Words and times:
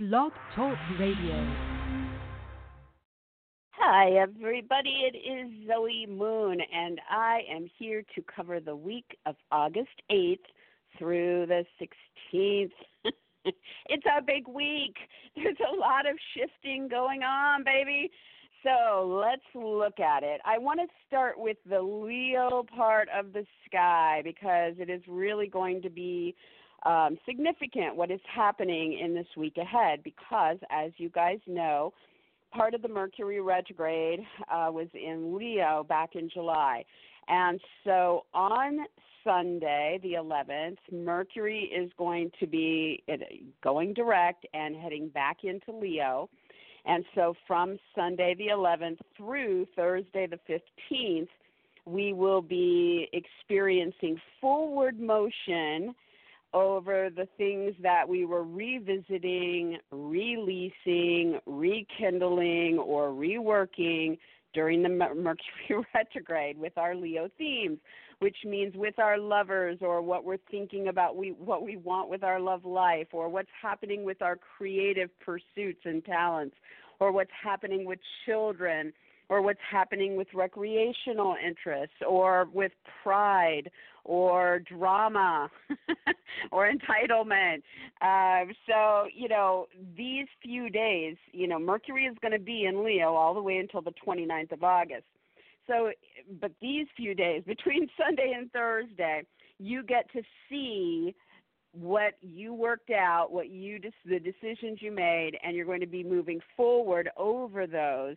Blog 0.00 0.30
Talk 0.54 0.78
Radio. 1.00 1.44
Hi, 3.72 4.12
everybody. 4.12 5.08
It 5.12 5.16
is 5.16 5.50
Zoe 5.66 6.06
Moon, 6.08 6.60
and 6.72 7.00
I 7.10 7.40
am 7.52 7.68
here 7.80 8.04
to 8.14 8.22
cover 8.22 8.60
the 8.60 8.76
week 8.76 9.18
of 9.26 9.34
August 9.50 10.00
8th 10.08 10.38
through 10.96 11.46
the 11.46 11.64
16th. 11.82 12.70
it's 13.44 14.06
a 14.06 14.22
big 14.22 14.46
week. 14.46 14.94
There's 15.34 15.56
a 15.68 15.76
lot 15.76 16.08
of 16.08 16.16
shifting 16.32 16.86
going 16.86 17.24
on, 17.24 17.64
baby. 17.64 18.08
So 18.62 19.20
let's 19.20 19.42
look 19.52 19.98
at 19.98 20.22
it. 20.22 20.40
I 20.44 20.58
want 20.58 20.78
to 20.78 20.86
start 21.08 21.40
with 21.40 21.56
the 21.68 21.82
Leo 21.82 22.64
part 22.76 23.08
of 23.12 23.32
the 23.32 23.44
sky 23.66 24.20
because 24.22 24.74
it 24.78 24.88
is 24.88 25.02
really 25.08 25.48
going 25.48 25.82
to 25.82 25.90
be 25.90 26.36
um, 26.84 27.18
significant 27.26 27.96
what 27.96 28.10
is 28.10 28.20
happening 28.32 28.98
in 28.98 29.14
this 29.14 29.26
week 29.36 29.56
ahead 29.56 30.02
because, 30.02 30.56
as 30.70 30.92
you 30.96 31.08
guys 31.08 31.38
know, 31.46 31.92
part 32.52 32.74
of 32.74 32.82
the 32.82 32.88
Mercury 32.88 33.40
retrograde 33.40 34.20
uh, 34.50 34.70
was 34.70 34.88
in 34.94 35.36
Leo 35.36 35.84
back 35.88 36.14
in 36.14 36.30
July. 36.30 36.84
And 37.28 37.60
so 37.84 38.24
on 38.32 38.78
Sunday, 39.24 39.98
the 40.02 40.14
11th, 40.14 40.78
Mercury 40.90 41.64
is 41.64 41.90
going 41.98 42.30
to 42.40 42.46
be 42.46 43.02
going 43.62 43.92
direct 43.92 44.46
and 44.54 44.74
heading 44.76 45.08
back 45.08 45.38
into 45.44 45.72
Leo. 45.72 46.30
And 46.86 47.04
so 47.14 47.34
from 47.46 47.78
Sunday, 47.94 48.34
the 48.38 48.48
11th, 48.48 48.98
through 49.16 49.66
Thursday, 49.76 50.26
the 50.26 50.38
15th, 50.90 51.28
we 51.84 52.12
will 52.12 52.42
be 52.42 53.08
experiencing 53.12 54.18
forward 54.40 54.98
motion 54.98 55.94
over 56.54 57.10
the 57.14 57.28
things 57.36 57.74
that 57.82 58.08
we 58.08 58.24
were 58.24 58.44
revisiting, 58.44 59.78
releasing, 59.90 61.38
rekindling, 61.46 62.78
or 62.78 63.08
reworking 63.08 64.18
during 64.54 64.82
the 64.82 64.88
Mercury 64.88 65.36
retrograde 65.94 66.58
with 66.58 66.76
our 66.78 66.94
Leo 66.94 67.28
themes, 67.36 67.78
which 68.20 68.36
means 68.44 68.74
with 68.74 68.98
our 68.98 69.18
lovers 69.18 69.78
or 69.82 70.00
what 70.00 70.24
we're 70.24 70.38
thinking 70.50 70.88
about 70.88 71.16
we 71.16 71.32
what 71.32 71.62
we 71.62 71.76
want 71.76 72.08
with 72.08 72.24
our 72.24 72.40
love 72.40 72.64
life 72.64 73.08
or 73.12 73.28
what's 73.28 73.50
happening 73.60 74.04
with 74.04 74.22
our 74.22 74.36
creative 74.36 75.10
pursuits 75.20 75.80
and 75.84 76.04
talents 76.04 76.56
or 76.98 77.12
what's 77.12 77.30
happening 77.42 77.84
with 77.84 77.98
children 78.26 78.92
or 79.28 79.42
what's 79.42 79.60
happening 79.70 80.16
with 80.16 80.28
recreational 80.34 81.36
interests 81.44 81.96
or 82.06 82.48
with 82.52 82.72
pride 83.02 83.70
or 84.04 84.60
drama 84.60 85.50
or 86.50 86.70
entitlement. 86.70 87.62
Uh, 88.00 88.50
so, 88.66 89.04
you 89.14 89.28
know, 89.28 89.66
these 89.96 90.26
few 90.42 90.70
days, 90.70 91.16
you 91.32 91.46
know, 91.46 91.58
Mercury 91.58 92.04
is 92.04 92.16
going 92.22 92.32
to 92.32 92.38
be 92.38 92.64
in 92.64 92.84
Leo 92.84 93.14
all 93.14 93.34
the 93.34 93.42
way 93.42 93.58
until 93.58 93.82
the 93.82 93.92
29th 94.06 94.52
of 94.52 94.64
August. 94.64 95.04
So, 95.66 95.90
but 96.40 96.52
these 96.62 96.86
few 96.96 97.14
days, 97.14 97.42
between 97.46 97.88
Sunday 97.98 98.32
and 98.36 98.50
Thursday, 98.50 99.22
you 99.58 99.82
get 99.82 100.10
to 100.12 100.22
see 100.48 101.14
what 101.72 102.14
you 102.22 102.54
worked 102.54 102.90
out, 102.90 103.30
what 103.30 103.50
you 103.50 103.78
just, 103.78 103.94
the 104.06 104.18
decisions 104.18 104.78
you 104.80 104.90
made, 104.90 105.32
and 105.44 105.54
you're 105.54 105.66
going 105.66 105.80
to 105.80 105.86
be 105.86 106.02
moving 106.02 106.40
forward 106.56 107.10
over 107.18 107.66
those 107.66 108.16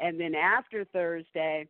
and 0.00 0.18
then 0.18 0.34
after 0.34 0.84
Thursday, 0.84 1.66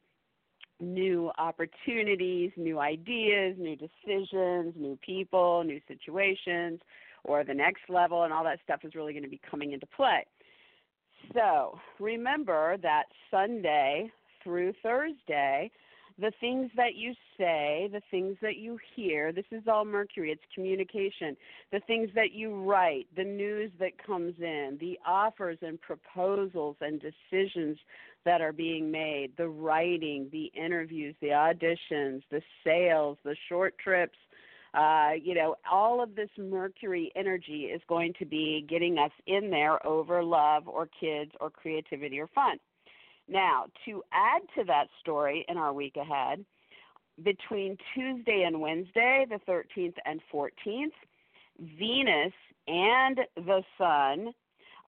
new 0.81 1.31
opportunities, 1.39 2.51
new 2.57 2.79
ideas, 2.79 3.57
new 3.59 3.77
decisions, 3.77 4.75
new 4.77 4.99
people, 5.05 5.63
new 5.65 5.81
situations, 5.87 6.81
or 7.25 7.45
the 7.45 7.55
next 7.55 7.83
level, 7.89 8.23
and 8.23 8.33
all 8.33 8.45
that 8.45 8.59
stuff 8.65 8.81
is 8.85 8.95
really 8.95 9.13
going 9.13 9.23
to 9.23 9.29
be 9.29 9.41
coming 9.51 9.73
into 9.73 9.87
play. 9.87 10.25
So 11.35 11.79
remember 11.99 12.77
that 12.79 13.05
Sunday 13.31 14.11
through 14.43 14.73
Thursday, 14.83 15.71
the 16.19 16.33
things 16.41 16.71
that 16.77 16.95
you 16.95 17.15
say, 17.39 17.89
the 17.93 18.03
things 18.11 18.37
that 18.43 18.57
you 18.57 18.79
hear, 18.95 19.33
this 19.33 19.45
is 19.51 19.63
all 19.67 19.85
Mercury, 19.85 20.31
it's 20.33 20.43
communication. 20.55 21.37
The 21.73 21.81
things 21.87 22.11
that 22.15 22.33
you 22.33 22.55
write, 22.55 23.07
the 23.17 23.25
news 23.25 23.71
that 23.79 24.05
comes 24.05 24.35
in, 24.39 24.79
the 24.81 24.99
offers 25.07 25.59
and 25.63 25.81
proposals 25.81 26.77
and 26.81 27.01
decisions 27.01 27.79
that 28.25 28.41
are 28.41 28.53
being 28.53 28.91
made, 28.91 29.33
the 29.37 29.49
writing, 29.49 30.29
the 30.31 30.53
interviews, 30.55 31.15
the 31.21 31.29
auditions, 31.29 32.23
the 32.31 32.43
sales, 32.65 33.17
the 33.25 33.37
short 33.49 33.77
trips, 33.79 34.19
uh, 34.75 35.11
you 35.21 35.35
know, 35.35 35.57
all 35.71 36.03
of 36.03 36.15
this 36.15 36.29
Mercury 36.39 37.11
energy 37.17 37.63
is 37.65 37.81
going 37.89 38.13
to 38.19 38.25
be 38.25 38.65
getting 38.69 38.99
us 38.99 39.11
in 39.27 39.51
there 39.51 39.85
over 39.85 40.23
love 40.23 40.69
or 40.69 40.89
kids 41.01 41.33
or 41.41 41.51
creativity 41.51 42.21
or 42.21 42.29
fun. 42.29 42.59
Now, 43.31 43.67
to 43.85 44.03
add 44.13 44.43
to 44.57 44.65
that 44.65 44.89
story 45.01 45.47
in 45.49 45.57
our 45.57 45.73
week 45.73 45.97
ahead, 45.97 46.45
between 47.23 47.77
Tuesday 47.95 48.43
and 48.45 48.61
Wednesday, 48.61 49.25
the 49.29 49.39
13th 49.49 49.95
and 50.05 50.21
14th, 50.35 50.89
Venus 51.79 52.33
and 52.67 53.21
the 53.37 53.63
Sun 53.79 54.35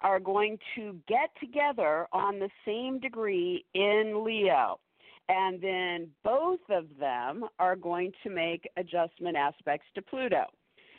are 0.00 0.18
going 0.18 0.58
to 0.74 0.96
get 1.06 1.30
together 1.38 2.08
on 2.12 2.40
the 2.40 2.48
same 2.66 2.98
degree 2.98 3.64
in 3.74 4.24
Leo. 4.24 4.80
And 5.28 5.60
then 5.60 6.08
both 6.24 6.60
of 6.68 6.86
them 6.98 7.44
are 7.60 7.76
going 7.76 8.10
to 8.24 8.30
make 8.30 8.68
adjustment 8.76 9.36
aspects 9.36 9.86
to 9.94 10.02
Pluto, 10.02 10.46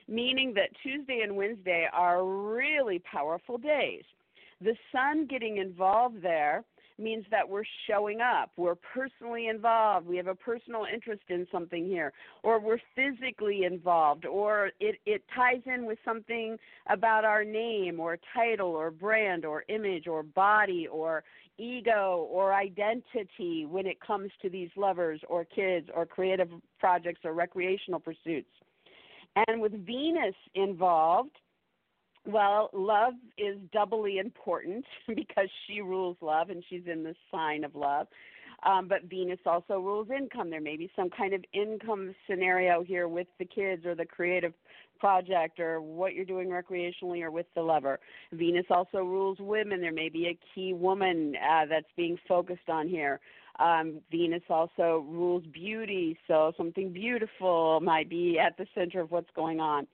meaning 0.08 0.54
that 0.54 0.70
Tuesday 0.82 1.22
and 1.24 1.36
Wednesday 1.36 1.88
are 1.92 2.26
really 2.26 3.00
powerful 3.00 3.58
days. 3.58 4.04
The 4.62 4.76
sun 4.94 5.28
getting 5.28 5.58
involved 5.58 6.22
there 6.22 6.64
means 7.04 7.26
that 7.30 7.48
we're 7.48 7.64
showing 7.88 8.22
up. 8.22 8.52
We're 8.58 8.76
personally 8.76 9.48
involved. 9.48 10.08
We 10.08 10.18
have 10.18 10.28
a 10.28 10.36
personal 10.36 10.86
interest 10.92 11.24
in 11.30 11.46
something 11.52 11.86
here, 11.86 12.14
or 12.42 12.60
we're 12.60 12.80
physically 12.96 13.64
involved, 13.66 14.26
or 14.26 14.72
it, 14.80 14.96
it 15.06 15.24
ties 15.36 15.62
in 15.66 15.86
with 15.86 16.00
something 16.06 16.58
about 16.88 17.26
our 17.26 17.44
name, 17.44 18.00
or 18.00 18.18
title, 18.34 18.70
or 18.70 18.90
brand, 18.90 19.46
or 19.46 19.64
image, 19.68 20.08
or 20.08 20.24
body, 20.24 20.88
or 20.88 21.24
ego, 21.58 22.28
or 22.32 22.54
identity 22.54 23.66
when 23.70 23.86
it 23.86 24.00
comes 24.00 24.32
to 24.42 24.50
these 24.50 24.70
lovers, 24.76 25.20
or 25.28 25.46
kids, 25.46 25.90
or 25.96 26.06
creative 26.06 26.50
projects, 26.80 27.22
or 27.24 27.34
recreational 27.34 28.00
pursuits. 28.00 28.50
And 29.48 29.62
with 29.62 29.74
Venus 29.86 30.36
involved, 30.56 31.38
well, 32.26 32.70
love 32.74 33.14
is 33.38 33.58
doubly 33.72 34.18
important 34.18 34.86
because 35.08 35.50
she 35.68 35.82
rules 35.82 36.18
love 36.22 36.50
and 36.50 36.64
she's 36.70 36.84
in 36.92 37.04
the 37.04 37.16
sign 37.32 37.64
of 37.64 37.76
love. 37.76 38.08
Um, 38.66 38.88
but 38.88 39.04
Venus 39.10 39.40
also 39.46 39.80
rules 39.80 40.08
income. 40.10 40.50
There 40.50 40.62
may 40.62 40.78
be 40.78 40.90
some 40.96 41.10
kind 41.10 41.34
of 41.34 41.44
income 41.54 42.16
scenario 42.30 42.82
here 42.82 43.10
with 43.10 43.28
the 43.38 43.46
kids 43.46 43.86
or 43.86 43.94
the 43.94 44.06
creative 44.06 44.54
project 45.00 45.60
or 45.60 45.82
what 45.82 46.14
you're 46.14 46.24
doing 46.24 46.48
recreationally 46.48 47.22
or 47.24 47.30
with 47.30 47.46
the 47.56 47.62
lover. 47.62 48.00
Venus 48.32 48.66
also 48.70 49.00
rules 49.00 49.38
women. 49.42 49.82
There 49.82 49.92
may 49.92 50.08
be 50.08 50.28
a 50.28 50.40
key 50.56 50.74
woman 50.74 51.34
uh, 51.36 51.66
that's 51.70 51.92
being 51.98 52.18
focused 52.26 52.70
on 52.70 52.88
here. 52.88 53.20
Um, 53.60 54.00
Venus 54.10 54.44
also 54.50 55.06
rules 55.10 55.44
beauty, 55.54 56.18
so 56.28 56.54
something 56.56 56.92
beautiful 56.92 57.82
might 57.82 58.10
be 58.10 58.40
at 58.40 58.58
the 58.58 58.66
center 58.74 59.02
of 59.02 59.12
what's 59.12 59.30
going 59.36 59.60
on. 59.60 59.88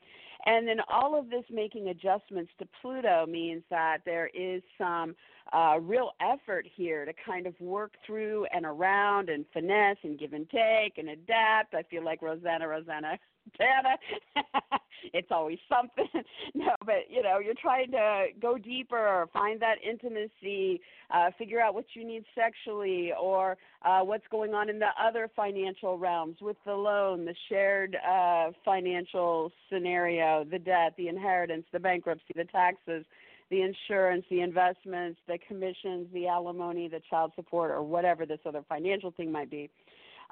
And 0.45 0.67
then 0.67 0.77
all 0.91 1.19
of 1.19 1.29
this 1.29 1.43
making 1.51 1.89
adjustments 1.89 2.51
to 2.59 2.67
Pluto 2.81 3.25
means 3.25 3.63
that 3.69 3.99
there 4.05 4.29
is 4.33 4.61
some 4.77 5.15
uh, 5.51 5.79
real 5.81 6.11
effort 6.21 6.65
here 6.75 7.05
to 7.05 7.13
kind 7.25 7.47
of 7.47 7.59
work 7.59 7.93
through 8.05 8.45
and 8.53 8.65
around 8.65 9.29
and 9.29 9.45
finesse 9.51 9.97
and 10.03 10.17
give 10.19 10.33
and 10.33 10.49
take 10.49 10.97
and 10.97 11.09
adapt. 11.09 11.73
I 11.73 11.83
feel 11.83 12.05
like 12.05 12.21
Rosanna, 12.21 12.67
Rosanna, 12.67 13.17
Dana. 13.57 13.97
it's 15.13 15.29
always 15.31 15.59
something. 15.67 16.07
no, 16.55 16.75
but 16.85 17.09
you 17.09 17.21
know, 17.21 17.39
you're 17.39 17.53
trying 17.61 17.91
to 17.91 18.27
go 18.41 18.57
deeper, 18.57 19.27
find 19.33 19.61
that 19.61 19.75
intimacy, 19.87 20.81
uh, 21.13 21.31
figure 21.37 21.59
out 21.59 21.73
what 21.73 21.85
you 21.93 22.05
need 22.05 22.25
sexually, 22.35 23.11
or 23.19 23.57
uh, 23.83 24.01
what's 24.01 24.25
going 24.29 24.53
on 24.53 24.69
in 24.69 24.79
the 24.79 24.89
other 25.01 25.29
financial 25.35 25.97
realms 25.97 26.37
with 26.41 26.57
the 26.65 26.73
loan, 26.73 27.25
the 27.25 27.35
shared 27.47 27.97
uh, 28.07 28.51
financial 28.63 29.51
scenario, 29.71 30.45
the 30.49 30.59
debt, 30.59 30.93
the 30.97 31.07
inheritance, 31.07 31.65
the 31.71 31.79
bankruptcy, 31.79 32.33
the 32.35 32.45
taxes 32.45 33.05
the 33.49 33.61
insurance, 33.63 34.23
the 34.29 34.41
investments, 34.41 35.19
the 35.27 35.39
commissions, 35.47 36.07
the 36.13 36.27
alimony, 36.27 36.87
the 36.87 37.01
child 37.09 37.31
support, 37.35 37.71
or 37.71 37.81
whatever 37.81 38.25
this 38.25 38.39
other 38.45 38.63
financial 38.69 39.11
thing 39.11 39.31
might 39.31 39.49
be 39.49 39.69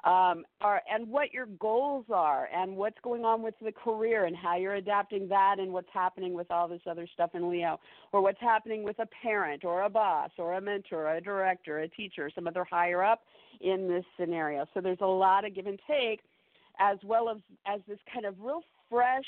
um, 0.04 0.44
are, 0.60 0.80
and 0.92 1.08
what 1.08 1.32
your 1.32 1.46
goals 1.46 2.04
are, 2.12 2.48
and 2.54 2.76
what's 2.76 2.98
going 3.02 3.24
on 3.24 3.42
with 3.42 3.54
the 3.62 3.72
career, 3.72 4.26
and 4.26 4.36
how 4.36 4.56
you're 4.56 4.76
adapting 4.76 5.28
that, 5.28 5.56
and 5.58 5.72
what's 5.72 5.88
happening 5.92 6.34
with 6.34 6.50
all 6.50 6.68
this 6.68 6.80
other 6.88 7.06
stuff 7.12 7.30
in 7.34 7.50
Leo, 7.50 7.80
or 8.12 8.22
what's 8.22 8.40
happening 8.40 8.84
with 8.84 8.98
a 9.00 9.08
parent, 9.22 9.64
or 9.64 9.82
a 9.82 9.90
boss, 9.90 10.30
or 10.38 10.54
a 10.54 10.60
mentor, 10.60 11.08
or 11.08 11.16
a 11.16 11.20
director, 11.20 11.80
a 11.80 11.88
teacher, 11.88 12.30
some 12.34 12.46
other 12.46 12.64
higher 12.64 13.02
up 13.02 13.22
in 13.60 13.88
this 13.88 14.04
scenario. 14.18 14.66
So 14.72 14.80
there's 14.80 14.98
a 15.00 15.06
lot 15.06 15.44
of 15.44 15.54
give 15.54 15.66
and 15.66 15.80
take, 15.88 16.20
as 16.78 16.98
well 17.02 17.28
as 17.28 17.38
as 17.66 17.80
this 17.88 17.98
kind 18.12 18.24
of 18.24 18.36
real 18.40 18.62
fresh 18.88 19.24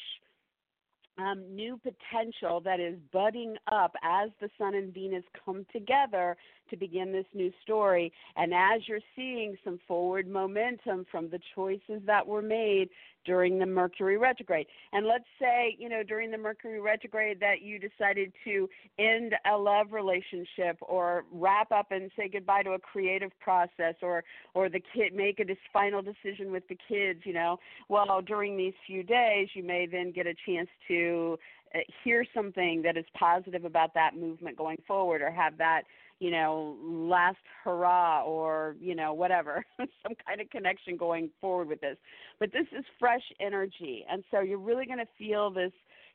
um, 1.18 1.42
new 1.54 1.78
potential 1.78 2.60
that 2.60 2.80
is 2.80 2.94
budding 3.12 3.56
up 3.70 3.94
as 4.02 4.30
the 4.40 4.48
Sun 4.58 4.74
and 4.74 4.94
Venus 4.94 5.24
come 5.44 5.66
together 5.72 6.36
to 6.70 6.76
begin 6.76 7.12
this 7.12 7.26
new 7.34 7.52
story. 7.62 8.12
And 8.36 8.52
as 8.54 8.82
you're 8.86 9.00
seeing 9.16 9.56
some 9.64 9.78
forward 9.86 10.28
momentum 10.28 11.06
from 11.10 11.30
the 11.30 11.40
choices 11.54 12.02
that 12.06 12.26
were 12.26 12.42
made 12.42 12.90
during 13.24 13.58
the 13.58 13.66
Mercury 13.66 14.16
retrograde. 14.16 14.66
And 14.92 15.06
let's 15.06 15.24
say, 15.38 15.76
you 15.78 15.88
know, 15.88 16.02
during 16.02 16.30
the 16.30 16.38
Mercury 16.38 16.80
retrograde 16.80 17.40
that 17.40 17.62
you 17.62 17.78
decided 17.78 18.32
to 18.44 18.68
end 18.98 19.34
a 19.50 19.56
love 19.56 19.92
relationship 19.92 20.78
or 20.80 21.24
wrap 21.32 21.70
up 21.72 21.90
and 21.90 22.10
say 22.16 22.28
goodbye 22.28 22.62
to 22.62 22.70
a 22.70 22.78
creative 22.78 23.30
process 23.40 23.94
or 24.02 24.24
or 24.54 24.68
the 24.68 24.82
kid 24.94 25.14
make 25.14 25.38
a 25.40 25.44
final 25.72 26.02
decision 26.02 26.50
with 26.50 26.66
the 26.68 26.78
kids, 26.88 27.20
you 27.24 27.32
know. 27.32 27.58
Well, 27.88 28.22
during 28.22 28.56
these 28.56 28.74
few 28.86 29.02
days, 29.02 29.48
you 29.54 29.62
may 29.62 29.86
then 29.86 30.12
get 30.12 30.26
a 30.26 30.34
chance 30.46 30.68
to 30.88 31.38
uh, 31.74 31.78
hear 32.02 32.24
something 32.34 32.82
that 32.82 32.96
is 32.96 33.04
positive 33.14 33.64
about 33.64 33.94
that 33.94 34.16
movement 34.16 34.56
going 34.56 34.78
forward 34.86 35.22
or 35.22 35.30
have 35.30 35.56
that 35.58 35.82
you 36.20 36.30
know, 36.30 36.76
last 36.82 37.38
hurrah 37.64 38.22
or, 38.22 38.76
you 38.78 38.94
know, 38.94 39.12
whatever, 39.14 39.64
some 39.78 40.14
kind 40.26 40.40
of 40.40 40.48
connection 40.50 40.96
going 40.96 41.30
forward 41.40 41.68
with 41.68 41.80
this. 41.80 41.96
But 42.38 42.52
this 42.52 42.66
is 42.78 42.84
fresh 42.98 43.22
energy. 43.40 44.04
And 44.08 44.22
so 44.30 44.40
you're 44.40 44.58
really 44.58 44.86
going 44.86 44.98
to 44.98 45.08
feel 45.18 45.50
this 45.50 45.72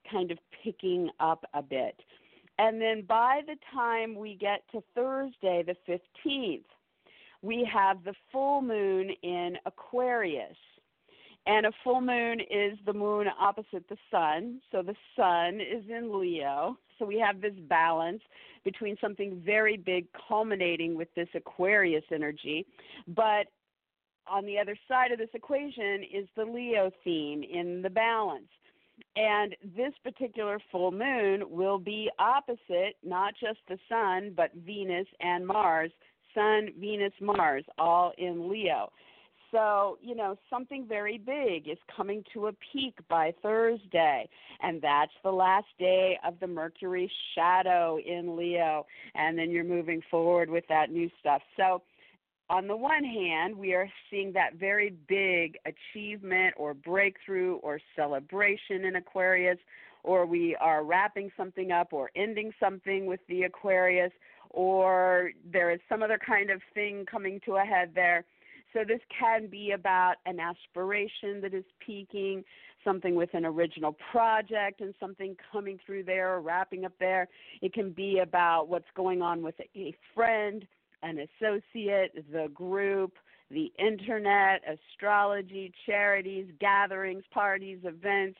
kind 0.09 0.31
of 0.31 0.37
picking 0.63 1.09
up 1.19 1.43
a 1.55 1.61
bit. 1.61 1.99
And 2.59 2.79
then 2.79 3.03
by 3.07 3.41
the 3.45 3.55
time 3.73 4.15
we 4.15 4.35
get 4.35 4.61
to 4.71 4.81
Thursday, 4.93 5.63
the 5.65 5.75
15th, 5.89 6.63
we 7.41 7.67
have 7.71 8.03
the 8.03 8.13
full 8.31 8.61
moon 8.61 9.09
in 9.23 9.57
Aquarius. 9.65 10.55
And 11.47 11.65
a 11.65 11.71
full 11.83 12.01
moon 12.01 12.39
is 12.39 12.77
the 12.85 12.93
moon 12.93 13.27
opposite 13.39 13.87
the 13.89 13.97
sun. 14.09 14.61
So 14.71 14.81
the 14.81 14.95
sun 15.15 15.59
is 15.59 15.83
in 15.89 16.19
Leo. 16.19 16.77
So 16.97 17.05
we 17.05 17.19
have 17.19 17.41
this 17.41 17.53
balance 17.67 18.21
between 18.63 18.97
something 18.99 19.41
very 19.45 19.77
big 19.77 20.07
culminating 20.27 20.95
with 20.95 21.07
this 21.15 21.27
Aquarius 21.35 22.03
energy. 22.11 22.65
But 23.07 23.47
on 24.27 24.45
the 24.45 24.57
other 24.57 24.75
side 24.87 25.11
of 25.11 25.19
this 25.19 25.29
equation 25.33 26.03
is 26.03 26.27
the 26.35 26.45
Leo 26.45 26.91
theme 27.03 27.43
in 27.43 27.81
the 27.81 27.89
balance. 27.89 28.47
And 29.15 29.55
this 29.75 29.93
particular 30.03 30.59
full 30.71 30.91
moon 30.91 31.43
will 31.49 31.77
be 31.77 32.09
opposite 32.17 32.95
not 33.03 33.33
just 33.39 33.59
the 33.67 33.77
sun, 33.89 34.33
but 34.35 34.51
Venus 34.65 35.07
and 35.19 35.45
Mars. 35.45 35.91
Sun, 36.33 36.69
Venus, 36.79 37.13
Mars, 37.21 37.63
all 37.77 38.11
in 38.17 38.49
Leo. 38.49 38.91
So, 39.55 39.97
you 40.01 40.15
know, 40.15 40.37
something 40.49 40.85
very 40.85 41.17
big 41.17 41.69
is 41.69 41.77
coming 41.95 42.25
to 42.33 42.47
a 42.47 42.51
peak 42.73 42.95
by 43.07 43.33
Thursday, 43.41 44.27
and 44.59 44.81
that's 44.81 45.13
the 45.23 45.31
last 45.31 45.67
day 45.79 46.19
of 46.27 46.37
the 46.41 46.47
Mercury 46.47 47.09
shadow 47.33 47.97
in 48.05 48.35
Leo, 48.35 48.85
and 49.15 49.37
then 49.37 49.51
you're 49.51 49.63
moving 49.63 50.01
forward 50.11 50.49
with 50.49 50.65
that 50.67 50.91
new 50.91 51.09
stuff. 51.21 51.41
So, 51.55 51.83
on 52.49 52.67
the 52.67 52.75
one 52.75 53.05
hand, 53.05 53.57
we 53.57 53.73
are 53.73 53.89
seeing 54.11 54.33
that 54.33 54.55
very 54.55 54.93
big 55.07 55.57
achievement 55.65 56.53
or 56.57 56.73
breakthrough 56.73 57.55
or 57.55 57.79
celebration 57.95 58.83
in 58.83 58.97
Aquarius, 58.97 59.57
or 60.03 60.25
we 60.25 60.57
are 60.59 60.83
wrapping 60.83 61.31
something 61.37 61.71
up 61.71 61.93
or 61.93 62.11
ending 62.13 62.51
something 62.59 63.05
with 63.05 63.21
the 63.29 63.43
Aquarius, 63.43 64.11
or 64.49 65.31
there 65.49 65.71
is 65.71 65.79
some 65.87 66.03
other 66.03 66.19
kind 66.19 66.49
of 66.49 66.61
thing 66.73 67.05
coming 67.09 67.39
to 67.45 67.55
a 67.55 67.63
head 67.63 67.91
there. 67.95 68.25
So 68.75 68.83
this 68.85 68.99
can 69.17 69.47
be 69.47 69.71
about 69.71 70.15
an 70.25 70.37
aspiration 70.41 71.39
that 71.41 71.53
is 71.53 71.63
peaking, 71.79 72.43
something 72.83 73.15
with 73.15 73.33
an 73.33 73.45
original 73.45 73.95
project 74.11 74.81
and 74.81 74.93
something 74.99 75.37
coming 75.49 75.79
through 75.85 76.03
there 76.03 76.35
or 76.35 76.41
wrapping 76.41 76.83
up 76.83 76.91
there. 76.99 77.29
It 77.61 77.73
can 77.73 77.91
be 77.91 78.19
about 78.19 78.67
what's 78.67 78.89
going 78.93 79.21
on 79.21 79.41
with 79.41 79.55
a 79.77 79.95
friend, 80.13 80.67
an 81.03 81.19
associate, 81.19 82.25
the 82.33 82.49
group, 82.53 83.13
the 83.49 83.71
internet, 83.79 84.61
astrology, 84.67 85.71
charities, 85.85 86.47
gatherings, 86.59 87.23
parties, 87.33 87.79
events, 87.83 88.37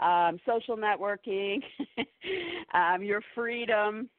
um, 0.00 0.38
social 0.44 0.76
networking, 0.76 1.62
um, 2.74 3.02
your 3.02 3.22
freedom, 3.34 4.10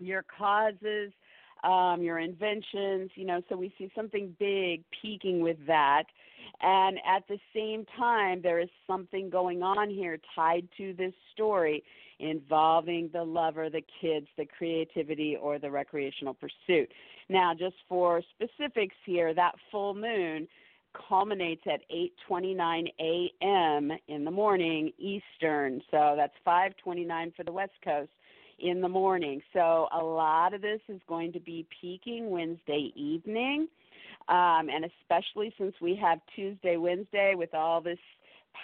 your 0.00 0.24
causes 0.36 1.12
um, 1.64 2.02
your 2.02 2.18
inventions, 2.18 3.10
you 3.14 3.24
know, 3.24 3.40
so 3.48 3.56
we 3.56 3.72
see 3.78 3.90
something 3.94 4.34
big 4.38 4.84
peaking 5.02 5.40
with 5.40 5.58
that. 5.66 6.04
And 6.60 6.98
at 7.06 7.26
the 7.28 7.38
same 7.54 7.84
time, 7.96 8.40
there 8.42 8.60
is 8.60 8.68
something 8.86 9.30
going 9.30 9.62
on 9.62 9.90
here 9.90 10.18
tied 10.34 10.68
to 10.76 10.94
this 10.94 11.12
story 11.32 11.82
involving 12.18 13.10
the 13.12 13.22
lover, 13.22 13.68
the 13.68 13.82
kids, 14.00 14.26
the 14.38 14.46
creativity, 14.46 15.36
or 15.36 15.58
the 15.58 15.70
recreational 15.70 16.34
pursuit. 16.34 16.90
Now, 17.28 17.52
just 17.52 17.76
for 17.88 18.22
specifics 18.34 18.96
here, 19.04 19.34
that 19.34 19.54
full 19.70 19.94
moon 19.94 20.48
culminates 21.08 21.62
at 21.66 21.80
8:29 21.90 22.86
a.m. 23.00 23.92
in 24.08 24.24
the 24.24 24.30
morning 24.30 24.92
Eastern. 24.98 25.82
So 25.90 26.14
that's 26.16 26.34
5:29 26.46 27.34
for 27.36 27.44
the 27.44 27.52
West 27.52 27.74
Coast 27.84 28.10
in 28.58 28.80
the 28.80 28.88
morning. 28.88 29.40
So 29.52 29.88
a 29.92 30.02
lot 30.02 30.54
of 30.54 30.62
this 30.62 30.80
is 30.88 31.00
going 31.08 31.32
to 31.32 31.40
be 31.40 31.66
peaking 31.80 32.30
Wednesday 32.30 32.92
evening. 32.94 33.68
Um, 34.28 34.68
and 34.68 34.84
especially 34.84 35.54
since 35.56 35.74
we 35.80 35.96
have 36.02 36.18
Tuesday, 36.34 36.76
Wednesday 36.76 37.34
with 37.36 37.54
all 37.54 37.80
this 37.80 37.98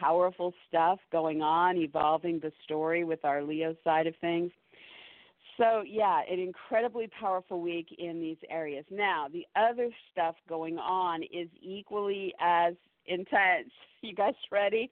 powerful 0.00 0.52
stuff 0.68 0.98
going 1.10 1.42
on, 1.42 1.76
evolving 1.76 2.40
the 2.40 2.52
story 2.64 3.04
with 3.04 3.24
our 3.24 3.42
Leo 3.42 3.76
side 3.84 4.06
of 4.06 4.14
things. 4.20 4.50
So, 5.58 5.82
yeah, 5.86 6.20
an 6.30 6.40
incredibly 6.40 7.08
powerful 7.20 7.60
week 7.60 7.88
in 7.98 8.20
these 8.20 8.38
areas. 8.50 8.84
Now, 8.90 9.26
the 9.30 9.46
other 9.54 9.90
stuff 10.10 10.34
going 10.48 10.78
on 10.78 11.22
is 11.22 11.48
equally 11.60 12.34
as 12.40 12.74
intense. 13.06 13.70
You 14.04 14.16
guys 14.16 14.34
ready? 14.50 14.90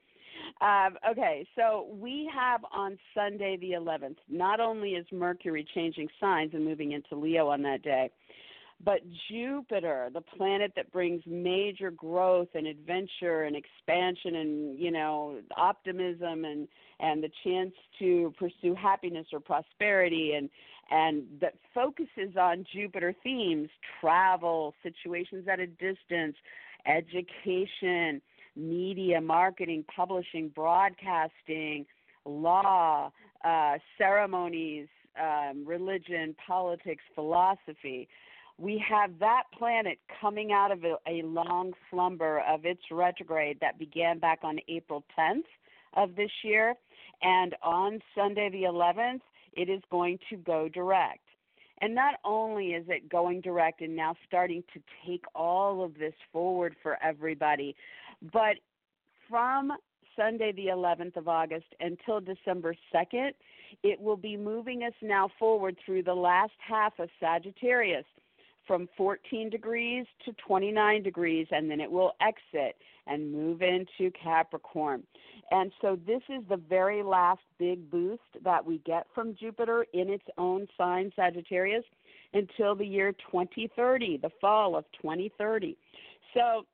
Um, 0.60 0.96
okay, 1.10 1.46
so 1.56 1.88
we 1.90 2.30
have 2.34 2.60
on 2.72 2.98
Sunday 3.14 3.56
the 3.60 3.72
11th, 3.72 4.16
not 4.28 4.60
only 4.60 4.90
is 4.90 5.06
Mercury 5.12 5.66
changing 5.74 6.08
signs 6.20 6.52
and 6.54 6.64
moving 6.64 6.92
into 6.92 7.16
Leo 7.16 7.48
on 7.48 7.62
that 7.62 7.82
day, 7.82 8.10
but 8.82 9.00
Jupiter, 9.30 10.08
the 10.12 10.22
planet 10.22 10.72
that 10.76 10.90
brings 10.90 11.22
major 11.26 11.90
growth 11.90 12.48
and 12.54 12.66
adventure 12.66 13.42
and 13.42 13.54
expansion 13.54 14.36
and 14.36 14.78
you 14.78 14.90
know 14.90 15.38
optimism 15.56 16.44
and 16.44 16.66
and 16.98 17.22
the 17.22 17.30
chance 17.44 17.72
to 17.98 18.32
pursue 18.38 18.74
happiness 18.74 19.26
or 19.32 19.40
prosperity 19.40 20.32
and 20.32 20.48
and 20.90 21.24
that 21.40 21.54
focuses 21.72 22.36
on 22.38 22.64
Jupiter 22.74 23.14
themes, 23.22 23.68
travel, 24.00 24.74
situations 24.82 25.46
at 25.46 25.60
a 25.60 25.66
distance, 25.66 26.36
education, 26.86 28.20
media, 28.56 29.20
marketing, 29.20 29.84
publishing, 29.94 30.48
broadcasting, 30.54 31.86
law, 32.24 33.10
uh, 33.44 33.74
ceremonies, 33.98 34.88
um, 35.20 35.64
religion, 35.66 36.34
politics, 36.46 37.02
philosophy. 37.14 38.08
We 38.58 38.82
have 38.88 39.18
that 39.20 39.44
planet 39.56 39.98
coming 40.20 40.52
out 40.52 40.70
of 40.70 40.84
a, 40.84 40.96
a 41.08 41.22
long 41.22 41.72
slumber 41.90 42.42
of 42.48 42.64
its 42.64 42.82
retrograde 42.90 43.58
that 43.60 43.78
began 43.78 44.18
back 44.18 44.40
on 44.42 44.58
April 44.68 45.04
10th 45.18 45.44
of 45.94 46.14
this 46.16 46.30
year. 46.44 46.74
And 47.22 47.54
on 47.62 48.00
Sunday 48.14 48.50
the 48.50 48.62
11th, 48.62 49.20
it 49.54 49.68
is 49.68 49.82
going 49.90 50.18
to 50.30 50.36
go 50.36 50.68
direct. 50.68 51.20
And 51.82 51.94
not 51.94 52.14
only 52.24 52.68
is 52.68 52.84
it 52.88 53.08
going 53.08 53.40
direct 53.40 53.80
and 53.80 53.96
now 53.96 54.14
starting 54.26 54.62
to 54.74 54.80
take 55.06 55.24
all 55.34 55.82
of 55.82 55.94
this 55.94 56.12
forward 56.30 56.76
for 56.82 56.98
everybody, 57.02 57.74
but 58.32 58.56
from 59.28 59.72
Sunday, 60.16 60.52
the 60.52 60.66
11th 60.66 61.16
of 61.16 61.28
August, 61.28 61.66
until 61.80 62.20
December 62.20 62.74
2nd, 62.94 63.30
it 63.82 64.00
will 64.00 64.16
be 64.16 64.36
moving 64.36 64.82
us 64.82 64.92
now 65.00 65.30
forward 65.38 65.76
through 65.84 66.02
the 66.02 66.14
last 66.14 66.52
half 66.58 66.98
of 66.98 67.08
Sagittarius 67.20 68.04
from 68.66 68.88
14 68.96 69.50
degrees 69.50 70.06
to 70.24 70.32
29 70.46 71.02
degrees, 71.02 71.46
and 71.50 71.70
then 71.70 71.80
it 71.80 71.90
will 71.90 72.12
exit 72.20 72.76
and 73.06 73.32
move 73.32 73.62
into 73.62 74.12
Capricorn. 74.22 75.02
And 75.50 75.72
so, 75.80 75.98
this 76.06 76.22
is 76.28 76.44
the 76.48 76.56
very 76.56 77.02
last 77.02 77.40
big 77.58 77.90
boost 77.90 78.22
that 78.44 78.64
we 78.64 78.78
get 78.86 79.06
from 79.14 79.34
Jupiter 79.34 79.86
in 79.92 80.08
its 80.08 80.26
own 80.38 80.68
sign, 80.78 81.10
Sagittarius, 81.16 81.84
until 82.32 82.76
the 82.76 82.86
year 82.86 83.12
2030, 83.12 84.18
the 84.18 84.30
fall 84.40 84.76
of 84.76 84.84
2030. 85.02 85.76
So, 86.34 86.64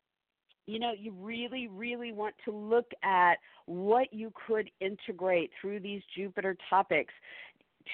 you 0.67 0.79
know, 0.79 0.93
you 0.99 1.13
really, 1.21 1.69
really 1.69 2.13
want 2.13 2.35
to 2.45 2.51
look 2.51 2.91
at 3.03 3.35
what 3.67 4.13
you 4.13 4.33
could 4.47 4.71
integrate 4.81 5.51
through 5.61 5.81
these 5.81 6.03
Jupiter 6.17 6.57
topics 6.69 7.15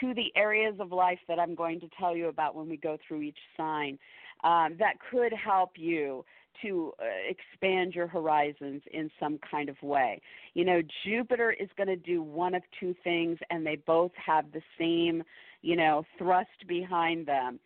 to 0.01 0.15
the 0.15 0.33
areas 0.37 0.75
of 0.81 0.91
life 0.91 1.19
that 1.29 1.39
I'm 1.39 1.55
going 1.55 1.81
to 1.81 1.89
tell 1.99 2.17
you 2.17 2.29
about 2.29 2.55
when 2.55 2.69
we 2.69 2.77
go 2.77 2.97
through 3.07 3.23
each 3.23 3.39
sign. 3.57 3.99
Um, 4.43 4.77
that 4.79 4.95
could 5.11 5.33
help 5.33 5.73
you 5.77 6.25
to 6.63 6.93
uh, 6.99 7.05
expand 7.29 7.95
your 7.95 8.07
horizons 8.07 8.83
in 8.93 9.11
some 9.21 9.39
kind 9.51 9.69
of 9.69 9.77
way. 9.83 10.21
You 10.55 10.65
know, 10.65 10.83
Jupiter 11.05 11.51
is 11.53 11.69
going 11.77 11.89
to 11.89 11.97
do 11.97 12.23
one 12.23 12.55
of 12.55 12.63
two 12.79 12.95
things, 13.05 13.39
and 13.51 13.67
they 13.67 13.77
both 13.77 14.13
have 14.25 14.47
the 14.53 14.63
same, 14.79 15.23
you 15.63 15.77
know, 15.77 16.05
thrust 16.19 16.67
behind 16.67 17.27
them. 17.27 17.59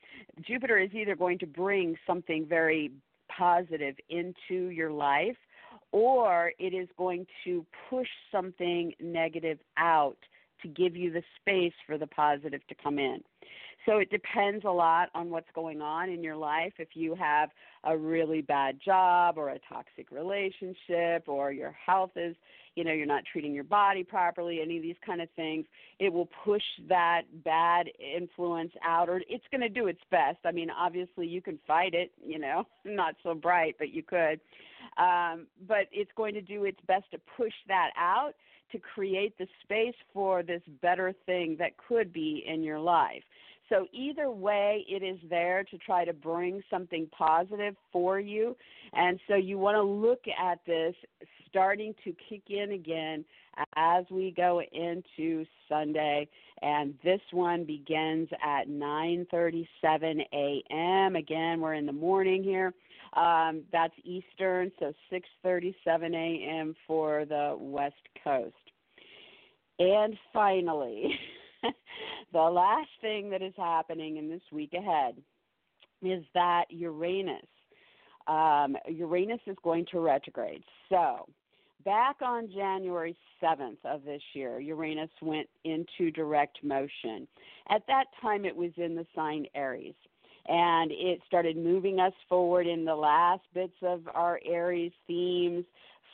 Jupiter 0.43 0.79
is 0.79 0.91
either 0.95 1.17
going 1.17 1.39
to 1.41 1.47
bring 1.47 1.97
something 2.07 2.47
very 2.49 2.91
positive 3.29 3.97
into 4.09 4.69
your 4.69 4.91
life, 4.91 5.37
or 5.93 6.53
it 6.59 6.75
is 6.75 6.89
going 6.97 7.27
to 7.45 7.65
push 7.89 8.09
something 8.33 8.93
negative 9.01 9.59
out 9.77 10.17
to 10.63 10.69
give 10.69 10.97
you 10.97 11.13
the 11.13 11.23
space 11.41 11.75
for 11.87 11.99
the 11.99 12.07
positive 12.07 12.67
to 12.69 12.75
come 12.83 12.99
in. 12.99 13.21
So 13.85 13.99
it 13.99 14.11
depends 14.11 14.65
a 14.65 14.71
lot 14.71 15.11
on 15.15 15.31
what's 15.31 15.51
going 15.55 15.81
on 15.81 16.09
in 16.09 16.23
your 16.23 16.37
life. 16.37 16.73
If 16.79 16.89
you 16.95 17.15
have 17.15 17.51
a 17.85 17.97
really 17.97 18.43
bad 18.43 18.79
job 18.85 19.39
or 19.39 19.51
a 19.51 19.59
toxic 19.69 20.11
relationship 20.11 21.29
or 21.29 21.53
your 21.53 21.73
health 21.73 22.11
is, 22.17 22.35
you 22.75 22.85
know, 22.85 22.93
you're 22.93 23.07
not 23.07 23.23
treating 23.31 23.55
your 23.55 23.65
body 23.65 24.03
properly, 24.03 24.61
any 24.61 24.77
of 24.77 24.83
these 24.83 24.97
kind 25.05 25.23
of 25.23 25.29
things, 25.37 25.67
it 25.99 26.13
will 26.13 26.29
push 26.45 26.63
that 26.89 27.23
bad 27.45 27.89
influence 28.17 28.73
out 28.85 29.09
or 29.09 29.23
it's 29.29 29.45
going 29.51 29.61
to 29.61 29.69
do 29.69 29.87
its 29.87 30.01
best. 30.11 30.39
I 30.45 30.53
mean, 30.53 30.69
obviously 30.71 31.27
you 31.27 31.41
can 31.41 31.59
fight 31.67 31.95
it, 31.95 32.11
you 32.23 32.39
know, 32.39 32.65
not 32.85 33.15
so 33.23 33.35
bright, 33.35 33.77
but 33.79 33.91
you 33.93 34.03
could. 34.03 34.41
Um, 34.99 35.47
but 35.69 35.87
it's 35.93 36.11
going 36.17 36.35
to 36.35 36.41
do 36.41 36.65
its 36.65 36.79
best 36.87 37.05
to 37.13 37.19
push 37.37 37.53
that 37.69 37.91
out 37.97 38.33
to 38.73 38.79
create 38.79 39.37
the 39.39 39.47
space 39.63 39.95
for 40.13 40.43
this 40.43 40.63
better 40.83 41.15
thing 41.25 41.57
that 41.59 41.73
could 41.89 42.13
be 42.13 42.45
in 42.47 42.63
your 42.63 42.79
life. 42.79 43.23
So, 43.69 43.87
either 43.93 44.31
way, 44.31 44.85
it 44.89 45.03
is 45.03 45.19
there 45.29 45.65
to 45.65 45.79
try 45.79 46.05
to 46.05 46.13
bring 46.13 46.63
something 46.71 47.09
positive 47.17 47.75
for 47.93 48.21
you. 48.21 48.57
And 48.93 49.19
so, 49.29 49.35
you 49.35 49.59
want 49.59 49.77
to 49.77 49.83
look 49.83 50.23
at 50.41 50.61
this 50.67 50.95
starting 51.49 51.95
to 52.05 52.15
kick 52.29 52.43
in 52.49 52.73
again 52.73 53.25
as 53.77 54.05
we 54.11 54.33
go 54.37 54.63
into 54.73 55.45
Sunday. 55.69 56.29
And 56.63 56.95
this 57.03 57.21
one 57.33 57.65
begins 57.65 58.29
at 58.45 58.69
9:37 58.69 60.21
a.m. 60.33 61.17
Again, 61.17 61.61
we're 61.61 61.75
in 61.75 61.87
the 61.87 61.93
morning 61.93 62.43
here. 62.43 62.73
Um, 63.15 63.63
that's 63.73 63.95
Eastern, 64.05 64.71
so 64.79 64.93
6:37 65.11 66.15
a.m. 66.15 66.75
for 66.87 67.25
the 67.25 67.57
West 67.59 67.95
Coast. 68.23 68.55
And 69.79 70.17
finally. 70.33 71.19
the 72.33 72.39
last 72.39 72.91
thing 73.01 73.31
that 73.31 73.43
is 73.43 73.55
happening 73.57 74.17
in 74.17 74.29
this 74.29 74.43
week 74.53 74.73
ahead 74.75 75.17
is 76.03 76.25
that 76.35 76.65
Uranus. 76.71 77.47
Um, 78.27 78.77
Uranus 78.89 79.41
is 79.47 79.57
going 79.63 79.87
to 79.93 80.01
retrograde. 80.01 80.63
So, 80.89 81.27
back 81.85 82.17
on 82.21 82.51
January 82.53 83.17
7th 83.43 83.79
of 83.85 84.05
this 84.05 84.23
year, 84.35 84.59
Uranus 84.59 85.11
went 85.23 85.49
into 85.65 86.11
direct 86.11 86.59
motion. 86.63 87.29
At 87.71 87.83
that 87.87 88.07
time, 88.21 88.45
it 88.45 88.55
was 88.55 88.73
in 88.77 88.97
the 88.97 89.07
sign 89.15 89.47
Aries. 89.55 89.95
And 90.49 90.93
it 90.93 91.21
started 91.27 91.57
moving 91.57 91.99
us 91.99 92.13
forward 92.29 92.67
in 92.67 92.85
the 92.85 92.95
last 92.95 93.43
bits 93.53 93.77
of 93.83 94.03
our 94.15 94.41
Aries 94.45 94.93
themes 95.07 95.65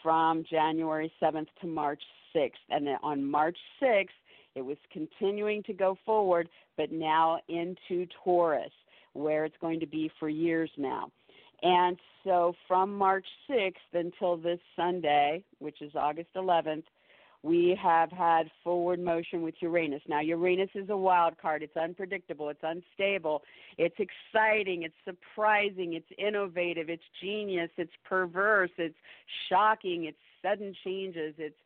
from 0.03 0.45
January 0.51 1.13
7th 1.23 1.49
to 1.61 1.67
March 1.67 2.03
6th. 2.35 2.53
And 2.71 2.87
then 2.87 2.97
on 3.03 3.25
March 3.25 3.59
6th, 3.83 4.09
it 4.55 4.63
was 4.63 4.77
continuing 4.93 5.63
to 5.65 5.73
go 5.73 5.97
forward, 6.05 6.49
but 6.77 6.93
now 6.93 7.39
into 7.49 8.07
Taurus, 8.25 8.73
where 9.13 9.45
it's 9.45 9.57
going 9.61 9.81
to 9.81 9.87
be 9.87 10.11
for 10.19 10.29
years 10.29 10.71
now. 10.77 11.11
And 11.63 11.97
so 12.25 12.55
from 12.67 12.97
March 12.97 13.27
6th 13.49 13.73
until 13.93 14.37
this 14.37 14.59
Sunday, 14.77 15.45
which 15.59 15.81
is 15.81 15.93
August 15.95 16.31
11th, 16.37 16.85
we 17.45 17.77
have 17.83 18.11
had 18.13 18.45
forward 18.63 19.01
motion 19.01 19.43
with 19.43 19.55
Uranus. 19.61 20.03
Now, 20.09 20.21
Uranus 20.21 20.71
is 20.77 20.89
a 20.91 20.97
wild 20.97 21.35
card. 21.39 21.63
It's 21.63 21.77
unpredictable. 21.77 22.49
It's 22.51 22.63
unstable. 22.63 23.43
It's 23.79 23.97
exciting. 23.99 24.85
It's 24.85 24.95
surprising. 25.05 25.95
It's 25.95 26.07
innovative. 26.19 26.89
It's 26.89 27.03
genius. 27.21 27.71
It's 27.77 27.93
perverse. 28.09 28.71
It's 28.79 28.95
shocking. 29.49 30.05
It's 30.05 30.19
sudden 30.41 30.73
changes. 30.85 31.35
It's 31.37 31.57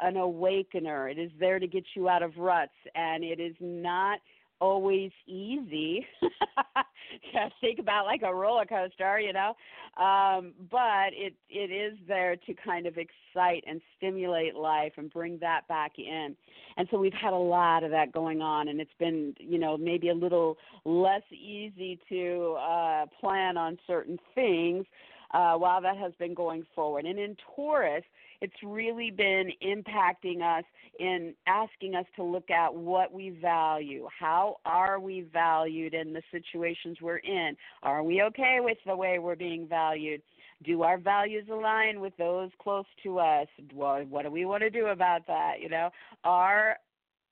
an 0.00 0.16
awakener. 0.16 1.08
It 1.08 1.18
is 1.18 1.30
there 1.38 1.58
to 1.58 1.66
get 1.66 1.84
you 1.94 2.08
out 2.08 2.22
of 2.22 2.36
ruts, 2.36 2.72
and 2.94 3.24
it 3.24 3.40
is 3.40 3.54
not 3.60 4.20
always 4.60 5.10
easy. 5.26 6.06
Think 7.60 7.78
about 7.78 8.06
like 8.06 8.22
a 8.22 8.34
roller 8.34 8.64
coaster, 8.64 9.18
you 9.20 9.32
know. 9.32 9.54
Um, 10.02 10.52
but 10.70 11.12
it 11.12 11.34
it 11.48 11.70
is 11.70 11.98
there 12.06 12.36
to 12.36 12.54
kind 12.54 12.86
of 12.86 12.96
excite 12.98 13.64
and 13.66 13.80
stimulate 13.96 14.54
life 14.54 14.92
and 14.96 15.12
bring 15.12 15.38
that 15.40 15.66
back 15.68 15.92
in. 15.98 16.36
And 16.76 16.86
so 16.90 16.98
we've 16.98 17.12
had 17.14 17.32
a 17.32 17.36
lot 17.36 17.82
of 17.82 17.90
that 17.90 18.12
going 18.12 18.42
on, 18.42 18.68
and 18.68 18.80
it's 18.80 18.90
been 18.98 19.34
you 19.38 19.58
know 19.58 19.76
maybe 19.76 20.10
a 20.10 20.14
little 20.14 20.58
less 20.84 21.22
easy 21.32 21.98
to 22.08 22.56
uh, 22.60 23.06
plan 23.20 23.56
on 23.56 23.78
certain 23.86 24.18
things 24.34 24.84
uh, 25.32 25.54
while 25.54 25.80
that 25.80 25.96
has 25.96 26.12
been 26.18 26.34
going 26.34 26.64
forward. 26.74 27.04
And 27.04 27.18
in 27.18 27.36
Taurus, 27.54 28.04
it's 28.40 28.54
really 28.64 29.10
been 29.10 29.50
impacting 29.62 30.42
us 30.42 30.64
in 30.98 31.34
asking 31.46 31.94
us 31.94 32.06
to 32.16 32.22
look 32.22 32.50
at 32.50 32.74
what 32.74 33.12
we 33.12 33.30
value. 33.30 34.08
How 34.18 34.56
are 34.64 34.98
we 35.00 35.26
valued 35.32 35.94
in 35.94 36.12
the 36.12 36.22
situations 36.30 36.98
we're 37.00 37.18
in? 37.18 37.56
Are 37.82 38.02
we 38.02 38.22
okay 38.22 38.58
with 38.60 38.78
the 38.86 38.96
way 38.96 39.18
we're 39.18 39.36
being 39.36 39.66
valued? 39.66 40.22
Do 40.64 40.82
our 40.82 40.96
values 40.96 41.46
align 41.52 42.00
with 42.00 42.16
those 42.16 42.50
close 42.62 42.86
to 43.02 43.18
us? 43.18 43.46
What, 43.72 44.22
do 44.22 44.30
we 44.30 44.46
want 44.46 44.62
to 44.62 44.70
do 44.70 44.86
about 44.86 45.26
that? 45.26 45.54
You 45.60 45.68
know, 45.68 45.90
are 46.24 46.78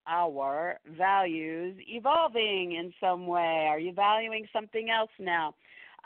our 0.07 0.79
values 0.99 1.77
evolving 1.89 2.77
in 2.79 2.93
some 3.01 3.27
way? 3.27 3.67
Are 3.69 3.79
you 3.79 3.93
valuing 3.93 4.47
something 4.53 4.91
else 4.91 5.11
now? 5.19 5.55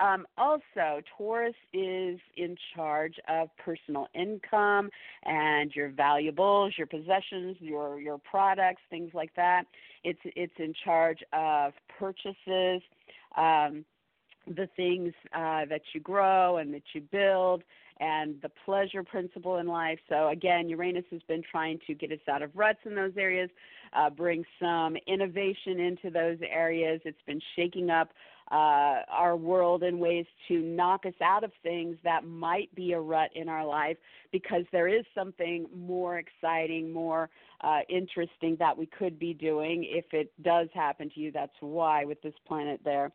Um, 0.00 0.26
also, 0.36 1.00
Taurus 1.16 1.54
is 1.72 2.18
in 2.36 2.56
charge 2.74 3.14
of 3.28 3.48
personal 3.56 4.06
income 4.14 4.90
and 5.24 5.72
your 5.74 5.88
valuables, 5.90 6.74
your 6.78 6.86
possessions, 6.86 7.56
your 7.60 8.00
your 8.00 8.18
products, 8.18 8.82
things 8.90 9.10
like 9.12 9.34
that. 9.34 9.64
It's 10.04 10.20
it's 10.24 10.52
in 10.58 10.72
charge 10.84 11.18
of 11.32 11.72
purchases, 11.98 12.82
um, 13.36 13.84
the 14.46 14.68
things 14.76 15.12
uh, 15.34 15.64
that 15.68 15.82
you 15.92 16.00
grow 16.00 16.58
and 16.58 16.72
that 16.74 16.84
you 16.94 17.00
build, 17.00 17.62
and 18.00 18.40
the 18.42 18.50
pleasure 18.64 19.02
principle 19.02 19.56
in 19.56 19.66
life. 19.66 19.98
So 20.08 20.28
again, 20.28 20.68
Uranus 20.68 21.04
has 21.10 21.22
been 21.28 21.42
trying 21.50 21.80
to 21.86 21.94
get 21.94 22.12
us 22.12 22.18
out 22.30 22.42
of 22.42 22.50
ruts 22.54 22.78
in 22.84 22.94
those 22.94 23.16
areas, 23.16 23.50
uh, 23.92 24.10
bring 24.10 24.44
some 24.60 24.96
innovation 25.06 25.80
into 25.80 26.10
those 26.10 26.38
areas. 26.48 27.00
It's 27.04 27.22
been 27.26 27.40
shaking 27.56 27.90
up 27.90 28.10
uh, 28.50 29.02
our 29.10 29.36
world 29.36 29.82
in 29.82 29.98
ways 29.98 30.26
to 30.48 30.60
knock 30.60 31.04
us 31.06 31.14
out 31.22 31.44
of 31.44 31.52
things 31.62 31.96
that 32.04 32.24
might 32.24 32.74
be 32.74 32.92
a 32.92 33.00
rut 33.00 33.30
in 33.34 33.48
our 33.48 33.66
life 33.66 33.96
because 34.32 34.64
there 34.72 34.88
is 34.88 35.04
something 35.14 35.66
more 35.74 36.18
exciting, 36.18 36.92
more 36.92 37.28
uh, 37.60 37.80
interesting 37.88 38.56
that 38.58 38.76
we 38.76 38.86
could 38.86 39.18
be 39.18 39.34
doing 39.34 39.84
if 39.88 40.06
it 40.12 40.32
does 40.42 40.68
happen 40.74 41.10
to 41.14 41.20
you. 41.20 41.32
That's 41.32 41.52
why 41.60 42.04
with 42.04 42.20
this 42.22 42.34
planet 42.46 42.80
there. 42.84 43.12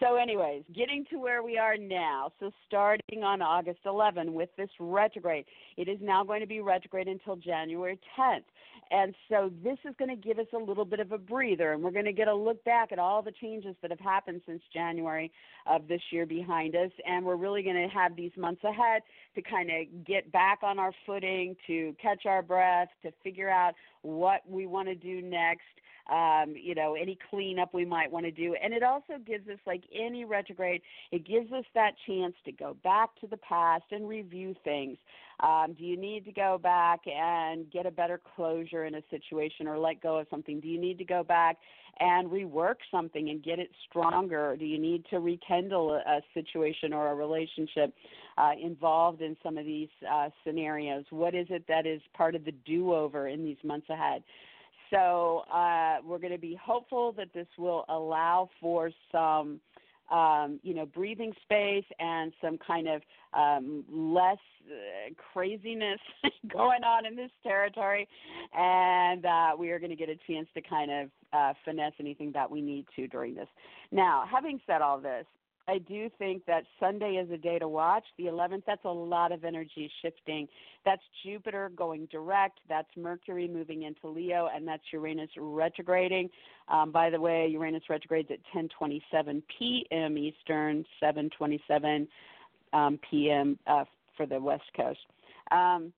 So, 0.00 0.16
anyways, 0.16 0.64
getting 0.74 1.04
to 1.10 1.18
where 1.18 1.42
we 1.42 1.58
are 1.58 1.76
now. 1.76 2.32
So, 2.40 2.50
starting 2.66 3.22
on 3.22 3.40
August 3.42 3.80
11 3.84 4.34
with 4.34 4.48
this 4.56 4.70
retrograde, 4.80 5.44
it 5.76 5.88
is 5.88 5.98
now 6.00 6.24
going 6.24 6.40
to 6.40 6.46
be 6.46 6.60
retrograde 6.60 7.08
until 7.08 7.36
January 7.36 7.98
10th. 8.18 8.44
And 8.92 9.14
so 9.30 9.50
this 9.64 9.78
is 9.88 9.94
going 9.98 10.10
to 10.10 10.16
give 10.16 10.38
us 10.38 10.46
a 10.52 10.58
little 10.58 10.84
bit 10.84 11.00
of 11.00 11.12
a 11.12 11.18
breather, 11.18 11.72
and 11.72 11.82
we're 11.82 11.92
going 11.92 12.04
to 12.04 12.12
get 12.12 12.28
a 12.28 12.34
look 12.34 12.62
back 12.64 12.92
at 12.92 12.98
all 12.98 13.22
the 13.22 13.32
changes 13.32 13.74
that 13.80 13.90
have 13.90 14.00
happened 14.00 14.42
since 14.46 14.60
January 14.72 15.32
of 15.66 15.88
this 15.88 16.02
year 16.10 16.26
behind 16.26 16.76
us. 16.76 16.90
And 17.06 17.24
we're 17.24 17.36
really 17.36 17.62
going 17.62 17.76
to 17.76 17.88
have 17.88 18.16
these 18.16 18.32
months 18.36 18.62
ahead 18.64 19.00
to 19.34 19.40
kind 19.40 19.70
of 19.70 20.04
get 20.04 20.30
back 20.30 20.58
on 20.62 20.78
our 20.78 20.92
footing, 21.06 21.56
to 21.66 21.96
catch 22.02 22.26
our 22.26 22.42
breath, 22.42 22.88
to 23.02 23.12
figure 23.24 23.48
out 23.48 23.72
what 24.02 24.42
we 24.48 24.66
want 24.66 24.88
to 24.88 24.94
do 24.94 25.22
next 25.22 25.62
um, 26.10 26.54
you 26.60 26.74
know, 26.74 26.94
any 26.94 27.18
cleanup 27.30 27.72
we 27.72 27.84
might 27.84 28.10
want 28.10 28.26
to 28.26 28.32
do. 28.32 28.54
And 28.62 28.74
it 28.74 28.82
also 28.82 29.14
gives 29.24 29.48
us, 29.48 29.58
like 29.66 29.84
any 29.94 30.24
retrograde, 30.24 30.82
it 31.10 31.26
gives 31.26 31.52
us 31.52 31.64
that 31.74 31.92
chance 32.06 32.34
to 32.44 32.52
go 32.52 32.76
back 32.82 33.10
to 33.20 33.26
the 33.26 33.36
past 33.36 33.84
and 33.90 34.08
review 34.08 34.54
things. 34.64 34.98
Um, 35.42 35.74
do 35.76 35.84
you 35.84 35.96
need 35.96 36.24
to 36.26 36.32
go 36.32 36.58
back 36.62 37.00
and 37.06 37.70
get 37.72 37.84
a 37.84 37.90
better 37.90 38.20
closure 38.36 38.84
in 38.84 38.94
a 38.94 39.02
situation 39.10 39.66
or 39.66 39.76
let 39.76 40.00
go 40.00 40.18
of 40.18 40.28
something? 40.30 40.60
Do 40.60 40.68
you 40.68 40.80
need 40.80 40.98
to 40.98 41.04
go 41.04 41.24
back 41.24 41.56
and 41.98 42.30
rework 42.30 42.76
something 42.90 43.28
and 43.28 43.42
get 43.42 43.58
it 43.58 43.70
stronger? 43.88 44.56
Do 44.56 44.64
you 44.64 44.78
need 44.78 45.04
to 45.10 45.18
rekindle 45.18 45.94
a, 45.94 46.18
a 46.18 46.20
situation 46.32 46.92
or 46.92 47.10
a 47.10 47.14
relationship 47.14 47.92
uh, 48.38 48.52
involved 48.62 49.20
in 49.20 49.36
some 49.42 49.58
of 49.58 49.66
these 49.66 49.88
uh, 50.10 50.28
scenarios? 50.46 51.04
What 51.10 51.34
is 51.34 51.46
it 51.50 51.64
that 51.66 51.86
is 51.86 52.00
part 52.14 52.36
of 52.36 52.44
the 52.44 52.52
do 52.64 52.94
over 52.94 53.26
in 53.26 53.44
these 53.44 53.58
months 53.64 53.88
ahead? 53.90 54.22
So 54.90 55.44
uh, 55.52 55.96
we're 56.04 56.18
going 56.18 56.32
to 56.32 56.38
be 56.38 56.58
hopeful 56.62 57.12
that 57.12 57.32
this 57.34 57.46
will 57.58 57.84
allow 57.88 58.50
for 58.60 58.90
some 59.10 59.60
um, 60.12 60.60
you 60.62 60.74
know, 60.74 60.86
breathing 60.86 61.32
space 61.42 61.84
and 61.98 62.32
some 62.40 62.58
kind 62.58 62.86
of 62.86 63.02
um, 63.32 63.82
less 63.90 64.38
uh, 64.66 65.12
craziness 65.32 65.98
going 66.52 66.84
on 66.84 67.06
in 67.06 67.16
this 67.16 67.30
territory. 67.42 68.06
And 68.52 69.24
uh, 69.24 69.50
we 69.58 69.70
are 69.70 69.78
going 69.78 69.90
to 69.90 69.96
get 69.96 70.10
a 70.10 70.18
chance 70.26 70.46
to 70.54 70.60
kind 70.60 70.90
of 70.90 71.10
uh, 71.32 71.54
finesse 71.64 71.94
anything 71.98 72.30
that 72.32 72.50
we 72.50 72.60
need 72.60 72.84
to 72.94 73.08
during 73.08 73.34
this. 73.34 73.48
Now, 73.90 74.24
having 74.30 74.60
said 74.66 74.82
all 74.82 75.00
this, 75.00 75.24
I 75.72 75.78
do 75.78 76.10
think 76.18 76.44
that 76.44 76.64
Sunday 76.78 77.12
is 77.12 77.30
a 77.30 77.38
day 77.38 77.58
to 77.58 77.66
watch. 77.66 78.04
The 78.18 78.24
11th, 78.24 78.64
that's 78.66 78.84
a 78.84 78.90
lot 78.90 79.32
of 79.32 79.42
energy 79.42 79.90
shifting. 80.02 80.46
That's 80.84 81.00
Jupiter 81.24 81.72
going 81.74 82.08
direct. 82.12 82.60
That's 82.68 82.90
Mercury 82.94 83.48
moving 83.48 83.84
into 83.84 84.06
Leo, 84.08 84.50
and 84.54 84.68
that's 84.68 84.82
Uranus 84.92 85.30
retrograding. 85.38 86.28
Um, 86.68 86.92
by 86.92 87.08
the 87.08 87.18
way, 87.18 87.48
Uranus 87.48 87.84
retrogrades 87.88 88.28
at 88.30 88.40
10:27 88.54 89.42
p.m. 89.58 90.18
Eastern, 90.18 90.84
7:27 91.02 92.06
um, 92.74 93.00
p.m. 93.10 93.58
Uh, 93.66 93.84
for 94.14 94.26
the 94.26 94.38
West 94.38 94.70
Coast. 94.76 95.00
Um, 95.52 95.90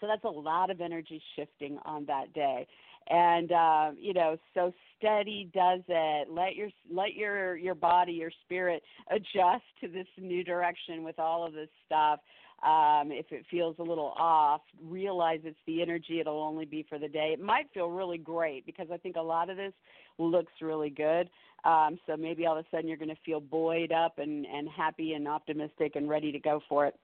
so 0.00 0.06
that's 0.06 0.24
a 0.24 0.28
lot 0.28 0.70
of 0.70 0.80
energy 0.80 1.20
shifting 1.34 1.76
on 1.84 2.04
that 2.06 2.32
day 2.34 2.68
and 3.12 3.52
uh, 3.52 3.90
you 3.98 4.14
know 4.14 4.36
so 4.54 4.72
steady 4.98 5.50
does 5.54 5.80
it. 5.86 6.28
Let 6.30 6.56
your 6.56 6.70
let 6.90 7.14
your 7.14 7.56
your 7.56 7.74
body 7.74 8.12
your 8.12 8.32
spirit 8.44 8.82
adjust 9.10 9.64
to 9.82 9.88
this 9.88 10.06
new 10.18 10.42
direction 10.42 11.04
with 11.04 11.18
all 11.18 11.46
of 11.46 11.52
this 11.52 11.68
stuff. 11.86 12.20
Um, 12.62 13.10
if 13.10 13.26
it 13.32 13.44
feels 13.50 13.74
a 13.80 13.82
little 13.82 14.14
off 14.16 14.60
realize 14.82 15.40
it's 15.44 15.58
the 15.66 15.82
energy. 15.82 16.20
It'll 16.20 16.42
only 16.42 16.64
be 16.64 16.86
for 16.88 16.98
the 16.98 17.08
day. 17.08 17.34
It 17.34 17.42
might 17.42 17.66
feel 17.74 17.88
really 17.88 18.18
great 18.18 18.64
because 18.64 18.86
i 18.92 18.96
think 18.96 19.16
a 19.16 19.22
lot 19.22 19.50
of 19.50 19.56
this 19.56 19.72
looks 20.18 20.52
really 20.60 20.90
good. 20.90 21.28
Um, 21.64 21.98
so 22.06 22.16
maybe 22.16 22.46
all 22.46 22.56
of 22.56 22.64
a 22.64 22.68
sudden 22.70 22.88
you're 22.88 22.96
going 22.96 23.08
to 23.08 23.20
feel 23.26 23.40
buoyed 23.40 23.92
up 23.92 24.18
and 24.18 24.46
and 24.46 24.68
happy 24.68 25.12
and 25.12 25.28
optimistic 25.28 25.96
and 25.96 26.08
ready 26.08 26.32
to 26.32 26.38
go 26.38 26.62
for 26.68 26.86
it. 26.86 26.94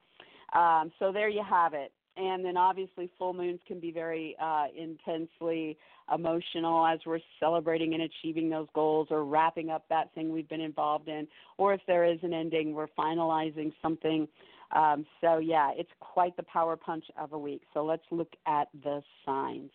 Um, 0.54 0.90
so 0.98 1.12
there 1.12 1.28
you 1.28 1.42
have 1.48 1.74
it. 1.74 1.92
And 2.16 2.44
then 2.44 2.56
obviously 2.56 3.10
full 3.18 3.32
moons 3.32 3.60
can 3.66 3.78
be 3.78 3.92
very 3.92 4.36
uh, 4.42 4.66
intensely 4.76 5.76
emotional 6.14 6.86
as 6.86 6.98
we're 7.06 7.20
celebrating 7.40 7.94
and 7.94 8.02
achieving 8.02 8.48
those 8.48 8.66
goals 8.74 9.08
or 9.10 9.24
wrapping 9.24 9.70
up 9.70 9.84
that 9.88 10.12
thing 10.14 10.32
we've 10.32 10.48
been 10.48 10.60
involved 10.60 11.08
in 11.08 11.26
or 11.56 11.74
if 11.74 11.80
there 11.86 12.04
is 12.04 12.18
an 12.22 12.32
ending 12.32 12.74
we're 12.74 12.88
finalizing 12.98 13.72
something. 13.82 14.26
Um, 14.74 15.06
so 15.20 15.38
yeah 15.38 15.72
it's 15.76 15.90
quite 16.00 16.36
the 16.36 16.42
power 16.44 16.76
punch 16.76 17.04
of 17.18 17.32
a 17.32 17.38
week. 17.38 17.62
So 17.74 17.84
let's 17.84 18.04
look 18.10 18.32
at 18.46 18.68
the 18.82 19.02
signs. 19.24 19.70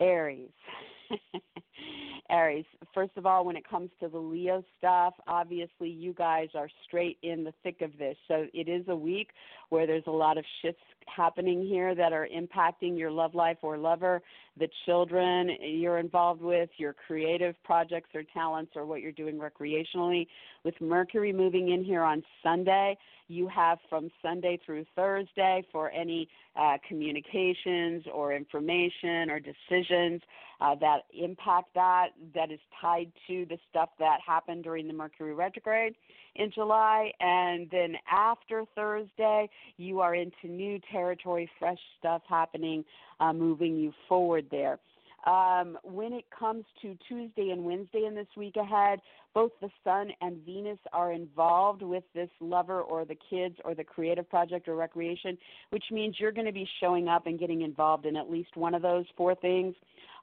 Aries 0.00 0.50
Aries, 2.30 2.64
first 2.94 3.12
of 3.16 3.26
all, 3.26 3.44
when 3.44 3.56
it 3.56 3.68
comes 3.68 3.90
to 4.00 4.08
the 4.08 4.18
Leo 4.18 4.64
stuff, 4.78 5.14
obviously 5.26 5.90
you 5.90 6.14
guys 6.14 6.48
are 6.54 6.68
straight 6.86 7.18
in 7.22 7.44
the 7.44 7.52
thick 7.62 7.82
of 7.82 7.96
this. 7.98 8.16
So 8.28 8.46
it 8.54 8.68
is 8.68 8.84
a 8.88 8.96
week 8.96 9.28
where 9.68 9.86
there's 9.86 10.04
a 10.06 10.12
lot 10.12 10.38
of 10.38 10.44
shifts 10.62 10.80
happening 11.06 11.66
here 11.66 11.94
that 11.94 12.12
are 12.12 12.26
impacting 12.34 12.98
your 12.98 13.10
love 13.10 13.34
life 13.34 13.58
or 13.62 13.76
lover, 13.76 14.22
the 14.58 14.68
children 14.86 15.50
you're 15.60 15.98
involved 15.98 16.40
with, 16.40 16.70
your 16.78 16.94
creative 17.06 17.54
projects 17.62 18.10
or 18.14 18.22
talents, 18.32 18.72
or 18.74 18.86
what 18.86 19.00
you're 19.00 19.12
doing 19.12 19.38
recreationally. 19.38 20.26
With 20.64 20.80
Mercury 20.80 21.32
moving 21.32 21.72
in 21.72 21.84
here 21.84 22.02
on 22.02 22.22
Sunday, 22.42 22.96
you 23.28 23.48
have 23.48 23.78
from 23.88 24.10
Sunday 24.22 24.58
through 24.64 24.84
Thursday 24.94 25.64
for 25.72 25.90
any 25.90 26.28
uh, 26.56 26.76
communications 26.86 28.04
or 28.12 28.32
information 28.32 29.30
or 29.30 29.40
decisions 29.40 30.22
uh, 30.60 30.74
that 30.76 31.02
impact 31.18 31.74
that, 31.74 32.08
that 32.34 32.50
is 32.50 32.60
tied 32.80 33.10
to 33.26 33.46
the 33.48 33.58
stuff 33.70 33.90
that 33.98 34.18
happened 34.26 34.64
during 34.64 34.86
the 34.86 34.92
Mercury 34.92 35.34
retrograde 35.34 35.94
in 36.36 36.50
July. 36.52 37.12
And 37.20 37.68
then 37.70 37.96
after 38.10 38.64
Thursday, 38.74 39.48
you 39.76 40.00
are 40.00 40.14
into 40.14 40.48
new 40.48 40.80
territory, 40.90 41.48
fresh 41.58 41.78
stuff 41.98 42.22
happening, 42.28 42.84
uh, 43.20 43.32
moving 43.32 43.76
you 43.76 43.92
forward 44.08 44.46
there. 44.50 44.78
Um, 45.26 45.78
when 45.82 46.12
it 46.12 46.26
comes 46.38 46.64
to 46.82 46.98
Tuesday 47.08 47.50
and 47.50 47.64
Wednesday 47.64 48.04
in 48.06 48.14
this 48.14 48.26
week 48.36 48.56
ahead, 48.56 49.00
both 49.34 49.50
the 49.60 49.68
Sun 49.82 50.10
and 50.20 50.44
Venus 50.46 50.78
are 50.92 51.12
involved 51.12 51.82
with 51.82 52.04
this 52.14 52.30
lover 52.40 52.80
or 52.80 53.04
the 53.04 53.16
kids 53.28 53.56
or 53.64 53.74
the 53.74 53.84
creative 53.84 54.28
project 54.30 54.68
or 54.68 54.76
recreation, 54.76 55.36
which 55.70 55.84
means 55.90 56.16
you're 56.18 56.32
going 56.32 56.46
to 56.46 56.52
be 56.52 56.68
showing 56.80 57.08
up 57.08 57.26
and 57.26 57.38
getting 57.38 57.62
involved 57.62 58.06
in 58.06 58.16
at 58.16 58.30
least 58.30 58.56
one 58.56 58.74
of 58.74 58.82
those 58.82 59.04
four 59.16 59.34
things 59.34 59.74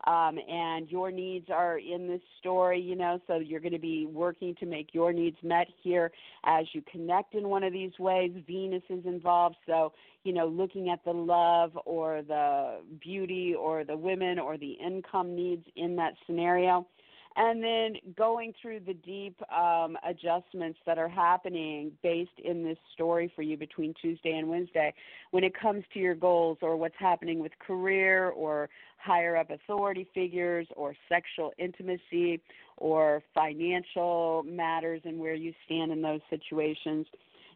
um, 0.07 0.39
and 0.49 0.89
your 0.89 1.11
needs 1.11 1.47
are 1.51 1.77
in 1.77 2.07
this 2.07 2.21
story, 2.39 2.81
you 2.81 2.95
know, 2.95 3.19
so 3.27 3.35
you're 3.35 3.59
going 3.59 3.73
to 3.73 3.79
be 3.79 4.07
working 4.07 4.55
to 4.55 4.65
make 4.65 4.93
your 4.93 5.13
needs 5.13 5.37
met 5.43 5.67
here 5.83 6.11
as 6.45 6.65
you 6.73 6.81
connect 6.91 7.35
in 7.35 7.47
one 7.49 7.63
of 7.63 7.71
these 7.71 7.91
ways. 7.99 8.31
Venus 8.47 8.81
is 8.89 9.05
involved, 9.05 9.57
so, 9.67 9.93
you 10.23 10.33
know, 10.33 10.47
looking 10.47 10.89
at 10.89 11.03
the 11.05 11.11
love 11.11 11.77
or 11.85 12.23
the 12.27 12.79
beauty 13.01 13.53
or 13.53 13.83
the 13.83 13.95
women 13.95 14.39
or 14.39 14.57
the 14.57 14.71
income 14.83 15.35
needs 15.35 15.65
in 15.75 15.95
that 15.97 16.13
scenario 16.25 16.87
and 17.35 17.63
then 17.63 18.13
going 18.17 18.53
through 18.61 18.81
the 18.81 18.93
deep 18.93 19.39
um, 19.51 19.97
adjustments 20.07 20.79
that 20.85 20.97
are 20.97 21.07
happening 21.07 21.91
based 22.03 22.37
in 22.43 22.63
this 22.63 22.77
story 22.93 23.31
for 23.35 23.41
you 23.41 23.55
between 23.55 23.93
Tuesday 24.01 24.37
and 24.37 24.49
Wednesday 24.49 24.93
when 25.31 25.43
it 25.43 25.53
comes 25.57 25.83
to 25.93 25.99
your 25.99 26.15
goals 26.15 26.57
or 26.61 26.75
what's 26.75 26.95
happening 26.99 27.39
with 27.39 27.51
career 27.65 28.29
or 28.29 28.69
higher 28.97 29.37
up 29.37 29.49
authority 29.49 30.07
figures 30.13 30.67
or 30.75 30.93
sexual 31.07 31.53
intimacy 31.57 32.41
or 32.77 33.23
financial 33.33 34.43
matters 34.45 35.01
and 35.05 35.17
where 35.17 35.35
you 35.35 35.53
stand 35.65 35.91
in 35.91 36.01
those 36.01 36.21
situations. 36.29 37.05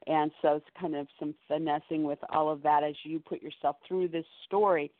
And 0.07 0.31
so 0.41 0.55
it's 0.55 0.65
kind 0.79 0.95
of 0.95 1.07
some 1.19 1.35
finessing 1.47 2.03
with 2.03 2.19
all 2.29 2.49
of 2.49 2.63
that 2.63 2.83
as 2.83 2.95
you 3.03 3.19
put 3.19 3.41
yourself 3.41 3.75
through 3.87 4.07
this 4.09 4.25
story. 4.45 4.91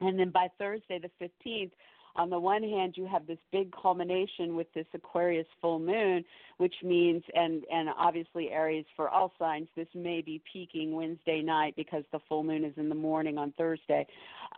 And 0.00 0.18
then 0.18 0.30
by 0.30 0.48
Thursday, 0.58 0.98
the 0.98 1.10
15th, 1.24 1.70
on 2.16 2.30
the 2.30 2.38
one 2.38 2.62
hand 2.62 2.94
you 2.96 3.06
have 3.06 3.26
this 3.26 3.38
big 3.50 3.72
culmination 3.72 4.54
with 4.56 4.66
this 4.74 4.86
aquarius 4.94 5.46
full 5.60 5.78
moon 5.78 6.24
which 6.58 6.74
means 6.82 7.22
and 7.34 7.64
and 7.72 7.88
obviously 7.96 8.50
aries 8.50 8.84
for 8.96 9.08
all 9.08 9.32
signs 9.38 9.68
this 9.76 9.88
may 9.94 10.20
be 10.20 10.40
peaking 10.52 10.94
wednesday 10.94 11.42
night 11.42 11.74
because 11.76 12.04
the 12.12 12.18
full 12.28 12.42
moon 12.42 12.64
is 12.64 12.74
in 12.76 12.88
the 12.88 12.94
morning 12.94 13.38
on 13.38 13.52
thursday. 13.56 14.06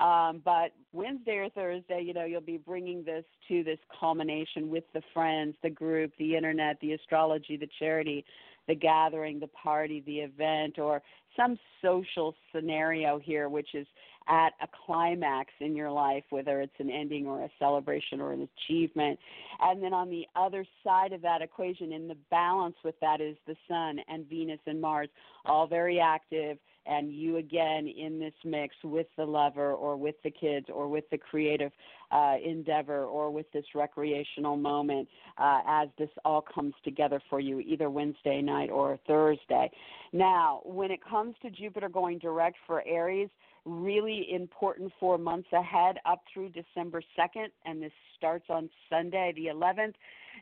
Um, 0.00 0.42
but 0.44 0.72
wednesday 0.92 1.36
or 1.36 1.48
thursday 1.50 2.02
you 2.02 2.12
know 2.12 2.24
you'll 2.24 2.40
be 2.40 2.58
bringing 2.58 3.04
this 3.04 3.24
to 3.48 3.62
this 3.62 3.78
culmination 3.98 4.70
with 4.70 4.84
the 4.92 5.02
friends 5.12 5.54
the 5.62 5.70
group 5.70 6.12
the 6.18 6.36
internet 6.36 6.78
the 6.80 6.92
astrology 6.92 7.56
the 7.56 7.68
charity 7.78 8.24
the 8.66 8.74
gathering 8.74 9.38
the 9.38 9.48
party 9.48 10.02
the 10.06 10.18
event 10.18 10.78
or 10.78 11.02
some 11.36 11.58
social 11.82 12.34
scenario 12.52 13.18
here 13.18 13.48
which 13.48 13.74
is 13.74 13.86
at 14.28 14.50
a 14.62 14.68
climax 14.86 15.50
in 15.60 15.76
your 15.76 15.90
life, 15.90 16.24
whether 16.30 16.60
it's 16.60 16.74
an 16.78 16.90
ending 16.90 17.26
or 17.26 17.42
a 17.44 17.50
celebration 17.58 18.20
or 18.20 18.32
an 18.32 18.48
achievement. 18.56 19.18
And 19.60 19.82
then 19.82 19.92
on 19.92 20.10
the 20.10 20.26
other 20.34 20.64
side 20.82 21.12
of 21.12 21.22
that 21.22 21.42
equation, 21.42 21.92
in 21.92 22.08
the 22.08 22.16
balance 22.30 22.76
with 22.84 22.98
that, 23.00 23.20
is 23.20 23.36
the 23.46 23.56
Sun 23.68 23.98
and 24.08 24.28
Venus 24.28 24.60
and 24.66 24.80
Mars, 24.80 25.08
all 25.44 25.66
very 25.66 26.00
active, 26.00 26.58
and 26.86 27.12
you 27.12 27.38
again 27.38 27.86
in 27.88 28.18
this 28.18 28.34
mix 28.44 28.74
with 28.84 29.06
the 29.16 29.24
lover 29.24 29.72
or 29.72 29.96
with 29.96 30.16
the 30.22 30.30
kids 30.30 30.66
or 30.72 30.88
with 30.88 31.04
the 31.10 31.18
creative 31.18 31.72
uh, 32.10 32.36
endeavor 32.44 33.04
or 33.04 33.30
with 33.30 33.50
this 33.52 33.64
recreational 33.74 34.56
moment 34.56 35.08
uh, 35.38 35.60
as 35.66 35.88
this 35.98 36.10
all 36.24 36.42
comes 36.42 36.74
together 36.84 37.20
for 37.30 37.40
you, 37.40 37.60
either 37.60 37.88
Wednesday 37.88 38.42
night 38.42 38.70
or 38.70 38.98
Thursday. 39.06 39.70
Now, 40.12 40.60
when 40.64 40.90
it 40.90 41.00
comes 41.02 41.34
to 41.42 41.50
Jupiter 41.50 41.88
going 41.88 42.18
direct 42.18 42.56
for 42.66 42.82
Aries, 42.86 43.30
really 43.64 44.26
important 44.32 44.92
for 45.00 45.18
months 45.18 45.48
ahead 45.52 45.96
up 46.04 46.22
through 46.32 46.50
December 46.50 47.02
2nd, 47.18 47.48
and 47.64 47.82
this 47.82 47.92
starts 48.16 48.46
on 48.48 48.68
Sunday, 48.90 49.32
the 49.34 49.46
11th. 49.46 49.94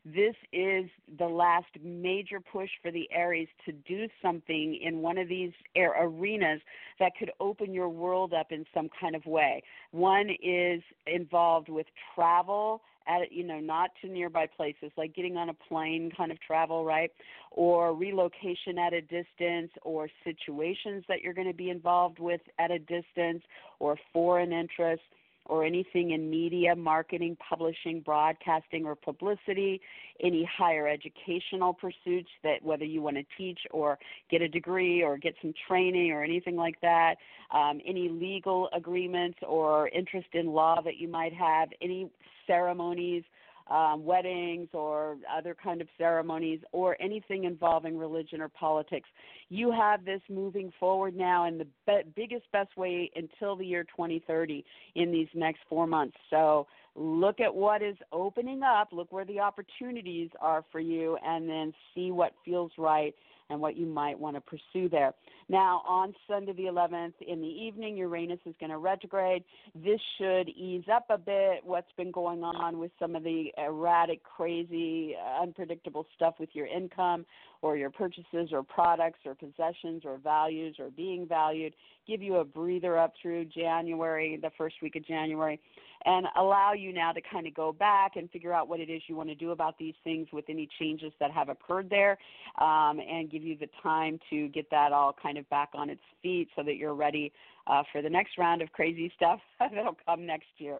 This 0.05 0.35
is 0.53 0.87
the 1.19 1.27
last 1.27 1.69
major 1.83 2.41
push 2.41 2.71
for 2.81 2.91
the 2.91 3.09
Aries 3.13 3.49
to 3.67 3.73
do 3.73 4.09
something 4.21 4.79
in 4.83 4.99
one 4.99 5.19
of 5.19 5.29
these 5.29 5.53
arenas 5.77 6.61
that 6.99 7.13
could 7.19 7.31
open 7.41 7.73
your 7.73 7.89
world 7.89 8.33
up 8.33 8.51
in 8.51 8.65
some 8.75 8.89
kind 9.01 9.15
of 9.15 9.25
way. 9.27 9.63
One 9.91 10.31
is 10.43 10.83
involved 11.07 11.69
with 11.69 11.87
travel 12.15 12.83
at 13.07 13.33
you 13.33 13.45
know 13.45 13.61
not 13.61 13.91
to 14.01 14.09
nearby 14.09 14.47
places 14.47 14.91
like 14.97 15.15
getting 15.15 15.37
on 15.37 15.49
a 15.49 15.55
plane 15.55 16.11
kind 16.17 16.31
of 16.31 16.41
travel 16.41 16.85
right? 16.85 17.11
Or 17.51 17.95
relocation 17.95 18.79
at 18.79 18.93
a 18.93 19.01
distance 19.01 19.71
or 19.83 20.09
situations 20.25 21.05
that 21.09 21.21
you're 21.23 21.35
going 21.35 21.49
to 21.49 21.55
be 21.55 21.71
involved 21.71 22.19
with 22.19 22.41
at 22.59 22.71
a 22.71 22.79
distance 22.79 23.43
or 23.79 23.97
foreign 24.12 24.53
interests 24.53 25.05
or 25.47 25.65
anything 25.65 26.13
in 26.13 26.31
media, 26.31 26.75
marketing, 26.77 27.37
publishing, 27.49 28.01
broadcasting, 28.01 28.85
or 28.85 28.95
publicity, 28.95 29.81
any 30.23 30.49
higher 30.57 30.89
educational 30.89 31.75
pursuits 31.75 32.29
that 32.43 32.63
whether 32.63 32.85
you 32.85 33.03
want 33.03 33.17
to 33.17 33.25
teach 33.37 33.59
or 33.71 33.99
get 34.31 34.41
a 34.41 34.49
degree 34.49 35.03
or 35.03 35.19
get 35.19 35.35
some 35.43 35.53
training 35.67 36.13
or 36.13 36.23
anything 36.23 36.57
like 36.57 36.81
that, 36.81 37.17
um, 37.53 37.81
any 37.87 38.09
legal 38.09 38.69
agreements 38.73 39.39
or 39.47 39.89
interest 39.89 40.29
in 40.33 40.47
law 40.47 40.81
that 40.83 40.97
you 40.97 41.09
might 41.09 41.35
have, 41.35 41.69
any 41.81 42.09
ceremonies 42.47 43.25
um, 43.68 44.05
weddings 44.05 44.68
or 44.72 45.16
other 45.35 45.57
kind 45.62 45.81
of 45.81 45.88
ceremonies 45.98 46.61
or 46.72 46.96
anything 47.01 47.44
involving 47.44 47.96
religion 47.96 48.40
or 48.40 48.48
politics. 48.48 49.09
You 49.48 49.70
have 49.72 50.05
this 50.05 50.20
moving 50.29 50.72
forward 50.79 51.16
now 51.16 51.46
in 51.46 51.59
the 51.59 51.66
be- 51.87 52.11
biggest, 52.14 52.51
best 52.53 52.77
way 52.77 53.11
until 53.14 53.57
the 53.57 53.66
year 53.66 53.85
2030 53.85 54.64
in 54.94 55.12
these 55.12 55.29
next 55.35 55.61
four 55.68 55.87
months. 55.87 56.16
So 56.31 56.66
look 56.94 57.40
at 57.40 57.55
what 57.55 57.83
is 57.83 57.96
opening 58.12 58.62
up, 58.62 58.88
look 58.92 59.12
where 59.12 59.25
the 59.25 59.40
opportunities 59.40 60.31
are 60.40 60.64
for 60.70 60.81
you, 60.81 61.16
and 61.25 61.48
then 61.48 61.72
see 61.94 62.11
what 62.11 62.33
feels 62.44 62.72
right 62.79 63.14
and 63.53 63.61
what 63.61 63.77
you 63.77 63.87
might 63.87 64.19
want 64.19 64.35
to 64.35 64.41
pursue 64.41 64.88
there. 64.88 65.12
Now, 65.49 65.83
on 65.87 66.15
Sunday 66.27 66.55
the 66.55 66.65
11th 66.65 67.12
in 67.21 67.41
the 67.41 67.47
evening, 67.47 67.97
Uranus 67.99 68.38
is 68.47 68.55
going 68.59 68.71
to 68.71 68.79
retrograde. 68.79 69.45
This 69.75 70.01
should 70.19 70.49
ease 70.49 70.85
up 70.93 71.05
a 71.11 71.19
bit 71.19 71.61
what's 71.62 71.93
been 71.97 72.11
going 72.11 72.43
on 72.43 72.79
with 72.79 72.91
some 72.99 73.15
of 73.15 73.23
the 73.23 73.53
erratic, 73.59 74.23
crazy, 74.25 75.15
unpredictable 75.41 76.07
stuff 76.17 76.35
with 76.41 76.49
your 76.55 76.67
income 76.67 77.27
or 77.61 77.77
your 77.77 77.91
purchases 77.91 78.49
or 78.53 78.62
products 78.62 79.21
or 79.27 79.35
possessions 79.35 80.03
or 80.05 80.19
values 80.19 80.77
or 80.79 80.91
being 80.91 81.29
valued. 81.29 81.75
Give 82.09 82.23
you 82.23 82.37
a 82.37 82.45
breather 82.45 82.99
up 82.99 83.12
through 83.21 83.45
January, 83.45 84.38
the 84.41 84.51
first 84.57 84.77
week 84.83 84.97
of 84.97 85.07
January 85.07 85.61
and 86.05 86.27
allow 86.37 86.73
you 86.73 86.93
now 86.93 87.12
to 87.12 87.21
kind 87.21 87.47
of 87.47 87.55
go 87.55 87.73
back 87.73 88.17
and 88.17 88.31
figure 88.31 88.53
out 88.53 88.69
what 88.69 88.81
it 88.81 88.91
is 88.91 89.03
you 89.07 89.17
want 89.17 89.29
to 89.29 89.35
do 89.35 89.51
about 89.51 89.79
these 89.79 89.95
things 90.05 90.29
with 90.33 90.45
any 90.49 90.69
changes 90.79 91.12
that 91.21 91.31
have 91.31 91.49
occurred 91.49 91.88
there 91.91 92.19
um, 92.61 93.01
and 93.01 93.31
give 93.31 93.43
you 93.43 93.57
the 93.57 93.69
time 93.83 94.19
to 94.31 94.49
get 94.49 94.69
that 94.71 94.93
all 94.93 95.15
kind 95.21 95.38
of 95.38 95.49
back 95.51 95.71
on 95.75 95.91
its 95.91 96.03
feet 96.23 96.49
so 96.57 96.62
that 96.62 96.77
you're 96.77 96.95
ready 96.95 97.33
uh, 97.67 97.83
for 97.93 98.03
the 98.03 98.11
next 98.11 98.38
round 98.38 98.62
of 98.62 98.71
crazy 98.73 99.12
stuff 99.15 99.41
that'll 99.59 99.97
come 100.07 100.27
next 100.27 100.49
year. 100.59 100.79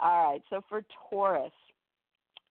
All 0.00 0.32
right, 0.32 0.42
so 0.48 0.62
for 0.68 0.84
Taurus, 1.10 1.52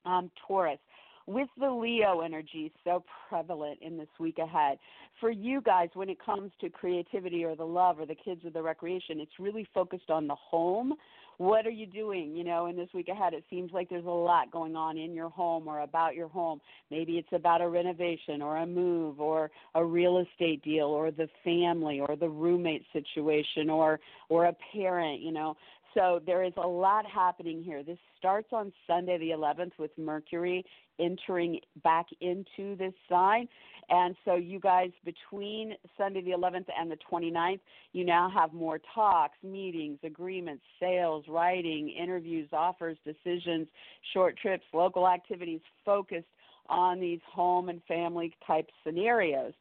um, 0.05 0.29
Taurus, 0.47 0.79
with 1.27 1.49
the 1.59 1.69
Leo 1.69 2.21
energy 2.21 2.71
so 2.83 3.03
prevalent 3.27 3.79
in 3.81 3.97
this 3.97 4.07
week 4.17 4.37
ahead, 4.37 4.77
for 5.19 5.29
you 5.29 5.61
guys, 5.61 5.89
when 5.93 6.09
it 6.09 6.17
comes 6.23 6.51
to 6.61 6.69
creativity 6.69 7.43
or 7.43 7.55
the 7.55 7.65
love 7.65 7.99
or 7.99 8.05
the 8.05 8.15
kids 8.15 8.45
or 8.45 8.49
the 8.49 8.61
recreation, 8.61 9.19
it's 9.19 9.33
really 9.37 9.67
focused 9.73 10.09
on 10.09 10.27
the 10.27 10.35
home. 10.35 10.93
What 11.37 11.67
are 11.67 11.71
you 11.71 11.85
doing, 11.85 12.35
you 12.35 12.43
know, 12.43 12.65
in 12.65 12.75
this 12.75 12.89
week 12.95 13.09
ahead? 13.09 13.33
It 13.33 13.43
seems 13.49 13.71
like 13.71 13.89
there's 13.89 14.05
a 14.05 14.09
lot 14.09 14.49
going 14.51 14.75
on 14.75 14.97
in 14.97 15.13
your 15.13 15.29
home 15.29 15.67
or 15.67 15.81
about 15.81 16.15
your 16.15 16.27
home. 16.27 16.59
Maybe 16.89 17.19
it's 17.19 17.31
about 17.31 17.61
a 17.61 17.67
renovation 17.67 18.41
or 18.41 18.57
a 18.57 18.65
move 18.65 19.21
or 19.21 19.51
a 19.75 19.85
real 19.85 20.17
estate 20.17 20.63
deal 20.63 20.87
or 20.87 21.11
the 21.11 21.29
family 21.43 21.99
or 21.99 22.15
the 22.15 22.29
roommate 22.29 22.85
situation 22.91 23.69
or 23.69 23.99
or 24.29 24.45
a 24.45 24.55
parent, 24.73 25.21
you 25.21 25.31
know. 25.31 25.55
So 25.93 26.21
there 26.25 26.43
is 26.43 26.53
a 26.57 26.67
lot 26.67 27.05
happening 27.05 27.63
here. 27.63 27.83
This 27.83 27.97
starts 28.17 28.49
on 28.51 28.71
Sunday 28.85 29.17
the 29.17 29.29
11th 29.31 29.71
with 29.77 29.91
Mercury 29.97 30.65
entering 30.99 31.59
back 31.83 32.07
into 32.21 32.75
this 32.75 32.93
sign. 33.09 33.47
And 33.89 34.15
so 34.25 34.35
you 34.35 34.59
guys 34.59 34.91
between 35.05 35.73
Sunday 35.97 36.21
the 36.21 36.31
11th 36.31 36.65
and 36.77 36.91
the 36.91 36.97
29th, 37.09 37.59
you 37.93 38.05
now 38.05 38.29
have 38.29 38.53
more 38.53 38.79
talks, 38.93 39.37
meetings, 39.43 39.99
agreements, 40.03 40.63
sales, 40.79 41.25
writing, 41.27 41.89
interviews, 41.89 42.49
offers, 42.51 42.97
decisions, 43.05 43.67
short 44.13 44.37
trips, 44.37 44.65
local 44.73 45.07
activities 45.07 45.61
focused 45.85 46.27
on 46.69 46.99
these 46.99 47.21
home 47.31 47.69
and 47.69 47.81
family 47.87 48.35
type 48.45 48.67
scenarios. 48.85 49.53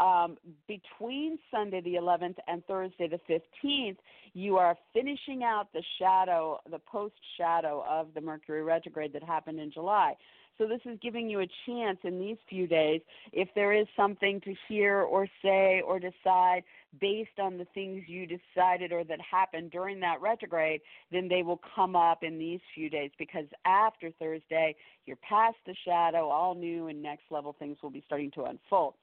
Um, 0.00 0.38
between 0.66 1.38
Sunday 1.50 1.82
the 1.82 1.96
11th 1.96 2.36
and 2.48 2.64
Thursday 2.64 3.06
the 3.06 3.20
15th, 3.28 3.98
you 4.32 4.56
are 4.56 4.76
finishing 4.94 5.42
out 5.44 5.68
the 5.74 5.82
shadow, 5.98 6.58
the 6.70 6.78
post 6.78 7.14
shadow 7.36 7.84
of 7.86 8.08
the 8.14 8.20
Mercury 8.22 8.62
retrograde 8.62 9.12
that 9.12 9.22
happened 9.22 9.60
in 9.60 9.70
July. 9.70 10.14
So 10.56 10.66
this 10.66 10.80
is 10.84 10.98
giving 11.02 11.28
you 11.28 11.40
a 11.40 11.48
chance 11.66 11.98
in 12.04 12.18
these 12.18 12.36
few 12.48 12.66
days 12.66 13.00
if 13.32 13.48
there 13.54 13.72
is 13.72 13.86
something 13.96 14.40
to 14.42 14.54
hear 14.68 15.00
or 15.00 15.26
say 15.42 15.82
or 15.86 15.98
decide 15.98 16.64
based 17.00 17.38
on 17.38 17.56
the 17.56 17.66
things 17.72 18.04
you 18.06 18.26
decided 18.26 18.92
or 18.92 19.04
that 19.04 19.20
happened 19.20 19.70
during 19.70 20.00
that 20.00 20.20
retrograde, 20.20 20.80
then 21.12 21.28
they 21.28 21.42
will 21.42 21.60
come 21.74 21.96
up 21.96 22.22
in 22.22 22.38
these 22.38 22.60
few 22.74 22.90
days 22.90 23.10
because 23.18 23.46
after 23.64 24.10
Thursday, 24.18 24.76
you're 25.06 25.16
past 25.16 25.56
the 25.66 25.74
shadow, 25.84 26.28
all 26.28 26.54
new 26.54 26.88
and 26.88 27.02
next 27.02 27.24
level 27.30 27.54
things 27.58 27.78
will 27.82 27.90
be 27.90 28.02
starting 28.06 28.30
to 28.32 28.44
unfold. 28.44 28.94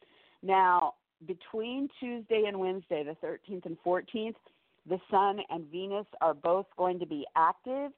Now, 0.43 0.93
between 1.26 1.89
Tuesday 2.00 2.43
and 2.47 2.60
Wednesday, 2.60 3.04
the 3.04 3.15
13th 3.26 3.65
and 3.65 3.78
14th, 3.86 4.36
the 4.88 5.00
Sun 5.12 5.39
and 5.50 5.65
Venus 5.71 6.06
are 6.21 6.34
both 6.34 6.65
going 6.78 7.00
to 7.00 7.06
be 7.06 7.26
active 7.36 7.91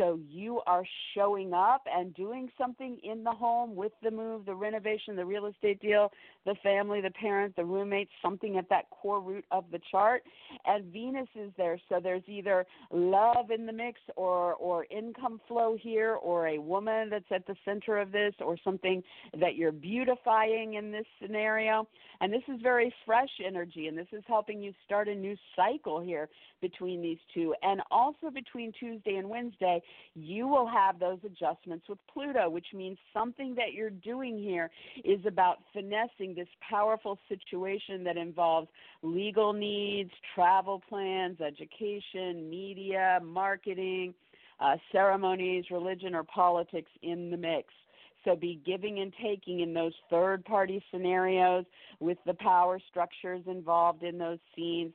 so 0.00 0.18
you 0.30 0.62
are 0.66 0.84
showing 1.14 1.52
up 1.52 1.82
and 1.94 2.14
doing 2.14 2.48
something 2.56 2.98
in 3.02 3.22
the 3.22 3.30
home 3.30 3.76
with 3.76 3.92
the 4.02 4.10
move, 4.10 4.46
the 4.46 4.54
renovation, 4.54 5.14
the 5.14 5.24
real 5.24 5.44
estate 5.44 5.78
deal, 5.82 6.10
the 6.46 6.54
family, 6.62 7.02
the 7.02 7.10
parent, 7.10 7.54
the 7.54 7.64
roommate, 7.64 8.08
something 8.22 8.56
at 8.56 8.66
that 8.70 8.88
core 8.88 9.20
root 9.20 9.44
of 9.50 9.64
the 9.70 9.80
chart. 9.90 10.22
And 10.64 10.90
Venus 10.90 11.28
is 11.34 11.52
there. 11.58 11.78
So 11.90 12.00
there's 12.02 12.22
either 12.26 12.64
love 12.90 13.50
in 13.50 13.66
the 13.66 13.74
mix 13.74 14.00
or, 14.16 14.54
or 14.54 14.86
income 14.90 15.38
flow 15.46 15.76
here 15.78 16.14
or 16.14 16.48
a 16.48 16.58
woman 16.58 17.10
that's 17.10 17.30
at 17.30 17.46
the 17.46 17.56
center 17.66 17.98
of 17.98 18.10
this 18.10 18.32
or 18.40 18.56
something 18.64 19.02
that 19.38 19.56
you're 19.56 19.70
beautifying 19.70 20.74
in 20.74 20.90
this 20.90 21.06
scenario. 21.20 21.86
And 22.22 22.32
this 22.32 22.42
is 22.48 22.58
very 22.62 22.92
fresh 23.04 23.28
energy 23.46 23.88
and 23.88 23.98
this 23.98 24.08
is 24.12 24.22
helping 24.26 24.62
you 24.62 24.72
start 24.86 25.08
a 25.08 25.14
new 25.14 25.36
cycle 25.54 26.00
here 26.00 26.30
between 26.62 27.02
these 27.02 27.18
two. 27.34 27.54
And 27.62 27.82
also 27.90 28.30
between 28.32 28.72
Tuesday 28.78 29.16
and 29.16 29.28
Wednesday, 29.28 29.82
you 30.14 30.48
will 30.48 30.66
have 30.66 30.98
those 30.98 31.18
adjustments 31.24 31.86
with 31.88 31.98
Pluto, 32.12 32.50
which 32.50 32.66
means 32.74 32.98
something 33.14 33.54
that 33.54 33.72
you're 33.72 33.90
doing 33.90 34.38
here 34.38 34.70
is 35.04 35.20
about 35.26 35.58
finessing 35.72 36.34
this 36.34 36.48
powerful 36.68 37.18
situation 37.28 38.02
that 38.04 38.16
involves 38.16 38.68
legal 39.02 39.52
needs, 39.52 40.10
travel 40.34 40.82
plans, 40.88 41.40
education, 41.40 42.50
media, 42.50 43.20
marketing, 43.22 44.14
uh, 44.60 44.76
ceremonies, 44.92 45.64
religion, 45.70 46.14
or 46.14 46.24
politics 46.24 46.90
in 47.02 47.30
the 47.30 47.36
mix. 47.36 47.72
So 48.24 48.36
be 48.36 48.60
giving 48.66 48.98
and 49.00 49.14
taking 49.22 49.60
in 49.60 49.72
those 49.72 49.94
third 50.10 50.44
party 50.44 50.82
scenarios 50.90 51.64
with 52.00 52.18
the 52.26 52.34
power 52.34 52.78
structures 52.90 53.42
involved 53.46 54.02
in 54.02 54.18
those 54.18 54.38
scenes 54.54 54.92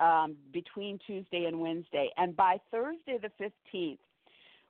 um, 0.00 0.36
between 0.52 0.98
Tuesday 1.06 1.44
and 1.44 1.60
Wednesday. 1.60 2.10
And 2.18 2.36
by 2.36 2.58
Thursday 2.70 3.18
the 3.20 3.30
15th, 3.74 3.98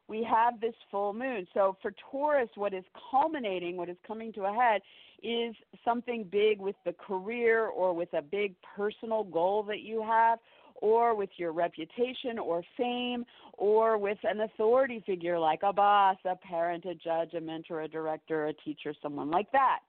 we 0.08 0.22
have 0.22 0.60
this 0.60 0.74
full 0.90 1.12
moon. 1.12 1.46
So 1.54 1.76
for 1.82 1.92
Taurus, 2.10 2.48
what 2.54 2.72
is 2.72 2.84
culminating, 3.10 3.76
what 3.76 3.88
is 3.88 3.96
coming 4.06 4.32
to 4.34 4.44
a 4.44 4.52
head, 4.52 4.80
is 5.22 5.54
something 5.84 6.24
big 6.30 6.60
with 6.60 6.76
the 6.84 6.92
career 6.92 7.66
or 7.66 7.92
with 7.92 8.12
a 8.12 8.22
big 8.22 8.54
personal 8.76 9.24
goal 9.24 9.62
that 9.64 9.80
you 9.80 10.02
have, 10.02 10.38
or 10.76 11.14
with 11.16 11.30
your 11.38 11.52
reputation 11.52 12.38
or 12.38 12.62
fame, 12.76 13.24
or 13.54 13.96
with 13.96 14.18
an 14.24 14.42
authority 14.42 15.02
figure 15.06 15.38
like 15.38 15.60
a 15.62 15.72
boss, 15.72 16.16
a 16.26 16.36
parent, 16.36 16.84
a 16.84 16.94
judge, 16.94 17.32
a 17.32 17.40
mentor, 17.40 17.80
a 17.80 17.88
director, 17.88 18.48
a 18.48 18.52
teacher, 18.52 18.92
someone 19.02 19.30
like 19.30 19.50
that. 19.52 19.80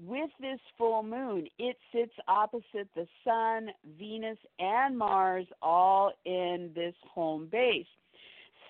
With 0.00 0.30
this 0.40 0.60
full 0.78 1.02
moon, 1.02 1.48
it 1.58 1.76
sits 1.92 2.14
opposite 2.28 2.88
the 2.94 3.06
Sun, 3.24 3.70
Venus, 3.98 4.38
and 4.58 4.96
Mars, 4.96 5.46
all 5.60 6.12
in 6.24 6.70
this 6.74 6.94
home 7.12 7.48
base. 7.50 7.86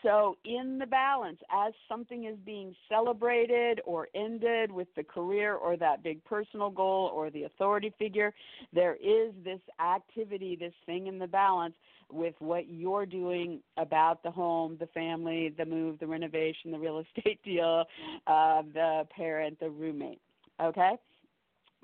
So, 0.03 0.37
in 0.45 0.79
the 0.79 0.87
balance, 0.87 1.39
as 1.53 1.73
something 1.89 2.25
is 2.25 2.37
being 2.45 2.75
celebrated 2.89 3.81
or 3.85 4.09
ended 4.15 4.73
with 4.73 4.89
the 4.97 5.05
career 5.05 5.55
or 5.55 5.77
that 5.77 6.03
big 6.03 6.25
personal 6.25 6.71
goal 6.71 7.11
or 7.15 7.31
the 7.31 7.45
authority 7.45 7.93
figure, 7.99 8.35
there 8.73 8.97
is 8.97 9.33
this 9.45 9.61
activity, 9.81 10.57
this 10.59 10.73
thing 10.87 11.07
in 11.07 11.21
the 11.21 11.29
balance 11.29 11.75
with 12.11 12.35
what 12.41 12.69
you're 12.69 13.07
doing 13.07 13.61
about 13.77 14.23
the 14.23 14.31
home, 14.31 14.77
the 14.81 14.87
family, 14.89 15.55
the 15.57 15.65
move, 15.65 15.99
the 16.01 16.07
renovation, 16.07 16.73
the 16.73 16.79
real 16.79 16.99
estate 17.17 17.41
deal, 17.45 17.85
uh, 18.27 18.63
the 18.75 19.07
parent, 19.15 19.59
the 19.61 19.71
roommate. 19.71 20.21
Okay? 20.61 20.93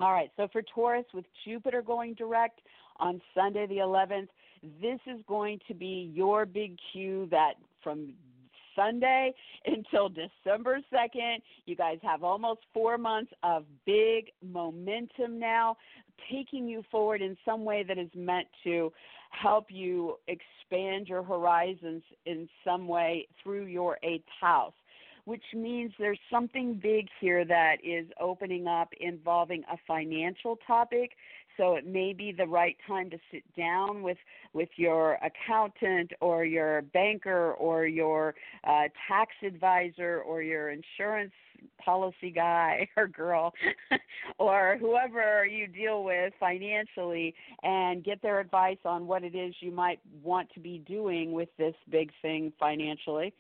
All 0.01 0.13
right, 0.13 0.31
so 0.37 0.49
for 0.53 0.63
Taurus, 0.63 1.07
with 1.13 1.25
Jupiter 1.45 1.83
going 1.83 2.15
direct 2.15 2.61
on 2.99 3.21
Sunday 3.35 3.67
the 3.67 3.79
11th, 3.79 4.29
this 4.81 5.01
is 5.07 5.21
going 5.27 5.61
to 5.69 5.75
be 5.75 6.11
your 6.15 6.47
big 6.47 6.77
cue 6.93 7.27
that 7.31 7.55
from 7.83 8.15
Sunday 8.79 9.35
until 9.67 10.09
December 10.09 10.81
2nd. 10.93 11.39
You 11.67 11.77
guys 11.77 11.99
have 12.03 12.23
almost 12.23 12.61
four 12.73 12.97
months 12.97 13.33
of 13.43 13.65
big 13.87 14.31
momentum 14.43 15.39
now, 15.39 15.77
taking 16.31 16.69
you 16.69 16.83
forward 16.91 17.21
in 17.21 17.37
some 17.45 17.65
way 17.65 17.83
that 17.83 17.99
is 17.99 18.11
meant 18.15 18.47
to 18.65 18.93
help 19.31 19.67
you 19.69 20.17
expand 20.29 21.09
your 21.09 21.23
horizons 21.23 22.03
in 22.27 22.49
some 22.65 22.87
way 22.89 23.27
through 23.43 23.67
your 23.67 23.99
eighth 24.03 24.29
house. 24.41 24.73
Which 25.25 25.45
means 25.55 25.93
there's 25.99 26.19
something 26.31 26.81
big 26.83 27.07
here 27.21 27.45
that 27.45 27.77
is 27.85 28.07
opening 28.19 28.67
up 28.67 28.89
involving 28.99 29.63
a 29.71 29.77
financial 29.87 30.57
topic 30.67 31.11
so 31.59 31.75
it 31.75 31.87
may 31.87 32.15
be 32.15 32.33
the 32.33 32.47
right 32.47 32.77
time 32.87 33.11
to 33.11 33.19
sit 33.31 33.43
down 33.55 34.03
with 34.03 34.17
with 34.55 34.71
your 34.77 35.19
accountant 35.23 36.13
or 36.21 36.45
your 36.45 36.83
banker 36.83 37.53
or 37.55 37.85
your 37.85 38.35
uh, 38.65 38.85
tax 39.07 39.33
advisor 39.45 40.23
or 40.23 40.41
your 40.41 40.71
insurance 40.71 41.33
policy 41.85 42.31
guy 42.31 42.89
or 42.97 43.09
girl 43.09 43.53
or 44.39 44.79
whoever 44.81 45.45
you 45.45 45.67
deal 45.67 46.05
with 46.05 46.33
financially 46.39 47.35
and 47.63 48.05
get 48.05 48.23
their 48.23 48.41
advice 48.41 48.79
on 48.85 49.07
what 49.07 49.25
it 49.25 49.35
is 49.35 49.55
you 49.61 49.73
might 49.73 50.01
want 50.23 50.49
to 50.55 50.61
be 50.61 50.79
doing 50.87 51.33
with 51.33 51.49
this 51.59 51.75
big 51.91 52.11
thing 52.23 52.53
financially. 52.59 53.35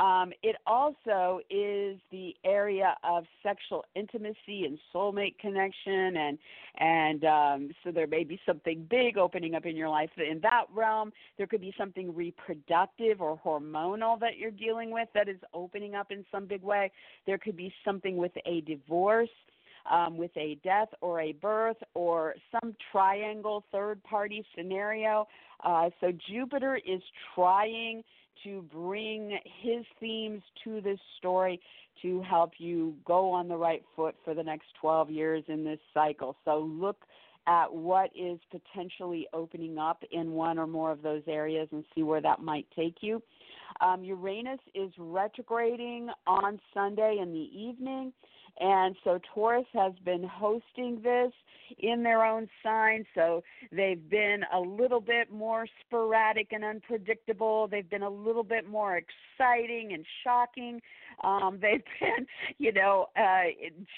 Um, 0.00 0.32
it 0.42 0.56
also 0.66 1.40
is 1.50 1.98
the 2.10 2.34
area 2.42 2.96
of 3.04 3.24
sexual 3.42 3.84
intimacy 3.94 4.64
and 4.64 4.78
soulmate 4.94 5.38
connection, 5.38 6.16
and 6.16 6.38
and 6.78 7.24
um, 7.26 7.70
so 7.84 7.90
there 7.92 8.06
may 8.06 8.24
be 8.24 8.40
something 8.46 8.86
big 8.88 9.18
opening 9.18 9.54
up 9.54 9.66
in 9.66 9.76
your 9.76 9.90
life 9.90 10.08
in 10.16 10.40
that 10.40 10.64
realm. 10.74 11.12
There 11.36 11.46
could 11.46 11.60
be 11.60 11.74
something 11.76 12.16
reproductive 12.16 13.20
or 13.20 13.38
hormonal 13.44 14.18
that 14.20 14.38
you're 14.38 14.50
dealing 14.50 14.90
with 14.90 15.08
that 15.14 15.28
is 15.28 15.36
opening 15.52 15.94
up 15.94 16.10
in 16.10 16.24
some 16.32 16.46
big 16.46 16.62
way. 16.62 16.90
There 17.26 17.36
could 17.36 17.56
be 17.56 17.72
something 17.84 18.16
with 18.16 18.32
a 18.46 18.62
divorce. 18.62 19.28
Um, 19.90 20.18
with 20.18 20.30
a 20.36 20.58
death 20.62 20.88
or 21.00 21.22
a 21.22 21.32
birth 21.32 21.78
or 21.94 22.34
some 22.52 22.76
triangle 22.92 23.64
third 23.72 24.04
party 24.04 24.44
scenario. 24.54 25.26
Uh, 25.64 25.88
so 26.02 26.12
Jupiter 26.28 26.76
is 26.76 27.00
trying 27.34 28.04
to 28.44 28.62
bring 28.72 29.38
his 29.62 29.84
themes 29.98 30.42
to 30.64 30.80
this 30.80 30.98
story 31.18 31.60
to 32.02 32.22
help 32.22 32.52
you 32.58 32.94
go 33.04 33.30
on 33.30 33.48
the 33.48 33.56
right 33.56 33.82
foot 33.94 34.14
for 34.24 34.34
the 34.34 34.42
next 34.42 34.66
12 34.80 35.10
years 35.10 35.44
in 35.48 35.64
this 35.64 35.78
cycle. 35.92 36.36
So 36.44 36.58
look 36.58 37.04
at 37.46 37.72
what 37.72 38.10
is 38.14 38.38
potentially 38.50 39.26
opening 39.32 39.78
up 39.78 40.02
in 40.12 40.32
one 40.32 40.58
or 40.58 40.66
more 40.66 40.92
of 40.92 41.02
those 41.02 41.22
areas 41.26 41.68
and 41.72 41.84
see 41.94 42.02
where 42.02 42.20
that 42.20 42.40
might 42.40 42.66
take 42.76 42.96
you. 43.00 43.22
Um, 43.80 44.04
Uranus 44.04 44.60
is 44.74 44.90
retrograding 44.98 46.10
on 46.26 46.60
Sunday 46.74 47.18
in 47.20 47.32
the 47.32 47.48
evening. 47.58 48.12
And 48.58 48.96
so 49.04 49.20
Taurus 49.34 49.66
has 49.74 49.92
been 50.04 50.24
hosting 50.24 51.00
this 51.02 51.32
in 51.78 52.02
their 52.02 52.24
own 52.24 52.48
sign. 52.62 53.04
So 53.14 53.42
they've 53.70 54.08
been 54.10 54.40
a 54.52 54.60
little 54.60 55.00
bit 55.00 55.30
more 55.30 55.66
sporadic 55.86 56.48
and 56.52 56.64
unpredictable. 56.64 57.68
They've 57.68 57.88
been 57.88 58.02
a 58.02 58.10
little 58.10 58.42
bit 58.42 58.68
more 58.68 58.96
exciting 58.96 59.92
and 59.92 60.04
shocking. 60.24 60.80
Um, 61.22 61.58
they've 61.62 61.84
been, 62.00 62.26
you 62.58 62.72
know, 62.72 63.06
uh, 63.16 63.44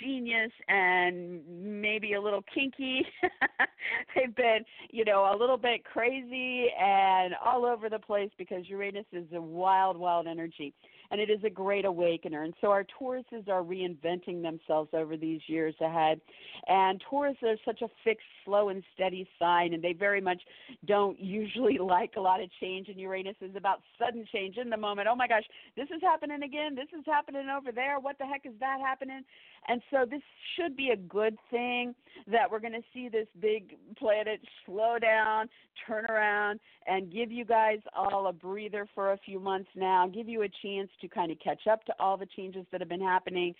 genius 0.00 0.52
and 0.68 1.40
maybe 1.46 2.14
a 2.14 2.20
little 2.20 2.44
kinky. 2.54 3.04
they've 4.14 4.34
been, 4.34 4.64
you 4.90 5.04
know, 5.04 5.32
a 5.34 5.36
little 5.38 5.56
bit 5.56 5.84
crazy 5.84 6.66
and 6.80 7.34
all 7.44 7.64
over 7.64 7.88
the 7.88 7.98
place 7.98 8.30
because 8.38 8.68
Uranus 8.68 9.06
is 9.12 9.26
a 9.34 9.40
wild, 9.40 9.96
wild 9.96 10.26
energy 10.26 10.74
and 11.12 11.20
it 11.20 11.28
is 11.28 11.44
a 11.44 11.50
great 11.50 11.84
awakener. 11.84 12.42
And 12.42 12.54
so 12.62 12.70
our 12.70 12.84
Tauruses 12.84 13.46
are 13.46 13.62
reinventing 13.62 14.40
themselves 14.40 14.88
over 14.94 15.18
these 15.18 15.42
years 15.46 15.74
ahead. 15.82 16.22
And 16.66 17.02
Taurus 17.08 17.36
are 17.42 17.56
such 17.66 17.82
a 17.82 17.88
fixed, 18.02 18.24
slow, 18.46 18.70
and 18.70 18.82
steady 18.94 19.28
sign, 19.38 19.74
and 19.74 19.84
they 19.84 19.92
very 19.92 20.22
much 20.22 20.40
don't 20.86 21.20
usually 21.20 21.76
like 21.82 22.14
a 22.16 22.20
lot 22.20 22.42
of 22.42 22.48
change. 22.60 22.88
And 22.88 22.98
Uranus 22.98 23.36
is 23.42 23.54
about 23.54 23.82
sudden 23.98 24.24
change 24.32 24.56
in 24.56 24.70
the 24.70 24.76
moment. 24.78 25.06
Oh 25.10 25.14
my 25.14 25.28
gosh, 25.28 25.44
this 25.76 25.88
is 25.94 26.00
happening 26.00 26.42
again. 26.42 26.74
This 26.74 26.88
is 26.98 27.04
happening 27.04 27.46
over 27.54 27.72
there. 27.72 28.00
What 28.00 28.16
the 28.18 28.24
heck 28.24 28.46
is 28.46 28.54
that 28.60 28.78
happening? 28.80 29.22
And 29.68 29.82
so 29.90 30.06
this 30.10 30.22
should 30.56 30.76
be 30.76 30.90
a 30.90 30.96
good 30.96 31.36
thing 31.50 31.94
that 32.26 32.50
we're 32.50 32.58
going 32.58 32.72
to 32.72 32.82
see 32.92 33.08
this 33.08 33.28
big 33.40 33.76
planet 33.98 34.40
slow 34.64 34.98
down, 34.98 35.48
turn 35.86 36.06
around, 36.06 36.58
and 36.86 37.12
give 37.12 37.30
you 37.30 37.44
guys 37.44 37.78
all 37.94 38.26
a 38.26 38.32
breather 38.32 38.88
for 38.94 39.12
a 39.12 39.18
few 39.18 39.38
months 39.38 39.68
now, 39.76 40.08
give 40.08 40.28
you 40.28 40.42
a 40.42 40.48
chance 40.62 40.90
to 41.02 41.08
kind 41.08 41.30
of 41.30 41.38
catch 41.38 41.66
up 41.70 41.84
to 41.84 41.94
all 42.00 42.16
the 42.16 42.26
changes 42.26 42.64
that 42.72 42.80
have 42.80 42.88
been 42.88 43.00
happening 43.02 43.54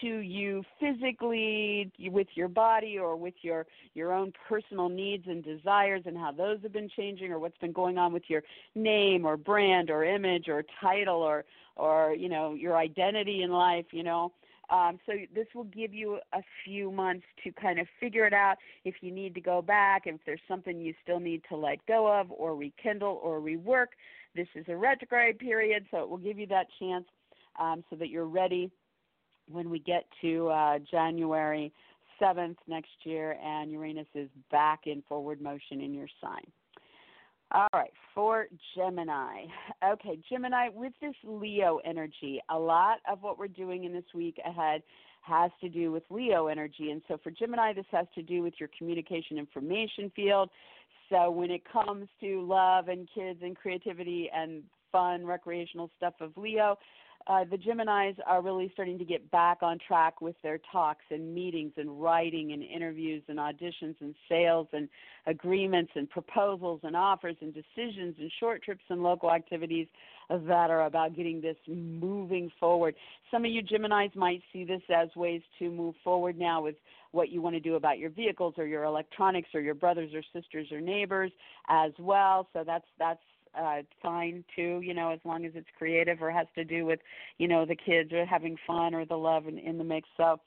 to 0.00 0.18
you 0.18 0.62
physically 0.80 1.92
with 2.10 2.26
your 2.34 2.48
body 2.48 2.98
or 2.98 3.16
with 3.16 3.34
your 3.42 3.66
your 3.94 4.12
own 4.12 4.32
personal 4.48 4.88
needs 4.88 5.24
and 5.28 5.44
desires 5.44 6.02
and 6.06 6.16
how 6.16 6.32
those 6.32 6.58
have 6.62 6.72
been 6.72 6.88
changing 6.96 7.30
or 7.30 7.38
what's 7.38 7.58
been 7.58 7.72
going 7.72 7.98
on 7.98 8.12
with 8.12 8.24
your 8.28 8.42
name 8.74 9.24
or 9.24 9.36
brand 9.36 9.90
or 9.90 10.04
image 10.04 10.48
or 10.48 10.64
title 10.80 11.20
or 11.20 11.44
or 11.76 12.14
you 12.18 12.28
know 12.28 12.54
your 12.54 12.76
identity 12.76 13.42
in 13.42 13.50
life 13.50 13.86
you 13.90 14.02
know 14.02 14.32
um, 14.70 14.98
so 15.06 15.12
this 15.34 15.46
will 15.54 15.64
give 15.64 15.92
you 15.92 16.18
a 16.32 16.40
few 16.64 16.90
months 16.90 17.24
to 17.42 17.52
kind 17.52 17.78
of 17.78 17.86
figure 18.00 18.26
it 18.26 18.32
out 18.32 18.56
if 18.84 18.96
you 19.00 19.10
need 19.10 19.34
to 19.34 19.40
go 19.40 19.62
back, 19.62 20.02
if 20.06 20.16
there's 20.26 20.40
something 20.48 20.80
you 20.80 20.94
still 21.02 21.20
need 21.20 21.42
to 21.48 21.56
let 21.56 21.84
go 21.86 22.12
of 22.12 22.30
or 22.30 22.56
rekindle 22.56 23.20
or 23.22 23.40
rework. 23.40 23.88
This 24.34 24.48
is 24.54 24.64
a 24.68 24.76
retrograde 24.76 25.38
period, 25.38 25.86
so 25.90 25.98
it 25.98 26.08
will 26.08 26.18
give 26.18 26.38
you 26.38 26.46
that 26.48 26.66
chance 26.78 27.04
um, 27.60 27.84
so 27.90 27.96
that 27.96 28.08
you're 28.08 28.26
ready 28.26 28.70
when 29.50 29.70
we 29.70 29.78
get 29.78 30.06
to 30.22 30.48
uh, 30.48 30.78
January 30.90 31.72
7th 32.20 32.56
next 32.66 32.90
year 33.04 33.36
and 33.42 33.70
Uranus 33.70 34.06
is 34.14 34.28
back 34.50 34.86
in 34.86 35.02
forward 35.08 35.40
motion 35.40 35.80
in 35.80 35.92
your 35.92 36.08
sign. 36.20 36.44
All 37.54 37.68
right, 37.72 37.92
for 38.16 38.48
Gemini. 38.74 39.44
Okay, 39.84 40.18
Gemini, 40.28 40.70
with 40.74 40.92
this 41.00 41.14
Leo 41.22 41.78
energy, 41.84 42.40
a 42.50 42.58
lot 42.58 42.98
of 43.08 43.22
what 43.22 43.38
we're 43.38 43.46
doing 43.46 43.84
in 43.84 43.92
this 43.92 44.02
week 44.12 44.40
ahead 44.44 44.82
has 45.22 45.52
to 45.60 45.68
do 45.68 45.92
with 45.92 46.02
Leo 46.10 46.48
energy. 46.48 46.90
And 46.90 47.00
so 47.06 47.16
for 47.22 47.30
Gemini, 47.30 47.72
this 47.72 47.86
has 47.92 48.08
to 48.16 48.22
do 48.22 48.42
with 48.42 48.54
your 48.58 48.68
communication 48.76 49.38
information 49.38 50.10
field. 50.16 50.50
So 51.08 51.30
when 51.30 51.52
it 51.52 51.62
comes 51.72 52.08
to 52.22 52.44
love 52.44 52.88
and 52.88 53.08
kids 53.14 53.38
and 53.40 53.54
creativity 53.54 54.28
and 54.34 54.64
fun, 54.90 55.24
recreational 55.24 55.92
stuff 55.96 56.14
of 56.20 56.32
Leo, 56.36 56.76
uh, 57.26 57.44
the 57.50 57.56
Geminis 57.56 58.16
are 58.26 58.42
really 58.42 58.70
starting 58.74 58.98
to 58.98 59.04
get 59.04 59.30
back 59.30 59.58
on 59.62 59.78
track 59.86 60.20
with 60.20 60.36
their 60.42 60.60
talks 60.70 61.04
and 61.10 61.34
meetings 61.34 61.72
and 61.76 62.02
writing 62.02 62.52
and 62.52 62.62
interviews 62.62 63.22
and 63.28 63.38
auditions 63.38 63.94
and 64.00 64.14
sales 64.28 64.66
and 64.72 64.88
agreements 65.26 65.92
and 65.94 66.08
proposals 66.10 66.80
and 66.82 66.94
offers 66.94 67.36
and 67.40 67.54
decisions 67.54 68.14
and 68.18 68.30
short 68.40 68.62
trips 68.62 68.82
and 68.90 69.02
local 69.02 69.30
activities 69.30 69.86
that 70.28 70.70
are 70.70 70.86
about 70.86 71.16
getting 71.16 71.40
this 71.40 71.56
moving 71.66 72.50
forward. 72.60 72.94
Some 73.30 73.44
of 73.44 73.50
you 73.50 73.62
Geminis 73.62 74.14
might 74.14 74.42
see 74.52 74.64
this 74.64 74.82
as 74.94 75.08
ways 75.16 75.42
to 75.58 75.70
move 75.70 75.94
forward 76.04 76.38
now 76.38 76.62
with 76.62 76.76
what 77.12 77.30
you 77.30 77.40
want 77.40 77.54
to 77.54 77.60
do 77.60 77.76
about 77.76 77.98
your 77.98 78.10
vehicles 78.10 78.54
or 78.58 78.66
your 78.66 78.84
electronics 78.84 79.48
or 79.54 79.60
your 79.60 79.74
brothers 79.74 80.10
or 80.14 80.22
sisters 80.38 80.66
or 80.72 80.80
neighbors 80.80 81.30
as 81.68 81.92
well. 81.98 82.48
So 82.52 82.64
that's 82.66 82.86
that's 82.98 83.20
uh, 83.58 83.82
fine 84.02 84.44
too, 84.54 84.80
you 84.82 84.94
know, 84.94 85.10
as 85.10 85.20
long 85.24 85.44
as 85.44 85.52
it's 85.54 85.68
creative 85.76 86.22
or 86.22 86.30
has 86.30 86.46
to 86.54 86.64
do 86.64 86.84
with, 86.84 87.00
you 87.38 87.48
know, 87.48 87.64
the 87.64 87.76
kids 87.76 88.12
or 88.12 88.24
having 88.24 88.56
fun 88.66 88.94
or 88.94 89.04
the 89.04 89.16
love 89.16 89.46
in, 89.46 89.58
in 89.58 89.78
the 89.78 89.84
mix. 89.84 90.08
So 90.16 90.40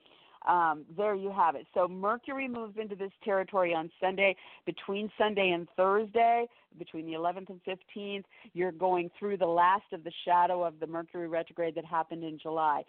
um, 0.48 0.86
there 0.96 1.16
you 1.16 1.32
have 1.32 1.56
it. 1.56 1.68
So 1.74 1.88
Mercury 1.88 2.48
moves 2.48 2.78
into 2.80 2.96
this 2.96 3.12
territory 3.24 3.74
on 3.74 3.90
Sunday. 4.00 4.36
Between 4.66 5.12
Sunday 5.18 5.52
and 5.52 5.68
Thursday, 5.76 6.48
between 6.78 7.06
the 7.06 7.14
11th 7.14 7.50
and 7.50 7.62
15th, 7.68 8.24
you're 8.54 8.72
going 8.72 9.10
through 9.20 9.38
the 9.38 9.48
last 9.48 9.92
of 9.92 10.04
the 10.04 10.12
shadow 10.26 10.64
of 10.64 10.80
the 10.80 10.88
Mercury 10.88 11.28
retrograde 11.28 11.76
that 11.76 11.86
happened 11.86 12.24
in 12.24 12.40
July. 12.40 12.84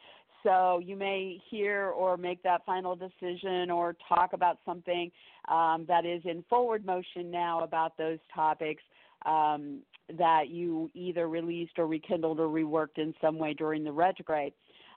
So 0.44 0.80
you 0.84 0.94
may 0.94 1.40
hear 1.50 1.88
or 1.88 2.16
make 2.16 2.42
that 2.44 2.64
final 2.64 2.94
decision 2.94 3.70
or 3.70 3.96
talk 4.08 4.34
about 4.34 4.58
something 4.64 5.10
um, 5.48 5.84
that 5.88 6.06
is 6.06 6.22
in 6.24 6.44
forward 6.48 6.86
motion 6.86 7.30
now 7.30 7.64
about 7.64 7.98
those 7.98 8.18
topics 8.32 8.82
um, 9.26 9.80
that 10.16 10.48
you 10.48 10.90
either 10.94 11.28
released 11.28 11.78
or 11.78 11.86
rekindled 11.86 12.40
or 12.40 12.48
reworked 12.48 12.98
in 12.98 13.14
some 13.20 13.38
way 13.38 13.54
during 13.54 13.84
the 13.84 13.92
retrograde. 13.92 14.52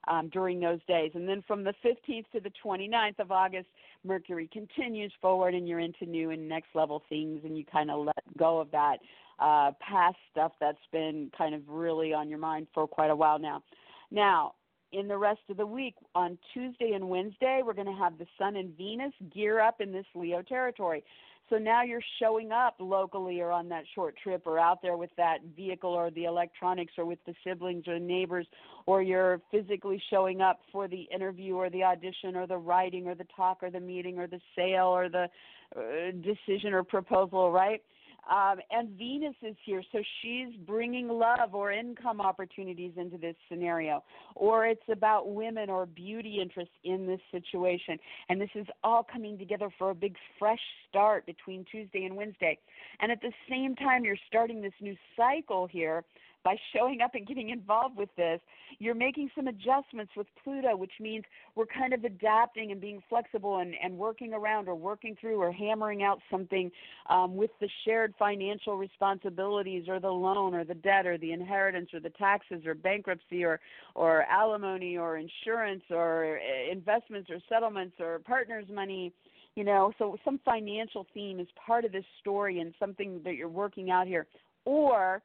Um, 0.08 0.30
during 0.30 0.60
those 0.60 0.80
days. 0.88 1.12
And 1.14 1.30
then 1.30 1.44
from 1.46 1.64
the 1.64 1.76
15th 1.86 2.26
to 2.32 2.40
the 2.40 2.52
29th 2.66 3.20
of 3.20 3.32
August, 3.32 3.68
Mercury 4.04 4.50
continues 4.52 5.14
forward 5.22 5.54
and 5.54 5.68
you're 5.68 5.78
into 5.78 6.08
new 6.08 6.32
and 6.32 6.50
next 6.50 6.70
level 6.74 7.04
things 7.08 7.42
and 7.44 7.56
you 7.56 7.64
kind 7.72 7.92
of 7.92 8.08
let 8.08 8.16
go 8.36 8.60
of 8.60 8.72
that 8.72 8.98
uh, 9.38 9.72
past 9.80 10.18
stuff 10.32 10.54
that's 10.60 10.78
been 10.92 11.30
kind 11.38 11.54
of 11.54 11.62
really 11.68 12.14
on 12.14 12.30
your 12.30 12.40
mind 12.40 12.66
for 12.74 12.88
quite 12.88 13.12
a 13.12 13.16
while 13.16 13.38
now. 13.38 13.62
Now, 14.10 14.54
in 14.92 15.08
the 15.08 15.18
rest 15.18 15.42
of 15.50 15.58
the 15.58 15.66
week, 15.66 15.96
on 16.16 16.38
Tuesday 16.54 16.92
and 16.94 17.10
Wednesday, 17.10 17.62
we're 17.64 17.74
going 17.74 17.88
to 17.88 17.94
have 17.94 18.18
the 18.18 18.28
Sun 18.38 18.56
and 18.56 18.76
Venus 18.78 19.14
gear 19.34 19.60
up 19.60 19.82
in 19.82 19.92
this 19.92 20.06
Leo 20.14 20.42
territory. 20.42 21.04
So 21.50 21.58
now 21.58 21.84
you're 21.84 22.02
showing 22.20 22.54
up 22.54 22.76
locally 22.80 23.42
or 23.42 23.52
on 23.52 23.68
that 23.70 23.84
short 23.94 24.16
trip 24.24 24.44
or 24.46 24.58
out 24.58 24.82
there 24.82 24.96
with 24.96 25.10
that 25.18 25.40
vehicle 25.56 25.90
or 25.90 26.10
the 26.10 26.24
electronics 26.24 26.94
or 26.98 27.06
with 27.06 27.20
the 27.26 27.34
siblings 27.44 27.90
or 27.90 28.00
neighbors, 28.00 28.48
or 28.86 29.02
you're 29.02 29.42
physically 29.52 30.02
showing 30.10 30.40
up 30.40 30.62
for 30.72 30.88
the 30.88 31.10
interview 31.14 31.56
or 31.56 31.70
the 31.70 31.84
audition 31.84 32.38
or 32.38 32.48
the 32.48 32.58
writing 32.58 33.06
or 33.06 33.16
the 33.16 33.28
talk 33.36 33.58
or 33.62 33.70
the 33.70 33.82
meeting 33.82 34.18
or 34.18 34.28
the 34.28 34.40
sale 34.56 34.88
or 34.88 35.10
the 35.10 35.28
uh, 35.76 36.12
decision 36.22 36.74
or 36.74 36.84
proposal, 36.84 37.52
right? 37.52 37.82
Um, 38.30 38.60
and 38.70 38.90
Venus 38.98 39.36
is 39.42 39.56
here, 39.66 39.82
so 39.92 40.00
she's 40.22 40.56
bringing 40.68 41.08
love 41.08 41.54
or 41.54 41.72
income 41.72 42.22
opportunities 42.22 42.92
into 42.96 43.18
this 43.18 43.36
scenario, 43.50 44.04
or 44.36 44.68
it's 44.68 44.88
about 44.92 45.34
women 45.34 45.70
or 45.70 45.86
beauty 45.86 46.40
interests 46.40 46.74
in 46.84 47.08
this 47.08 47.20
situation. 47.32 47.98
And 48.30 48.40
this 48.40 48.50
is 48.54 48.68
all 48.84 49.04
coming 49.04 49.38
together 49.38 49.70
for 49.78 49.90
a 49.90 49.96
big 49.96 50.16
fresh 50.38 50.60
start 50.88 51.26
between 51.26 51.66
Tuesday 51.72 52.06
and 52.06 52.16
Wednesday. 52.16 52.60
And 53.00 53.12
at 53.12 53.22
the 53.22 53.34
same 53.50 53.76
time, 53.76 54.06
you're 54.06 54.16
starting 54.28 54.62
this 54.62 54.74
new 54.80 54.96
cycle 55.18 55.66
here 55.66 56.04
by 56.44 56.56
showing 56.76 57.02
up 57.02 57.16
and 57.16 57.28
getting 57.28 57.50
involved 57.50 57.98
with 57.98 58.10
this, 58.16 58.40
you're 58.80 58.96
making 58.96 59.30
some 59.36 59.48
adjustments 59.48 60.12
with 60.16 60.28
Pluto, 60.44 60.76
which 60.76 60.94
means 61.00 61.24
we're 61.56 61.66
kind 61.66 61.94
of 61.94 62.04
adapting 62.04 62.72
and 62.72 62.82
being 62.82 63.02
flexible 63.10 63.60
and, 63.60 63.74
and 63.82 63.98
working 63.98 64.34
around 64.34 64.68
or 64.68 64.76
working 64.76 65.16
through 65.20 65.42
or 65.42 65.52
hammering 65.52 66.04
out 66.04 66.20
something 66.32 66.72
um, 67.10 67.36
with 67.36 67.52
the 67.60 67.70
shared 67.86 68.14
financial 68.18 68.78
responsibilities 68.78 69.86
or 69.88 70.00
the 70.00 70.10
loan 70.10 70.54
or 70.54 70.64
the 70.64 70.74
debt 70.74 71.06
or 71.06 71.18
the 71.18 71.32
inheritance 71.32 71.90
or 71.94 72.00
the 72.00 72.10
taxes 72.12 72.66
or 72.66 72.74
bankruptcy 72.74 73.44
or, 73.44 73.60
or 73.96 74.24
alimony 74.24 74.98
or 74.98 75.18
insurance 75.18 75.84
or 75.90 76.40
uh, 76.40 76.72
investments 76.72 77.30
or 77.30 77.38
settlements 77.50 77.96
or 78.00 78.20
partners' 78.20 78.66
money 78.72 79.14
you 79.56 79.66
know? 79.66 79.92
So 80.00 80.18
some 80.24 80.40
financial 80.46 81.06
theme 81.14 81.40
is 81.42 81.48
part 81.66 81.84
of 81.84 81.92
this 81.92 82.06
story 82.22 82.60
and 82.60 82.74
something 82.80 83.20
that 83.26 83.36
you're 83.36 83.50
working 83.50 83.92
out 83.92 84.08
here. 84.08 84.26
Or 84.64 85.22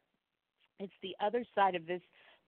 it's 0.78 0.92
the 1.02 1.16
other 1.20 1.44
side 1.54 1.74
of 1.74 1.86
this 1.86 2.02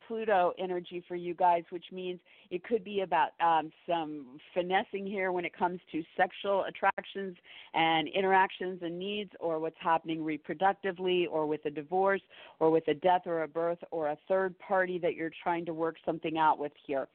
Pluto 0.07 0.53
energy 0.59 1.05
for 1.07 1.17
you 1.17 1.35
guys, 1.35 1.65
which 1.71 1.85
means 1.93 2.19
it 2.51 2.65
could 2.65 2.83
be 2.83 3.01
about 3.01 3.31
um, 3.41 3.71
some 3.87 4.39
finessing 4.55 5.07
here 5.07 5.33
when 5.33 5.45
it 5.45 5.55
comes 5.57 5.81
to 5.93 6.03
sexual 6.17 6.65
attractions 6.65 7.37
and 7.75 8.09
interactions 8.09 8.81
and 8.83 8.99
needs, 8.99 9.31
or 9.39 9.59
what's 9.59 9.77
happening 9.79 10.21
reproductively, 10.21 11.27
or 11.31 11.47
with 11.47 11.65
a 11.67 11.71
divorce, 11.71 12.23
or 12.59 12.71
with 12.71 12.89
a 12.89 12.95
death 12.95 13.23
or 13.27 13.43
a 13.43 13.49
birth, 13.49 13.79
or 13.91 14.09
a 14.09 14.17
third 14.29 14.59
party 14.59 14.99
that 14.99 15.15
you're 15.15 15.33
trying 15.43 15.67
to 15.67 15.75
work 15.75 15.97
something 16.07 16.39
out 16.39 16.59
with 16.59 16.73
here. 16.87 17.07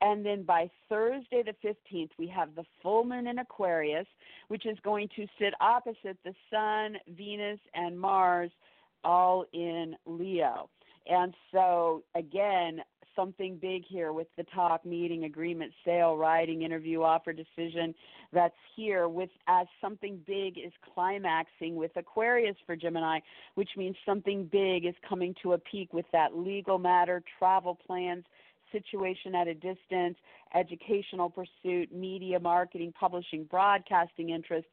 And 0.00 0.26
then 0.26 0.42
by 0.42 0.68
Thursday 0.88 1.42
the 1.44 1.54
15th, 1.64 2.10
we 2.18 2.26
have 2.28 2.54
the 2.56 2.64
full 2.82 3.04
moon 3.04 3.28
in 3.28 3.38
Aquarius, 3.38 4.06
which 4.48 4.66
is 4.66 4.76
going 4.82 5.08
to 5.16 5.26
sit 5.38 5.54
opposite 5.60 6.18
the 6.24 6.34
Sun, 6.50 6.96
Venus, 7.16 7.60
and 7.74 7.98
Mars 7.98 8.50
all 9.04 9.44
in 9.52 9.96
Leo. 10.06 10.68
And 11.06 11.34
so, 11.50 12.04
again, 12.14 12.80
something 13.16 13.58
big 13.60 13.82
here 13.86 14.12
with 14.12 14.28
the 14.36 14.44
talk, 14.44 14.84
meeting, 14.86 15.24
agreement, 15.24 15.72
sale, 15.84 16.16
writing, 16.16 16.62
interview, 16.62 17.02
offer, 17.02 17.32
decision 17.32 17.94
that's 18.32 18.54
here 18.74 19.08
with 19.08 19.30
as 19.48 19.66
something 19.80 20.20
big 20.26 20.58
is 20.58 20.72
climaxing 20.94 21.74
with 21.76 21.90
Aquarius 21.96 22.56
for 22.64 22.76
Gemini, 22.76 23.20
which 23.54 23.70
means 23.76 23.96
something 24.06 24.48
big 24.50 24.86
is 24.86 24.94
coming 25.06 25.34
to 25.42 25.52
a 25.52 25.58
peak 25.58 25.92
with 25.92 26.06
that 26.12 26.36
legal 26.36 26.78
matter, 26.78 27.22
travel 27.38 27.78
plans, 27.86 28.24
situation 28.70 29.34
at 29.34 29.48
a 29.48 29.54
distance, 29.54 30.16
educational 30.54 31.28
pursuit, 31.28 31.92
media 31.94 32.40
marketing, 32.40 32.92
publishing, 32.98 33.44
broadcasting 33.44 34.30
interest, 34.30 34.66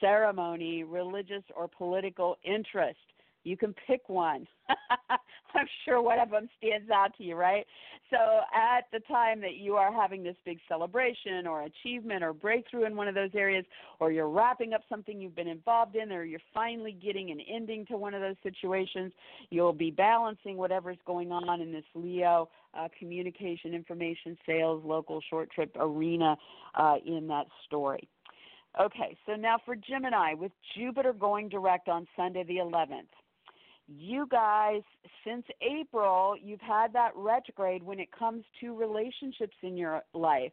ceremony, 0.00 0.84
religious 0.84 1.42
or 1.56 1.66
political 1.66 2.36
interest. 2.44 2.98
You 3.48 3.56
can 3.56 3.74
pick 3.86 4.08
one. 4.08 4.46
I'm 5.54 5.66
sure 5.84 6.02
one 6.02 6.18
of 6.18 6.30
them 6.30 6.48
stands 6.58 6.90
out 6.90 7.16
to 7.16 7.24
you, 7.24 7.34
right? 7.34 7.66
So, 8.10 8.40
at 8.54 8.84
the 8.92 9.00
time 9.06 9.40
that 9.40 9.56
you 9.56 9.74
are 9.76 9.92
having 9.92 10.22
this 10.22 10.36
big 10.44 10.58
celebration 10.68 11.46
or 11.46 11.62
achievement 11.62 12.22
or 12.22 12.32
breakthrough 12.32 12.84
in 12.84 12.94
one 12.94 13.08
of 13.08 13.14
those 13.14 13.30
areas, 13.34 13.64
or 14.00 14.12
you're 14.12 14.28
wrapping 14.28 14.74
up 14.74 14.82
something 14.88 15.20
you've 15.20 15.34
been 15.34 15.48
involved 15.48 15.96
in, 15.96 16.12
or 16.12 16.24
you're 16.24 16.40
finally 16.52 16.92
getting 16.92 17.30
an 17.30 17.40
ending 17.40 17.86
to 17.86 17.96
one 17.96 18.14
of 18.14 18.20
those 18.20 18.36
situations, 18.42 19.12
you'll 19.50 19.72
be 19.72 19.90
balancing 19.90 20.58
whatever's 20.58 20.98
going 21.06 21.32
on 21.32 21.60
in 21.60 21.72
this 21.72 21.84
Leo 21.94 22.48
uh, 22.74 22.88
communication, 22.98 23.74
information, 23.74 24.36
sales, 24.46 24.82
local 24.84 25.20
short 25.28 25.50
trip 25.50 25.74
arena 25.78 26.36
uh, 26.74 26.96
in 27.06 27.26
that 27.28 27.46
story. 27.64 28.08
Okay, 28.78 29.16
so 29.26 29.34
now 29.34 29.56
for 29.64 29.74
Gemini, 29.74 30.34
with 30.34 30.52
Jupiter 30.76 31.12
going 31.12 31.48
direct 31.48 31.88
on 31.88 32.06
Sunday 32.16 32.44
the 32.44 32.56
11th 32.56 33.08
you 33.88 34.26
guys, 34.30 34.82
since 35.24 35.44
April, 35.62 36.36
you've 36.40 36.60
had 36.60 36.92
that 36.92 37.12
retrograde 37.16 37.82
when 37.82 37.98
it 37.98 38.08
comes 38.16 38.44
to 38.60 38.76
relationships 38.76 39.56
in 39.62 39.76
your 39.76 40.02
life. 40.12 40.52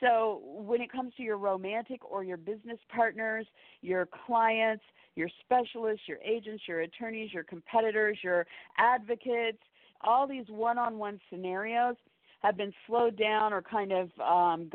So, 0.00 0.42
when 0.44 0.80
it 0.80 0.92
comes 0.92 1.14
to 1.16 1.22
your 1.22 1.38
romantic 1.38 2.04
or 2.04 2.24
your 2.24 2.36
business 2.36 2.78
partners, 2.94 3.46
your 3.80 4.08
clients, 4.26 4.84
your 5.14 5.28
specialists, 5.44 6.02
your 6.06 6.18
agents, 6.18 6.64
your 6.66 6.80
attorneys, 6.80 7.32
your 7.32 7.44
competitors, 7.44 8.18
your 8.22 8.46
advocates, 8.76 9.62
all 10.02 10.26
these 10.26 10.46
one 10.48 10.78
on 10.78 10.98
one 10.98 11.20
scenarios 11.30 11.96
have 12.42 12.56
been 12.56 12.72
slowed 12.86 13.16
down 13.16 13.52
or 13.52 13.62
kind 13.62 13.92
of 13.92 14.10
um, 14.20 14.70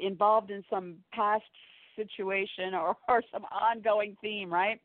involved 0.00 0.50
in 0.50 0.64
some 0.68 0.96
past 1.12 1.44
situation 1.96 2.74
or, 2.74 2.96
or 3.08 3.22
some 3.32 3.44
ongoing 3.44 4.16
theme, 4.20 4.52
right? 4.52 4.80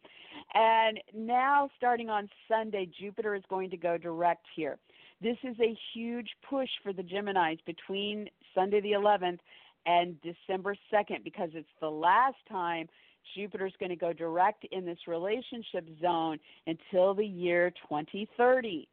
And 0.54 1.00
now, 1.13 1.69
starting 1.78 2.10
on 2.10 2.30
Sunday, 2.48 2.89
Jupiter 3.00 3.36
is 3.36 3.43
going 3.50 3.69
to 3.69 3.78
go 3.78 3.98
direct 3.98 4.45
here. 4.56 4.78
This 5.22 5.38
is 5.43 5.56
a 5.60 5.76
huge 5.93 6.30
push 6.50 6.69
for 6.82 6.93
the 6.93 7.04
Geminis 7.04 7.60
between 7.65 8.30
Sunday 8.56 8.80
the 8.80 8.91
11th 8.91 9.39
and 9.86 10.15
December 10.22 10.76
2nd 10.93 11.24
because 11.24 11.50
it's 11.54 11.67
the 11.82 11.89
last 11.89 12.38
time 12.50 12.88
Jupiter's 13.36 13.74
going 13.80 13.89
to 13.89 13.95
go 13.95 14.13
direct 14.13 14.65
in 14.72 14.86
this 14.86 15.00
relationship 15.08 15.88
zone 16.02 16.39
until 16.67 17.13
the 17.13 17.26
year 17.26 17.72
2030. 17.89 18.88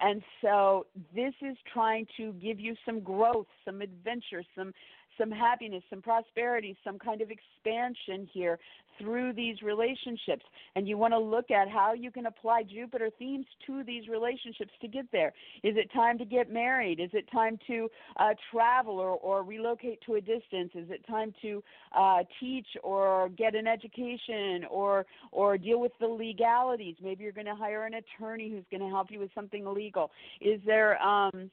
And 0.00 0.22
so 0.40 0.86
this 1.14 1.34
is 1.42 1.56
trying 1.72 2.06
to 2.16 2.32
give 2.34 2.58
you 2.58 2.74
some 2.86 3.00
growth, 3.00 3.46
some 3.64 3.82
adventure, 3.82 4.42
some 4.56 4.72
some 5.20 5.30
happiness, 5.30 5.82
some 5.90 6.00
prosperity, 6.00 6.76
some 6.82 6.98
kind 6.98 7.20
of 7.20 7.28
expansion 7.30 8.28
here 8.32 8.58
through 8.98 9.32
these 9.32 9.62
relationships. 9.62 10.44
And 10.76 10.86
you 10.86 10.96
want 10.98 11.12
to 11.12 11.18
look 11.18 11.50
at 11.50 11.68
how 11.68 11.94
you 11.94 12.10
can 12.10 12.26
apply 12.26 12.64
Jupiter 12.64 13.10
themes 13.18 13.46
to 13.66 13.82
these 13.84 14.08
relationships 14.08 14.72
to 14.80 14.88
get 14.88 15.06
there. 15.10 15.32
Is 15.62 15.76
it 15.76 15.90
time 15.92 16.18
to 16.18 16.24
get 16.24 16.52
married? 16.52 17.00
Is 17.00 17.10
it 17.12 17.30
time 17.32 17.58
to 17.66 17.88
uh, 18.18 18.34
travel 18.52 18.98
or, 18.98 19.16
or 19.16 19.42
relocate 19.42 20.00
to 20.06 20.14
a 20.14 20.20
distance? 20.20 20.72
Is 20.74 20.90
it 20.90 21.06
time 21.06 21.34
to 21.42 21.62
uh, 21.96 22.18
teach 22.38 22.66
or 22.82 23.30
get 23.30 23.54
an 23.54 23.66
education 23.66 24.64
or 24.70 25.06
or 25.32 25.56
deal 25.56 25.80
with 25.80 25.92
the 26.00 26.06
legalities? 26.06 26.96
Maybe 27.02 27.24
you're 27.24 27.32
going 27.32 27.46
to 27.46 27.54
hire 27.54 27.86
an 27.86 27.94
attorney 27.94 28.50
who's 28.50 28.64
going 28.70 28.82
to 28.82 28.94
help 28.94 29.10
you 29.10 29.18
with 29.18 29.30
something 29.34 29.64
legal. 29.66 30.10
Is 30.40 30.60
there 30.66 31.00
um, 31.02 31.50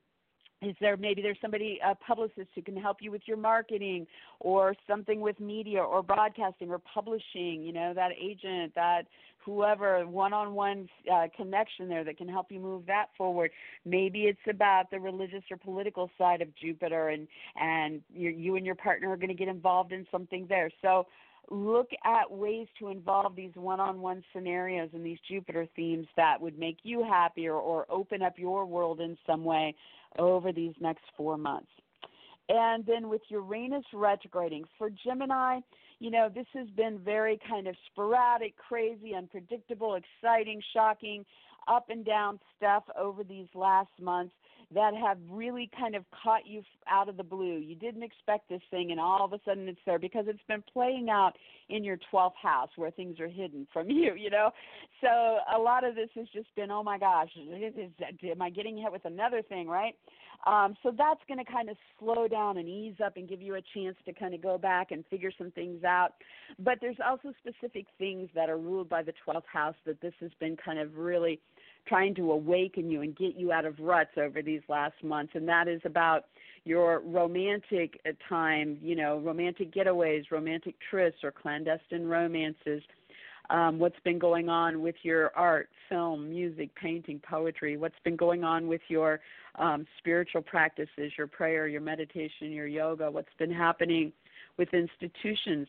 is 0.61 0.75
there 0.81 0.97
maybe 0.97 1.21
there's 1.21 1.37
somebody 1.41 1.79
a 1.85 1.93
publicist 1.95 2.49
who 2.55 2.61
can 2.61 2.75
help 2.75 2.97
you 2.99 3.11
with 3.11 3.21
your 3.25 3.37
marketing 3.37 4.07
or 4.39 4.75
something 4.87 5.21
with 5.21 5.39
media 5.39 5.79
or 5.79 6.01
broadcasting 6.01 6.69
or 6.69 6.79
publishing 6.79 7.61
you 7.63 7.73
know 7.73 7.93
that 7.93 8.11
agent 8.19 8.73
that 8.75 9.03
whoever 9.47 10.05
one-on-one 10.05 10.89
uh, 11.11 11.27
connection 11.35 11.87
there 11.87 12.03
that 12.03 12.17
can 12.17 12.27
help 12.27 12.51
you 12.51 12.59
move 12.59 12.85
that 12.85 13.05
forward. 13.17 13.49
Maybe 13.85 14.23
it's 14.23 14.37
about 14.49 14.91
the 14.91 14.99
religious 14.99 15.43
or 15.49 15.55
political 15.55 16.11
side 16.17 16.41
of 16.41 16.53
jupiter 16.55 17.09
and 17.09 17.29
and 17.55 18.01
you 18.13 18.57
and 18.57 18.65
your 18.65 18.75
partner 18.75 19.09
are 19.09 19.15
going 19.15 19.29
to 19.29 19.33
get 19.33 19.47
involved 19.47 19.93
in 19.93 20.05
something 20.11 20.47
there. 20.49 20.69
So 20.81 21.07
look 21.49 21.89
at 22.03 22.29
ways 22.29 22.67
to 22.79 22.89
involve 22.89 23.35
these 23.35 23.51
one-on-one 23.55 24.23
scenarios 24.33 24.89
and 24.93 25.05
these 25.05 25.19
Jupiter 25.29 25.67
themes 25.75 26.07
that 26.17 26.39
would 26.39 26.57
make 26.57 26.77
you 26.83 27.03
happier 27.03 27.53
or 27.53 27.85
open 27.89 28.21
up 28.21 28.37
your 28.37 28.65
world 28.65 28.99
in 28.99 29.17
some 29.25 29.43
way 29.43 29.75
over 30.19 30.51
these 30.51 30.73
next 30.79 31.03
four 31.15 31.37
months. 31.37 31.69
And 32.49 32.85
then 32.85 33.09
with 33.09 33.21
Uranus 33.29 33.85
retrograding 33.93 34.65
for 34.77 34.89
Gemini, 34.89 35.59
you 35.99 36.11
know, 36.11 36.29
this 36.33 36.45
has 36.53 36.67
been 36.69 36.99
very 36.99 37.39
kind 37.49 37.67
of 37.67 37.75
sporadic, 37.91 38.55
crazy, 38.57 39.13
unpredictable, 39.15 39.95
exciting, 39.95 40.61
shocking, 40.73 41.25
up 41.67 41.89
and 41.89 42.05
down 42.05 42.39
stuff 42.55 42.83
over 42.97 43.23
these 43.23 43.47
last 43.53 43.89
months 43.99 44.33
that 44.73 44.93
have 44.93 45.17
really 45.29 45.69
kind 45.77 45.95
of 45.95 46.03
caught 46.23 46.45
you 46.45 46.61
out 46.89 47.07
of 47.07 47.15
the 47.15 47.23
blue. 47.23 47.57
You 47.57 47.75
didn't 47.75 48.03
expect 48.03 48.49
this 48.49 48.61
thing, 48.69 48.91
and 48.91 48.99
all 48.99 49.23
of 49.23 49.31
a 49.31 49.39
sudden 49.45 49.67
it's 49.69 49.79
there 49.85 49.99
because 49.99 50.25
it's 50.27 50.43
been 50.47 50.63
playing 50.73 51.09
out 51.09 51.33
in 51.69 51.83
your 51.83 51.97
12th 52.11 52.35
house 52.41 52.69
where 52.75 52.91
things 52.91 53.19
are 53.19 53.29
hidden 53.29 53.65
from 53.71 53.89
you, 53.89 54.13
you 54.15 54.29
know? 54.29 54.51
So 55.01 55.07
a 55.55 55.57
lot 55.57 55.83
of 55.83 55.95
this 55.95 56.09
has 56.15 56.27
just 56.33 56.53
been, 56.55 56.69
oh 56.69 56.83
my 56.83 56.97
gosh, 56.97 57.29
is, 57.37 57.91
am 58.23 58.41
I 58.41 58.49
getting 58.49 58.77
hit 58.77 58.91
with 58.91 59.05
another 59.05 59.41
thing, 59.41 59.67
right? 59.67 59.95
Um, 60.45 60.75
so 60.83 60.93
that's 60.95 61.19
going 61.27 61.43
to 61.43 61.51
kind 61.51 61.69
of 61.69 61.77
slow 61.99 62.27
down 62.27 62.57
and 62.57 62.69
ease 62.69 62.95
up 63.03 63.17
and 63.17 63.27
give 63.27 63.41
you 63.41 63.55
a 63.55 63.61
chance 63.73 63.95
to 64.05 64.13
kind 64.13 64.33
of 64.33 64.41
go 64.41 64.57
back 64.57 64.91
and 64.91 65.03
figure 65.09 65.31
some 65.35 65.51
things 65.51 65.83
out. 65.83 66.11
But 66.59 66.77
there's 66.79 66.97
also 67.05 67.33
specific 67.39 67.87
things 67.97 68.29
that 68.35 68.49
are 68.49 68.57
ruled 68.57 68.87
by 68.87 69.01
the 69.01 69.13
12th 69.27 69.47
house 69.51 69.75
that 69.85 69.99
this 70.01 70.13
has 70.19 70.31
been 70.39 70.55
kind 70.55 70.79
of 70.79 70.97
really 70.97 71.39
trying 71.87 72.13
to 72.15 72.31
awaken 72.31 72.89
you 72.89 73.01
and 73.01 73.15
get 73.15 73.35
you 73.35 73.51
out 73.51 73.65
of 73.65 73.79
ruts 73.79 74.11
over 74.17 74.41
these 74.41 74.61
last 74.67 74.95
months, 75.03 75.33
and 75.35 75.47
that 75.47 75.67
is 75.67 75.81
about 75.85 76.25
your 76.65 77.01
romantic 77.05 77.99
uh, 78.05 78.11
time, 78.27 78.77
you 78.81 78.95
know, 78.95 79.19
romantic 79.19 79.73
getaways, 79.73 80.23
romantic 80.31 80.75
trysts, 80.91 81.23
or 81.23 81.31
clandestine 81.31 82.05
romances. 82.05 82.83
um, 83.49 83.79
what's 83.79 83.99
been 84.03 84.19
going 84.19 84.49
on 84.49 84.81
with 84.81 84.95
your 85.03 85.31
art, 85.35 85.69
film, 85.89 86.29
music, 86.29 86.69
painting, 86.75 87.21
poetry, 87.29 87.77
what's 87.77 87.95
been 88.03 88.15
going 88.15 88.43
on 88.43 88.67
with 88.67 88.81
your 88.89 89.19
um, 89.55 89.85
spiritual 89.97 90.41
practices, 90.41 91.11
your 91.17 91.27
prayer, 91.27 91.67
your 91.67 91.81
meditation, 91.81 92.51
your 92.51 92.67
yoga, 92.67 93.09
what's 93.09 93.33
been 93.39 93.51
happening 93.51 94.11
with 94.57 94.73
institutions 94.73 95.67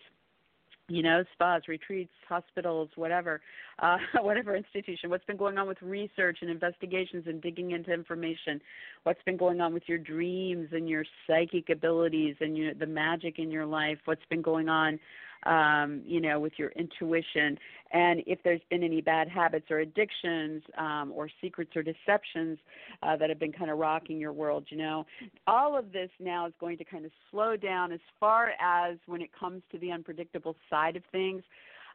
you 0.89 1.03
know, 1.03 1.23
spas, 1.35 1.63
retreats, 1.69 2.13
hospitals, 2.27 2.89
whatever, 2.97 3.41
uh, 3.81 3.99
whatever 4.23 4.57
institution. 4.57 5.11
What's 5.11 5.25
been 5.25 5.37
going 5.37 5.59
on 5.59 5.69
with 5.69 5.81
research 5.83 6.39
and 6.41 6.51
investigations 6.51 7.25
and 7.27 7.43
digging 7.43 7.73
into 7.73 7.93
information? 7.93 8.61
What's 9.03 9.23
been 9.25 9.37
going 9.37 9.61
on 9.61 9.75
with 9.75 9.83
your 9.87 9.99
dreams 9.99 10.69
and 10.73 10.89
your 10.89 11.05
psychic 11.27 11.69
abilities 11.69 12.37
and 12.41 12.57
your, 12.57 12.75
the 12.75 12.87
magic 12.87 13.39
in 13.39 13.51
your 13.51 13.67
life? 13.67 13.99
What's 14.07 14.25
been 14.31 14.43
going 14.43 14.69
on 14.69 14.99
um, 15.45 16.03
you 16.05 16.21
know, 16.21 16.41
with 16.41 16.53
your 16.57 16.71
intuition, 16.71 17.59
and 17.93 18.23
if 18.27 18.39
there's 18.45 18.61
been 18.71 18.83
any 18.83 19.01
bad 19.01 19.29
habits 19.29 19.67
or 19.71 19.79
addictions 19.79 20.63
um, 20.77 21.13
or 21.15 21.29
secrets 21.41 21.71
or 21.75 21.83
deceptions 21.83 22.59
uh, 23.03 23.17
that 23.17 23.31
have 23.31 23.39
been 23.39 23.53
kind 23.53 23.71
of 23.71 23.79
rocking 23.79 24.19
your 24.19 24.33
world, 24.33 24.67
you 24.69 24.77
know, 24.77 25.07
all 25.47 25.79
of 25.79 25.93
this 25.93 26.11
now 26.21 26.47
is 26.47 26.53
going 26.61 26.77
to 26.79 26.85
kind 26.85 27.05
of 27.07 27.13
slow 27.31 27.57
down 27.57 27.93
as 27.93 28.01
far 28.21 28.51
as 28.61 28.99
when 29.07 29.23
it 29.23 29.31
comes 29.39 29.63
to 29.73 29.79
the 29.79 29.91
unpredictable 29.91 30.57
side 30.69 30.97
of 30.97 31.03
things. 31.13 31.43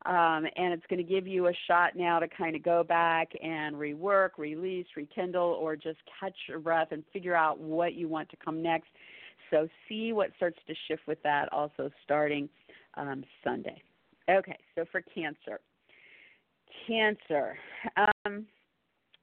Um, 0.06 0.46
and 0.58 0.74
it's 0.74 0.84
going 0.90 0.98
to 0.98 1.10
give 1.10 1.28
you 1.28 1.48
a 1.48 1.54
shot 1.68 1.96
now 1.96 2.20
to 2.20 2.28
kind 2.28 2.58
of 2.58 2.64
go 2.64 2.84
back 2.84 3.30
and 3.42 3.76
rework, 3.76 4.32
release, 4.38 4.88
rekindle, 4.98 5.58
or 5.62 5.78
just 5.78 6.00
catch 6.20 6.36
your 6.50 6.60
breath 6.60 6.90
and 6.92 7.04
figure 7.14 7.36
out 7.36 7.60
what 7.60 7.94
you 7.94 8.10
want 8.10 8.30
to 8.30 8.36
come 8.44 8.62
next. 8.62 8.90
So 9.50 9.70
see 9.88 10.12
what 10.12 10.32
starts 10.36 10.58
to 10.68 10.74
shift 10.88 11.04
with 11.08 11.22
that 11.24 11.54
also 11.54 11.90
starting 12.04 12.50
um, 12.96 13.24
Sunday. 13.44 13.82
Okay, 14.30 14.58
so 14.76 14.86
for 14.92 15.02
Cancer. 15.02 15.60
Cancer. 16.88 17.58
Um, 18.26 18.46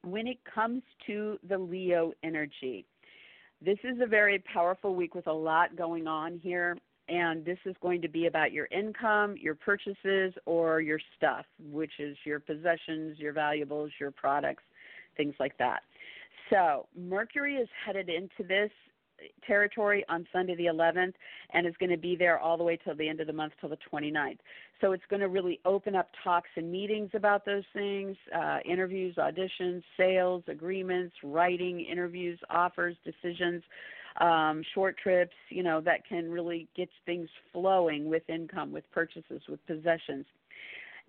when 0.02 0.26
it 0.26 0.38
comes 0.52 0.82
to 1.06 1.38
the 1.48 1.58
Leo 1.58 2.12
energy, 2.22 2.86
this 3.64 3.78
is 3.84 3.98
a 4.02 4.06
very 4.06 4.38
powerful 4.38 4.94
week 4.94 5.14
with 5.14 5.26
a 5.26 5.32
lot 5.32 5.76
going 5.76 6.06
on 6.06 6.38
here. 6.38 6.76
And 7.08 7.44
this 7.44 7.58
is 7.66 7.74
going 7.82 8.00
to 8.02 8.08
be 8.08 8.26
about 8.26 8.52
your 8.52 8.66
income, 8.66 9.34
your 9.36 9.56
purchases, 9.56 10.32
or 10.46 10.80
your 10.80 11.00
stuff, 11.16 11.44
which 11.58 11.90
is 11.98 12.16
your 12.24 12.38
possessions, 12.38 13.18
your 13.18 13.32
valuables, 13.32 13.90
your 13.98 14.12
products, 14.12 14.62
things 15.16 15.34
like 15.40 15.58
that. 15.58 15.80
So, 16.50 16.86
Mercury 16.96 17.56
is 17.56 17.68
headed 17.84 18.08
into 18.08 18.46
this 18.46 18.70
territory 19.46 20.04
on 20.08 20.26
Sunday 20.32 20.54
the 20.54 20.66
11th 20.66 21.14
and 21.52 21.66
is 21.66 21.74
going 21.78 21.90
to 21.90 21.96
be 21.96 22.16
there 22.16 22.38
all 22.38 22.56
the 22.56 22.64
way 22.64 22.78
till 22.82 22.94
the 22.94 23.08
end 23.08 23.20
of 23.20 23.26
the 23.26 23.32
month 23.32 23.52
till 23.60 23.68
the 23.68 23.78
29th. 23.92 24.38
So 24.80 24.92
it's 24.92 25.02
going 25.10 25.20
to 25.20 25.28
really 25.28 25.60
open 25.64 25.94
up 25.94 26.08
talks 26.24 26.48
and 26.56 26.70
meetings 26.70 27.10
about 27.14 27.44
those 27.44 27.64
things, 27.72 28.16
uh, 28.34 28.58
interviews, 28.64 29.16
auditions, 29.16 29.82
sales, 29.96 30.42
agreements, 30.48 31.14
writing, 31.22 31.80
interviews, 31.80 32.38
offers, 32.48 32.96
decisions, 33.04 33.62
um, 34.20 34.62
short 34.74 34.96
trips, 34.98 35.34
you 35.50 35.62
know, 35.62 35.80
that 35.80 36.06
can 36.06 36.30
really 36.30 36.68
get 36.76 36.88
things 37.06 37.28
flowing 37.52 38.08
with 38.08 38.22
income, 38.28 38.72
with 38.72 38.84
purchases, 38.92 39.42
with 39.48 39.64
possessions. 39.66 40.26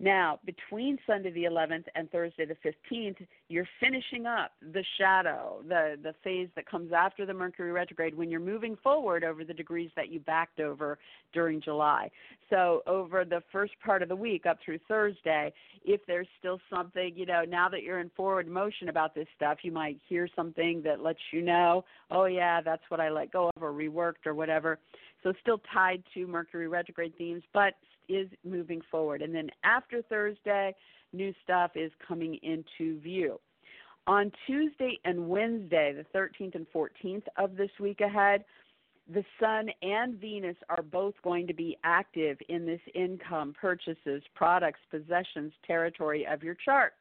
Now, 0.02 0.40
between 0.44 0.98
Sunday 1.06 1.30
the 1.30 1.44
11th 1.44 1.84
and 1.94 2.10
Thursday 2.10 2.44
the 2.44 2.56
15th, 2.56 3.24
you're 3.48 3.68
finishing 3.78 4.26
up 4.26 4.50
the 4.60 4.82
shadow, 4.98 5.62
the 5.68 5.96
the 6.02 6.12
phase 6.24 6.48
that 6.56 6.68
comes 6.68 6.92
after 6.92 7.24
the 7.24 7.32
Mercury 7.32 7.70
retrograde 7.70 8.12
when 8.12 8.28
you're 8.28 8.40
moving 8.40 8.76
forward 8.82 9.22
over 9.22 9.44
the 9.44 9.54
degrees 9.54 9.92
that 9.94 10.10
you 10.10 10.18
backed 10.18 10.58
over 10.58 10.98
during 11.32 11.60
July. 11.60 12.10
So, 12.50 12.82
over 12.88 13.24
the 13.24 13.44
first 13.52 13.74
part 13.84 14.02
of 14.02 14.08
the 14.08 14.16
week 14.16 14.44
up 14.44 14.58
through 14.64 14.80
Thursday, 14.88 15.52
if 15.84 16.00
there's 16.08 16.26
still 16.40 16.58
something, 16.68 17.12
you 17.14 17.24
know, 17.24 17.44
now 17.48 17.68
that 17.68 17.84
you're 17.84 18.00
in 18.00 18.10
forward 18.16 18.48
motion 18.48 18.88
about 18.88 19.14
this 19.14 19.28
stuff, 19.36 19.58
you 19.62 19.70
might 19.70 20.00
hear 20.08 20.28
something 20.34 20.82
that 20.82 21.00
lets 21.00 21.20
you 21.32 21.42
know, 21.42 21.84
oh 22.10 22.24
yeah, 22.24 22.60
that's 22.60 22.82
what 22.88 22.98
I 22.98 23.08
let 23.08 23.30
go 23.30 23.52
of 23.54 23.62
or 23.62 23.72
reworked 23.72 24.26
or 24.26 24.34
whatever. 24.34 24.80
So, 25.22 25.32
still 25.40 25.60
tied 25.72 26.02
to 26.14 26.26
Mercury 26.26 26.66
retrograde 26.66 27.16
themes, 27.16 27.44
but 27.54 27.74
is 28.12 28.28
moving 28.44 28.80
forward. 28.90 29.22
And 29.22 29.34
then 29.34 29.50
after 29.64 30.02
Thursday, 30.02 30.74
new 31.12 31.32
stuff 31.42 31.72
is 31.74 31.90
coming 32.06 32.38
into 32.42 33.00
view. 33.00 33.40
On 34.06 34.32
Tuesday 34.46 34.98
and 35.04 35.28
Wednesday, 35.28 35.92
the 35.92 36.18
13th 36.18 36.56
and 36.56 36.66
14th 36.74 37.24
of 37.36 37.56
this 37.56 37.70
week 37.78 38.00
ahead, 38.00 38.44
the 39.12 39.24
Sun 39.38 39.68
and 39.82 40.20
Venus 40.20 40.56
are 40.68 40.82
both 40.82 41.14
going 41.22 41.46
to 41.46 41.54
be 41.54 41.76
active 41.84 42.38
in 42.48 42.66
this 42.66 42.80
income, 42.94 43.54
purchases, 43.60 44.22
products, 44.34 44.80
possessions 44.90 45.52
territory 45.66 46.26
of 46.26 46.42
your 46.42 46.54
chart. 46.54 46.94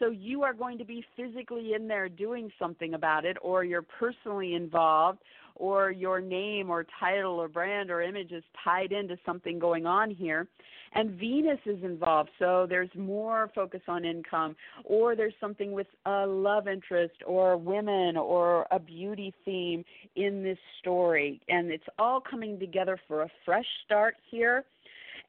So 0.00 0.10
you 0.10 0.42
are 0.42 0.54
going 0.54 0.78
to 0.78 0.84
be 0.84 1.04
physically 1.16 1.74
in 1.74 1.86
there 1.86 2.08
doing 2.08 2.50
something 2.58 2.94
about 2.94 3.24
it, 3.24 3.36
or 3.42 3.62
you're 3.62 3.82
personally 3.82 4.54
involved, 4.54 5.20
or 5.54 5.90
your 5.90 6.20
name 6.20 6.70
or 6.70 6.86
title 6.98 7.34
or 7.34 7.46
brand 7.46 7.90
or 7.90 8.00
image 8.00 8.32
is 8.32 8.42
tied 8.64 8.92
into 8.92 9.16
something 9.26 9.58
going 9.58 9.86
on 9.86 10.10
here. 10.10 10.48
And 10.92 11.10
Venus 11.20 11.60
is 11.66 11.84
involved, 11.84 12.30
so 12.38 12.66
there's 12.68 12.88
more 12.96 13.50
focus 13.54 13.82
on 13.86 14.04
income, 14.04 14.56
or 14.84 15.14
there's 15.14 15.34
something 15.40 15.70
with 15.70 15.86
a 16.06 16.26
love 16.26 16.66
interest 16.66 17.14
or 17.26 17.56
women 17.56 18.16
or 18.16 18.66
a 18.72 18.78
beauty 18.80 19.32
theme 19.44 19.84
in 20.16 20.42
this 20.42 20.58
story. 20.80 21.40
And 21.48 21.70
it's 21.70 21.84
all 21.98 22.20
coming 22.20 22.58
together 22.58 22.98
for 23.06 23.22
a 23.22 23.28
fresh 23.44 23.66
start 23.84 24.16
here 24.30 24.64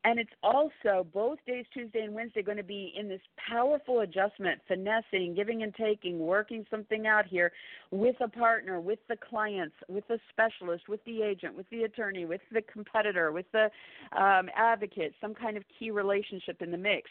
and 0.03 0.19
it's 0.19 0.31
also 0.41 1.05
both 1.13 1.37
days, 1.45 1.65
Tuesday 1.73 2.01
and 2.01 2.15
Wednesday, 2.15 2.41
going 2.41 2.57
to 2.57 2.63
be 2.63 2.91
in 2.97 3.07
this 3.07 3.21
powerful 3.49 3.99
adjustment, 3.99 4.59
finessing, 4.67 5.35
giving 5.35 5.61
and 5.61 5.75
taking, 5.75 6.19
working 6.19 6.65
something 6.71 7.05
out 7.05 7.25
here 7.27 7.51
with 7.91 8.15
a 8.19 8.27
partner, 8.27 8.79
with 8.79 8.99
the 9.09 9.15
clients, 9.15 9.75
with 9.87 10.07
the 10.07 10.19
specialist, 10.31 10.89
with 10.89 11.03
the 11.05 11.21
agent, 11.21 11.55
with 11.55 11.69
the 11.69 11.83
attorney, 11.83 12.25
with 12.25 12.41
the 12.51 12.61
competitor, 12.61 13.31
with 13.31 13.45
the 13.51 13.69
um, 14.19 14.49
advocate, 14.55 15.13
some 15.21 15.35
kind 15.35 15.55
of 15.55 15.63
key 15.77 15.91
relationship 15.91 16.61
in 16.61 16.71
the 16.71 16.77
mix. 16.77 17.09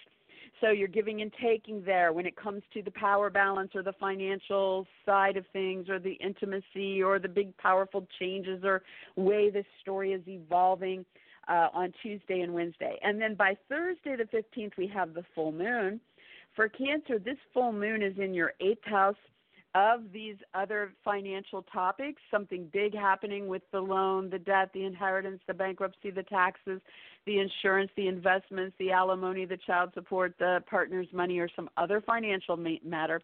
So 0.61 0.70
you're 0.70 0.88
giving 0.88 1.22
and 1.22 1.32
taking 1.41 1.84
there 1.84 2.12
when 2.12 2.26
it 2.26 2.34
comes 2.34 2.62
to 2.74 2.82
the 2.82 2.91
power 2.91 3.30
balance 3.30 3.70
or 3.74 3.82
the 3.82 3.95
financial 4.01 4.86
side 5.07 5.36
of 5.36 5.45
things 5.53 5.88
or 5.88 5.99
the 5.99 6.14
intimacy 6.14 7.03
or 7.03 7.18
the 7.18 7.28
big 7.28 7.57
powerful 7.57 8.07
changes 8.18 8.64
or 8.64 8.82
way 9.16 9.49
this 9.49 9.64
story 9.80 10.12
is 10.12 10.22
evolving 10.26 11.05
uh, 11.51 11.69
on 11.75 11.93
Tuesday 12.03 12.41
and 12.41 12.55
Wednesday. 12.55 12.99
And 13.03 13.21
then 13.21 13.35
by 13.35 13.57
Thursday 13.69 14.17
the 14.17 14.25
15th, 14.25 14.77
we 14.79 14.87
have 14.87 15.13
the 15.13 15.25
full 15.35 15.53
moon. 15.53 16.01
For 16.55 16.69
Cancer, 16.69 17.19
this 17.19 17.37
full 17.53 17.73
moon 17.73 18.03
is 18.03 18.17
in 18.19 18.33
your 18.33 18.55
eighth 18.61 18.85
house 18.85 19.17
of 19.75 20.01
these 20.13 20.37
other 20.55 20.93
financial 21.05 21.63
topics, 21.63 22.21
something 22.31 22.69
big 22.73 22.95
happening 22.95 23.47
with 23.47 23.63
the 23.71 23.81
loan, 23.81 24.29
the 24.29 24.39
debt, 24.39 24.71
the 24.75 24.85
inheritance, 24.85 25.41
the 25.47 25.55
bankruptcy, 25.55 26.11
the 26.11 26.25
taxes, 26.25 26.81
the 27.25 27.39
insurance, 27.39 27.91
the 27.97 28.09
investments, 28.09 28.75
the 28.79 28.91
alimony, 28.91 29.45
the 29.45 29.59
child 29.59 29.91
support, 29.95 30.35
the 30.39 30.63
partner's 30.69 31.07
money, 31.13 31.39
or 31.39 31.49
some 31.55 31.71
other 31.77 32.01
financial 32.01 32.57
matter, 32.85 33.21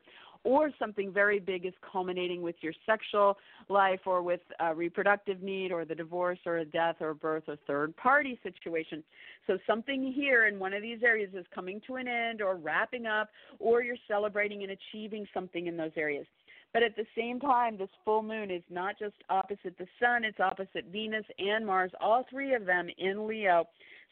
or 0.46 0.70
something 0.78 1.12
very 1.12 1.40
big 1.40 1.66
is 1.66 1.72
culminating 1.92 2.40
with 2.40 2.54
your 2.60 2.72
sexual 2.86 3.36
life 3.68 3.98
or 4.06 4.22
with 4.22 4.38
a 4.60 4.72
reproductive 4.72 5.42
need 5.42 5.72
or 5.72 5.84
the 5.84 5.94
divorce 5.94 6.38
or 6.46 6.58
a 6.58 6.64
death 6.64 6.94
or 7.00 7.14
birth 7.14 7.42
or 7.48 7.56
third 7.66 7.96
party 7.96 8.38
situation. 8.44 9.02
So 9.48 9.58
something 9.66 10.12
here 10.12 10.46
in 10.46 10.60
one 10.60 10.72
of 10.72 10.82
these 10.82 11.02
areas 11.02 11.30
is 11.34 11.44
coming 11.52 11.80
to 11.88 11.96
an 11.96 12.06
end 12.06 12.40
or 12.40 12.54
wrapping 12.54 13.06
up 13.06 13.28
or 13.58 13.82
you're 13.82 13.96
celebrating 14.06 14.62
and 14.62 14.70
achieving 14.70 15.26
something 15.34 15.66
in 15.66 15.76
those 15.76 15.90
areas. 15.96 16.26
But 16.76 16.82
at 16.82 16.94
the 16.94 17.06
same 17.16 17.40
time, 17.40 17.78
this 17.78 17.88
full 18.04 18.22
moon 18.22 18.50
is 18.50 18.62
not 18.68 18.98
just 18.98 19.14
opposite 19.30 19.78
the 19.78 19.86
sun, 19.98 20.24
it's 20.24 20.40
opposite 20.40 20.84
Venus 20.92 21.24
and 21.38 21.64
Mars, 21.64 21.90
all 22.02 22.26
three 22.28 22.52
of 22.52 22.66
them 22.66 22.88
in 22.98 23.26
Leo. 23.26 23.64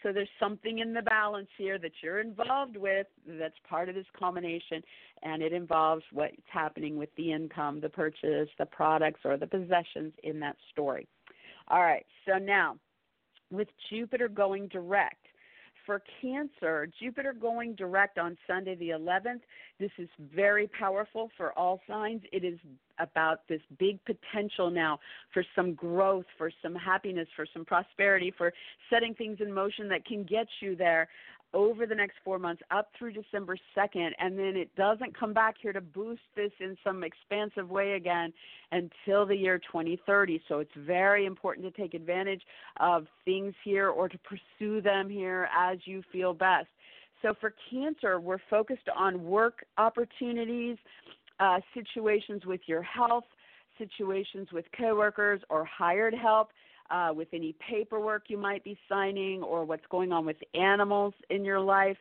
So 0.03 0.15
there's 0.15 0.31
something 0.41 0.79
in 0.79 0.95
the 0.95 1.03
balance 1.03 1.51
here 1.59 1.79
that 1.79 1.93
you're 2.03 2.21
involved 2.21 2.79
with 2.79 3.07
that's 3.27 3.59
part 3.69 3.91
of 3.91 3.95
this 3.95 4.07
combination, 4.19 4.83
and 5.23 5.43
it 5.43 5.53
involves 5.53 6.05
what's 6.11 6.37
happening 6.51 6.97
with 6.97 7.11
the 7.19 7.33
income, 7.33 7.83
the 7.83 7.91
purchase, 7.91 8.49
the 8.59 8.65
products, 8.65 9.21
or 9.27 9.37
the 9.37 9.47
possessions 9.47 10.15
in 10.23 10.41
that 10.41 10.57
story. 10.73 11.07
All 11.69 11.83
right, 11.83 12.07
so 12.27 12.39
now 12.39 12.79
with 13.51 13.69
Jupiter 13.91 14.27
going 14.27 14.69
direct, 14.69 15.24
for 15.85 16.03
Cancer, 16.21 16.89
Jupiter 17.01 17.33
going 17.33 17.75
direct 17.75 18.19
on 18.19 18.37
Sunday 18.47 18.75
the 18.75 18.91
11th. 18.91 19.41
This 19.79 19.91
is 19.99 20.09
very 20.35 20.69
powerful 20.69 21.31
for 21.37 21.53
all 21.59 21.81
signs. 21.89 22.23
It 22.33 22.45
is 22.45 22.59
about 22.99 23.47
this 23.49 23.61
big 23.79 23.99
potential 24.05 24.71
now 24.71 24.99
for 25.33 25.45
some 25.57 25.75
growth, 25.75 26.27
for 26.39 26.51
some 26.63 26.75
happiness, 26.75 27.29
for 27.35 27.47
some 27.53 27.65
prosperity, 27.65 28.33
for 28.37 28.53
setting 28.91 29.15
things 29.15 29.39
in 29.41 29.53
motion 29.53 29.89
that 29.89 30.05
can 30.07 30.25
get 30.25 30.47
you 30.61 30.77
there 30.77 31.09
over 31.55 31.87
the 31.87 31.95
next 31.95 32.17
four 32.25 32.39
months 32.39 32.63
up 32.71 32.91
through 32.99 33.13
December 33.13 33.57
2nd, 33.77 34.11
and 34.19 34.39
then 34.39 34.57
it 34.57 34.75
doesn't 34.77 35.19
come 35.19 35.33
back 35.33 35.55
here 35.63 35.73
to 35.73 35.81
boost 35.81 36.21
this 36.37 36.51
in 36.61 36.77
some 36.85 37.05
expansive 37.05 37.71
way 37.71 37.93
again 37.93 38.33
until 38.73 39.25
the 39.25 39.37
year 39.37 39.59
2030. 39.59 40.43
So 40.49 40.59
it's 40.59 40.71
very 40.77 41.25
important 41.25 41.65
to 41.73 41.81
take 41.81 41.95
advantage 41.95 42.43
of 42.81 43.07
things 43.25 43.55
here 43.65 43.89
or 43.89 44.09
to 44.09 44.19
pursue 44.19 44.83
them 44.83 45.09
here 45.09 45.49
as 45.57 45.79
you 45.85 46.03
feel 46.13 46.35
best. 46.35 46.67
So 47.23 47.33
for 47.41 47.55
Cancer, 47.71 48.21
we're 48.21 48.39
focused 48.51 48.89
on 48.95 49.25
work 49.25 49.65
opportunities, 49.79 50.77
uh, 51.41 51.61
situations 51.73 52.45
with 52.45 52.61
your 52.67 52.83
health, 52.83 53.25
situations 53.79 54.49
with 54.53 54.65
coworkers 54.77 55.41
or 55.49 55.65
hired 55.65 56.15
help, 56.15 56.49
uh, 56.95 57.13
with 57.13 57.29
any 57.33 57.55
paperwork 57.69 58.25
you 58.29 58.39
might 58.39 58.63
be 58.63 58.79
signing, 58.89 59.43
or 59.43 59.65
what's 59.65 59.85
going 59.91 60.13
on 60.13 60.25
with 60.25 60.37
animals 60.55 61.13
in 61.29 61.45
your 61.45 61.61
life 61.61 61.97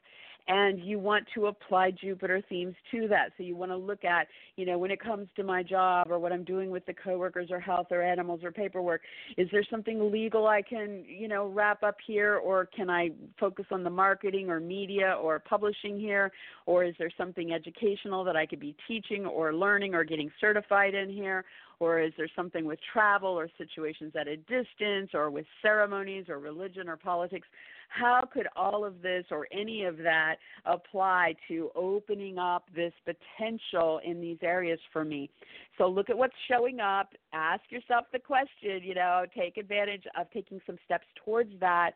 and 0.48 0.80
you 0.80 1.00
want 1.00 1.26
to 1.36 1.46
apply 1.48 1.92
Jupiter 1.92 2.42
themes 2.50 2.76
to 2.92 3.08
that. 3.08 3.32
So 3.38 3.44
you 3.44 3.56
want 3.56 3.72
to 3.72 3.78
look 3.78 4.04
at, 4.04 4.28
you 4.58 4.66
know, 4.66 4.78
when 4.78 4.92
it 4.92 5.00
comes 5.00 5.30
to 5.38 5.44
my 5.44 5.64
job 5.64 6.08
or 6.10 6.20
what 6.20 6.34
I'm 6.34 6.44
doing 6.44 6.70
with 6.70 6.86
the 6.86 6.94
coworkers 6.94 7.50
or 7.50 7.60
health 7.60 7.88
or 7.92 8.02
animals 8.02 8.42
or 8.44 8.52
paperwork, 8.52 9.02
is 9.38 9.48
there 9.52 9.64
something 9.70 10.12
legal 10.12 10.48
I 10.48 10.62
can, 10.62 11.06
you 11.08 11.30
know, 11.30 11.48
wrap 11.48 11.82
up 11.82 11.96
here 12.06 12.36
or 12.38 12.66
can 12.66 12.90
I 12.90 13.12
focus 13.40 13.66
on 13.72 13.84
the 13.84 13.90
marketing 13.90 14.50
or 14.50 14.60
media 14.60 15.16
or 15.22 15.40
publishing 15.40 15.98
here 15.98 16.32
or 16.66 16.84
is 16.84 16.96
there 17.00 17.12
something 17.18 17.54
educational 17.54 18.26
that 18.26 18.36
I 18.36 18.46
could 18.46 18.60
be 18.60 18.76
teaching 18.86 19.26
or 19.26 19.54
learning 19.54 19.96
or 19.96 20.04
getting 20.04 20.30
certified 20.42 20.94
in 20.94 21.10
here? 21.10 21.46
Or 21.80 22.00
is 22.00 22.14
there 22.18 22.30
something 22.36 22.66
with 22.66 22.80
travel 22.94 23.32
or 23.32 23.50
situations 23.58 24.14
at 24.16 24.28
a 24.28 24.38
distance 24.38 25.12
or 25.14 25.30
with 25.30 25.46
ceremonies 25.62 26.30
or 26.30 26.40
religion 26.40 26.88
or 26.88 26.96
politics? 26.96 27.48
How 27.94 28.28
could 28.32 28.48
all 28.56 28.84
of 28.84 29.02
this 29.04 29.26
or 29.30 29.48
any 29.52 29.84
of 29.84 29.98
that 29.98 30.38
apply 30.66 31.36
to 31.48 31.70
opening 31.76 32.40
up 32.40 32.66
this 32.76 32.94
potential 33.06 34.00
in 34.04 34.20
these 34.20 34.40
areas 34.42 34.80
for 34.92 35.06
me? 35.06 35.30
So 35.78 35.88
look 35.88 36.10
at 36.10 36.18
what's 36.18 36.34
showing 36.48 36.80
up, 36.80 37.10
ask 37.34 37.62
yourself 37.70 38.06
the 38.12 38.20
question, 38.20 38.82
you 38.82 38.96
know, 38.96 39.26
take 39.38 39.58
advantage 39.58 40.04
of 40.20 40.28
taking 40.32 40.60
some 40.66 40.78
steps 40.86 41.06
towards 41.24 41.52
that 41.60 41.92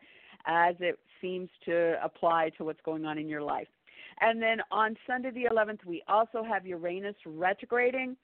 as 0.46 0.76
it 0.78 0.98
seems 1.20 1.48
to 1.64 1.96
apply 2.02 2.50
to 2.58 2.64
what's 2.64 2.80
going 2.84 3.04
on 3.04 3.18
in 3.18 3.28
your 3.28 3.42
life. 3.42 3.68
And 4.20 4.40
then 4.40 4.58
on 4.70 4.96
Sunday 5.04 5.30
the 5.30 5.48
11th, 5.52 5.84
we 5.84 6.02
also 6.06 6.44
have 6.44 6.64
Uranus 6.64 7.16
retrograding. 7.26 8.16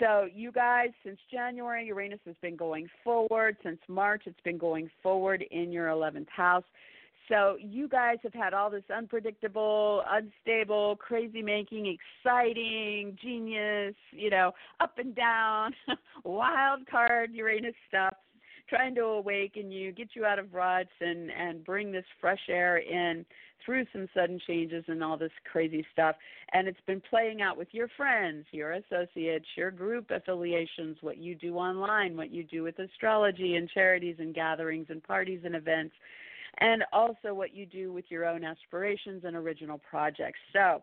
So, 0.00 0.26
you 0.34 0.50
guys, 0.50 0.88
since 1.04 1.18
January, 1.30 1.86
Uranus 1.86 2.18
has 2.26 2.34
been 2.42 2.56
going 2.56 2.88
forward. 3.04 3.56
Since 3.62 3.78
March, 3.86 4.24
it's 4.26 4.40
been 4.44 4.58
going 4.58 4.90
forward 5.02 5.44
in 5.52 5.70
your 5.70 5.88
11th 5.88 6.28
house. 6.28 6.64
So 7.28 7.56
you 7.58 7.88
guys 7.88 8.18
have 8.22 8.34
had 8.34 8.52
all 8.52 8.68
this 8.70 8.84
unpredictable, 8.94 10.02
unstable, 10.08 10.96
crazy 10.96 11.42
making, 11.42 11.96
exciting, 12.24 13.16
genius, 13.20 13.94
you 14.10 14.30
know, 14.30 14.52
up 14.80 14.98
and 14.98 15.14
down, 15.14 15.72
wild 16.24 16.86
card 16.90 17.30
Uranus 17.32 17.74
stuff 17.88 18.14
trying 18.68 18.94
to 18.94 19.02
awaken 19.02 19.70
you, 19.70 19.92
get 19.92 20.08
you 20.14 20.24
out 20.24 20.38
of 20.38 20.54
ruts 20.54 20.90
and 21.00 21.30
and 21.30 21.64
bring 21.64 21.92
this 21.92 22.04
fresh 22.20 22.40
air 22.48 22.78
in 22.78 23.24
through 23.64 23.84
some 23.92 24.08
sudden 24.14 24.38
changes 24.46 24.84
and 24.88 25.02
all 25.02 25.16
this 25.16 25.32
crazy 25.50 25.84
stuff. 25.92 26.16
And 26.52 26.68
it's 26.68 26.80
been 26.86 27.02
playing 27.08 27.40
out 27.40 27.56
with 27.56 27.68
your 27.72 27.88
friends, 27.96 28.44
your 28.52 28.72
associates, 28.72 29.46
your 29.56 29.70
group 29.70 30.10
affiliations, 30.10 30.98
what 31.00 31.16
you 31.16 31.34
do 31.34 31.56
online, 31.56 32.16
what 32.16 32.30
you 32.30 32.44
do 32.44 32.62
with 32.62 32.78
astrology 32.78 33.56
and 33.56 33.68
charities 33.70 34.16
and 34.18 34.34
gatherings 34.34 34.86
and 34.90 35.02
parties 35.02 35.40
and 35.44 35.54
events 35.54 35.94
and 36.58 36.84
also 36.92 37.34
what 37.34 37.54
you 37.54 37.66
do 37.66 37.92
with 37.92 38.04
your 38.08 38.24
own 38.24 38.44
aspirations 38.44 39.24
and 39.24 39.36
original 39.36 39.78
projects. 39.78 40.38
So, 40.52 40.82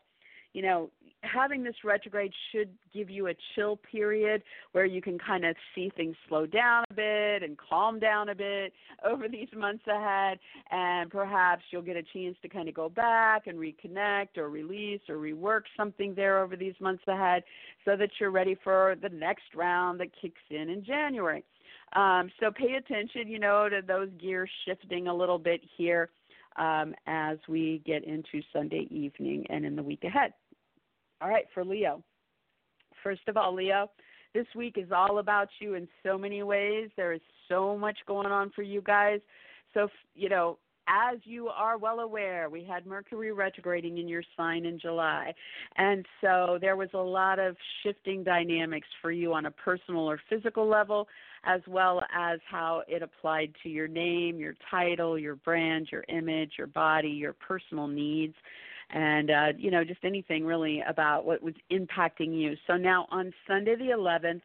you 0.54 0.62
know, 0.62 0.90
having 1.24 1.64
this 1.64 1.76
retrograde 1.84 2.34
should 2.52 2.70
give 2.94 3.10
you 3.10 3.28
a 3.28 3.34
chill 3.56 3.78
period 3.78 4.44
where 4.74 4.86
you 4.86 5.02
can 5.02 5.18
kind 5.18 5.46
of 5.46 5.56
see 5.74 5.92
things 5.96 6.16
slow 6.28 6.46
down 6.46 6.84
a 6.90 6.94
bit 6.94 7.44
and 7.44 7.58
calm 7.58 8.00
down 8.00 8.30
a 8.30 8.36
bit 8.36 8.74
over 9.06 9.28
these 9.30 9.48
months 9.56 9.84
ahead. 9.88 10.40
And 10.72 11.10
perhaps 11.10 11.64
you'll 11.72 11.82
get 11.84 11.96
a 11.96 12.04
chance 12.04 12.36
to 12.42 12.50
kind 12.50 12.68
of 12.68 12.76
go 12.76 12.90
back 12.90 13.48
and 13.48 13.58
reconnect 13.58 14.38
or 14.38 14.50
release 14.50 15.02
or 15.08 15.16
rework 15.16 15.62
something 15.78 16.14
there 16.16 16.44
over 16.44 16.56
these 16.56 16.76
months 16.82 17.04
ahead 17.08 17.44
so 17.86 17.96
that 17.96 18.10
you're 18.20 18.32
ready 18.32 18.58
for 18.64 18.96
the 19.02 19.10
next 19.10 19.56
round 19.56 20.00
that 20.00 20.10
kicks 20.22 20.42
in 20.50 20.70
in 20.70 20.84
January. 20.84 21.44
Um, 21.94 22.32
so 22.40 22.52
pay 22.52 22.74
attention, 22.76 23.28
you 23.28 23.40
know, 23.40 23.68
to 23.70 23.82
those 23.86 24.10
gears 24.20 24.50
shifting 24.66 25.08
a 25.08 25.14
little 25.14 25.38
bit 25.38 25.62
here 25.78 26.10
um, 26.58 26.94
as 27.08 27.38
we 27.48 27.82
get 27.86 28.04
into 28.04 28.42
Sunday 28.54 28.88
evening 28.90 29.46
and 29.50 29.66
in 29.66 29.76
the 29.76 29.84
week 29.84 30.04
ahead. 30.04 30.34
All 31.22 31.30
right, 31.30 31.46
for 31.54 31.64
Leo. 31.64 32.04
First 33.04 33.22
of 33.28 33.38
all, 33.38 33.54
Leo, 33.54 33.90
this 34.34 34.48
week 34.56 34.76
is 34.78 34.92
all 34.92 35.20
about 35.20 35.50
you 35.60 35.74
in 35.74 35.88
so 36.04 36.18
many 36.18 36.44
ways. 36.44 36.90
There 36.96 37.14
is 37.14 37.22
so 37.50 37.78
much 37.78 37.98
going 38.08 38.28
on 38.28 38.52
for 38.56 38.62
you 38.62 38.82
guys. 38.82 39.20
So, 39.74 39.88
you 40.16 40.30
know, 40.30 40.58
as 40.88 41.20
you 41.24 41.48
are 41.48 41.78
well 41.78 42.00
aware, 42.00 42.50
we 42.50 42.64
had 42.64 42.86
Mercury 42.86 43.32
retrograding 43.32 43.98
in 43.98 44.08
your 44.08 44.24
sign 44.36 44.66
in 44.66 44.80
July. 44.80 45.34
And 45.78 46.06
so 46.22 46.58
there 46.60 46.76
was 46.76 46.90
a 46.94 46.98
lot 46.98 47.40
of 47.40 47.56
shifting 47.84 48.24
dynamics 48.24 48.88
for 49.02 49.12
you 49.12 49.34
on 49.34 49.46
a 49.46 49.52
personal 49.52 50.10
or 50.10 50.20
physical 50.30 50.68
level, 50.68 51.08
as 51.44 51.62
well 51.68 52.02
as 52.16 52.40
how 52.50 52.84
it 52.88 53.02
applied 53.02 53.54
to 53.64 53.70
your 53.70 53.88
name, 53.88 54.38
your 54.38 54.56
title, 54.70 55.18
your 55.18 55.36
brand, 55.36 55.88
your 55.92 56.04
image, 56.10 56.54
your 56.58 56.68
body, 56.68 57.10
your 57.10 57.34
personal 57.34 57.88
needs 57.88 58.36
and 58.94 59.32
uh, 59.32 59.48
you 59.58 59.72
know 59.72 59.84
just 59.84 60.04
anything 60.04 60.46
really 60.46 60.84
about 60.88 61.26
what 61.26 61.42
was 61.42 61.54
impacting 61.72 62.38
you. 62.38 62.56
So 62.68 62.76
now 62.76 63.08
on 63.10 63.34
Sunday 63.48 63.76
the 63.76 63.86
11th, 63.86 64.42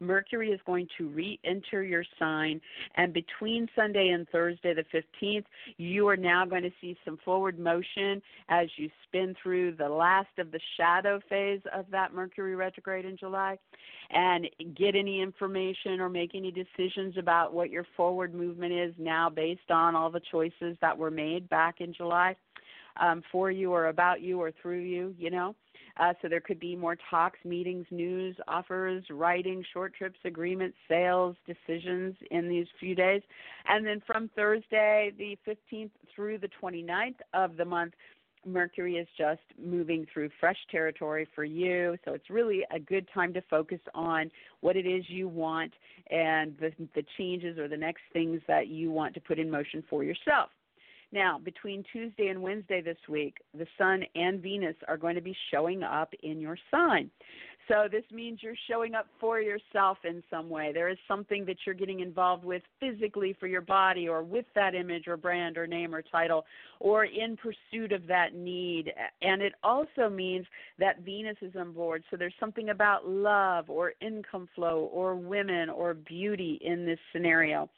Mercury 0.00 0.50
is 0.50 0.60
going 0.66 0.88
to 0.98 1.08
re 1.08 1.38
enter 1.44 1.82
your 1.82 2.04
sign. 2.18 2.60
And 2.96 3.12
between 3.12 3.68
Sunday 3.74 4.08
and 4.08 4.28
Thursday, 4.28 4.74
the 4.74 4.84
15th, 4.94 5.44
you 5.76 6.08
are 6.08 6.16
now 6.16 6.44
going 6.44 6.62
to 6.62 6.72
see 6.80 6.96
some 7.04 7.18
forward 7.24 7.58
motion 7.58 8.22
as 8.48 8.68
you 8.76 8.88
spin 9.04 9.34
through 9.42 9.76
the 9.76 9.88
last 9.88 10.28
of 10.38 10.50
the 10.52 10.60
shadow 10.76 11.20
phase 11.28 11.60
of 11.74 11.86
that 11.90 12.14
Mercury 12.14 12.54
retrograde 12.54 13.04
in 13.04 13.16
July 13.16 13.58
and 14.10 14.48
get 14.76 14.94
any 14.94 15.20
information 15.20 16.00
or 16.00 16.08
make 16.08 16.34
any 16.34 16.50
decisions 16.50 17.16
about 17.18 17.52
what 17.52 17.70
your 17.70 17.86
forward 17.96 18.34
movement 18.34 18.72
is 18.72 18.94
now 18.98 19.28
based 19.28 19.70
on 19.70 19.94
all 19.94 20.10
the 20.10 20.20
choices 20.30 20.76
that 20.80 20.96
were 20.96 21.10
made 21.10 21.48
back 21.48 21.80
in 21.80 21.92
July 21.92 22.34
um, 23.00 23.22
for 23.30 23.50
you 23.50 23.72
or 23.72 23.86
about 23.86 24.20
you 24.20 24.40
or 24.40 24.52
through 24.62 24.80
you, 24.80 25.14
you 25.18 25.30
know. 25.30 25.54
Uh, 25.98 26.14
so 26.22 26.28
there 26.28 26.40
could 26.40 26.60
be 26.60 26.76
more 26.76 26.96
talks, 27.10 27.38
meetings, 27.44 27.86
news, 27.90 28.36
offers, 28.46 29.04
writing, 29.10 29.64
short 29.72 29.94
trips, 29.94 30.18
agreements, 30.24 30.76
sales, 30.88 31.36
decisions 31.46 32.14
in 32.30 32.48
these 32.48 32.66
few 32.78 32.94
days. 32.94 33.22
And 33.66 33.84
then 33.84 34.00
from 34.06 34.30
Thursday, 34.36 35.12
the 35.18 35.36
15th 35.46 35.90
through 36.14 36.38
the 36.38 36.48
29th 36.62 37.16
of 37.34 37.56
the 37.56 37.64
month, 37.64 37.94
Mercury 38.46 38.96
is 38.96 39.08
just 39.16 39.40
moving 39.60 40.06
through 40.12 40.30
fresh 40.40 40.56
territory 40.70 41.26
for 41.34 41.44
you. 41.44 41.96
So 42.04 42.14
it's 42.14 42.30
really 42.30 42.62
a 42.72 42.78
good 42.78 43.08
time 43.12 43.32
to 43.34 43.42
focus 43.50 43.80
on 43.94 44.30
what 44.60 44.76
it 44.76 44.86
is 44.86 45.04
you 45.08 45.28
want 45.28 45.72
and 46.10 46.56
the, 46.58 46.70
the 46.94 47.04
changes 47.18 47.58
or 47.58 47.68
the 47.68 47.76
next 47.76 48.02
things 48.12 48.40
that 48.48 48.68
you 48.68 48.90
want 48.90 49.14
to 49.14 49.20
put 49.20 49.38
in 49.38 49.50
motion 49.50 49.82
for 49.90 50.04
yourself. 50.04 50.50
Now, 51.10 51.38
between 51.42 51.84
Tuesday 51.90 52.28
and 52.28 52.42
Wednesday 52.42 52.82
this 52.82 52.98
week, 53.08 53.38
the 53.56 53.66
Sun 53.78 54.04
and 54.14 54.42
Venus 54.42 54.76
are 54.88 54.98
going 54.98 55.14
to 55.14 55.22
be 55.22 55.36
showing 55.50 55.82
up 55.82 56.12
in 56.22 56.38
your 56.40 56.58
sign. 56.70 57.10
So 57.66 57.86
this 57.90 58.04
means 58.10 58.38
you're 58.42 58.54
showing 58.68 58.94
up 58.94 59.06
for 59.20 59.40
yourself 59.40 59.98
in 60.04 60.22
some 60.30 60.48
way. 60.48 60.72
There 60.72 60.88
is 60.88 60.96
something 61.06 61.44
that 61.44 61.56
you're 61.66 61.74
getting 61.74 62.00
involved 62.00 62.42
with 62.42 62.62
physically 62.80 63.36
for 63.38 63.46
your 63.46 63.60
body 63.60 64.08
or 64.08 64.22
with 64.22 64.46
that 64.54 64.74
image 64.74 65.06
or 65.06 65.18
brand 65.18 65.58
or 65.58 65.66
name 65.66 65.94
or 65.94 66.00
title 66.00 66.46
or 66.80 67.04
in 67.04 67.36
pursuit 67.36 67.92
of 67.92 68.06
that 68.06 68.34
need. 68.34 68.90
And 69.20 69.42
it 69.42 69.52
also 69.62 70.08
means 70.08 70.46
that 70.78 71.00
Venus 71.00 71.36
is 71.42 71.52
on 71.56 71.72
board. 71.72 72.04
So 72.10 72.16
there's 72.16 72.32
something 72.40 72.70
about 72.70 73.06
love 73.06 73.68
or 73.68 73.92
income 74.00 74.48
flow 74.54 74.88
or 74.90 75.14
women 75.14 75.68
or 75.68 75.92
beauty 75.92 76.58
in 76.62 76.86
this 76.86 76.98
scenario. 77.12 77.68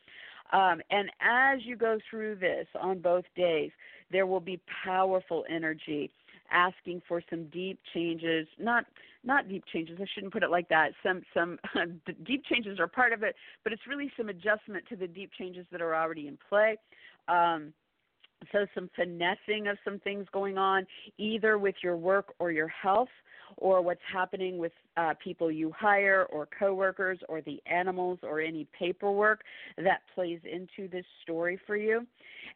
Um, 0.53 0.80
and 0.90 1.11
as 1.20 1.61
you 1.64 1.76
go 1.76 1.98
through 2.11 2.36
this 2.36 2.66
on 2.80 3.01
both 3.01 3.24
days, 3.36 3.70
there 4.11 4.26
will 4.26 4.40
be 4.40 4.61
powerful 4.84 5.44
energy 5.48 6.11
asking 6.53 7.01
for 7.07 7.22
some 7.30 7.48
deep 7.51 7.78
changes 7.94 8.44
not 8.59 8.84
not 9.22 9.48
deep 9.48 9.62
changes 9.72 9.96
i 10.01 10.05
shouldn't 10.12 10.32
put 10.32 10.42
it 10.42 10.51
like 10.51 10.68
that 10.68 10.90
some 11.01 11.22
some 11.32 11.61
deep 12.24 12.42
changes 12.51 12.80
are 12.80 12.88
part 12.88 13.12
of 13.12 13.22
it 13.22 13.36
but 13.62 13.72
it's 13.72 13.86
really 13.88 14.11
some 14.16 14.28
adjustment 14.28 14.84
to 14.88 14.96
the 14.96 15.07
deep 15.07 15.30
changes 15.38 15.64
that 15.70 15.80
are 15.80 15.94
already 15.94 16.26
in 16.26 16.38
play. 16.48 16.76
Um, 17.28 17.72
so 18.53 18.66
some 18.74 18.88
finessing 18.96 19.68
of 19.68 19.76
some 19.84 19.98
things 20.01 20.26
going 20.32 20.57
on 20.57 20.86
either 21.18 21.59
with 21.59 21.74
your 21.82 21.96
work 21.96 22.32
or 22.38 22.51
your 22.51 22.68
health 22.68 23.09
or 23.57 23.82
what's 23.82 24.01
happening 24.11 24.59
with 24.59 24.72
uh, 24.96 25.14
people 25.22 25.51
you 25.51 25.72
hire 25.76 26.26
or 26.30 26.48
coworkers 26.59 27.18
or 27.28 27.40
the 27.40 27.61
animals 27.66 28.18
or 28.22 28.40
any 28.40 28.66
paperwork 28.78 29.42
that 29.76 30.01
plays 30.14 30.40
into 30.51 30.88
this 30.88 31.05
story 31.22 31.59
for 31.66 31.76
you. 31.76 32.07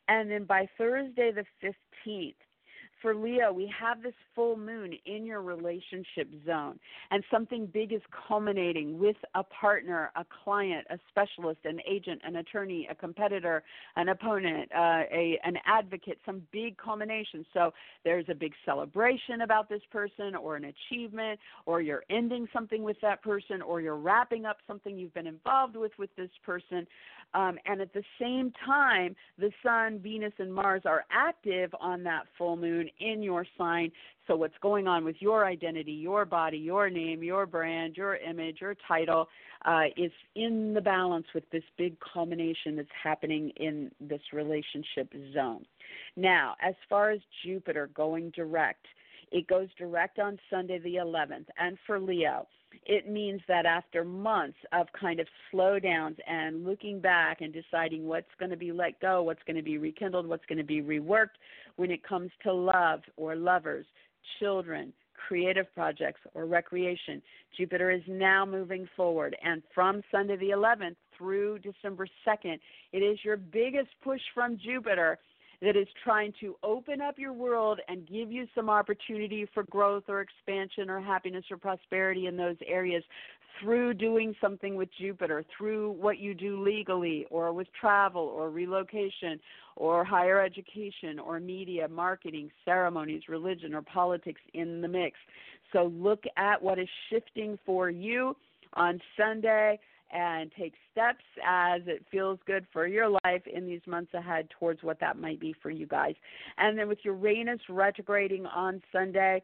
And 0.09 0.31
then 0.31 0.45
by 0.45 0.69
Thursday 0.77 1.33
the 1.33 1.45
15th, 2.07 2.35
for 3.05 3.15
Leo, 3.15 3.53
we 3.53 3.71
have 3.79 4.03
this 4.03 4.15
full 4.35 4.57
moon 4.57 4.95
in 5.05 5.27
your 5.27 5.43
relationship 5.43 6.27
zone, 6.47 6.81
and 7.11 7.23
something 7.31 7.67
big 7.67 7.93
is 7.93 8.01
culminating 8.27 8.99
with 8.99 9.17
a 9.35 9.43
partner, 9.45 10.11
a 10.17 10.25
client, 10.43 10.87
a 10.89 10.99
specialist, 11.11 11.61
an 11.65 11.81
agent, 11.87 12.23
an 12.25 12.37
attorney, 12.37 12.89
a 12.91 12.95
competitor, 12.95 13.63
an 13.97 14.09
opponent, 14.09 14.71
uh, 14.75 15.03
a 15.13 15.39
an 15.45 15.59
advocate. 15.67 16.19
Some 16.25 16.41
big 16.51 16.79
culmination. 16.79 17.45
So 17.53 17.75
there's 18.05 18.25
a 18.31 18.35
big 18.35 18.55
celebration 18.65 19.43
about 19.43 19.69
this 19.69 19.83
person, 19.93 20.35
or 20.35 20.57
an 20.57 20.65
achievement, 20.65 21.39
or 21.67 21.83
you're 21.83 22.05
ending 22.09 22.49
something 22.55 22.83
with 22.83 22.97
that 23.03 23.23
person, 23.23 23.61
or 23.61 23.83
you're 23.83 23.97
wrapping 23.97 24.47
up 24.47 24.57
something 24.67 24.97
you've 24.97 25.13
been 25.13 25.27
involved 25.27 25.77
with 25.77 25.93
with 25.99 26.11
this 26.17 26.31
person. 26.43 26.87
Um, 27.35 27.59
and 27.67 27.81
at 27.81 27.93
the 27.93 28.05
same 28.19 28.53
time, 28.65 29.15
the 29.39 29.51
Sun, 29.63 29.99
Venus, 29.99 30.33
and 30.39 30.55
Mars 30.55 30.83
are 30.87 31.05
active 31.11 31.75
on 31.81 32.03
that 32.05 32.23
full 32.39 32.57
moon 32.57 32.89
in 33.01 33.23
your 33.23 33.47
sign. 33.57 33.91
So, 34.27 34.37
what's 34.37 34.55
going 34.63 34.87
on 34.87 35.05
with 35.05 35.17
your 35.21 35.47
identity, 35.47 35.93
your 35.93 36.25
body, 36.25 36.59
your 36.59 36.89
name, 36.89 37.23
your 37.23 37.47
brand, 37.47 37.97
your 37.97 38.17
image, 38.17 38.59
your 38.61 38.75
title 38.89 39.29
uh, 39.65 39.85
is 39.97 40.13
in 40.35 40.73
the 40.75 40.81
balance 40.81 41.27
with 41.35 41.49
this 41.51 41.65
big 41.77 41.97
culmination 42.01 42.77
that's 42.77 42.89
happening 43.03 43.51
in 43.57 43.91
this 44.01 44.23
relationship 44.33 45.13
zone. 45.35 45.65
Now, 46.17 46.55
as 46.63 46.75
far 46.89 47.11
as 47.11 47.21
Jupiter 47.45 47.91
going 47.95 48.31
direct, 48.31 48.87
it 49.33 49.47
goes 49.47 49.69
direct 49.77 50.19
on 50.19 50.39
Sunday 50.49 50.79
the 50.79 50.97
11th. 50.97 51.47
And 51.59 51.77
for 51.87 51.99
Leo, 51.99 52.47
it 52.87 53.09
means 53.09 53.41
that 53.49 53.67
after 53.67 54.05
months 54.05 54.59
of 54.73 54.87
kind 54.99 55.21
of 55.21 55.27
slowdowns 55.53 56.17
and 56.27 56.65
looking 56.65 57.01
back 57.01 57.41
and 57.41 57.53
deciding 57.53 58.07
what's 58.07 58.27
going 58.39 58.51
to 58.51 58.57
be 58.57 58.73
let 58.73 59.01
go, 59.01 59.23
what's 59.23 59.43
going 59.47 59.57
to 59.57 59.63
be 59.63 59.79
rekindled, 59.79 60.27
what's 60.27 60.45
going 60.47 60.59
to 60.59 60.65
be 60.65 60.83
reworked 60.83 61.37
when 61.77 61.91
it 61.91 62.07
comes 62.07 62.31
to 62.43 62.53
love 62.53 63.01
or 63.17 63.37
lovers, 63.37 63.87
children, 64.39 64.93
creative 65.29 65.67
projects, 65.75 66.21
or 66.35 66.47
recreation, 66.47 67.23
Jupiter 67.57 67.91
is 67.91 68.03
now 68.07 68.45
moving 68.45 68.89
forward. 68.97 69.37
And 69.43 69.63
from 69.75 70.03
Sunday 70.11 70.37
the 70.37 70.51
11th 70.51 70.97
through 71.17 71.61
December 71.61 72.07
2nd, 72.27 72.59
it 72.93 72.99
is 72.99 73.19
your 73.25 73.37
biggest 73.37 73.89
push 74.03 74.21
from 74.35 74.59
Jupiter 74.63 75.19
that 75.65 75.77
is 75.77 75.89
trying 76.05 76.33
to 76.41 76.55
open 76.63 77.01
up 77.01 77.19
your 77.19 77.33
world 77.33 77.81
and 77.89 78.07
give 78.07 78.31
you 78.31 78.47
some 78.55 78.69
opportunity 78.69 79.49
for 79.55 79.63
growth 79.65 80.05
or 80.09 80.21
expansion 80.21 80.91
or 80.91 81.01
happiness 81.01 81.45
or 81.51 81.57
prosperity 81.57 82.27
in 82.27 82.37
those 82.37 82.57
areas 82.67 83.03
through 83.61 83.95
doing 83.95 84.35
something 84.41 84.75
with 84.75 84.91
Jupiter, 85.01 85.43
through 85.57 85.93
what 85.93 86.19
you 86.19 86.35
do 86.35 86.63
legally 86.63 87.25
or 87.31 87.53
with 87.53 87.69
travel 87.81 88.23
or 88.23 88.51
relocation 88.51 89.41
or 89.77 90.05
higher 90.05 90.43
education 90.43 91.19
or 91.19 91.41
media, 91.41 91.89
marketing, 91.89 92.51
ceremonies, 92.65 93.23
religion, 93.29 93.75
or 93.75 93.83
politics 93.83 94.41
in 94.53 94.83
the 94.83 94.89
mix. 94.89 95.17
So 95.73 95.91
look 95.95 96.25
at 96.37 96.63
what 96.63 96.79
is 96.79 96.89
shifting 97.11 97.59
for 97.65 97.89
you 97.89 98.37
on 98.75 99.01
Sunday 99.17 99.79
and 100.13 100.53
take 100.59 100.75
steps 100.93 101.25
as 101.47 101.83
it 101.87 102.05
feels 102.11 102.39
good 102.47 102.67
for 102.73 102.87
your 102.87 103.09
life 103.09 103.43
in 103.53 103.67
these 103.67 103.81
months 103.87 104.15
ahead 104.15 104.49
towards 104.59 104.83
what 104.83 105.01
that 105.01 105.19
might 105.19 105.41
be 105.41 105.55
for 105.63 105.71
you 105.71 105.87
guys. 105.87 106.15
And 106.59 106.79
then 106.79 106.89
with 106.89 106.99
Uranus 107.05 107.61
retrograding 107.69 108.47
on 108.47 108.83
Sunday 108.93 109.43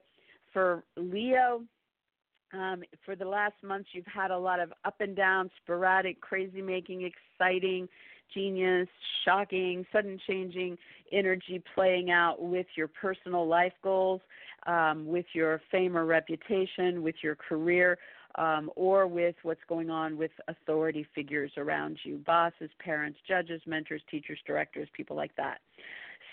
for 0.52 0.84
Leo, 0.96 1.62
um, 2.52 2.82
for 3.04 3.14
the 3.14 3.24
last 3.24 3.54
months, 3.62 3.90
you've 3.92 4.06
had 4.06 4.30
a 4.30 4.38
lot 4.38 4.60
of 4.60 4.72
up 4.84 5.00
and 5.00 5.14
down, 5.14 5.50
sporadic, 5.62 6.20
crazy 6.20 6.62
making, 6.62 7.02
exciting, 7.02 7.88
genius, 8.34 8.88
shocking, 9.24 9.84
sudden 9.92 10.18
changing 10.26 10.76
energy 11.12 11.62
playing 11.74 12.10
out 12.10 12.40
with 12.40 12.66
your 12.76 12.88
personal 12.88 13.46
life 13.46 13.72
goals, 13.82 14.20
um, 14.66 15.06
with 15.06 15.26
your 15.32 15.60
fame 15.70 15.96
or 15.96 16.06
reputation, 16.06 17.02
with 17.02 17.16
your 17.22 17.36
career 17.36 17.98
um, 18.36 18.70
or 18.76 19.06
with 19.06 19.34
what's 19.42 19.60
going 19.68 19.90
on 19.90 20.16
with 20.16 20.30
authority 20.48 21.06
figures 21.14 21.52
around 21.56 21.98
you 22.04 22.18
bosses, 22.18 22.70
parents, 22.82 23.18
judges, 23.26 23.60
mentors, 23.66 24.02
teachers, 24.10 24.38
directors, 24.46 24.88
people 24.96 25.16
like 25.16 25.34
that. 25.36 25.58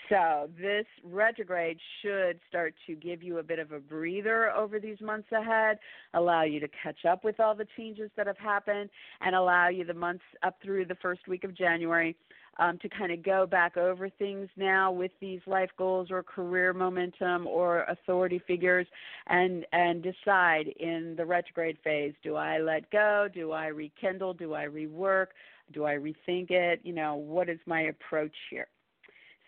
So, 0.08 0.48
this 0.58 0.86
retrograde 1.04 1.78
should 2.02 2.40
start 2.48 2.74
to 2.86 2.94
give 2.94 3.22
you 3.22 3.38
a 3.38 3.42
bit 3.42 3.58
of 3.58 3.72
a 3.72 3.78
breather 3.78 4.50
over 4.50 4.78
these 4.80 5.00
months 5.00 5.30
ahead, 5.32 5.78
allow 6.14 6.42
you 6.44 6.60
to 6.60 6.68
catch 6.82 7.04
up 7.04 7.24
with 7.24 7.40
all 7.40 7.54
the 7.54 7.66
changes 7.76 8.10
that 8.16 8.26
have 8.26 8.38
happened, 8.38 8.90
and 9.20 9.34
allow 9.34 9.68
you 9.68 9.84
the 9.84 9.94
months 9.94 10.24
up 10.42 10.56
through 10.62 10.86
the 10.86 10.96
first 10.96 11.28
week 11.28 11.44
of 11.44 11.54
January 11.54 12.16
um, 12.58 12.78
to 12.78 12.88
kind 12.88 13.12
of 13.12 13.22
go 13.22 13.46
back 13.46 13.76
over 13.76 14.08
things 14.08 14.48
now 14.56 14.90
with 14.90 15.12
these 15.20 15.40
life 15.46 15.70
goals 15.76 16.10
or 16.10 16.22
career 16.22 16.72
momentum 16.72 17.46
or 17.46 17.82
authority 17.84 18.40
figures 18.46 18.86
and 19.28 19.64
and 19.72 20.02
decide 20.02 20.68
in 20.80 21.14
the 21.16 21.24
retrograde 21.24 21.78
phase 21.84 22.14
do 22.22 22.36
I 22.36 22.58
let 22.58 22.90
go? 22.90 23.28
Do 23.32 23.52
I 23.52 23.66
rekindle? 23.66 24.34
Do 24.34 24.54
I 24.54 24.64
rework? 24.64 25.28
Do 25.72 25.84
I 25.84 25.94
rethink 25.94 26.50
it? 26.50 26.80
You 26.82 26.94
know 26.94 27.16
what 27.16 27.48
is 27.48 27.58
my 27.66 27.82
approach 27.82 28.34
here 28.50 28.68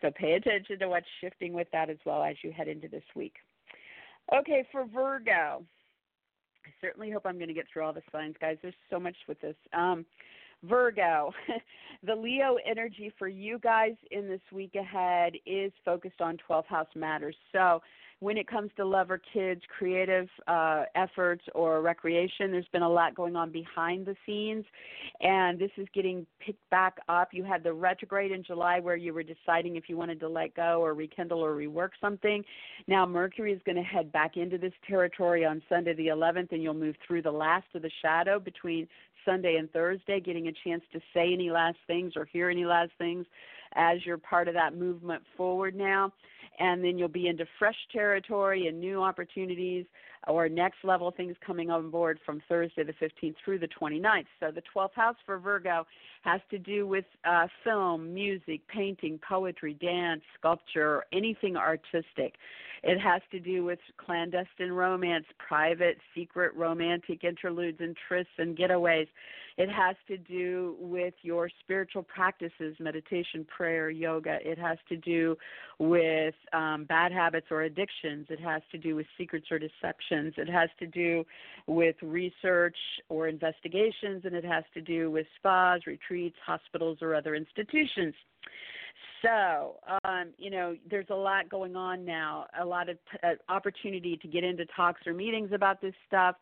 so 0.01 0.11
pay 0.11 0.33
attention 0.33 0.79
to 0.79 0.89
what's 0.89 1.07
shifting 1.21 1.53
with 1.53 1.69
that 1.73 1.91
as 1.91 1.99
well 2.05 2.23
as 2.23 2.37
you 2.43 2.53
head 2.53 2.69
into 2.69 2.89
this 2.89 3.05
week. 3.15 3.35
Okay 4.35 4.65
for 4.71 4.85
Virgo 4.87 5.65
I 6.67 6.71
certainly 6.81 7.11
hope 7.11 7.23
I'm 7.25 7.37
going 7.37 7.49
to 7.49 7.55
get 7.55 7.67
through 7.73 7.85
all 7.85 7.93
the 7.93 8.03
signs 8.13 8.37
guys. 8.41 8.59
There's 8.63 8.75
so 8.91 9.01
much 9.01 9.17
with 9.29 9.41
this. 9.41 9.57
Um 9.73 10.05
Virgo, 10.63 11.33
the 12.03 12.15
Leo 12.15 12.57
energy 12.67 13.13
for 13.19 13.29
you 13.29 13.59
guys 13.59 13.95
in 14.11 14.29
this 14.29 14.41
week 14.53 14.75
ahead 14.75 15.33
is 15.47 15.73
focused 15.85 16.21
on 16.21 16.37
12 16.47 16.67
house 16.67 16.89
matters. 16.95 17.37
So, 17.53 17.81
when 18.21 18.37
it 18.37 18.47
comes 18.47 18.71
to 18.77 18.85
love 18.85 19.11
or 19.11 19.21
kids, 19.33 19.63
creative 19.77 20.29
uh, 20.47 20.85
efforts, 20.95 21.43
or 21.55 21.81
recreation, 21.81 22.53
there's 22.53 22.69
been 22.71 22.83
a 22.83 22.89
lot 22.89 23.15
going 23.15 23.35
on 23.35 23.51
behind 23.51 24.07
the 24.07 24.15
scenes, 24.27 24.65
and 25.23 25.59
this 25.59 25.71
is 25.79 25.89
getting 25.95 26.27
picked 26.45 26.69
back 26.71 26.99
up. 27.09 27.31
You 27.33 27.45
had 27.45 27.65
the 27.65 27.73
retrograde 27.73 28.31
in 28.31 28.45
July 28.45 28.79
where 28.79 28.97
you 28.97 29.15
were 29.15 29.23
deciding 29.23 29.77
if 29.77 29.89
you 29.89 29.97
wanted 29.97 30.21
to 30.21 30.29
let 30.29 30.55
go 30.55 30.83
or 30.83 30.93
rekindle 30.93 31.41
or 31.41 31.55
rework 31.55 31.91
something. 31.99 32.45
Now, 32.87 33.07
Mercury 33.07 33.53
is 33.55 33.61
going 33.65 33.77
to 33.77 33.83
head 33.83 34.13
back 34.13 34.37
into 34.37 34.59
this 34.59 34.75
territory 34.87 35.47
on 35.47 35.63
Sunday 35.69 35.95
the 35.95 36.09
11th, 36.09 36.53
and 36.53 36.63
you'll 36.63 36.75
move 36.75 36.97
through 37.07 37.23
the 37.23 37.33
last 37.33 37.67
of 37.75 37.81
the 37.81 37.91
shadow 38.03 38.39
between 38.39 38.87
Sunday 39.25 39.57
and 39.57 39.71
Thursday, 39.73 40.21
getting 40.21 40.49
a 40.49 40.53
chance 40.65 40.83
to 40.93 41.01
say 41.15 41.33
any 41.33 41.51
last 41.51 41.79
things 41.87 42.13
or 42.17 42.27
hear 42.27 42.51
any 42.51 42.67
last 42.67 42.93
things 42.99 43.27
as 43.75 44.05
you're 44.05 44.19
part 44.19 44.49
of 44.49 44.55
that 44.55 44.77
movement 44.77 45.23
forward 45.37 45.75
now. 45.75 46.13
And 46.61 46.85
then 46.85 46.99
you'll 46.99 47.09
be 47.09 47.27
into 47.27 47.47
fresh 47.59 47.77
territory 47.91 48.67
and 48.69 48.79
new 48.79 49.03
opportunities 49.03 49.87
or 50.29 50.49
next 50.49 50.77
level 50.85 51.11
things 51.11 51.35
coming 51.45 51.71
on 51.71 51.91
board 51.91 52.19
from 52.25 52.43
Thursday 52.49 52.85
the 52.85 52.93
15th 52.93 53.35
through 53.43 53.59
the 53.59 53.69
29th. 53.69 54.27
So 54.39 54.51
the 54.51 54.63
12th 54.75 54.95
house 54.95 55.17
for 55.25 55.39
Virgo 55.39 55.87
has 56.23 56.41
to 56.51 56.59
do 56.59 56.87
with 56.87 57.07
uh, 57.25 57.47
film, 57.65 58.13
music, 58.13 58.61
painting, 58.69 59.19
poetry, 59.27 59.75
dance, 59.81 60.21
sculpture, 60.39 61.05
anything 61.13 61.57
artistic. 61.57 62.35
It 62.83 62.99
has 62.99 63.21
to 63.31 63.41
do 63.41 63.65
with 63.65 63.79
clandestine 63.99 64.73
romance, 64.73 65.27
private, 65.39 65.99
secret, 66.15 66.55
romantic 66.55 67.25
interludes 67.25 67.79
and 67.81 67.97
trysts 68.09 68.27
and 68.39 68.57
getaways. 68.57 69.07
It 69.59 69.69
has 69.69 69.97
to 70.09 70.17
do 70.17 70.77
with 70.81 71.13
your 71.23 71.51
spiritual 71.63 72.03
practices, 72.03 72.77
meditation, 72.79 73.47
prayer, 73.55 73.91
yoga. 73.91 74.39
It 74.43 74.59
has 74.59 74.79
to 74.89 74.97
do 74.97 75.37
with 75.79 76.35
um, 76.55 76.85
bad 76.85 77.13
habits 77.13 77.49
or 77.51 77.63
addictions. 77.63 78.27
It 78.31 78.41
has 78.41 78.63
to 78.73 78.79
do 78.79 78.97
with 78.97 79.07
secrets 79.19 79.49
or 79.51 79.59
deceptions. 79.59 80.35
It 80.39 80.49
has 80.49 80.71
to 80.79 80.87
do 80.87 81.25
with 81.67 81.97
research 82.01 82.77
or 83.11 83.29
investigations, 83.29 84.23
and 84.25 84.35
it 84.35 84.45
has 84.45 84.65
to 84.73 84.81
do 84.81 85.11
with 85.11 85.27
spas, 85.37 85.81
retreats, 85.87 86.37
hospitals, 86.47 86.99
or 87.03 87.15
other 87.15 87.35
institutions. 87.35 88.15
So, 89.23 89.77
um, 90.05 90.31
you 90.39 90.51
know, 90.51 90.77
there's 90.89 91.11
a 91.11 91.15
lot 91.15 91.49
going 91.49 91.77
on 91.77 92.05
now, 92.05 92.47
a 92.59 92.65
lot 92.65 92.89
of 92.89 92.97
t- 93.13 93.19
uh, 93.23 93.53
opportunity 93.53 94.17
to 94.17 94.29
get 94.29 94.45
into 94.45 94.65
talks 94.75 95.07
or 95.07 95.13
meetings 95.13 95.51
about 95.53 95.81
this 95.83 95.95
stuff, 96.07 96.37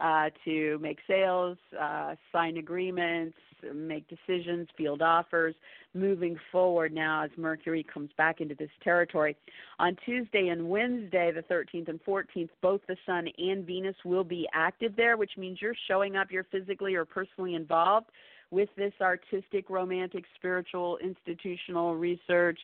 uh, 0.00 0.30
to 0.44 0.78
make 0.80 0.98
sales, 1.08 1.58
uh, 1.78 2.14
sign 2.32 2.56
agreements, 2.58 3.36
make 3.74 4.04
decisions, 4.08 4.68
field 4.76 5.02
offers, 5.02 5.54
moving 5.92 6.38
forward 6.52 6.92
now 6.92 7.24
as 7.24 7.30
Mercury 7.36 7.84
comes 7.92 8.10
back 8.16 8.40
into 8.40 8.54
this 8.54 8.70
territory. 8.82 9.36
On 9.78 9.96
Tuesday 10.04 10.48
and 10.48 10.68
Wednesday, 10.68 11.32
the 11.32 11.42
13th 11.42 11.88
and 11.88 12.00
14th, 12.04 12.48
both 12.62 12.80
the 12.86 12.96
Sun 13.04 13.28
and 13.38 13.66
Venus 13.66 13.96
will 14.04 14.24
be 14.24 14.48
active 14.54 14.94
there, 14.96 15.16
which 15.16 15.32
means 15.36 15.58
you're 15.60 15.74
showing 15.88 16.16
up, 16.16 16.30
you're 16.30 16.44
physically 16.44 16.94
or 16.94 17.04
personally 17.04 17.54
involved 17.54 18.06
with 18.50 18.68
this 18.76 18.92
artistic, 19.00 19.70
romantic, 19.70 20.24
spiritual, 20.36 20.98
institutional 20.98 21.96
research, 21.96 22.58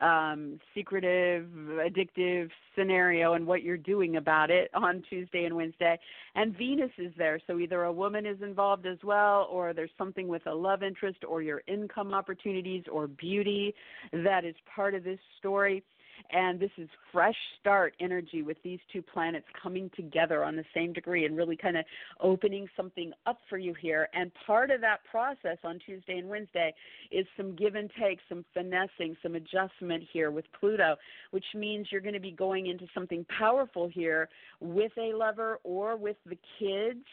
um, 0.00 0.58
secretive, 0.74 1.46
addictive 1.46 2.48
scenario 2.76 3.34
and 3.34 3.46
what 3.46 3.62
you're 3.62 3.76
doing 3.76 4.16
about 4.16 4.50
it 4.50 4.70
on 4.74 5.02
Tuesday 5.08 5.44
and 5.44 5.54
Wednesday. 5.54 5.98
And 6.34 6.56
Venus 6.56 6.90
is 6.98 7.12
there, 7.18 7.40
so 7.46 7.58
either 7.58 7.84
a 7.84 7.92
woman 7.92 8.26
is 8.26 8.38
involved 8.42 8.86
as 8.86 8.98
well, 9.04 9.46
or 9.50 9.72
there's 9.72 9.90
something 9.98 10.28
with 10.28 10.46
a 10.46 10.54
love 10.54 10.82
interest, 10.82 11.18
or 11.28 11.42
your 11.42 11.62
income 11.66 12.14
opportunities, 12.14 12.84
or 12.90 13.06
beauty 13.06 13.74
that 14.12 14.44
is 14.44 14.54
part 14.74 14.94
of 14.94 15.04
this 15.04 15.18
story 15.38 15.82
and 16.30 16.58
this 16.60 16.70
is 16.78 16.88
fresh 17.12 17.36
start 17.60 17.94
energy 18.00 18.42
with 18.42 18.56
these 18.62 18.78
two 18.92 19.02
planets 19.02 19.46
coming 19.62 19.90
together 19.96 20.44
on 20.44 20.56
the 20.56 20.64
same 20.74 20.92
degree 20.92 21.24
and 21.24 21.36
really 21.36 21.56
kind 21.56 21.76
of 21.76 21.84
opening 22.20 22.68
something 22.76 23.12
up 23.26 23.38
for 23.48 23.58
you 23.58 23.74
here. 23.74 24.08
And 24.14 24.30
part 24.46 24.70
of 24.70 24.80
that 24.80 25.00
process 25.10 25.58
on 25.64 25.78
Tuesday 25.84 26.18
and 26.18 26.28
Wednesday 26.28 26.74
is 27.10 27.26
some 27.36 27.56
give 27.56 27.74
and 27.74 27.90
take, 28.00 28.18
some 28.28 28.44
finessing, 28.54 29.16
some 29.22 29.34
adjustment 29.34 30.04
here 30.12 30.30
with 30.30 30.44
Pluto, 30.58 30.96
which 31.30 31.44
means 31.54 31.88
you're 31.90 32.00
going 32.00 32.14
to 32.14 32.20
be 32.20 32.32
going 32.32 32.66
into 32.66 32.86
something 32.94 33.26
powerful 33.38 33.88
here 33.88 34.28
with 34.60 34.92
a 34.98 35.12
lover 35.14 35.58
or 35.64 35.96
with 35.96 36.16
the 36.26 36.38
kids 36.58 37.04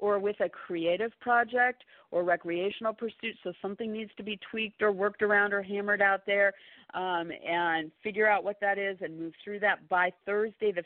or 0.00 0.18
with 0.18 0.36
a 0.40 0.48
creative 0.48 1.12
project 1.20 1.84
or 2.10 2.24
recreational 2.24 2.92
pursuit. 2.92 3.36
So 3.44 3.52
something 3.62 3.92
needs 3.92 4.10
to 4.16 4.22
be 4.22 4.38
tweaked 4.50 4.82
or 4.82 4.90
worked 4.90 5.22
around 5.22 5.52
or 5.52 5.62
hammered 5.62 6.02
out 6.02 6.22
there 6.26 6.52
um, 6.94 7.30
and 7.46 7.92
figure 8.02 8.28
out 8.28 8.42
what 8.42 8.58
that 8.60 8.78
is 8.78 8.98
and 9.00 9.18
move 9.18 9.34
through 9.44 9.60
that 9.60 9.88
by 9.88 10.12
Thursday 10.26 10.72
the 10.72 10.84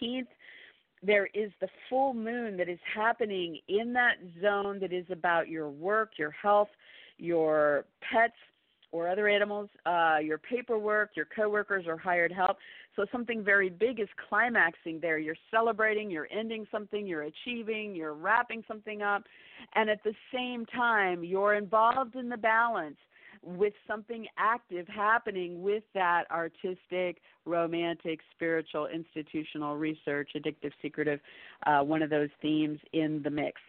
15th. 0.00 0.28
There 1.02 1.28
is 1.34 1.50
the 1.60 1.68
full 1.90 2.14
moon 2.14 2.56
that 2.56 2.68
is 2.68 2.78
happening 2.94 3.58
in 3.68 3.92
that 3.94 4.14
zone 4.40 4.78
that 4.80 4.92
is 4.92 5.06
about 5.10 5.48
your 5.48 5.68
work, 5.68 6.12
your 6.16 6.30
health, 6.30 6.68
your 7.18 7.84
pets, 8.00 8.34
or 8.92 9.08
other 9.08 9.26
animals, 9.26 9.68
uh, 9.86 10.18
your 10.22 10.38
paperwork, 10.38 11.10
your 11.16 11.26
coworkers, 11.34 11.86
or 11.86 11.96
hired 11.96 12.30
help. 12.30 12.58
So 12.94 13.06
something 13.10 13.42
very 13.42 13.70
big 13.70 13.98
is 14.00 14.08
climaxing 14.28 15.00
there. 15.00 15.18
You're 15.18 15.34
celebrating, 15.50 16.10
you're 16.10 16.28
ending 16.30 16.66
something, 16.70 17.06
you're 17.06 17.22
achieving, 17.22 17.94
you're 17.94 18.14
wrapping 18.14 18.62
something 18.68 19.00
up, 19.00 19.24
and 19.74 19.88
at 19.88 20.04
the 20.04 20.12
same 20.32 20.66
time, 20.66 21.24
you're 21.24 21.54
involved 21.54 22.16
in 22.16 22.28
the 22.28 22.36
balance 22.36 22.98
with 23.42 23.72
something 23.88 24.26
active 24.38 24.86
happening 24.86 25.62
with 25.62 25.82
that 25.94 26.24
artistic, 26.30 27.22
romantic, 27.44 28.20
spiritual, 28.34 28.86
institutional 28.86 29.76
research, 29.76 30.30
addictive, 30.36 30.70
secretive, 30.80 31.18
uh, 31.66 31.80
one 31.80 32.02
of 32.02 32.10
those 32.10 32.28
themes 32.40 32.78
in 32.92 33.20
the 33.24 33.30
mix. 33.30 33.60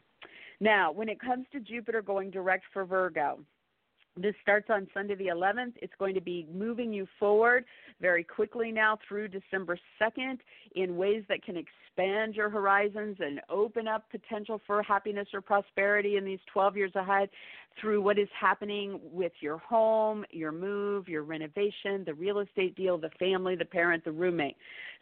Now, 0.59 0.91
when 0.91 1.09
it 1.09 1.19
comes 1.19 1.45
to 1.53 1.59
Jupiter 1.59 2.01
going 2.01 2.29
direct 2.29 2.65
for 2.71 2.85
Virgo, 2.85 3.39
this 4.15 4.35
starts 4.41 4.67
on 4.69 4.87
Sunday 4.93 5.15
the 5.15 5.27
11th. 5.27 5.73
It's 5.81 5.93
going 5.97 6.13
to 6.15 6.21
be 6.21 6.47
moving 6.53 6.93
you 6.93 7.07
forward 7.19 7.65
very 8.01 8.23
quickly 8.23 8.71
now 8.71 8.99
through 9.07 9.29
December 9.29 9.77
2nd 10.01 10.37
in 10.75 10.97
ways 10.97 11.23
that 11.29 11.43
can 11.43 11.57
expand 11.95 12.35
your 12.35 12.49
horizons 12.49 13.17
and 13.19 13.41
open 13.49 13.87
up 13.87 14.09
potential 14.09 14.59
for 14.65 14.81
happiness 14.83 15.27
or 15.33 15.41
prosperity 15.41 16.17
in 16.17 16.25
these 16.25 16.39
12 16.51 16.77
years 16.77 16.91
ahead 16.95 17.29
through 17.81 18.01
what 18.01 18.19
is 18.19 18.27
happening 18.39 18.99
with 19.11 19.31
your 19.39 19.57
home, 19.57 20.23
your 20.29 20.51
move, 20.51 21.07
your 21.07 21.23
renovation, 21.23 22.03
the 22.05 22.13
real 22.13 22.39
estate 22.39 22.75
deal, 22.75 22.97
the 22.97 23.09
family, 23.17 23.55
the 23.55 23.65
parent, 23.65 24.03
the 24.05 24.11
roommate. 24.11 24.55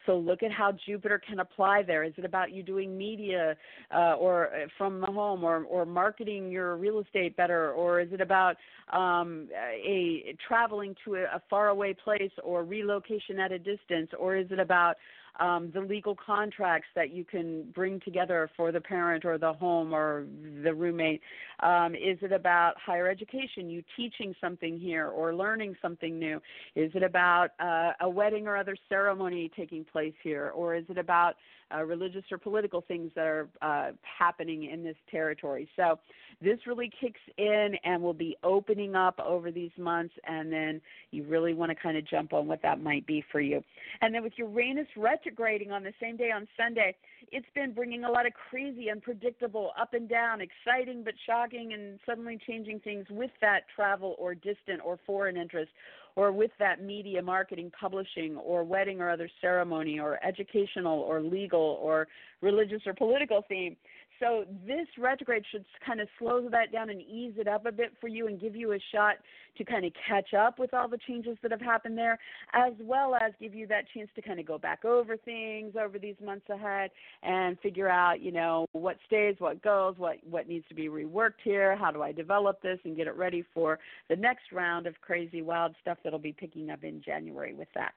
So 0.05 0.17
look 0.17 0.41
at 0.41 0.51
how 0.51 0.73
Jupiter 0.85 1.21
can 1.25 1.39
apply 1.39 1.83
there. 1.83 2.03
Is 2.03 2.13
it 2.17 2.25
about 2.25 2.51
you 2.51 2.63
doing 2.63 2.97
media 2.97 3.55
uh, 3.93 4.13
or 4.13 4.47
uh, 4.47 4.67
from 4.77 5.01
the 5.01 5.07
home 5.07 5.43
or, 5.43 5.63
or 5.65 5.85
marketing 5.85 6.49
your 6.49 6.77
real 6.77 6.99
estate 6.99 7.35
better? 7.35 7.71
Or 7.71 7.99
is 7.99 8.11
it 8.11 8.21
about 8.21 8.55
um, 8.91 9.47
a 9.53 10.35
traveling 10.47 10.95
to 11.05 11.15
a, 11.15 11.23
a 11.23 11.41
faraway 11.49 11.93
place 11.93 12.31
or 12.43 12.63
relocation 12.63 13.39
at 13.39 13.51
a 13.51 13.59
distance? 13.59 14.09
Or 14.17 14.37
is 14.37 14.47
it 14.49 14.59
about 14.59 14.95
um, 15.39 15.71
the 15.73 15.81
legal 15.81 16.15
contracts 16.15 16.87
that 16.95 17.11
you 17.11 17.23
can 17.23 17.71
bring 17.73 17.99
together 18.01 18.49
for 18.55 18.71
the 18.71 18.81
parent 18.81 19.25
or 19.25 19.37
the 19.37 19.53
home 19.53 19.93
or 19.93 20.25
the 20.63 20.73
roommate? 20.73 21.21
Um, 21.61 21.95
is 21.95 22.17
it 22.21 22.31
about 22.31 22.73
higher 22.83 23.09
education, 23.09 23.69
you 23.69 23.83
teaching 23.95 24.35
something 24.41 24.79
here 24.79 25.07
or 25.07 25.35
learning 25.35 25.75
something 25.81 26.17
new? 26.17 26.41
Is 26.75 26.91
it 26.93 27.03
about 27.03 27.49
uh, 27.59 27.91
a 28.01 28.09
wedding 28.09 28.47
or 28.47 28.57
other 28.57 28.75
ceremony 28.89 29.49
taking 29.55 29.85
place 29.85 30.13
here? 30.23 30.51
Or 30.55 30.75
is 30.75 30.85
it 30.89 30.97
about 30.97 31.35
uh, 31.73 31.83
religious 31.83 32.23
or 32.31 32.37
political 32.37 32.81
things 32.81 33.11
that 33.15 33.25
are 33.25 33.49
uh, 33.61 33.91
happening 34.01 34.69
in 34.71 34.83
this 34.83 34.95
territory? 35.09 35.67
So 35.75 35.99
this 36.41 36.57
really 36.65 36.91
kicks 36.99 37.19
in 37.37 37.75
and 37.83 38.01
will 38.01 38.13
be 38.13 38.35
opening 38.43 38.95
up 38.95 39.19
over 39.19 39.51
these 39.51 39.71
months, 39.77 40.13
and 40.25 40.51
then 40.51 40.81
you 41.11 41.23
really 41.23 41.53
want 41.53 41.69
to 41.69 41.75
kind 41.75 41.97
of 41.97 42.07
jump 42.07 42.33
on 42.33 42.47
what 42.47 42.61
that 42.63 42.81
might 42.81 43.05
be 43.05 43.23
for 43.31 43.39
you. 43.39 43.63
And 44.01 44.13
then 44.13 44.23
with 44.23 44.33
Uranus 44.37 44.87
retrograding 44.97 45.71
on 45.71 45.83
the 45.83 45.93
same 46.01 46.17
day 46.17 46.31
on 46.31 46.47
Sunday, 46.57 46.95
it's 47.31 47.47
been 47.53 47.73
bringing 47.73 48.03
a 48.03 48.11
lot 48.11 48.25
of 48.25 48.33
crazy, 48.49 48.89
unpredictable, 48.89 49.71
up 49.79 49.93
and 49.93 50.09
down, 50.09 50.39
exciting 50.41 51.03
but 51.03 51.13
shocking, 51.25 51.73
and 51.73 51.99
suddenly 52.05 52.37
changing 52.47 52.79
things 52.79 53.05
with 53.09 53.31
that 53.41 53.61
travel 53.75 54.15
or 54.17 54.33
distant 54.33 54.81
or 54.83 54.99
foreign 55.05 55.37
interest 55.37 55.71
or 56.15 56.31
with 56.31 56.51
that 56.59 56.83
media 56.83 57.21
marketing 57.21 57.71
publishing 57.79 58.35
or 58.37 58.63
wedding 58.63 59.01
or 59.01 59.09
other 59.09 59.29
ceremony 59.39 59.99
or 59.99 60.23
educational 60.25 60.99
or 60.99 61.21
legal 61.21 61.79
or 61.81 62.07
religious 62.41 62.81
or 62.85 62.93
political 62.93 63.43
theme 63.47 63.75
so 64.21 64.45
this 64.67 64.87
retrograde 64.99 65.43
should 65.51 65.65
kind 65.85 65.99
of 65.99 66.07
slow 66.19 66.47
that 66.49 66.71
down 66.71 66.91
and 66.91 67.01
ease 67.01 67.33
it 67.37 67.47
up 67.47 67.65
a 67.65 67.71
bit 67.71 67.91
for 67.99 68.07
you 68.07 68.27
and 68.27 68.39
give 68.39 68.55
you 68.55 68.73
a 68.73 68.79
shot 68.93 69.15
to 69.57 69.65
kind 69.65 69.83
of 69.83 69.91
catch 70.07 70.33
up 70.35 70.59
with 70.59 70.73
all 70.73 70.87
the 70.87 70.99
changes 71.07 71.37
that 71.41 71.49
have 71.51 71.59
happened 71.59 71.97
there, 71.97 72.19
as 72.53 72.73
well 72.79 73.15
as 73.15 73.33
give 73.41 73.55
you 73.55 73.65
that 73.67 73.85
chance 73.93 74.09
to 74.15 74.21
kind 74.21 74.39
of 74.39 74.45
go 74.45 74.59
back 74.59 74.85
over 74.85 75.17
things 75.17 75.73
over 75.75 75.97
these 75.97 76.15
months 76.23 76.45
ahead 76.49 76.91
and 77.23 77.59
figure 77.61 77.89
out, 77.89 78.21
you 78.21 78.31
know, 78.31 78.67
what 78.73 78.97
stays, 79.07 79.35
what 79.39 79.61
goes, 79.63 79.95
what 79.97 80.17
what 80.29 80.47
needs 80.47 80.67
to 80.69 80.75
be 80.75 80.87
reworked 80.87 81.41
here, 81.43 81.75
how 81.75 81.89
do 81.89 82.03
I 82.03 82.11
develop 82.11 82.61
this 82.61 82.79
and 82.85 82.95
get 82.95 83.07
it 83.07 83.15
ready 83.17 83.43
for 83.53 83.79
the 84.07 84.15
next 84.15 84.51
round 84.51 84.85
of 84.85 85.01
crazy 85.01 85.41
wild 85.41 85.75
stuff 85.81 85.97
that'll 86.03 86.19
be 86.19 86.33
picking 86.33 86.69
up 86.69 86.83
in 86.83 87.01
January 87.01 87.55
with 87.55 87.69
that. 87.73 87.93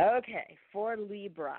Okay, 0.00 0.56
for 0.72 0.96
Libra 0.96 1.58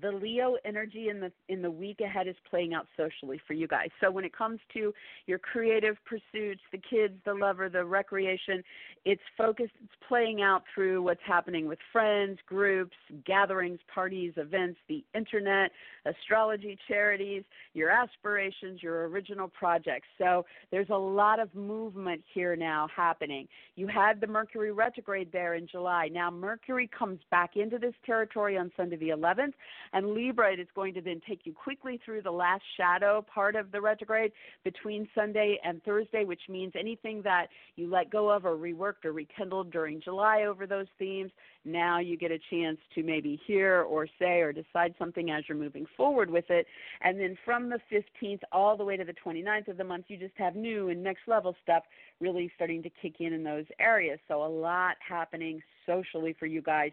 the 0.00 0.12
Leo 0.12 0.56
energy 0.64 1.08
in 1.08 1.20
the 1.20 1.32
in 1.48 1.62
the 1.62 1.70
week 1.70 2.00
ahead 2.00 2.28
is 2.28 2.36
playing 2.48 2.74
out 2.74 2.86
socially 2.96 3.40
for 3.46 3.54
you 3.54 3.66
guys. 3.66 3.88
So 4.00 4.10
when 4.10 4.24
it 4.24 4.36
comes 4.36 4.60
to 4.74 4.92
your 5.26 5.38
creative 5.38 5.96
pursuits, 6.04 6.60
the 6.70 6.78
kids, 6.78 7.14
the 7.24 7.34
lover, 7.34 7.68
the 7.68 7.84
recreation, 7.84 8.62
it's 9.04 9.22
focused 9.36 9.72
it's 9.82 9.92
playing 10.06 10.42
out 10.42 10.62
through 10.74 11.02
what's 11.02 11.20
happening 11.26 11.66
with 11.66 11.78
friends, 11.92 12.38
groups, 12.46 12.96
gatherings, 13.26 13.80
parties, 13.92 14.32
events, 14.36 14.78
the 14.88 15.04
internet, 15.14 15.72
astrology, 16.06 16.78
charities, 16.86 17.42
your 17.74 17.90
aspirations, 17.90 18.82
your 18.82 19.08
original 19.08 19.48
projects. 19.48 20.06
So 20.18 20.46
there's 20.70 20.90
a 20.90 20.98
lot 20.98 21.40
of 21.40 21.52
movement 21.54 22.22
here 22.32 22.54
now 22.54 22.88
happening. 22.94 23.48
You 23.74 23.88
had 23.88 24.20
the 24.20 24.26
Mercury 24.26 24.70
retrograde 24.72 25.32
there 25.32 25.54
in 25.54 25.66
July. 25.66 26.08
Now 26.12 26.30
Mercury 26.30 26.88
comes 26.96 27.18
back 27.30 27.56
into 27.56 27.78
this 27.78 27.94
territory 28.06 28.56
on 28.56 28.70
Sunday 28.76 28.96
the 28.96 29.08
11th 29.08 29.54
and 29.92 30.14
Libra 30.14 30.52
is 30.52 30.68
going 30.74 30.94
to 30.94 31.00
then 31.00 31.20
take 31.26 31.40
you 31.44 31.52
quickly 31.52 32.00
through 32.04 32.22
the 32.22 32.30
last 32.30 32.62
shadow 32.76 33.24
part 33.32 33.56
of 33.56 33.72
the 33.72 33.80
retrograde 33.80 34.32
between 34.64 35.08
Sunday 35.14 35.58
and 35.64 35.82
Thursday, 35.84 36.24
which 36.24 36.42
means 36.48 36.72
anything 36.78 37.22
that 37.22 37.46
you 37.76 37.90
let 37.90 38.10
go 38.10 38.30
of 38.30 38.44
or 38.44 38.56
reworked 38.56 39.04
or 39.04 39.12
rekindled 39.12 39.70
during 39.70 40.00
July 40.00 40.44
over 40.44 40.66
those 40.66 40.86
themes, 40.98 41.30
now 41.64 41.98
you 41.98 42.16
get 42.16 42.30
a 42.30 42.38
chance 42.50 42.78
to 42.94 43.02
maybe 43.02 43.40
hear 43.46 43.82
or 43.82 44.06
say 44.18 44.40
or 44.40 44.52
decide 44.52 44.94
something 44.98 45.30
as 45.30 45.44
you're 45.48 45.58
moving 45.58 45.86
forward 45.96 46.30
with 46.30 46.48
it. 46.48 46.66
And 47.02 47.20
then 47.20 47.36
from 47.44 47.68
the 47.68 47.80
15th 47.92 48.40
all 48.50 48.76
the 48.76 48.84
way 48.84 48.96
to 48.96 49.04
the 49.04 49.14
29th 49.24 49.68
of 49.68 49.76
the 49.76 49.84
month, 49.84 50.06
you 50.08 50.16
just 50.16 50.36
have 50.36 50.56
new 50.56 50.88
and 50.88 51.02
next 51.02 51.22
level 51.26 51.54
stuff 51.62 51.82
really 52.20 52.50
starting 52.56 52.82
to 52.82 52.90
kick 53.02 53.16
in 53.20 53.32
in 53.32 53.44
those 53.44 53.66
areas. 53.78 54.18
So 54.28 54.44
a 54.44 54.48
lot 54.48 54.96
happening 55.06 55.62
socially 55.90 56.36
for 56.38 56.46
you 56.46 56.62
guys. 56.62 56.92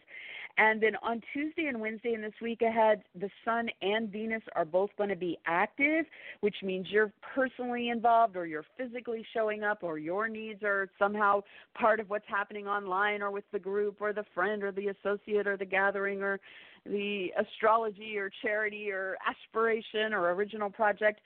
And 0.59 0.81
then 0.81 0.93
on 1.03 1.21
Tuesday 1.33 1.67
and 1.67 1.79
Wednesday 1.79 2.13
in 2.13 2.21
this 2.21 2.33
week 2.41 2.63
ahead, 2.63 3.03
the 3.13 3.29
Sun 3.45 3.69
and 3.83 4.11
Venus 4.11 4.41
are 4.55 4.65
both 4.65 4.89
going 4.97 5.09
to 5.09 5.15
be 5.15 5.37
active, 5.45 6.05
which 6.39 6.55
means 6.63 6.87
you're 6.89 7.13
personally 7.35 7.89
involved 7.89 8.35
or 8.35 8.47
you're 8.47 8.65
physically 8.75 9.23
showing 9.35 9.63
up 9.63 9.83
or 9.83 9.99
your 9.99 10.27
needs 10.27 10.63
are 10.63 10.89
somehow 10.97 11.41
part 11.79 11.99
of 11.99 12.09
what's 12.09 12.27
happening 12.27 12.67
online 12.67 13.21
or 13.21 13.29
with 13.29 13.43
the 13.53 13.59
group 13.59 13.97
or 13.99 14.13
the 14.13 14.25
friend 14.33 14.63
or 14.63 14.71
the 14.71 14.87
associate 14.87 15.45
or 15.45 15.57
the 15.57 15.65
gathering 15.65 16.23
or 16.23 16.39
the 16.85 17.27
astrology 17.39 18.17
or 18.17 18.31
charity 18.41 18.89
or 18.89 19.15
aspiration 19.27 20.11
or 20.11 20.31
original 20.31 20.71
project 20.71 21.19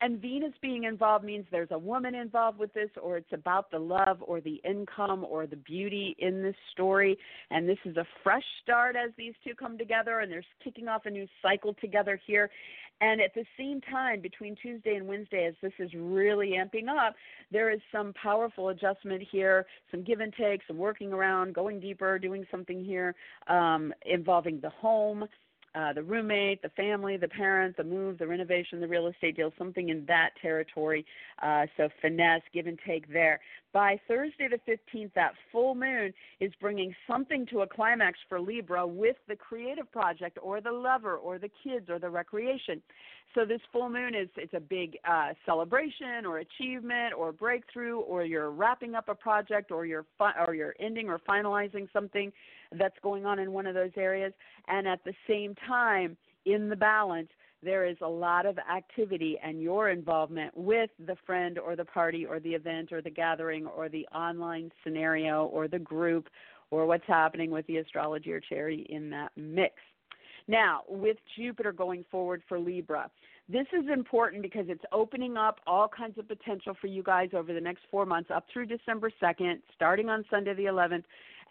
And 0.00 0.20
Venus 0.20 0.52
being 0.62 0.84
involved 0.84 1.24
means 1.24 1.44
there's 1.50 1.72
a 1.72 1.78
woman 1.78 2.14
involved 2.14 2.58
with 2.58 2.72
this, 2.72 2.90
or 3.02 3.16
it's 3.16 3.32
about 3.32 3.70
the 3.70 3.80
love 3.80 4.18
or 4.20 4.40
the 4.40 4.60
income 4.64 5.26
or 5.28 5.46
the 5.46 5.56
beauty 5.56 6.14
in 6.20 6.40
this 6.40 6.54
story. 6.70 7.18
And 7.50 7.68
this 7.68 7.78
is 7.84 7.96
a 7.96 8.06
fresh 8.22 8.44
start 8.62 8.94
as 8.94 9.10
these 9.16 9.34
two 9.44 9.54
come 9.54 9.76
together, 9.76 10.20
and 10.20 10.30
they're 10.30 10.44
kicking 10.62 10.86
off 10.86 11.06
a 11.06 11.10
new 11.10 11.26
cycle 11.42 11.74
together 11.80 12.20
here. 12.26 12.48
And 13.00 13.20
at 13.20 13.34
the 13.34 13.44
same 13.56 13.80
time, 13.80 14.20
between 14.20 14.56
Tuesday 14.56 14.94
and 14.94 15.06
Wednesday, 15.06 15.46
as 15.46 15.54
this 15.62 15.72
is 15.78 15.90
really 15.94 16.54
amping 16.58 16.88
up, 16.88 17.14
there 17.50 17.70
is 17.70 17.80
some 17.92 18.12
powerful 18.20 18.70
adjustment 18.70 19.22
here, 19.30 19.66
some 19.90 20.02
give 20.02 20.20
and 20.20 20.32
take, 20.32 20.60
some 20.66 20.78
working 20.78 21.12
around, 21.12 21.54
going 21.54 21.80
deeper, 21.80 22.18
doing 22.18 22.44
something 22.50 22.84
here 22.84 23.14
um, 23.48 23.92
involving 24.06 24.60
the 24.60 24.70
home 24.70 25.24
uh, 25.74 25.92
the 25.92 26.02
roommate, 26.02 26.62
the 26.62 26.70
family, 26.70 27.16
the 27.16 27.28
parent, 27.28 27.76
the 27.76 27.84
move, 27.84 28.18
the 28.18 28.26
renovation, 28.26 28.80
the 28.80 28.88
real 28.88 29.06
estate 29.06 29.36
deal, 29.36 29.52
something 29.58 29.88
in 29.90 30.04
that 30.06 30.30
territory. 30.40 31.04
Uh, 31.42 31.66
so 31.76 31.88
finesse, 32.00 32.42
give 32.52 32.66
and 32.66 32.78
take 32.86 33.10
there. 33.12 33.40
By 33.72 34.00
Thursday 34.08 34.48
the 34.48 34.72
15th, 34.72 35.12
that 35.14 35.32
full 35.52 35.74
moon 35.74 36.12
is 36.40 36.52
bringing 36.60 36.94
something 37.06 37.46
to 37.46 37.60
a 37.60 37.66
climax 37.66 38.18
for 38.28 38.40
Libra 38.40 38.86
with 38.86 39.16
the 39.28 39.36
creative 39.36 39.90
project 39.92 40.38
or 40.42 40.60
the 40.60 40.72
lover 40.72 41.16
or 41.16 41.38
the 41.38 41.50
kids 41.62 41.90
or 41.90 41.98
the 41.98 42.08
recreation. 42.08 42.80
So 43.34 43.44
this 43.44 43.60
full 43.70 43.90
moon 43.90 44.14
is 44.14 44.28
it's 44.36 44.54
a 44.54 44.60
big 44.60 44.96
uh, 45.06 45.34
celebration 45.44 46.24
or 46.24 46.38
achievement 46.38 47.12
or 47.14 47.30
breakthrough 47.30 47.98
or 47.98 48.24
you're 48.24 48.50
wrapping 48.50 48.94
up 48.94 49.10
a 49.10 49.14
project 49.14 49.70
or 49.70 49.84
you're 49.84 50.06
fi- 50.16 50.34
or 50.46 50.54
you're 50.54 50.74
ending 50.80 51.10
or 51.10 51.18
finalizing 51.28 51.92
something 51.92 52.32
that's 52.78 52.96
going 53.02 53.26
on 53.26 53.38
in 53.38 53.52
one 53.52 53.66
of 53.66 53.74
those 53.74 53.92
areas. 53.96 54.32
And 54.66 54.88
at 54.88 55.04
the 55.04 55.12
same 55.28 55.54
time, 55.66 56.16
in 56.46 56.70
the 56.70 56.76
balance, 56.76 57.28
there 57.62 57.84
is 57.86 57.96
a 58.02 58.08
lot 58.08 58.46
of 58.46 58.58
activity 58.58 59.38
and 59.42 59.60
your 59.60 59.90
involvement 59.90 60.56
with 60.56 60.90
the 61.06 61.16
friend 61.26 61.58
or 61.58 61.74
the 61.76 61.84
party 61.84 62.24
or 62.24 62.38
the 62.40 62.50
event 62.50 62.92
or 62.92 63.02
the 63.02 63.10
gathering 63.10 63.66
or 63.66 63.88
the 63.88 64.06
online 64.14 64.70
scenario 64.84 65.46
or 65.46 65.68
the 65.68 65.78
group 65.78 66.28
or 66.70 66.86
what's 66.86 67.06
happening 67.06 67.50
with 67.50 67.66
the 67.66 67.78
astrology 67.78 68.32
or 68.32 68.40
charity 68.40 68.86
in 68.90 69.10
that 69.10 69.32
mix. 69.36 69.74
Now, 70.46 70.82
with 70.88 71.16
Jupiter 71.36 71.72
going 71.72 72.04
forward 72.10 72.42
for 72.48 72.58
Libra, 72.58 73.10
this 73.50 73.66
is 73.72 73.88
important 73.92 74.42
because 74.42 74.66
it's 74.68 74.84
opening 74.92 75.36
up 75.36 75.60
all 75.66 75.88
kinds 75.88 76.18
of 76.18 76.28
potential 76.28 76.74
for 76.80 76.86
you 76.86 77.02
guys 77.02 77.30
over 77.34 77.52
the 77.54 77.60
next 77.60 77.82
four 77.90 78.04
months, 78.04 78.30
up 78.34 78.44
through 78.52 78.66
December 78.66 79.10
2nd, 79.22 79.60
starting 79.74 80.08
on 80.08 80.24
Sunday 80.30 80.54
the 80.54 80.64
11th 80.64 81.04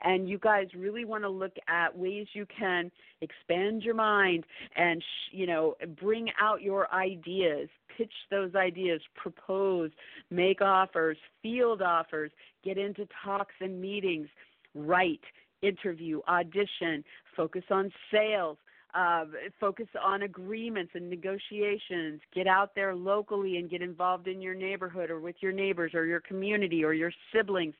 and 0.03 0.29
you 0.29 0.37
guys 0.37 0.67
really 0.75 1.05
want 1.05 1.23
to 1.23 1.29
look 1.29 1.53
at 1.67 1.97
ways 1.97 2.27
you 2.33 2.45
can 2.45 2.91
expand 3.21 3.81
your 3.83 3.95
mind 3.95 4.43
and 4.75 5.03
you 5.31 5.47
know 5.47 5.75
bring 5.99 6.29
out 6.41 6.61
your 6.61 6.91
ideas 6.93 7.69
pitch 7.97 8.13
those 8.29 8.53
ideas 8.55 9.01
propose 9.15 9.91
make 10.29 10.61
offers 10.61 11.17
field 11.41 11.81
offers 11.81 12.31
get 12.63 12.77
into 12.77 13.07
talks 13.23 13.55
and 13.59 13.81
meetings 13.81 14.27
write 14.75 15.21
interview 15.61 16.21
audition 16.27 17.03
focus 17.35 17.63
on 17.71 17.91
sales 18.11 18.57
uh, 18.95 19.25
focus 19.59 19.87
on 20.03 20.23
agreements 20.23 20.91
and 20.95 21.09
negotiations. 21.09 22.19
Get 22.33 22.47
out 22.47 22.73
there 22.73 22.95
locally 22.95 23.57
and 23.57 23.69
get 23.69 23.81
involved 23.81 24.27
in 24.27 24.41
your 24.41 24.55
neighborhood 24.55 25.11
or 25.11 25.19
with 25.19 25.35
your 25.39 25.51
neighbors 25.51 25.91
or 25.93 26.05
your 26.05 26.21
community 26.21 26.83
or 26.83 26.93
your 26.93 27.11
siblings. 27.33 27.75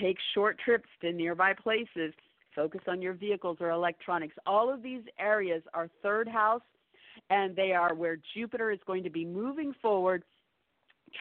Take 0.00 0.16
short 0.34 0.58
trips 0.64 0.88
to 1.00 1.12
nearby 1.12 1.52
places. 1.54 2.12
Focus 2.54 2.80
on 2.86 3.02
your 3.02 3.14
vehicles 3.14 3.58
or 3.60 3.70
electronics. 3.70 4.34
All 4.46 4.72
of 4.72 4.82
these 4.82 5.02
areas 5.18 5.62
are 5.72 5.88
third 6.02 6.28
house, 6.28 6.62
and 7.30 7.54
they 7.56 7.72
are 7.72 7.94
where 7.94 8.18
Jupiter 8.34 8.70
is 8.70 8.78
going 8.86 9.02
to 9.02 9.10
be 9.10 9.24
moving 9.24 9.74
forward, 9.82 10.22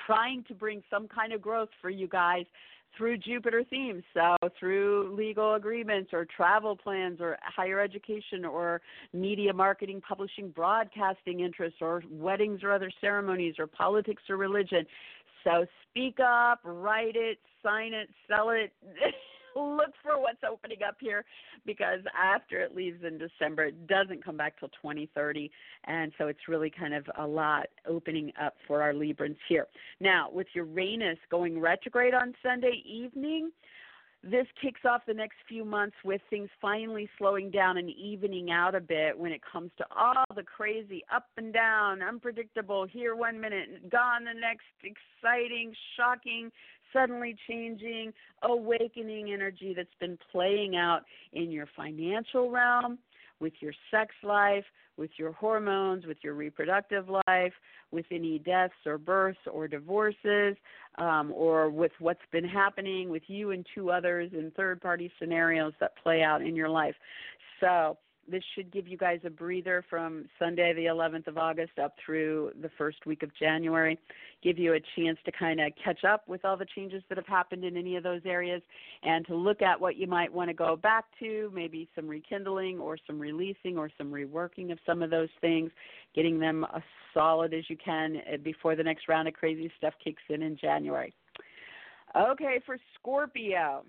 trying 0.06 0.44
to 0.48 0.54
bring 0.54 0.84
some 0.90 1.08
kind 1.08 1.34
of 1.34 1.42
growth 1.42 1.70
for 1.82 1.90
you 1.90 2.08
guys 2.08 2.46
through 2.98 3.18
Jupiter 3.18 3.64
themes. 3.70 4.04
So, 4.14 4.36
through 4.60 5.16
legal 5.16 5.56
agreements 5.56 6.12
or 6.14 6.26
travel 6.26 6.76
plans 6.76 7.20
or 7.20 7.38
higher 7.42 7.80
education 7.80 8.46
or 8.46 8.82
media 9.14 9.54
marketing, 9.54 10.02
publishing, 10.08 10.50
broadcasting 10.50 11.40
interests 11.40 11.80
or 11.82 12.04
weddings 12.10 12.64
or 12.64 12.72
other 12.72 12.92
ceremonies 13.02 13.56
or 13.58 13.68
politics 13.68 14.24
or 14.30 14.38
religion. 14.38 14.86
So 15.44 15.66
speak 15.90 16.20
up, 16.20 16.60
write 16.64 17.16
it, 17.16 17.40
sign 17.62 17.94
it, 17.94 18.10
sell 18.28 18.50
it. 18.50 18.74
Look 19.56 19.94
for 20.02 20.20
what's 20.20 20.42
opening 20.50 20.80
up 20.88 20.96
here 21.00 21.24
because 21.64 22.00
after 22.20 22.60
it 22.60 22.76
leaves 22.76 23.04
in 23.06 23.20
December, 23.20 23.66
it 23.66 23.86
doesn't 23.86 24.26
come 24.26 24.36
back 24.36 24.60
till 24.60 24.70
2030. 24.70 25.52
And 25.86 26.12
so 26.18 26.28
it's 26.28 26.48
really 26.48 26.72
kind 26.72 26.96
of 26.96 27.06
a 27.20 27.28
lot 27.28 27.68
opening 27.88 28.32
up 28.42 28.56
for 28.68 28.82
our 28.82 28.94
Librans 28.94 29.38
here. 29.48 29.68
Now, 30.00 30.30
with 30.32 30.48
Uranus 30.56 31.20
going 31.30 31.60
retrograde 31.60 32.16
on 32.16 32.34
Sunday 32.42 32.82
evening, 32.84 33.52
this 34.24 34.48
kicks 34.62 34.82
off 34.90 35.02
the 35.06 35.14
next 35.14 35.36
few 35.50 35.66
months 35.66 35.98
with 36.06 36.22
things 36.30 36.50
finally 36.62 37.10
slowing 37.18 37.52
down 37.52 37.78
and 37.78 37.90
evening 37.90 38.52
out 38.52 38.74
a 38.74 38.80
bit 38.80 39.18
when 39.18 39.34
it 39.34 39.42
comes 39.52 39.70
to 39.78 39.86
all 39.96 40.24
the 40.36 40.44
crazy 40.44 41.04
up 41.14 41.26
and 41.38 41.54
down, 41.54 42.02
unpredictable, 42.02 42.86
here 42.86 43.16
one 43.16 43.40
minute, 43.40 43.90
gone 43.92 44.24
the 44.24 44.34
next, 44.34 44.64
exciting, 44.82 45.74
shocking, 45.98 46.50
suddenly 46.94 47.36
changing, 47.50 48.14
awakening 48.44 49.34
energy 49.34 49.74
that's 49.76 49.90
been 50.00 50.18
playing 50.32 50.78
out 50.78 51.02
in 51.34 51.52
your 51.52 51.68
financial 51.76 52.50
realm, 52.50 52.98
with 53.44 53.54
your 53.60 53.74
sex 53.92 54.16
life, 54.24 54.64
with 54.98 55.12
your 55.18 55.34
hormones, 55.34 56.06
with 56.06 56.18
your 56.24 56.34
reproductive 56.34 57.10
life, 57.28 57.54
with 57.92 58.06
any 58.10 58.40
deaths 58.40 58.74
or 58.86 58.98
births 58.98 59.40
or 59.52 59.68
divorces, 59.68 60.56
um, 60.98 61.32
or 61.36 61.70
with 61.70 61.92
what's 62.00 62.22
been 62.32 62.46
happening 62.46 63.10
with 63.10 63.24
you 63.28 63.52
and 63.52 63.66
two 63.76 63.92
others 63.92 64.32
in 64.34 64.50
third 64.56 64.82
party 64.82 65.12
scenarios 65.20 65.74
that 65.82 65.92
play 66.02 66.24
out 66.24 66.42
in 66.42 66.56
your 66.56 66.70
life. 66.70 66.96
So, 67.60 67.98
this 68.30 68.44
should 68.56 68.72
give 68.72 68.88
you 68.88 68.98
guys 68.98 69.20
a 69.26 69.30
breather 69.30 69.84
from 69.90 70.26
Sunday, 70.40 70.74
the 70.74 70.86
11th 70.86 71.28
of 71.28 71.38
August, 71.38 71.78
up 71.82 71.96
through 72.04 72.52
the 72.62 72.70
first 72.78 73.06
week 73.06 73.24
of 73.24 73.30
January. 73.38 74.00
Give 74.42 74.58
you 74.58 74.74
a 74.74 74.80
chance 74.96 75.18
to 75.26 75.32
kind 75.32 75.60
of 75.60 75.72
catch 75.84 76.04
up 76.04 76.28
with 76.28 76.46
all 76.46 76.58
the 76.58 76.66
changes 76.76 77.04
that 77.10 77.18
have 77.18 77.28
happened 77.28 77.64
in 77.64 77.76
any 77.78 77.96
of 77.96 78.04
those 78.04 78.22
areas 78.26 78.62
and 79.04 79.26
to 79.28 79.36
look 79.36 79.62
at 79.62 79.80
what 79.80 79.98
you 79.98 80.08
might 80.08 80.32
want 80.32 80.50
to 80.50 80.54
go 80.54 80.76
back 80.76 81.06
to, 81.20 81.52
maybe 81.54 81.90
some 81.96 82.08
rekindling 82.08 82.80
or 82.80 82.98
some 83.06 83.20
releasing 83.20 83.78
or 83.78 83.90
some 83.98 84.12
reworking 84.12 84.72
of 84.72 84.80
some 84.86 85.02
of 85.02 85.10
those 85.10 85.30
things, 85.42 85.72
getting 86.16 86.40
them 86.40 86.66
as 86.76 86.84
solid 87.14 87.54
as 87.54 87.70
you 87.70 87.78
can 87.78 88.18
eh, 88.28 88.38
before 88.38 88.76
the 88.76 88.84
next 88.84 89.08
round 89.08 89.28
of 89.28 89.34
crazy 89.34 89.72
stuff 89.78 89.94
kicks 90.04 90.24
in 90.30 90.42
in 90.42 90.58
January. 90.58 91.14
Okay, 92.16 92.62
for 92.66 92.78
Scorpio. 93.00 93.84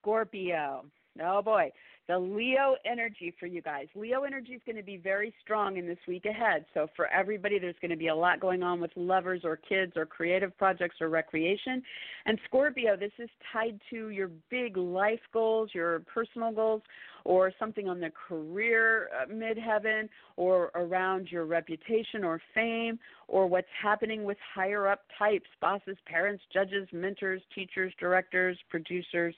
Scorpio. 0.00 0.84
Oh 1.20 1.42
boy 1.42 1.72
the 2.08 2.18
Leo 2.18 2.74
energy 2.86 3.34
for 3.38 3.46
you 3.46 3.60
guys. 3.60 3.86
Leo 3.94 4.22
energy 4.22 4.52
is 4.52 4.62
going 4.64 4.76
to 4.76 4.82
be 4.82 4.96
very 4.96 5.32
strong 5.42 5.76
in 5.76 5.86
this 5.86 5.98
week 6.08 6.24
ahead. 6.24 6.64
So, 6.72 6.88
for 6.96 7.06
everybody, 7.08 7.58
there's 7.58 7.76
going 7.82 7.90
to 7.90 7.96
be 7.96 8.08
a 8.08 8.14
lot 8.14 8.40
going 8.40 8.62
on 8.62 8.80
with 8.80 8.90
lovers 8.96 9.42
or 9.44 9.56
kids 9.56 9.92
or 9.94 10.06
creative 10.06 10.56
projects 10.56 10.96
or 11.02 11.10
recreation. 11.10 11.82
And 12.24 12.38
Scorpio, 12.46 12.96
this 12.96 13.12
is 13.18 13.28
tied 13.52 13.78
to 13.90 14.08
your 14.08 14.30
big 14.50 14.78
life 14.78 15.20
goals, 15.34 15.70
your 15.74 16.00
personal 16.00 16.50
goals, 16.50 16.82
or 17.24 17.52
something 17.58 17.90
on 17.90 18.00
the 18.00 18.10
career 18.28 19.10
uh, 19.14 19.30
midheaven, 19.30 20.08
or 20.36 20.70
around 20.74 21.28
your 21.30 21.44
reputation 21.44 22.24
or 22.24 22.40
fame, 22.54 22.98
or 23.26 23.46
what's 23.46 23.68
happening 23.82 24.24
with 24.24 24.38
higher 24.54 24.88
up 24.88 25.02
types 25.18 25.48
bosses, 25.60 25.98
parents, 26.06 26.42
judges, 26.54 26.88
mentors, 26.90 27.42
teachers, 27.54 27.92
directors, 28.00 28.56
producers, 28.70 29.34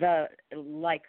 the 0.00 0.28
like 0.56 1.02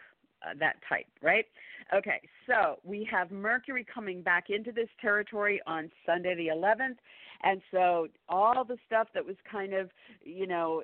uh, 0.47 0.53
that 0.59 0.77
type, 0.87 1.05
right? 1.21 1.45
Okay, 1.93 2.21
so 2.45 2.79
we 2.83 3.07
have 3.09 3.31
Mercury 3.31 3.85
coming 3.91 4.21
back 4.21 4.49
into 4.49 4.71
this 4.71 4.89
territory 5.01 5.61
on 5.67 5.89
Sunday 6.05 6.35
the 6.35 6.47
11th. 6.47 6.97
And 7.43 7.61
so 7.71 8.07
all 8.29 8.63
the 8.65 8.77
stuff 8.85 9.07
that 9.13 9.25
was 9.25 9.35
kind 9.49 9.73
of, 9.73 9.89
you 10.23 10.47
know, 10.47 10.81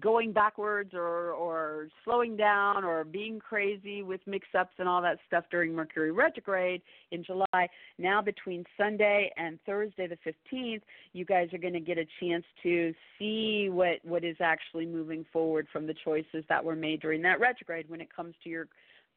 going 0.00 0.32
backwards 0.32 0.92
or 0.94 1.32
or 1.32 1.88
slowing 2.04 2.36
down 2.36 2.84
or 2.84 3.04
being 3.04 3.38
crazy 3.38 4.02
with 4.02 4.20
mix-ups 4.26 4.74
and 4.78 4.88
all 4.88 5.02
that 5.02 5.18
stuff 5.26 5.44
during 5.50 5.74
Mercury 5.74 6.12
retrograde 6.12 6.82
in 7.10 7.24
July, 7.24 7.68
now 7.98 8.22
between 8.22 8.64
Sunday 8.76 9.30
and 9.36 9.58
Thursday 9.66 10.06
the 10.06 10.18
15th, 10.52 10.82
you 11.12 11.24
guys 11.24 11.48
are 11.52 11.58
going 11.58 11.72
to 11.72 11.80
get 11.80 11.98
a 11.98 12.06
chance 12.20 12.44
to 12.62 12.94
see 13.18 13.68
what 13.70 13.98
what 14.02 14.24
is 14.24 14.36
actually 14.40 14.86
moving 14.86 15.24
forward 15.32 15.66
from 15.72 15.86
the 15.86 15.94
choices 16.04 16.44
that 16.48 16.64
were 16.64 16.76
made 16.76 17.00
during 17.00 17.22
that 17.22 17.40
retrograde 17.40 17.88
when 17.88 18.00
it 18.00 18.14
comes 18.14 18.34
to 18.44 18.50
your 18.50 18.68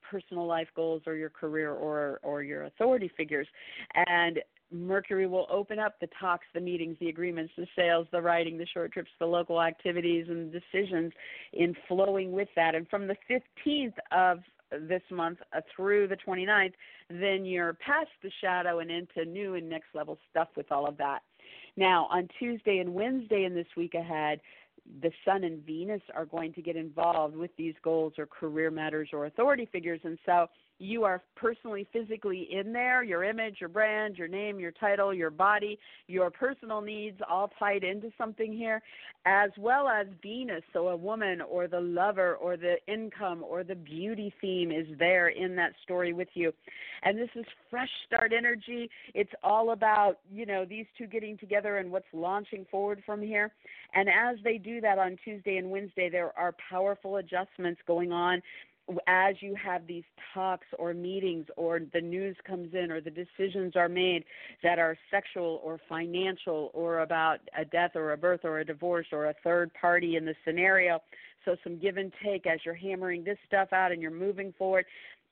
personal 0.10 0.46
life 0.46 0.68
goals 0.76 1.02
or 1.06 1.16
your 1.16 1.30
career 1.30 1.74
or 1.74 2.20
or 2.24 2.44
your 2.44 2.66
authority 2.66 3.12
figures 3.18 3.48
and 4.08 4.40
Mercury 4.72 5.26
will 5.26 5.48
open 5.50 5.80
up 5.80 6.00
the 6.00 6.10
talks, 6.20 6.46
the 6.54 6.60
meetings, 6.60 6.96
the 7.00 7.10
agreements, 7.10 7.52
the 7.58 7.66
sales, 7.76 8.08
the 8.12 8.22
writing, 8.22 8.58
the 8.58 8.68
short 8.68 8.92
trips, 8.92 9.10
the 9.20 9.26
local 9.26 9.62
activities, 9.62 10.28
and 10.30 10.52
decisions 10.52 11.12
in 11.54 11.76
flowing 11.88 12.32
with 12.32 12.50
that. 12.56 12.76
And 12.76 12.88
from 12.88 13.08
the 13.08 13.16
15th 13.30 13.94
of 14.12 14.40
this 14.88 15.02
month 15.10 15.40
uh, 15.56 15.62
through 15.76 16.08
the 16.08 16.18
29th, 16.18 16.74
then 17.10 17.46
you're 17.46 17.74
past 17.74 18.10
the 18.22 18.32
shadow 18.42 18.80
and 18.80 18.92
into 18.92 19.26
new 19.26 19.56
and 19.56 19.68
next 19.68 19.88
level 19.96 20.18
stuff 20.30 20.50
with 20.56 20.72
all 20.72 20.88
of 20.88 20.98
that. 20.98 21.22
Now, 21.76 22.08
on 22.12 22.28
Tuesday 22.38 22.78
and 22.78 22.94
Wednesday 22.94 23.46
in 23.46 23.56
this 23.56 23.68
week 23.76 23.96
ahead, 23.96 24.40
the 25.02 25.12
Sun 25.26 25.44
and 25.44 25.66
Venus 25.66 26.02
are 26.16 26.26
going 26.26 26.54
to 26.54 26.62
get 26.62 26.76
involved 26.76 27.36
with 27.36 27.52
these 27.58 27.76
goals 27.84 28.14
or 28.18 28.26
career 28.26 28.72
matters 28.72 29.10
or 29.14 29.26
authority 29.26 29.68
figures. 29.72 30.00
And 30.04 30.18
so 30.26 30.48
you 30.80 31.04
are 31.04 31.22
personally, 31.36 31.88
physically 31.92 32.48
in 32.52 32.72
there, 32.72 33.04
your 33.04 33.24
image, 33.24 33.58
your 33.60 33.70
brand, 33.70 34.18
your 34.18 34.30
name, 34.30 34.60
your 34.60 34.72
title, 34.72 35.14
your 35.14 35.30
body, 35.30 35.78
your 36.08 36.32
personal 36.32 36.82
needs 36.82 37.20
all 37.30 37.52
tied 37.60 37.84
into 37.84 38.12
something 38.18 38.54
here, 38.54 38.82
as 39.26 39.50
well 39.58 39.90
as 39.90 40.08
Venus. 40.24 40.64
So 40.72 40.88
a 40.88 40.96
woman 40.96 41.42
or 41.42 41.68
the 41.68 41.82
lover 41.82 42.36
or 42.36 42.56
the 42.56 42.76
income 42.88 43.44
or 43.48 43.64
the 43.64 43.76
beauty 43.76 44.34
theme 44.40 44.72
is 44.72 44.88
there 44.98 45.28
in 45.28 45.56
that 45.58 45.74
story 45.84 46.14
with 46.14 46.30
you. 46.34 46.54
And 47.04 47.18
this 47.18 47.30
is 47.36 47.46
fresh 47.70 47.90
start 48.08 48.32
energy. 48.36 48.90
It's 49.14 49.32
all 49.44 49.72
about, 49.72 50.20
you 50.32 50.46
know, 50.46 50.66
these 50.66 50.86
two 50.98 51.08
getting 51.08 51.38
together 51.38 51.78
and 51.78 51.92
what's 51.92 52.06
launching 52.14 52.66
forward 52.72 53.04
from 53.06 53.22
here. 53.22 53.52
And 53.94 54.08
as 54.08 54.38
they 54.44 54.58
do 54.58 54.80
that 54.82 54.98
on 54.98 55.18
Tuesday 55.24 55.58
and 55.58 55.70
Wednesday, 55.70 56.10
there 56.10 56.38
are 56.38 56.56
powerful 56.70 57.18
adjustments 57.18 57.82
going 57.86 58.12
on 58.12 58.42
as 59.08 59.36
you 59.42 59.56
have 59.56 59.86
these 59.88 60.04
talks 60.34 60.68
or 60.78 60.94
meetings 60.94 61.46
or 61.58 61.80
the 61.94 62.02
news 62.02 62.36
comes 62.46 62.74
in 62.74 62.92
or 62.92 63.02
the 63.02 63.12
decisions 63.12 63.76
are 63.76 63.90
made 63.90 64.24
that 64.64 64.80
are 64.80 64.98
sexual 65.12 65.60
or 65.64 65.80
financial 65.88 66.72
or 66.74 67.00
about 67.00 67.40
a 67.58 67.66
death 67.66 67.92
or 67.96 68.14
a 68.14 68.18
birth 68.18 68.42
or 68.44 68.60
a 68.60 68.66
divorce 68.66 69.08
or 69.12 69.28
a 69.28 69.34
third 69.44 69.72
party 69.80 70.16
in 70.16 70.26
the 70.26 70.36
scenario 70.46 71.00
so 71.46 71.56
some 71.64 71.78
give 71.80 71.98
and 71.98 72.12
take 72.24 72.46
as 72.48 72.60
you're 72.66 72.76
hammering 72.76 73.24
this 73.24 73.38
stuff 73.48 73.72
out 73.74 73.92
and 73.92 74.02
you're 74.02 74.12
moving 74.12 74.54
forward 74.58 74.86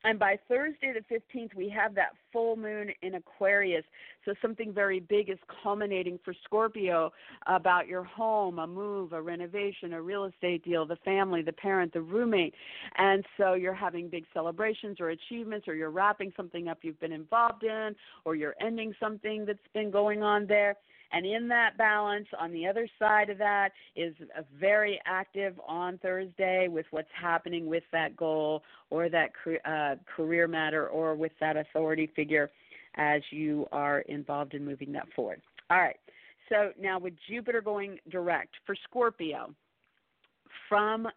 and 0.03 0.19
by 0.19 0.37
Thursday 0.47 0.93
the 0.93 1.15
15th, 1.15 1.53
we 1.55 1.69
have 1.69 1.95
that 1.95 2.11
full 2.31 2.55
moon 2.55 2.89
in 3.01 3.15
Aquarius. 3.15 3.83
So 4.25 4.33
something 4.41 4.73
very 4.73 4.99
big 4.99 5.29
is 5.29 5.37
culminating 5.63 6.19
for 6.23 6.33
Scorpio 6.43 7.11
about 7.47 7.87
your 7.87 8.03
home, 8.03 8.59
a 8.59 8.67
move, 8.67 9.13
a 9.13 9.21
renovation, 9.21 9.93
a 9.93 10.01
real 10.01 10.25
estate 10.25 10.63
deal, 10.63 10.85
the 10.85 10.97
family, 10.97 11.41
the 11.41 11.53
parent, 11.53 11.93
the 11.93 12.01
roommate. 12.01 12.53
And 12.97 13.25
so 13.37 13.53
you're 13.53 13.73
having 13.73 14.09
big 14.09 14.25
celebrations 14.33 14.97
or 14.99 15.09
achievements, 15.09 15.67
or 15.67 15.75
you're 15.75 15.91
wrapping 15.91 16.31
something 16.37 16.67
up 16.67 16.79
you've 16.83 16.99
been 16.99 17.11
involved 17.11 17.63
in, 17.63 17.95
or 18.23 18.35
you're 18.35 18.55
ending 18.61 18.93
something 18.99 19.45
that's 19.45 19.59
been 19.73 19.89
going 19.89 20.21
on 20.23 20.45
there. 20.45 20.75
And 21.11 21.25
in 21.25 21.47
that 21.47 21.77
balance, 21.77 22.27
on 22.39 22.51
the 22.51 22.67
other 22.67 22.87
side 22.99 23.29
of 23.29 23.37
that, 23.37 23.69
is 23.95 24.13
very 24.59 24.99
active 25.05 25.59
on 25.67 25.97
Thursday 25.99 26.67
with 26.69 26.85
what's 26.91 27.07
happening 27.19 27.67
with 27.67 27.83
that 27.91 28.15
goal 28.17 28.63
or 28.89 29.09
that 29.09 29.29
uh, 29.65 29.95
career 30.13 30.47
matter 30.47 30.87
or 30.87 31.15
with 31.15 31.31
that 31.39 31.55
authority 31.55 32.11
figure 32.15 32.49
as 32.95 33.21
you 33.31 33.67
are 33.71 34.01
involved 34.01 34.53
in 34.53 34.65
moving 34.65 34.91
that 34.91 35.07
forward. 35.15 35.41
All 35.69 35.79
right. 35.79 35.97
So 36.49 36.71
now 36.79 36.99
with 36.99 37.13
Jupiter 37.29 37.61
going 37.61 37.99
direct 38.09 38.55
for 38.65 38.75
Scorpio, 38.89 39.53
from 40.69 41.07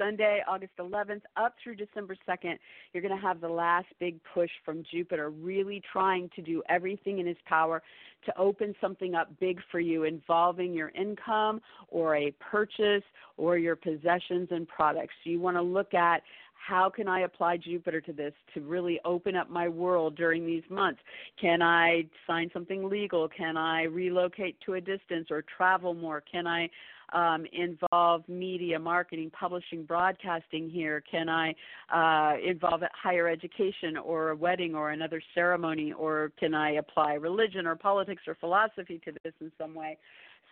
Sunday, 0.00 0.40
August 0.48 0.72
11th, 0.78 1.22
up 1.36 1.54
through 1.62 1.76
December 1.76 2.16
2nd, 2.26 2.56
you're 2.92 3.02
going 3.02 3.14
to 3.14 3.20
have 3.20 3.40
the 3.40 3.48
last 3.48 3.86
big 3.98 4.18
push 4.32 4.50
from 4.64 4.82
Jupiter, 4.90 5.28
really 5.28 5.82
trying 5.92 6.30
to 6.36 6.42
do 6.42 6.62
everything 6.70 7.18
in 7.18 7.26
his 7.26 7.36
power 7.46 7.82
to 8.24 8.38
open 8.38 8.74
something 8.80 9.14
up 9.14 9.28
big 9.40 9.60
for 9.70 9.80
you 9.80 10.04
involving 10.04 10.72
your 10.72 10.90
income 10.90 11.60
or 11.88 12.16
a 12.16 12.32
purchase 12.40 13.04
or 13.36 13.58
your 13.58 13.76
possessions 13.76 14.48
and 14.50 14.66
products. 14.68 15.12
So 15.22 15.30
you 15.30 15.40
want 15.40 15.56
to 15.56 15.62
look 15.62 15.92
at 15.92 16.22
how 16.54 16.90
can 16.90 17.08
I 17.08 17.20
apply 17.20 17.56
Jupiter 17.56 18.00
to 18.02 18.12
this 18.12 18.34
to 18.54 18.60
really 18.60 19.00
open 19.04 19.34
up 19.34 19.48
my 19.50 19.68
world 19.68 20.16
during 20.16 20.46
these 20.46 20.62
months? 20.68 21.00
Can 21.40 21.62
I 21.62 22.04
sign 22.26 22.50
something 22.52 22.88
legal? 22.88 23.28
Can 23.28 23.56
I 23.56 23.84
relocate 23.84 24.56
to 24.66 24.74
a 24.74 24.80
distance 24.80 25.28
or 25.30 25.42
travel 25.56 25.94
more? 25.94 26.22
Can 26.30 26.46
I 26.46 26.68
um, 27.12 27.44
involve 27.52 28.28
media, 28.28 28.78
marketing, 28.78 29.30
publishing, 29.30 29.84
broadcasting 29.84 30.70
here? 30.70 31.02
Can 31.10 31.28
I 31.28 31.54
uh, 31.92 32.36
involve 32.44 32.82
higher 32.92 33.28
education 33.28 33.96
or 33.96 34.30
a 34.30 34.36
wedding 34.36 34.74
or 34.74 34.90
another 34.90 35.22
ceremony? 35.34 35.92
Or 35.92 36.32
can 36.38 36.54
I 36.54 36.72
apply 36.72 37.14
religion 37.14 37.66
or 37.66 37.76
politics 37.76 38.22
or 38.26 38.34
philosophy 38.36 39.00
to 39.04 39.12
this 39.24 39.34
in 39.40 39.50
some 39.58 39.74
way? 39.74 39.98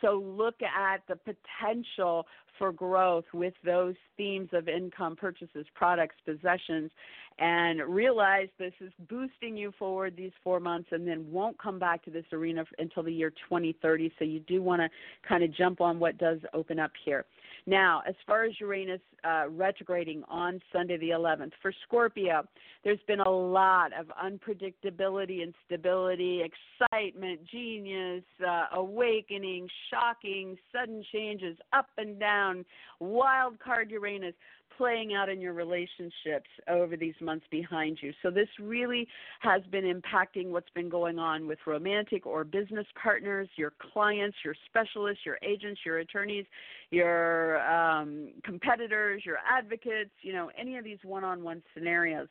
So 0.01 0.23
look 0.25 0.57
at 0.63 1.03
the 1.09 1.17
potential 1.17 2.27
for 2.59 2.73
growth 2.73 3.25
with 3.33 3.55
those 3.65 3.95
themes 4.17 4.49
of 4.53 4.69
income, 4.69 5.17
purchases, 5.17 5.67
products, 5.75 6.17
possessions, 6.25 6.91
and 7.39 7.81
realize 7.83 8.49
this 8.59 8.73
is 8.81 8.91
boosting 9.09 9.57
you 9.57 9.73
forward 9.79 10.15
these 10.17 10.33
four 10.43 10.59
months 10.59 10.89
and 10.91 11.07
then 11.07 11.31
won't 11.31 11.57
come 11.61 11.79
back 11.79 12.05
to 12.05 12.11
this 12.11 12.25
arena 12.33 12.65
until 12.79 13.05
the 13.05 13.13
year 13.13 13.31
2030. 13.31 14.13
So 14.19 14.25
you 14.25 14.41
do 14.41 14.61
want 14.61 14.83
to 14.83 14.89
kind 15.29 15.45
of 15.45 15.55
jump 15.55 15.81
on 15.81 16.01
what 16.01 16.19
does 16.19 16.39
open 16.55 16.79
up 16.79 16.93
here. 17.05 17.25
Now, 17.67 18.03
as 18.09 18.15
far 18.27 18.45
as 18.45 18.53
Uranus 18.61 19.01
uh, 19.25 19.45
retrograding 19.51 20.23
on 20.29 20.61
Sunday 20.73 20.97
the 20.97 21.11
11th, 21.11 21.53
for 21.61 21.73
Scorpio, 21.87 22.45
there's 22.83 23.01
been 23.07 23.21
a 23.21 23.31
lot 23.31 23.91
of 23.93 24.07
unpredictability, 24.23 25.43
and 25.43 25.55
instability, 25.71 26.43
excitement, 26.43 27.41
genius, 27.51 28.25
uh, 28.47 28.67
awakening, 28.75 29.69
shocking, 29.91 30.57
sudden 30.73 31.05
changes, 31.13 31.57
up 31.73 31.89
and 31.99 32.19
down, 32.19 32.65
wild 33.01 33.59
card 33.61 33.91
Uranus 33.91 34.35
playing 34.79 35.15
out 35.15 35.29
in 35.29 35.41
your 35.41 35.53
relationships 35.53 36.49
over 36.69 36.97
these 36.97 37.15
months 37.21 37.45
behind 37.51 37.99
you. 38.01 38.13
So, 38.23 38.31
this 38.31 38.49
really 38.61 39.07
has 39.41 39.61
been 39.71 39.85
impacting 39.85 40.51
what's 40.51 40.71
been 40.71 40.89
going 40.89 41.19
on 41.19 41.47
with 41.47 41.59
romantic 41.67 42.25
or 42.27 42.45
business 42.45 42.87
partners, 43.03 43.49
your 43.57 43.73
clients, 43.93 44.37
your 44.45 44.55
specialists, 44.67 45.27
your 45.27 45.39
agents, 45.43 45.81
your 45.85 45.99
attorneys, 45.99 46.47
your 46.91 47.61
um, 47.69 48.31
competitors, 48.45 49.23
your 49.27 49.39
advocates, 49.47 50.13
you 50.23 50.33
know, 50.33 50.51
any 50.59 50.79
of 50.79 50.85
these 50.85 50.99
one 51.03 51.25
on 51.25 51.43
one 51.43 51.63
scenarios. 51.75 52.29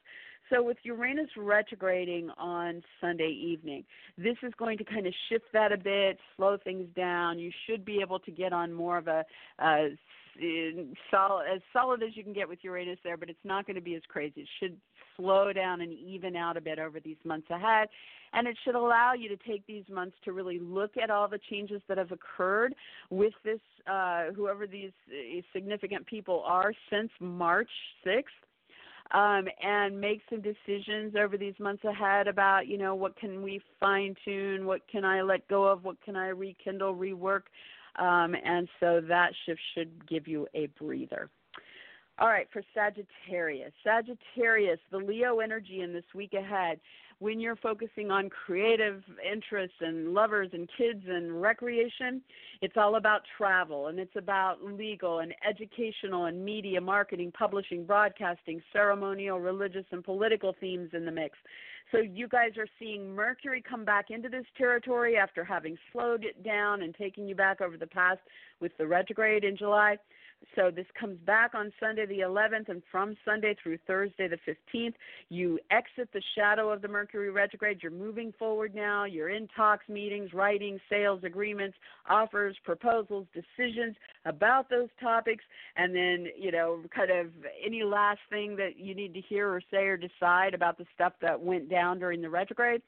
So, 0.49 0.63
with 0.63 0.77
Uranus 0.83 1.29
retrograding 1.35 2.29
on 2.37 2.81
Sunday 3.01 3.29
evening, 3.31 3.83
this 4.17 4.37
is 4.43 4.53
going 4.57 4.77
to 4.77 4.85
kind 4.85 5.05
of 5.05 5.13
shift 5.29 5.45
that 5.51 5.73
a 5.73 5.77
bit, 5.77 6.17
slow 6.37 6.57
things 6.63 6.87
down. 6.95 7.37
You 7.37 7.51
should 7.67 7.83
be 7.83 7.99
able 8.01 8.19
to 8.19 8.31
get 8.31 8.53
on 8.53 8.71
more 8.71 8.97
of 8.97 9.07
a, 9.07 9.25
a 9.59 9.89
solid, 11.11 11.45
as 11.53 11.61
solid 11.73 12.03
as 12.03 12.15
you 12.15 12.23
can 12.23 12.33
get 12.33 12.47
with 12.47 12.59
Uranus 12.63 12.99
there, 13.03 13.17
but 13.17 13.29
it's 13.29 13.39
not 13.43 13.65
going 13.65 13.75
to 13.75 13.81
be 13.81 13.95
as 13.95 14.01
crazy. 14.07 14.41
It 14.41 14.47
should 14.59 14.77
slow 15.15 15.51
down 15.51 15.81
and 15.81 15.91
even 15.93 16.35
out 16.35 16.57
a 16.57 16.61
bit 16.61 16.79
over 16.79 16.99
these 16.99 17.17
months 17.25 17.47
ahead. 17.49 17.89
And 18.33 18.47
it 18.47 18.57
should 18.63 18.75
allow 18.75 19.13
you 19.13 19.29
to 19.29 19.37
take 19.37 19.65
these 19.65 19.85
months 19.89 20.15
to 20.25 20.33
really 20.33 20.59
look 20.59 20.91
at 21.01 21.09
all 21.09 21.27
the 21.27 21.39
changes 21.49 21.81
that 21.87 21.97
have 21.97 22.11
occurred 22.11 22.75
with 23.09 23.33
this, 23.43 23.59
uh, 23.91 24.25
whoever 24.35 24.67
these 24.67 24.91
uh, 25.09 25.41
significant 25.53 26.05
people 26.05 26.43
are 26.45 26.73
since 26.91 27.09
March 27.19 27.69
6th. 28.05 28.23
Um, 29.13 29.45
and 29.63 30.01
make 30.01 30.19
some 30.29 30.41
decisions 30.41 31.15
over 31.17 31.37
these 31.37 31.53
months 31.61 31.85
ahead 31.85 32.27
about, 32.27 32.67
you 32.67 32.77
know, 32.77 32.93
what 32.93 33.15
can 33.15 33.41
we 33.41 33.61
fine 33.79 34.13
tune, 34.25 34.65
what 34.65 34.81
can 34.91 35.05
I 35.05 35.21
let 35.21 35.47
go 35.47 35.63
of, 35.63 35.85
what 35.85 35.95
can 36.03 36.17
I 36.17 36.27
rekindle, 36.27 36.93
rework, 36.93 37.43
um, 37.97 38.35
and 38.43 38.67
so 38.79 39.01
that 39.07 39.31
shift 39.45 39.61
should 39.73 40.07
give 40.07 40.27
you 40.27 40.47
a 40.53 40.67
breather. 40.79 41.29
All 42.19 42.29
right, 42.29 42.47
for 42.51 42.63
Sagittarius. 42.73 43.71
Sagittarius, 43.83 44.79
the 44.91 44.97
Leo 44.97 45.39
energy 45.39 45.81
in 45.81 45.93
this 45.93 46.05
week 46.15 46.33
ahead, 46.33 46.79
when 47.19 47.39
you're 47.39 47.55
focusing 47.55 48.11
on 48.11 48.29
creative 48.29 49.03
interests 49.31 49.77
and 49.81 50.13
lovers 50.13 50.49
and 50.53 50.69
kids 50.77 51.03
and 51.07 51.41
recreation, 51.41 52.21
it's 52.61 52.77
all 52.77 52.95
about 52.95 53.21
travel 53.37 53.87
and 53.87 53.99
it's 53.99 54.15
about 54.15 54.63
legal 54.63 55.19
and 55.19 55.33
educational 55.47 56.25
and 56.25 56.43
media, 56.43 56.79
marketing, 56.79 57.31
publishing, 57.37 57.85
broadcasting, 57.85 58.61
ceremonial, 58.71 59.39
religious, 59.39 59.85
and 59.91 60.03
political 60.03 60.55
themes 60.59 60.89
in 60.93 61.05
the 61.05 61.11
mix. 61.11 61.37
So 61.91 61.99
you 61.99 62.27
guys 62.27 62.51
are 62.57 62.67
seeing 62.79 63.15
Mercury 63.15 63.63
come 63.67 63.85
back 63.85 64.09
into 64.09 64.27
this 64.27 64.45
territory 64.57 65.15
after 65.17 65.43
having 65.43 65.77
slowed 65.91 66.25
it 66.25 66.43
down 66.43 66.81
and 66.81 66.93
taking 66.93 67.27
you 67.27 67.35
back 67.35 67.61
over 67.61 67.77
the 67.77 67.87
past 67.87 68.19
with 68.59 68.71
the 68.77 68.85
retrograde 68.85 69.43
in 69.43 69.55
July. 69.55 69.97
So 70.55 70.71
this 70.71 70.85
comes 70.99 71.17
back 71.25 71.53
on 71.53 71.71
Sunday 71.79 72.05
the 72.05 72.19
11th, 72.19 72.69
and 72.69 72.81
from 72.91 73.15
Sunday 73.25 73.55
through 73.61 73.77
Thursday 73.85 74.27
the 74.27 74.37
15th, 74.47 74.93
you 75.29 75.59
exit 75.69 76.09
the 76.13 76.21
shadow 76.35 76.71
of 76.71 76.81
the 76.81 76.87
Mercury 76.87 77.29
retrograde. 77.29 77.79
You're 77.81 77.91
moving 77.91 78.33
forward 78.37 78.73
now. 78.73 79.05
You're 79.05 79.29
in 79.29 79.47
talks, 79.55 79.87
meetings, 79.87 80.33
writing, 80.33 80.79
sales, 80.89 81.23
agreements, 81.23 81.77
offers, 82.09 82.55
proposals, 82.63 83.27
decisions 83.33 83.95
about 84.25 84.69
those 84.69 84.89
topics, 84.99 85.43
and 85.75 85.93
then, 85.93 86.27
you 86.37 86.51
know, 86.51 86.81
kind 86.95 87.11
of 87.11 87.27
any 87.63 87.83
last 87.83 88.19
thing 88.29 88.55
that 88.55 88.77
you 88.77 88.95
need 88.95 89.13
to 89.13 89.21
hear 89.21 89.49
or 89.49 89.61
say 89.71 89.85
or 89.85 89.97
decide 89.97 90.53
about 90.53 90.77
the 90.77 90.85
stuff 90.93 91.13
that 91.21 91.39
went 91.39 91.69
down 91.69 91.99
during 91.99 92.21
the 92.21 92.29
retrograde. 92.29 92.81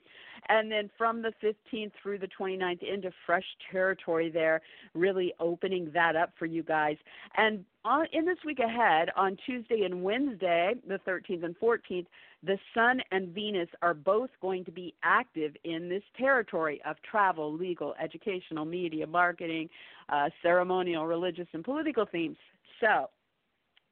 And 0.47 0.71
then 0.71 0.89
from 0.97 1.21
the 1.21 1.33
15th 1.43 1.91
through 2.01 2.19
the 2.19 2.29
29th 2.39 2.81
into 2.81 3.11
fresh 3.25 3.43
territory 3.71 4.29
there, 4.29 4.61
really 4.93 5.33
opening 5.39 5.91
that 5.93 6.15
up 6.15 6.31
for 6.39 6.45
you 6.45 6.63
guys. 6.63 6.95
And 7.39 7.63
on, 7.85 8.05
in 8.11 8.25
this 8.25 8.37
week 8.45 8.59
ahead, 8.59 9.11
on 9.15 9.37
Tuesday 9.45 9.83
and 9.85 10.03
Wednesday, 10.03 10.73
the 10.85 10.99
13th 11.07 11.45
and 11.45 11.57
14th, 11.57 12.05
the 12.43 12.57
Sun 12.73 12.99
and 13.13 13.29
Venus 13.29 13.69
are 13.81 13.93
both 13.93 14.29
going 14.41 14.65
to 14.65 14.71
be 14.71 14.93
active 15.03 15.55
in 15.63 15.87
this 15.87 16.03
territory 16.17 16.81
of 16.85 16.97
travel, 17.09 17.53
legal, 17.53 17.95
educational, 18.03 18.65
media, 18.65 19.07
marketing, 19.07 19.69
uh, 20.09 20.27
ceremonial, 20.43 21.07
religious, 21.07 21.47
and 21.53 21.63
political 21.63 22.05
themes. 22.05 22.35
So, 22.81 23.09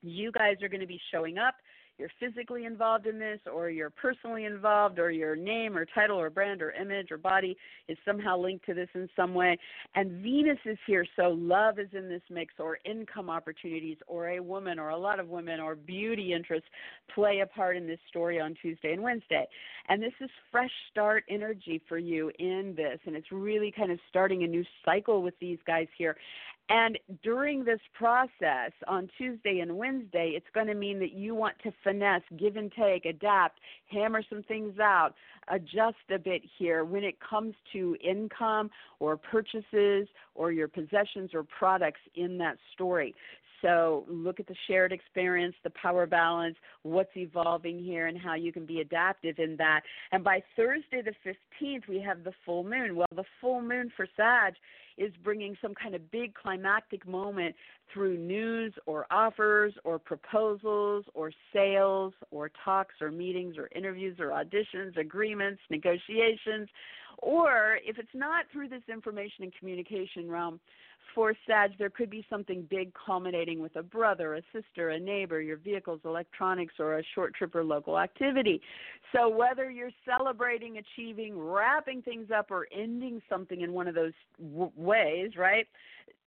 you 0.04 0.34
guys 0.34 0.58
are 0.62 0.68
going 0.68 0.82
to 0.82 0.88
be 0.88 1.00
showing 1.10 1.38
up 1.38 1.56
you're 1.98 2.10
physically 2.20 2.66
involved 2.66 3.08
in 3.08 3.18
this 3.18 3.39
or 3.52 3.70
you're 3.70 3.89
personally 3.89 4.45
involved 4.45 5.00
or 5.00 5.10
your 5.10 5.36
name 5.36 5.78
or 5.78 5.86
title 5.86 6.20
or 6.20 6.30
brand 6.30 6.62
or 6.62 6.72
image 6.72 7.12
or 7.12 7.18
body 7.18 7.58
is 7.88 7.98
somehow 8.06 8.38
linked 8.38 8.66
to 8.66 8.74
this 8.74 8.89
in 8.93 9.10
some 9.16 9.34
way. 9.34 9.58
And 9.95 10.22
Venus 10.22 10.60
is 10.66 10.78
here, 10.86 11.06
so 11.16 11.30
love 11.30 11.80
is 11.80 11.89
in 11.93 12.08
this 12.08 12.22
mix 12.30 12.54
or 12.60 12.78
income 12.86 13.30
opportunities 13.30 13.98
or 14.08 14.30
a 14.30 14.39
woman 14.39 14.80
or 14.80 14.89
a 14.89 14.98
lot 14.98 15.20
of 15.20 15.30
women 15.30 15.60
or 15.60 15.76
beauty 15.76 16.34
interests 16.34 16.70
play 17.14 17.39
a 17.39 17.48
part 17.48 17.76
in 17.76 17.88
this 17.88 18.00
story 18.08 18.39
on 18.39 18.56
Tuesday 18.62 18.93
and 18.93 19.02
Wednesday. 19.02 19.48
And 19.89 20.02
this 20.02 20.14
is 20.22 20.30
fresh 20.52 20.72
start 20.91 21.24
energy 21.30 21.82
for 21.88 21.98
you 21.98 22.32
in 22.39 22.74
this. 22.76 23.00
And 23.06 23.16
it's 23.16 23.32
really 23.32 23.74
kind 23.76 23.91
of 23.91 24.00
starting 24.10 24.43
a 24.43 24.48
new 24.48 24.64
cycle 24.86 25.22
with 25.22 25.34
these 25.39 25.60
guys 25.66 25.88
here. 25.98 26.16
And 26.70 26.99
during 27.24 27.63
this 27.63 27.80
process 27.93 28.72
on 28.88 29.09
Tuesday 29.18 29.59
and 29.59 29.78
Wednesday, 29.78 30.34
it's 30.36 30.47
going 30.53 30.68
to 30.68 30.74
mean 30.74 30.99
that 30.99 31.13
you 31.13 31.34
want 31.34 31.55
to 31.63 31.72
finesse, 31.82 32.24
give 32.38 32.57
and 32.57 32.72
take, 32.72 33.05
adapt, 33.05 33.59
hammer 33.89 34.22
some 34.30 34.43
things 34.43 34.78
out, 34.78 35.13
adjust 35.47 35.95
a 36.13 36.20
bit 36.20 36.41
here 36.57 36.84
when 36.84 37.05
it 37.05 37.15
comes 37.22 37.55
to 37.72 37.95
income 38.03 38.70
or 38.99 39.15
purchases 39.15 40.09
or 40.36 40.51
your 40.51 40.68
possessions 40.68 41.32
or 41.34 41.43
products 41.43 42.01
in 42.15 42.38
that 42.39 42.57
story. 42.74 43.15
So 43.62 44.05
look 44.08 44.39
at 44.39 44.47
the 44.47 44.55
shared 44.68 44.91
experience, 44.91 45.55
the 45.64 45.72
power 45.72 46.05
balance, 46.05 46.55
what's 46.84 47.16
evolving 47.16 47.84
here, 47.84 48.08
and 48.08 48.18
how 48.18 48.36
you 48.36 48.51
can 48.51 48.66
be 48.66 48.82
adaptive 48.82 49.39
in 49.39 49.55
that. 49.58 49.82
And 50.12 50.24
by 50.24 50.41
Thursday 50.55 51.01
the 51.01 51.14
15th, 51.26 51.88
we 51.88 51.99
have 52.01 52.24
the 52.24 52.34
full 52.45 52.64
moon. 52.64 52.95
Well, 52.95 53.08
the 53.16 53.24
full 53.41 53.62
moon 53.62 53.91
for 53.95 54.08
Sag 54.16 54.53
is 54.97 55.14
bringing 55.24 55.55
some 55.62 55.74
kind 55.76 55.95
of 55.95 56.12
big 56.12 56.34
climactic 56.34 57.08
moment 57.08 57.55
through 57.93 58.18
news 58.18 58.74
or 58.86 59.05
offers 59.12 59.74
or 59.84 59.99
proposals 59.99 61.05
or 61.14 61.32
sales 61.53 62.14
or 62.32 62.49
talks 62.66 62.95
or 63.01 63.12
meetings 63.12 63.58
or 63.58 63.70
interviews 63.76 64.18
or 64.20 64.28
auditions, 64.30 64.97
agreements, 64.97 65.62
negotiations. 65.70 66.68
Or 67.20 67.80
if 67.86 67.97
it's 67.97 68.10
not 68.14 68.45
through 68.51 68.70
this 68.70 68.84
information 68.91 69.43
and 69.43 69.53
communication 69.58 70.30
realm, 70.30 70.60
for 71.14 71.34
Sag, 71.45 71.72
there 71.78 71.89
could 71.89 72.10
be 72.10 72.26
something 72.30 72.68
big 72.70 72.91
culminating 72.93 73.60
with 73.60 73.76
a 73.76 73.84
brother, 73.84 74.36
a 74.36 74.41
sister, 74.53 74.89
a 74.89 74.99
neighbor, 74.99 75.41
your 75.41 75.58
vehicles, 75.58 75.99
electronics, 76.05 76.76
or 76.80 76.99
a 76.99 77.03
short 77.16 77.34
trip 77.34 77.55
or 77.55 77.64
local 77.64 77.97
activity. 77.97 78.62
So, 79.16 79.30
whether 79.30 79.70
you're 79.70 79.91
celebrating, 80.05 80.78
achieving, 80.78 81.38
wrapping 81.38 82.01
things 82.01 82.30
up, 82.36 82.51
or 82.51 82.68
ending 82.78 83.22
something 83.30 83.62
in 83.62 83.74
one 83.74 83.88
of 83.88 83.95
those 83.95 84.14
w- 84.39 84.72
ways, 84.76 85.32
right? 85.38 85.68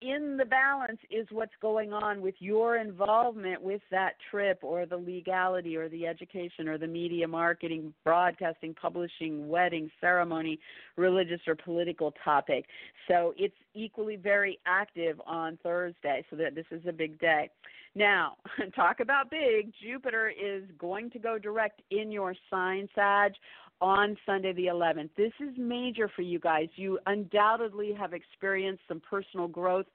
In 0.02 0.38
the 0.38 0.44
balance 0.46 0.98
is 1.10 1.26
what's 1.30 1.52
going 1.60 1.92
on 1.92 2.22
with 2.22 2.34
your 2.38 2.76
involvement 2.76 3.60
with 3.60 3.82
that 3.90 4.14
trip 4.30 4.58
or 4.62 4.86
the 4.86 4.96
legality 4.96 5.76
or 5.76 5.90
the 5.90 6.06
education 6.06 6.68
or 6.68 6.78
the 6.78 6.86
media 6.86 7.28
marketing, 7.28 7.92
broadcasting, 8.02 8.74
publishing, 8.74 9.48
wedding, 9.48 9.90
ceremony, 10.00 10.58
religious 10.96 11.40
or 11.46 11.54
political 11.54 12.14
topic. 12.24 12.64
So 13.08 13.34
it's 13.36 13.54
equally 13.74 14.16
very 14.16 14.58
active 14.66 15.20
on 15.26 15.58
Thursday, 15.62 16.24
so 16.30 16.36
that 16.36 16.54
this 16.54 16.66
is 16.70 16.82
a 16.88 16.92
big 16.92 17.18
day. 17.18 17.50
Now, 17.94 18.36
talk 18.74 19.00
about 19.00 19.30
big. 19.30 19.72
Jupiter 19.82 20.30
is 20.30 20.64
going 20.78 21.10
to 21.10 21.18
go 21.18 21.38
direct 21.38 21.82
in 21.90 22.10
your 22.10 22.34
sign, 22.48 22.88
Sag, 22.94 23.32
on 23.80 24.16
Sunday 24.26 24.52
the 24.52 24.66
11th. 24.66 25.10
This 25.16 25.32
is 25.40 25.54
major 25.56 26.10
for 26.14 26.22
you 26.22 26.38
guys. 26.38 26.68
You 26.76 26.98
undoubtedly 27.06 27.92
have 27.92 28.12
experienced 28.12 28.82
some 28.88 29.00
personal 29.00 29.48
growth 29.48 29.86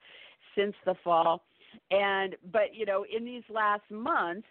since 0.56 0.74
the 0.84 0.94
fall. 1.04 1.42
And 1.90 2.36
but 2.52 2.74
you 2.74 2.86
know, 2.86 3.04
in 3.14 3.24
these 3.24 3.42
last 3.48 3.88
months 3.90 4.46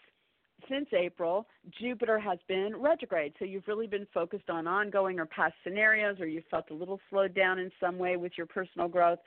since 0.70 0.88
April, 0.94 1.48
Jupiter 1.80 2.18
has 2.20 2.40
been 2.48 2.76
retrograde. 2.78 3.34
So 3.40 3.46
you've 3.46 3.68
really 3.68 3.88
been 3.88 4.08
focused 4.14 4.50
on 4.50 4.68
ongoing 4.68 5.20
or 5.20 5.26
past 5.26 5.54
scenarios 5.64 6.20
or 6.20 6.28
you 6.28 6.42
felt 6.50 6.70
a 6.72 6.74
little 6.74 7.00
slowed 7.10 7.36
down 7.36 7.60
in 7.60 7.72
some 7.80 7.98
way 7.98 8.16
with 8.18 8.34
your 8.38 8.48
personal 8.48 8.88
growth. 8.88 9.20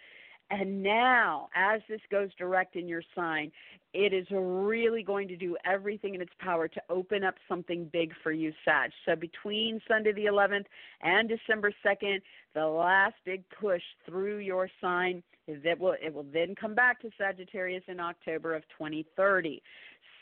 And 0.50 0.82
now, 0.82 1.48
as 1.54 1.82
this 1.88 2.00
goes 2.10 2.30
direct 2.38 2.74
in 2.74 2.88
your 2.88 3.02
sign, 3.14 3.52
it 3.92 4.12
is 4.12 4.26
really 4.30 5.02
going 5.02 5.28
to 5.28 5.36
do 5.36 5.56
everything 5.64 6.14
in 6.14 6.20
its 6.20 6.32
power 6.38 6.68
to 6.68 6.82
open 6.88 7.24
up 7.24 7.34
something 7.48 7.88
big 7.92 8.12
for 8.22 8.32
you, 8.32 8.52
Sag. 8.64 8.90
So 9.06 9.14
between 9.14 9.80
Sunday 9.86 10.12
the 10.12 10.26
11th 10.26 10.66
and 11.02 11.28
December 11.28 11.72
2nd, 11.84 12.20
the 12.54 12.66
last 12.66 13.14
big 13.24 13.42
push 13.60 13.82
through 14.06 14.38
your 14.38 14.70
sign 14.80 15.22
is 15.46 15.62
that 15.64 15.78
will 15.78 15.96
it 16.02 16.12
will 16.12 16.26
then 16.32 16.54
come 16.54 16.74
back 16.74 17.00
to 17.00 17.10
Sagittarius 17.18 17.84
in 17.88 18.00
October 18.00 18.54
of 18.54 18.62
2030. 18.76 19.62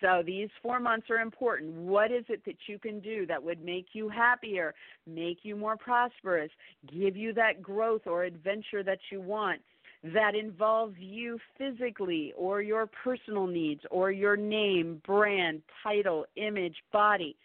So 0.01 0.23
these 0.25 0.51
four 0.63 0.79
months 0.79 1.09
are 1.11 1.21
important. 1.21 1.73
What 1.73 2.13
is 2.13 2.25
it 2.29 2.45
that 2.45 2.57
you 2.67 2.79
can 2.79 3.01
do 3.01 3.27
that 3.27 3.43
would 3.43 3.65
make 3.65 3.87
you 3.95 4.09
happier, 4.09 4.75
make 5.07 5.39
you 5.43 5.57
more 5.57 5.77
prosperous, 5.77 6.51
give 6.87 7.17
you 7.17 7.33
that 7.35 7.63
growth 7.63 8.03
or 8.07 8.25
adventure 8.25 8.83
that 8.83 8.99
you 9.11 9.21
want? 9.21 9.61
That 10.03 10.35
involves 10.35 10.97
you 10.99 11.39
physically 11.59 12.33
or 12.37 12.63
your 12.63 12.87
personal 12.87 13.47
needs 13.47 13.81
or 13.91 14.11
your 14.11 14.37
name, 14.37 15.01
brand, 15.05 15.63
title, 15.83 16.27
image, 16.37 16.77
body. 16.93 17.37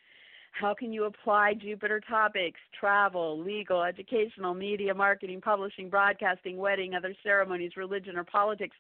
How 0.52 0.74
can 0.74 0.92
you 0.92 1.06
apply 1.06 1.54
Jupiter 1.54 2.02
topics, 2.02 2.60
travel, 2.78 3.42
legal, 3.42 3.84
educational, 3.84 4.54
media, 4.54 4.94
marketing, 4.94 5.40
publishing, 5.42 5.90
broadcasting, 5.90 6.58
wedding, 6.58 6.94
other 6.94 7.16
ceremonies, 7.24 7.78
religion, 7.78 8.18
or 8.18 8.26
politics 8.26 8.76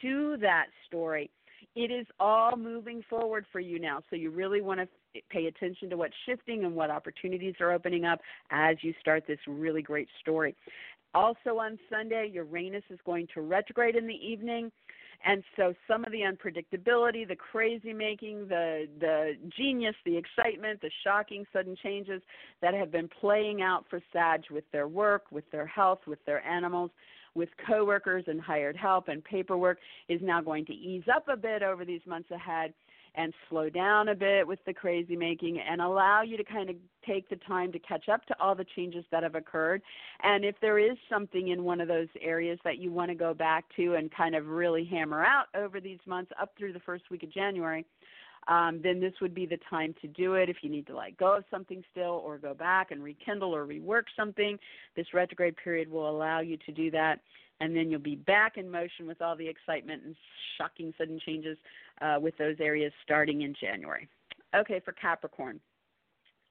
to 0.00 0.36
that 0.38 0.66
story? 0.86 1.30
It 1.74 1.90
is 1.90 2.06
all 2.18 2.56
moving 2.56 3.02
forward 3.08 3.46
for 3.52 3.60
you 3.60 3.78
now. 3.78 4.00
So 4.10 4.16
you 4.16 4.30
really 4.30 4.60
want 4.60 4.80
to 4.80 4.88
pay 5.30 5.46
attention 5.46 5.90
to 5.90 5.96
what's 5.96 6.14
shifting 6.26 6.64
and 6.64 6.74
what 6.74 6.90
opportunities 6.90 7.54
are 7.60 7.72
opening 7.72 8.04
up 8.04 8.20
as 8.50 8.76
you 8.82 8.94
start 9.00 9.24
this 9.26 9.38
really 9.46 9.82
great 9.82 10.08
story. 10.20 10.54
Also 11.14 11.58
on 11.58 11.78
Sunday, 11.90 12.30
Uranus 12.32 12.84
is 12.90 12.98
going 13.04 13.28
to 13.34 13.42
retrograde 13.42 13.96
in 13.96 14.06
the 14.06 14.14
evening. 14.14 14.70
And 15.24 15.44
so 15.56 15.72
some 15.86 16.04
of 16.04 16.10
the 16.10 16.20
unpredictability, 16.20 17.28
the 17.28 17.36
crazy 17.36 17.92
making, 17.92 18.48
the 18.48 18.88
the 18.98 19.34
genius, 19.56 19.94
the 20.04 20.16
excitement, 20.16 20.80
the 20.80 20.90
shocking 21.04 21.44
sudden 21.52 21.76
changes 21.80 22.20
that 22.60 22.74
have 22.74 22.90
been 22.90 23.08
playing 23.20 23.62
out 23.62 23.84
for 23.88 24.00
Sag 24.12 24.42
with 24.50 24.64
their 24.72 24.88
work, 24.88 25.24
with 25.30 25.48
their 25.52 25.66
health, 25.66 26.00
with 26.08 26.18
their 26.26 26.44
animals, 26.44 26.90
with 27.34 27.48
coworkers 27.66 28.24
and 28.26 28.40
hired 28.40 28.76
help 28.76 29.08
and 29.08 29.22
paperwork 29.24 29.78
is 30.08 30.20
now 30.22 30.40
going 30.40 30.66
to 30.66 30.72
ease 30.72 31.04
up 31.14 31.28
a 31.28 31.36
bit 31.36 31.62
over 31.62 31.84
these 31.84 32.02
months 32.06 32.30
ahead 32.30 32.74
and 33.14 33.32
slow 33.48 33.68
down 33.68 34.08
a 34.08 34.14
bit 34.14 34.46
with 34.46 34.58
the 34.64 34.72
crazy 34.72 35.16
making 35.16 35.60
and 35.60 35.80
allow 35.80 36.22
you 36.22 36.36
to 36.36 36.44
kind 36.44 36.70
of 36.70 36.76
take 37.06 37.28
the 37.28 37.36
time 37.36 37.72
to 37.72 37.78
catch 37.78 38.08
up 38.08 38.24
to 38.26 38.34
all 38.40 38.54
the 38.54 38.64
changes 38.76 39.04
that 39.10 39.22
have 39.22 39.34
occurred. 39.34 39.82
And 40.22 40.44
if 40.44 40.54
there 40.60 40.78
is 40.78 40.96
something 41.10 41.48
in 41.48 41.64
one 41.64 41.80
of 41.80 41.88
those 41.88 42.08
areas 42.20 42.58
that 42.64 42.78
you 42.78 42.92
want 42.92 43.10
to 43.10 43.14
go 43.14 43.34
back 43.34 43.64
to 43.76 43.94
and 43.94 44.10
kind 44.10 44.34
of 44.34 44.46
really 44.46 44.84
hammer 44.84 45.24
out 45.24 45.46
over 45.54 45.80
these 45.80 45.98
months 46.06 46.32
up 46.40 46.52
through 46.56 46.72
the 46.72 46.80
first 46.80 47.10
week 47.10 47.22
of 47.22 47.32
January, 47.32 47.84
um, 48.48 48.80
then 48.82 49.00
this 49.00 49.12
would 49.20 49.34
be 49.34 49.46
the 49.46 49.58
time 49.70 49.94
to 50.02 50.08
do 50.08 50.34
it. 50.34 50.48
If 50.48 50.58
you 50.62 50.70
need 50.70 50.86
to 50.88 50.96
let 50.96 51.16
go 51.16 51.36
of 51.36 51.44
something 51.50 51.82
still 51.90 52.22
or 52.24 52.38
go 52.38 52.54
back 52.54 52.90
and 52.90 53.02
rekindle 53.02 53.54
or 53.54 53.66
rework 53.66 54.04
something, 54.16 54.58
this 54.96 55.06
retrograde 55.14 55.56
period 55.62 55.90
will 55.90 56.10
allow 56.10 56.40
you 56.40 56.56
to 56.66 56.72
do 56.72 56.90
that 56.90 57.20
and 57.62 57.76
then 57.76 57.90
you'll 57.90 58.00
be 58.00 58.16
back 58.16 58.56
in 58.56 58.68
motion 58.68 59.06
with 59.06 59.22
all 59.22 59.36
the 59.36 59.46
excitement 59.46 60.02
and 60.04 60.16
shocking 60.58 60.92
sudden 60.98 61.20
changes 61.24 61.56
uh, 62.00 62.16
with 62.20 62.36
those 62.36 62.56
areas 62.58 62.92
starting 63.04 63.42
in 63.42 63.54
January. 63.60 64.08
Okay, 64.54 64.80
for 64.84 64.90
Capricorn. 64.92 65.60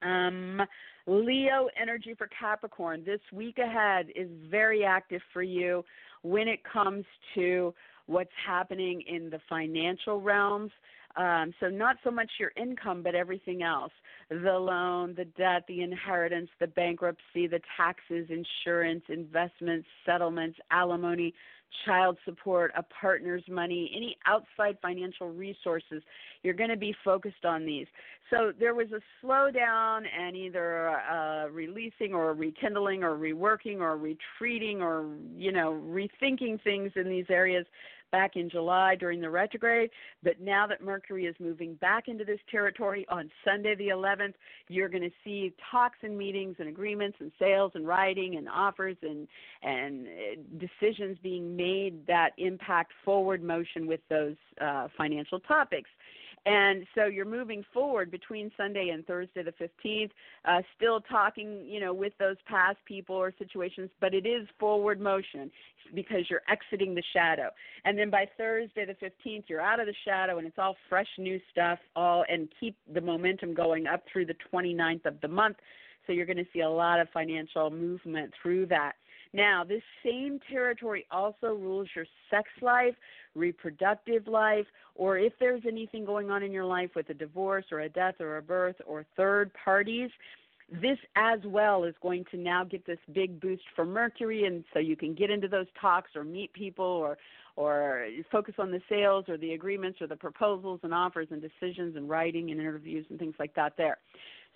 Um, 0.02 0.62
Leo 1.06 1.68
energy 1.80 2.14
for 2.16 2.28
Capricorn. 2.38 3.04
This 3.04 3.20
week 3.30 3.58
ahead 3.58 4.06
is 4.16 4.28
very 4.50 4.84
active 4.84 5.20
for 5.34 5.42
you 5.42 5.84
when 6.22 6.48
it 6.48 6.60
comes 6.64 7.04
to 7.34 7.74
what's 8.06 8.30
happening 8.46 9.02
in 9.06 9.28
the 9.28 9.40
financial 9.50 10.20
realms. 10.20 10.72
Um, 11.16 11.52
so 11.60 11.68
not 11.68 11.96
so 12.04 12.10
much 12.10 12.30
your 12.40 12.52
income, 12.56 13.02
but 13.02 13.14
everything 13.14 13.62
else: 13.62 13.92
the 14.30 14.58
loan, 14.58 15.14
the 15.14 15.24
debt, 15.24 15.64
the 15.68 15.82
inheritance, 15.82 16.48
the 16.60 16.68
bankruptcy, 16.68 17.46
the 17.46 17.60
taxes, 17.76 18.28
insurance, 18.30 19.04
investments, 19.08 19.86
settlements, 20.06 20.58
alimony, 20.70 21.34
child 21.84 22.18
support, 22.24 22.72
a 22.76 22.82
partner's 22.82 23.42
money, 23.48 23.90
any 23.94 24.16
outside 24.26 24.76
financial 24.80 25.30
resources. 25.30 26.02
You're 26.42 26.54
going 26.54 26.70
to 26.70 26.76
be 26.76 26.94
focused 27.04 27.44
on 27.44 27.64
these. 27.64 27.86
So 28.30 28.52
there 28.58 28.74
was 28.74 28.88
a 28.92 29.00
slowdown 29.24 30.02
and 30.18 30.36
either 30.36 31.48
releasing 31.52 32.14
or 32.14 32.32
rekindling 32.34 33.02
or 33.02 33.16
reworking 33.16 33.80
or 33.80 33.96
retreating 33.96 34.80
or 34.80 35.06
you 35.36 35.52
know 35.52 35.80
rethinking 35.86 36.62
things 36.62 36.92
in 36.96 37.08
these 37.08 37.26
areas 37.28 37.66
back 38.12 38.36
in 38.36 38.48
July 38.48 38.94
during 38.94 39.20
the 39.20 39.30
retrograde. 39.30 39.90
But 40.22 40.40
now 40.40 40.66
that 40.68 40.82
Mercury 40.82 41.26
is 41.26 41.34
moving 41.40 41.74
back 41.74 42.06
into 42.06 42.24
this 42.24 42.38
territory 42.50 43.04
on 43.08 43.30
Sunday 43.44 43.74
the 43.74 43.88
11th, 43.88 44.34
you're 44.68 44.88
going 44.88 45.02
to 45.02 45.10
see 45.24 45.52
talks 45.70 45.98
and 46.02 46.16
meetings 46.16 46.56
and 46.60 46.68
agreements 46.68 47.16
and 47.20 47.32
sales 47.38 47.72
and 47.74 47.86
writing 47.86 48.36
and 48.36 48.48
offers 48.48 48.96
and 49.02 49.26
and 49.62 50.06
uh, 50.06 50.40
decisions 50.58 51.16
being 51.22 51.56
made 51.56 52.06
that 52.06 52.30
impact 52.38 52.92
forward 53.04 53.42
motion 53.42 53.86
with 53.86 54.00
those 54.08 54.36
uh, 54.60 54.88
financial 54.96 55.40
topics. 55.40 55.88
And 56.44 56.86
so 56.94 57.06
you're 57.06 57.24
moving 57.24 57.64
forward 57.72 58.10
between 58.10 58.50
Sunday 58.56 58.88
and 58.88 59.06
Thursday 59.06 59.44
the 59.44 59.52
15th, 59.52 60.10
uh, 60.44 60.62
still 60.76 61.00
talking, 61.00 61.64
you 61.64 61.78
know, 61.78 61.94
with 61.94 62.12
those 62.18 62.36
past 62.46 62.78
people 62.84 63.14
or 63.14 63.32
situations, 63.38 63.90
but 64.00 64.12
it 64.12 64.26
is 64.26 64.48
forward 64.58 65.00
motion 65.00 65.50
because 65.94 66.28
you're 66.28 66.42
exiting 66.48 66.94
the 66.94 67.02
shadow. 67.12 67.48
And 67.84 67.96
then 67.96 68.10
by 68.10 68.26
Thursday 68.36 68.84
the 68.84 68.94
15th, 68.94 69.44
you're 69.46 69.60
out 69.60 69.78
of 69.78 69.86
the 69.86 69.94
shadow 70.04 70.38
and 70.38 70.46
it's 70.46 70.58
all 70.58 70.74
fresh 70.88 71.08
new 71.16 71.40
stuff, 71.52 71.78
all 71.94 72.24
and 72.28 72.48
keep 72.58 72.76
the 72.92 73.00
momentum 73.00 73.54
going 73.54 73.86
up 73.86 74.02
through 74.12 74.26
the 74.26 74.36
29th 74.52 75.06
of 75.06 75.20
the 75.20 75.28
month. 75.28 75.58
So 76.06 76.12
you're 76.12 76.26
going 76.26 76.38
to 76.38 76.46
see 76.52 76.60
a 76.60 76.70
lot 76.70 76.98
of 76.98 77.08
financial 77.10 77.70
movement 77.70 78.32
through 78.42 78.66
that. 78.66 78.94
Now, 79.34 79.64
this 79.64 79.82
same 80.04 80.40
territory 80.50 81.06
also 81.10 81.54
rules 81.54 81.88
your 81.96 82.04
sex 82.30 82.48
life, 82.60 82.94
reproductive 83.34 84.26
life, 84.26 84.66
or 84.94 85.18
if 85.18 85.32
there's 85.40 85.62
anything 85.66 86.04
going 86.04 86.30
on 86.30 86.42
in 86.42 86.52
your 86.52 86.66
life 86.66 86.90
with 86.94 87.08
a 87.08 87.14
divorce 87.14 87.64
or 87.72 87.80
a 87.80 87.88
death 87.88 88.16
or 88.20 88.36
a 88.36 88.42
birth 88.42 88.76
or 88.86 89.06
third 89.16 89.50
parties, 89.64 90.10
this 90.70 90.98
as 91.16 91.40
well 91.44 91.84
is 91.84 91.94
going 92.02 92.24
to 92.30 92.36
now 92.36 92.64
get 92.64 92.86
this 92.86 92.98
big 93.12 93.40
boost 93.40 93.62
for 93.74 93.84
Mercury, 93.84 94.44
and 94.44 94.64
so 94.72 94.78
you 94.78 94.96
can 94.96 95.14
get 95.14 95.30
into 95.30 95.48
those 95.48 95.66
talks 95.80 96.10
or 96.14 96.24
meet 96.24 96.52
people 96.52 96.84
or 96.84 97.16
or 97.54 98.06
focus 98.30 98.54
on 98.58 98.70
the 98.70 98.80
sales 98.88 99.26
or 99.28 99.36
the 99.36 99.52
agreements 99.52 100.00
or 100.00 100.06
the 100.06 100.16
proposals 100.16 100.80
and 100.82 100.94
offers 100.94 101.28
and 101.30 101.42
decisions 101.42 101.96
and 101.96 102.08
writing 102.08 102.50
and 102.50 102.58
interviews 102.58 103.04
and 103.10 103.18
things 103.18 103.34
like 103.38 103.54
that 103.54 103.74
there. 103.76 103.98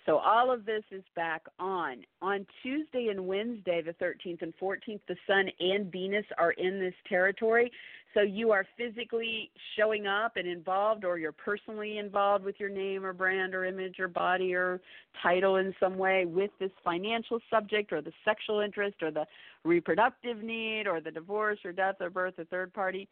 So 0.07 0.19
all 0.19 0.53
of 0.53 0.65
this 0.65 0.83
is 0.89 1.03
back 1.17 1.43
on. 1.59 1.97
On 2.21 2.47
Tuesday 2.63 3.09
and 3.09 3.27
Wednesday, 3.27 3.81
the 3.81 3.93
13th 3.93 4.41
and 4.41 4.53
14th, 4.57 5.01
the 5.09 5.17
Sun 5.27 5.49
and 5.59 5.91
Venus 5.91 6.25
are 6.37 6.51
in 6.51 6.79
this 6.79 6.93
territory. 7.09 7.69
So 8.13 8.21
you 8.21 8.51
are 8.51 8.65
physically 8.77 9.51
showing 9.77 10.07
up 10.07 10.37
and 10.37 10.47
involved, 10.47 11.03
or 11.03 11.19
you're 11.19 11.33
personally 11.33 11.97
involved 11.97 12.45
with 12.45 12.55
your 12.57 12.69
name 12.69 13.05
or 13.05 13.11
brand 13.11 13.53
or 13.53 13.65
image 13.65 13.99
or 13.99 14.07
body 14.07 14.53
or 14.53 14.79
title 15.21 15.57
in 15.57 15.75
some 15.77 15.97
way 15.97 16.23
with 16.25 16.51
this 16.57 16.71
financial 16.85 17.39
subject 17.49 17.91
or 17.91 18.01
the 18.01 18.13
sexual 18.23 18.61
interest 18.61 18.95
or 19.01 19.11
the 19.11 19.25
reproductive 19.65 20.41
need 20.41 20.87
or 20.87 21.01
the 21.01 21.11
divorce 21.11 21.59
or 21.65 21.73
death 21.73 21.95
or 21.99 22.09
birth 22.09 22.35
or 22.37 22.45
third 22.45 22.73
party. 22.73 23.09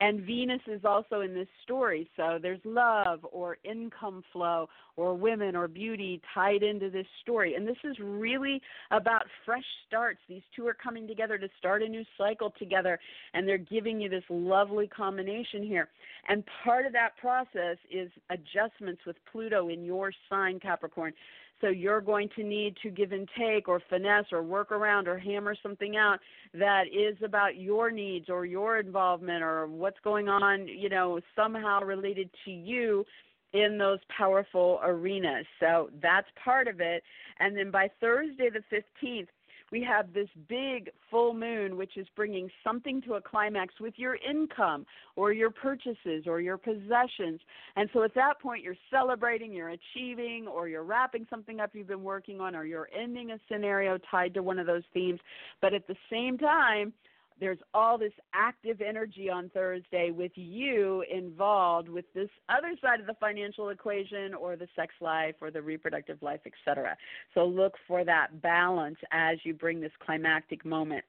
And 0.00 0.20
Venus 0.20 0.60
is 0.66 0.84
also 0.84 1.20
in 1.22 1.34
this 1.34 1.48
story. 1.64 2.08
So 2.16 2.38
there's 2.40 2.60
love 2.64 3.20
or 3.32 3.56
income 3.64 4.22
flow 4.32 4.68
or 4.96 5.14
women 5.14 5.56
or 5.56 5.68
beauty 5.68 6.20
tied 6.34 6.62
into 6.62 6.90
this 6.90 7.06
story. 7.22 7.54
And 7.54 7.66
this 7.66 7.76
is 7.84 7.96
really 8.00 8.60
about 8.90 9.22
fresh 9.44 9.64
starts. 9.86 10.20
These 10.28 10.42
two 10.54 10.66
are 10.66 10.74
coming 10.74 11.06
together 11.06 11.38
to 11.38 11.48
start 11.58 11.82
a 11.82 11.88
new 11.88 12.04
cycle 12.18 12.52
together, 12.58 12.98
and 13.34 13.46
they're 13.46 13.58
giving 13.58 14.00
you 14.00 14.08
this 14.08 14.24
lovely 14.28 14.86
combination 14.86 15.62
here. 15.62 15.88
And 16.28 16.44
part 16.64 16.86
of 16.86 16.92
that 16.92 17.16
process 17.18 17.76
is 17.90 18.10
adjustments 18.30 19.02
with 19.06 19.16
Pluto 19.30 19.68
in 19.68 19.84
your 19.84 20.12
sign, 20.28 20.60
Capricorn. 20.60 21.12
So 21.60 21.68
you're 21.68 22.00
going 22.00 22.28
to 22.36 22.42
need 22.42 22.76
to 22.82 22.90
give 22.90 23.12
and 23.12 23.28
take 23.38 23.68
or 23.68 23.80
finesse 23.88 24.26
or 24.32 24.42
work 24.42 24.72
around 24.72 25.08
or 25.08 25.18
hammer 25.18 25.56
something 25.62 25.96
out 25.96 26.18
that 26.52 26.84
is 26.88 27.16
about 27.24 27.56
your 27.56 27.90
needs 27.90 28.28
or 28.28 28.44
your 28.44 28.78
involvement 28.78 29.42
or 29.42 29.66
what's 29.66 29.98
going 30.04 30.28
on, 30.28 30.68
you 30.68 30.88
know, 30.88 31.18
somehow 31.34 31.80
related 31.82 32.30
to 32.44 32.50
you 32.50 33.04
in 33.52 33.78
those 33.78 33.98
powerful 34.16 34.80
arenas. 34.84 35.46
So 35.60 35.88
that's 36.02 36.26
part 36.42 36.68
of 36.68 36.80
it. 36.80 37.02
And 37.38 37.56
then 37.56 37.70
by 37.70 37.88
Thursday 38.00 38.50
the 38.50 38.62
15th, 39.04 39.28
we 39.72 39.82
have 39.82 40.12
this 40.12 40.28
big 40.48 40.90
full 41.10 41.34
moon, 41.34 41.76
which 41.76 41.96
is 41.96 42.06
bringing 42.14 42.48
something 42.62 43.02
to 43.02 43.14
a 43.14 43.20
climax 43.20 43.74
with 43.80 43.94
your 43.96 44.16
income 44.16 44.86
or 45.16 45.32
your 45.32 45.50
purchases 45.50 46.24
or 46.26 46.40
your 46.40 46.56
possessions. 46.56 47.40
And 47.74 47.88
so 47.92 48.02
at 48.02 48.14
that 48.14 48.40
point, 48.40 48.62
you're 48.62 48.76
celebrating, 48.90 49.52
you're 49.52 49.70
achieving, 49.70 50.46
or 50.46 50.68
you're 50.68 50.84
wrapping 50.84 51.26
something 51.28 51.60
up 51.60 51.70
you've 51.74 51.88
been 51.88 52.04
working 52.04 52.40
on, 52.40 52.54
or 52.54 52.64
you're 52.64 52.88
ending 52.96 53.32
a 53.32 53.38
scenario 53.50 53.98
tied 54.10 54.34
to 54.34 54.42
one 54.42 54.58
of 54.58 54.66
those 54.66 54.84
themes. 54.94 55.20
But 55.60 55.74
at 55.74 55.86
the 55.86 55.96
same 56.10 56.38
time, 56.38 56.92
there's 57.38 57.58
all 57.74 57.98
this 57.98 58.12
active 58.34 58.80
energy 58.80 59.28
on 59.28 59.50
Thursday 59.50 60.10
with 60.10 60.32
you 60.34 61.04
involved 61.10 61.88
with 61.88 62.06
this 62.14 62.30
other 62.48 62.74
side 62.80 63.00
of 63.00 63.06
the 63.06 63.14
financial 63.20 63.68
equation 63.68 64.34
or 64.34 64.56
the 64.56 64.68
sex 64.74 64.94
life 65.00 65.34
or 65.40 65.50
the 65.50 65.60
reproductive 65.60 66.22
life, 66.22 66.40
etc. 66.46 66.96
So 67.34 67.44
look 67.44 67.74
for 67.86 68.04
that 68.04 68.40
balance 68.40 68.98
as 69.12 69.38
you 69.44 69.54
bring 69.54 69.80
this 69.80 69.92
climactic 70.04 70.64
moment. 70.64 71.04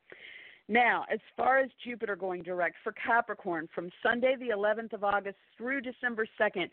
Now, 0.70 1.06
as 1.10 1.20
far 1.38 1.60
as 1.60 1.70
Jupiter 1.82 2.18
going 2.18 2.44
direct 2.44 2.76
for 2.84 2.92
Capricorn 2.92 3.70
from 3.74 3.90
Sunday 4.04 4.36
the 4.38 4.50
11th 4.50 4.92
of 4.92 5.04
August 5.06 5.38
through 5.58 5.80
December 5.80 6.28
2nd, 6.40 6.70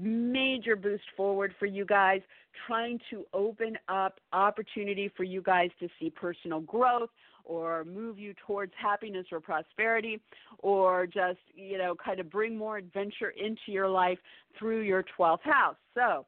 major 0.00 0.74
boost 0.74 1.04
forward 1.16 1.54
for 1.56 1.66
you 1.66 1.84
guys, 1.84 2.22
trying 2.66 2.98
to 3.10 3.24
open 3.32 3.78
up 3.88 4.18
opportunity 4.32 5.12
for 5.16 5.22
you 5.22 5.42
guys 5.42 5.70
to 5.78 5.88
see 6.00 6.10
personal 6.10 6.58
growth, 6.58 7.10
or 7.46 7.84
move 7.84 8.18
you 8.18 8.34
towards 8.46 8.72
happiness 8.80 9.26
or 9.32 9.40
prosperity 9.40 10.20
or 10.58 11.06
just, 11.06 11.38
you 11.54 11.78
know, 11.78 11.94
kind 11.94 12.20
of 12.20 12.30
bring 12.30 12.56
more 12.56 12.76
adventure 12.76 13.30
into 13.30 13.68
your 13.68 13.88
life 13.88 14.18
through 14.58 14.80
your 14.80 15.04
12th 15.18 15.42
house. 15.42 15.76
So, 15.94 16.26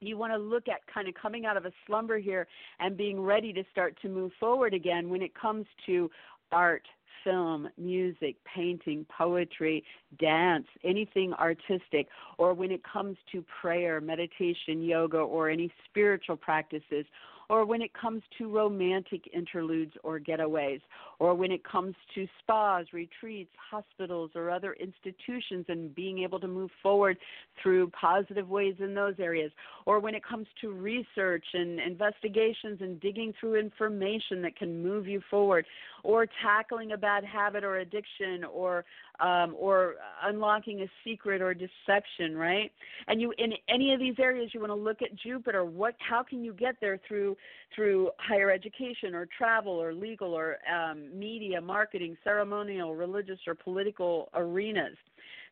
you 0.00 0.18
want 0.18 0.32
to 0.32 0.38
look 0.38 0.68
at 0.68 0.80
kind 0.92 1.08
of 1.08 1.14
coming 1.14 1.46
out 1.46 1.56
of 1.56 1.64
a 1.64 1.72
slumber 1.86 2.18
here 2.18 2.46
and 2.78 2.96
being 2.96 3.20
ready 3.20 3.52
to 3.54 3.64
start 3.72 3.96
to 4.02 4.08
move 4.08 4.32
forward 4.38 4.74
again 4.74 5.08
when 5.08 5.22
it 5.22 5.32
comes 5.34 5.66
to 5.86 6.10
art, 6.52 6.86
film, 7.24 7.68
music, 7.78 8.36
painting, 8.44 9.06
poetry, 9.16 9.82
dance, 10.20 10.66
anything 10.84 11.32
artistic, 11.34 12.08
or 12.38 12.52
when 12.52 12.70
it 12.70 12.82
comes 12.84 13.16
to 13.32 13.44
prayer, 13.60 14.00
meditation, 14.00 14.82
yoga, 14.82 15.18
or 15.18 15.48
any 15.48 15.72
spiritual 15.88 16.36
practices, 16.36 17.06
or 17.48 17.64
when 17.64 17.82
it 17.82 17.90
comes 17.92 18.22
to 18.38 18.50
romantic 18.50 19.28
interludes 19.32 19.92
or 20.02 20.18
getaways, 20.18 20.80
or 21.18 21.34
when 21.34 21.50
it 21.50 21.62
comes 21.64 21.94
to 22.14 22.26
spas, 22.40 22.86
retreats, 22.92 23.50
hospitals, 23.70 24.30
or 24.34 24.50
other 24.50 24.74
institutions 24.80 25.64
and 25.68 25.94
being 25.94 26.20
able 26.20 26.40
to 26.40 26.48
move 26.48 26.70
forward 26.82 27.16
through 27.62 27.90
positive 27.90 28.48
ways 28.48 28.74
in 28.78 28.94
those 28.94 29.14
areas, 29.18 29.52
or 29.86 30.00
when 30.00 30.14
it 30.14 30.24
comes 30.24 30.46
to 30.60 30.72
research 30.72 31.44
and 31.52 31.80
investigations 31.80 32.78
and 32.80 33.00
digging 33.00 33.32
through 33.38 33.56
information 33.56 34.42
that 34.42 34.56
can 34.56 34.82
move 34.82 35.06
you 35.06 35.20
forward, 35.30 35.64
or 36.04 36.26
tackling 36.42 36.92
a 36.92 36.96
bad 36.96 37.24
habit 37.24 37.64
or 37.64 37.78
addiction, 37.78 38.44
or 38.52 38.84
um, 39.20 39.54
or 39.58 39.94
unlocking 40.22 40.82
a 40.82 40.86
secret 41.02 41.40
or 41.42 41.54
deception, 41.54 42.36
right? 42.36 42.70
And 43.08 43.20
you 43.20 43.32
in 43.38 43.52
any 43.68 43.92
of 43.92 43.98
these 43.98 44.14
areas, 44.18 44.50
you 44.52 44.60
want 44.60 44.70
to 44.70 44.76
look 44.76 45.02
at 45.02 45.16
Jupiter. 45.16 45.64
What, 45.64 45.94
how 45.98 46.22
can 46.22 46.44
you 46.44 46.52
get 46.52 46.76
there 46.80 47.00
through 47.08 47.36
through 47.74 48.10
higher 48.18 48.50
education 48.50 49.14
or 49.14 49.26
travel 49.36 49.72
or 49.72 49.92
legal 49.92 50.32
or 50.32 50.58
um, 50.72 51.18
media, 51.18 51.60
marketing, 51.60 52.16
ceremonial, 52.22 52.94
religious, 52.94 53.40
or 53.46 53.54
political 53.54 54.28
arenas? 54.34 54.96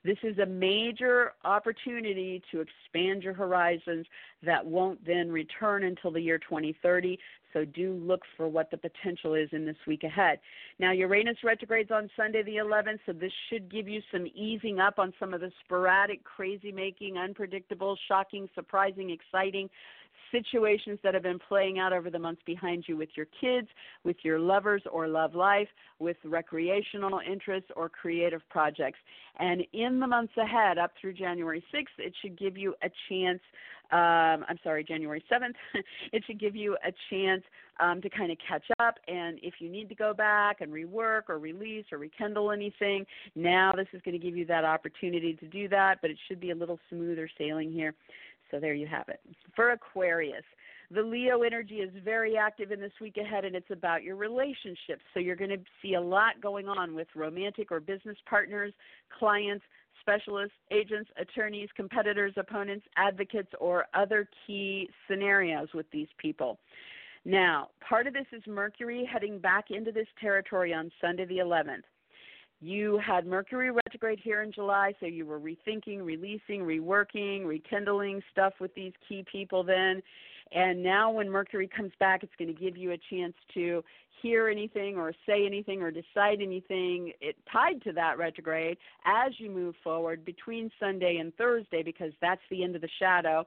This 0.05 0.19
is 0.23 0.39
a 0.39 0.47
major 0.47 1.33
opportunity 1.45 2.43
to 2.51 2.61
expand 2.61 3.23
your 3.23 3.35
horizons 3.35 4.07
that 4.43 4.65
won't 4.65 5.05
then 5.07 5.31
return 5.31 5.85
until 5.85 6.11
the 6.11 6.21
year 6.21 6.39
2030. 6.39 7.19
So 7.53 7.65
do 7.65 7.93
look 7.93 8.23
for 8.37 8.49
what 8.49 8.71
the 8.71 8.79
potential 8.79 9.35
is 9.35 9.49
in 9.53 9.65
this 9.67 9.77
week 9.87 10.05
ahead. 10.05 10.41
Now, 10.79 10.91
Uranus 10.91 11.37
retrogrades 11.45 11.91
on 11.91 12.11
Sunday 12.17 12.43
the 12.43 12.57
11th, 12.57 13.01
so 13.07 13.13
this 13.13 13.33
should 13.49 13.71
give 13.71 13.89
you 13.89 14.01
some 14.11 14.27
easing 14.35 14.81
up 14.81 14.99
on 14.99 15.13
some 15.21 15.35
of 15.35 15.41
the 15.41 15.53
sporadic, 15.65 16.25
crazy 16.25 16.73
making, 16.73 17.19
unpredictable, 17.19 17.97
shocking, 18.09 18.49
surprising, 18.55 19.11
exciting 19.11 19.69
situations 20.33 20.99
that 21.05 21.15
have 21.15 21.23
been 21.23 21.39
playing 21.39 21.79
out 21.79 21.93
over 21.93 22.11
the 22.11 22.19
months 22.19 22.43
behind 22.45 22.85
you 22.89 22.97
with 22.97 23.11
your 23.15 23.27
kids, 23.41 23.69
with 24.03 24.17
your 24.23 24.39
lovers 24.39 24.83
or 24.91 25.07
love 25.07 25.35
life, 25.35 25.69
with 25.99 26.17
recreational 26.25 27.21
interests 27.21 27.71
or 27.77 27.89
creative 27.89 28.43
projects. 28.51 28.99
And 29.39 29.63
in 29.73 30.01
the 30.01 30.07
months 30.07 30.33
ahead, 30.37 30.79
up 30.79 30.93
through 31.01 31.13
January 31.15 31.65
6th, 31.73 31.99
it 31.99 32.13
should 32.21 32.39
give 32.39 32.57
you 32.57 32.75
a 32.83 32.89
chance 33.09 33.41
um, 33.93 34.47
I'm 34.49 34.59
sorry, 34.65 34.85
January 34.85 35.23
7th, 35.31 35.53
it 36.13 36.25
should 36.27 36.41
give 36.41 36.57
you 36.57 36.77
a 36.83 36.93
chance 37.11 37.43
um, 37.79 38.01
to 38.01 38.09
kind 38.09 38.33
of 38.33 38.39
catch 38.49 38.65
up. 38.81 38.95
And 39.07 39.39
if 39.43 39.55
you 39.59 39.69
need 39.69 39.91
to 39.91 39.95
go 39.95 40.15
back 40.15 40.63
and 40.63 40.73
rework 40.73 41.23
or 41.29 41.39
release 41.39 41.85
or 41.93 41.99
rekindle 41.99 42.53
anything, 42.53 43.05
now 43.35 43.73
this 43.77 43.89
is 43.93 44.01
going 44.03 44.19
to 44.19 44.25
give 44.25 44.37
you 44.37 44.47
that 44.47 44.65
opportunity 44.65 45.35
to 45.35 45.47
do 45.47 45.69
that, 45.69 45.99
but 46.01 46.11
it 46.11 46.17
should 46.27 46.41
be 46.41 46.53
a 46.53 46.55
little 46.55 46.79
smoother 46.89 47.29
sailing 47.37 47.71
here. 47.71 47.95
So 48.53 48.61
there 48.61 48.75
you 48.75 48.87
have 48.87 49.09
it. 49.09 49.21
For 49.57 49.71
Aquarius, 49.71 50.45
the 50.91 51.03
Leo 51.03 51.43
energy 51.43 51.77
is 51.77 51.91
very 52.05 52.37
active 52.37 52.71
in 52.71 52.81
this 52.81 52.93
week 53.01 53.17
ahead, 53.17 53.45
and 53.47 53.57
it's 53.57 53.71
about 53.71 54.03
your 54.03 54.15
relationships. 54.15 55.03
So 55.15 55.21
you're 55.21 55.37
going 55.37 55.51
to 55.51 55.65
see 55.81 55.95
a 55.95 56.01
lot 56.01 56.41
going 56.41 56.69
on 56.69 56.95
with 56.95 57.09
romantic 57.17 57.73
or 57.73 57.81
business 57.81 58.19
partners, 58.29 58.75
clients, 59.19 59.65
specialists, 60.03 60.57
agents, 60.71 61.11
attorneys, 61.19 61.71
competitors, 61.75 62.35
opponents, 62.37 62.85
advocates, 62.97 63.51
or 63.59 63.87
other 63.95 64.29
key 64.47 64.89
scenarios 65.09 65.69
with 65.73 65.87
these 65.93 66.09
people. 66.19 66.59
Now, 67.25 67.69
part 67.89 68.07
of 68.07 68.13
this 68.13 68.27
is 68.33 68.43
Mercury 68.47 69.09
heading 69.11 69.39
back 69.39 69.67
into 69.71 69.93
this 69.93 70.09
territory 70.21 70.75
on 70.75 70.91
Sunday 71.01 71.25
the 71.25 71.39
11th. 71.39 71.85
You 72.63 73.01
had 73.05 73.27
Mercury 73.27 73.73
retrograde 73.73 74.21
here 74.23 74.43
in 74.43 74.53
July, 74.53 74.95
so 75.01 75.07
you 75.07 75.27
were 75.27 75.41
rethinking, 75.41 76.01
releasing, 76.05 76.61
reworking, 76.61 77.45
rekindling 77.45 78.23
stuff 78.31 78.53
with 78.61 78.73
these 78.77 78.93
key 79.09 79.25
people 79.31 79.65
then. 79.65 80.01
And 80.53 80.81
now, 80.81 81.11
when 81.11 81.29
Mercury 81.29 81.69
comes 81.69 81.91
back, 81.99 82.23
it's 82.23 82.33
going 82.39 82.55
to 82.55 82.61
give 82.61 82.77
you 82.77 82.93
a 82.93 82.99
chance 83.11 83.35
to 83.55 83.83
hear 84.23 84.49
anything 84.49 84.97
or 84.97 85.13
say 85.27 85.45
anything 85.45 85.83
or 85.83 85.91
decide 85.91 86.41
anything 86.41 87.13
it, 87.21 87.35
tied 87.51 87.83
to 87.83 87.93
that 87.95 88.17
retrograde 88.17 88.79
as 89.05 89.33
you 89.39 89.51
move 89.51 89.75
forward 89.83 90.25
between 90.25 90.71
Sunday 90.79 91.17
and 91.17 91.35
Thursday 91.35 91.83
because 91.83 92.13
that's 92.21 92.43
the 92.49 92.63
end 92.63 92.77
of 92.77 92.81
the 92.81 92.89
shadow. 93.01 93.45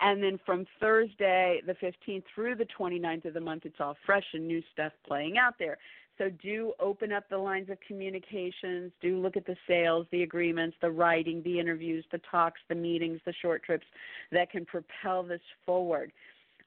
And 0.00 0.22
then 0.22 0.38
from 0.44 0.66
Thursday, 0.78 1.62
the 1.66 1.74
15th 1.74 2.24
through 2.34 2.56
the 2.56 2.66
29th 2.78 3.24
of 3.24 3.34
the 3.34 3.40
month, 3.40 3.64
it's 3.64 3.80
all 3.80 3.96
fresh 4.04 4.24
and 4.34 4.46
new 4.46 4.62
stuff 4.72 4.92
playing 5.06 5.38
out 5.38 5.54
there. 5.58 5.78
So 6.18 6.30
do 6.42 6.72
open 6.80 7.12
up 7.12 7.28
the 7.28 7.38
lines 7.38 7.68
of 7.68 7.78
communications, 7.86 8.90
do 9.02 9.18
look 9.18 9.36
at 9.36 9.44
the 9.44 9.56
sales, 9.68 10.06
the 10.10 10.22
agreements, 10.22 10.76
the 10.80 10.90
writing, 10.90 11.42
the 11.42 11.58
interviews, 11.58 12.04
the 12.10 12.20
talks, 12.30 12.60
the 12.68 12.74
meetings, 12.74 13.20
the 13.26 13.34
short 13.42 13.62
trips 13.62 13.86
that 14.32 14.50
can 14.50 14.64
propel 14.64 15.22
this 15.22 15.42
forward 15.66 16.12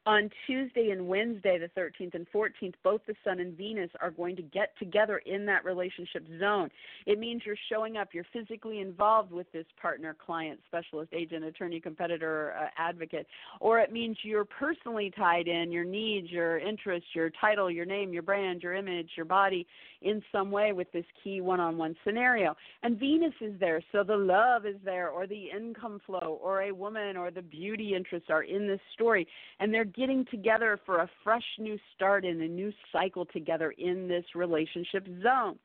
on 0.10 0.28
Tuesday 0.48 0.90
and 0.90 1.08
Wednesday, 1.08 1.60
the 1.60 1.70
13th 1.80 2.16
and 2.16 2.26
14th, 2.34 2.74
both 2.84 3.00
the 3.06 3.14
Sun 3.24 3.40
and 3.40 3.56
Venus 3.56 3.92
are 4.02 4.10
going 4.10 4.36
to 4.36 4.42
get 4.42 4.76
together 4.80 5.20
in 5.28 5.46
that 5.46 5.64
relationship 5.64 6.26
zone. 6.40 6.72
It 7.06 7.20
means 7.20 7.44
you're 7.46 7.56
showing 7.72 7.96
up, 7.96 8.10
you're 8.12 8.26
physically 8.34 8.80
involved 8.80 9.32
with 9.32 9.46
this 9.52 9.68
partner, 9.80 10.16
client, 10.26 10.62
specialist, 10.68 11.14
agent, 11.14 11.46
attorney, 11.46 11.80
competitor, 11.80 12.56
uh, 12.60 12.70
advocate, 12.76 13.28
or 13.60 13.80
it 13.80 13.94
means 13.94 14.18
you're 14.24 14.46
personally 14.46 15.14
tied 15.16 15.48
in 15.48 15.72
your 15.72 15.86
needs, 15.86 16.32
your 16.32 16.58
interests, 16.58 17.10
your 17.14 17.30
title, 17.40 17.70
your 17.70 17.86
name, 17.86 18.12
your 18.12 18.24
brand, 18.24 18.64
your 18.64 18.74
image, 18.74 19.12
your 19.16 19.28
body 19.28 19.68
in 20.02 20.24
some 20.32 20.50
way 20.50 20.72
with 20.72 20.92
this 20.92 21.06
key 21.24 21.42
one 21.42 21.60
on 21.60 21.78
one 21.78 21.96
scenario. 22.04 22.56
And 22.82 22.98
Venus 22.98 23.34
is 23.42 23.60
there, 23.60 23.82
so 23.92 24.04
the 24.04 24.18
love 24.18 24.66
is 24.66 24.78
there, 24.84 25.10
or 25.10 25.28
the 25.28 25.50
income 25.56 26.02
flow, 26.06 26.40
or 26.42 26.64
a 26.64 26.72
woman, 26.72 27.16
or 27.18 27.30
the 27.30 27.42
beauty 27.42 27.94
interests 27.96 28.30
are 28.32 28.44
in 28.44 28.68
this 28.68 28.80
story. 28.94 29.28
And 29.60 29.74
they're 29.74 29.86
getting 30.00 30.26
together 30.32 30.80
for 30.86 31.00
a 31.00 31.10
fresh 31.24 31.44
new 31.60 31.78
start 31.94 32.24
and 32.24 32.42
a 32.42 32.48
new 32.48 32.72
cycle 32.92 33.26
together 33.26 33.72
in 33.78 34.08
this 34.08 34.24
relationship 34.34 35.06
zone. 35.22 35.60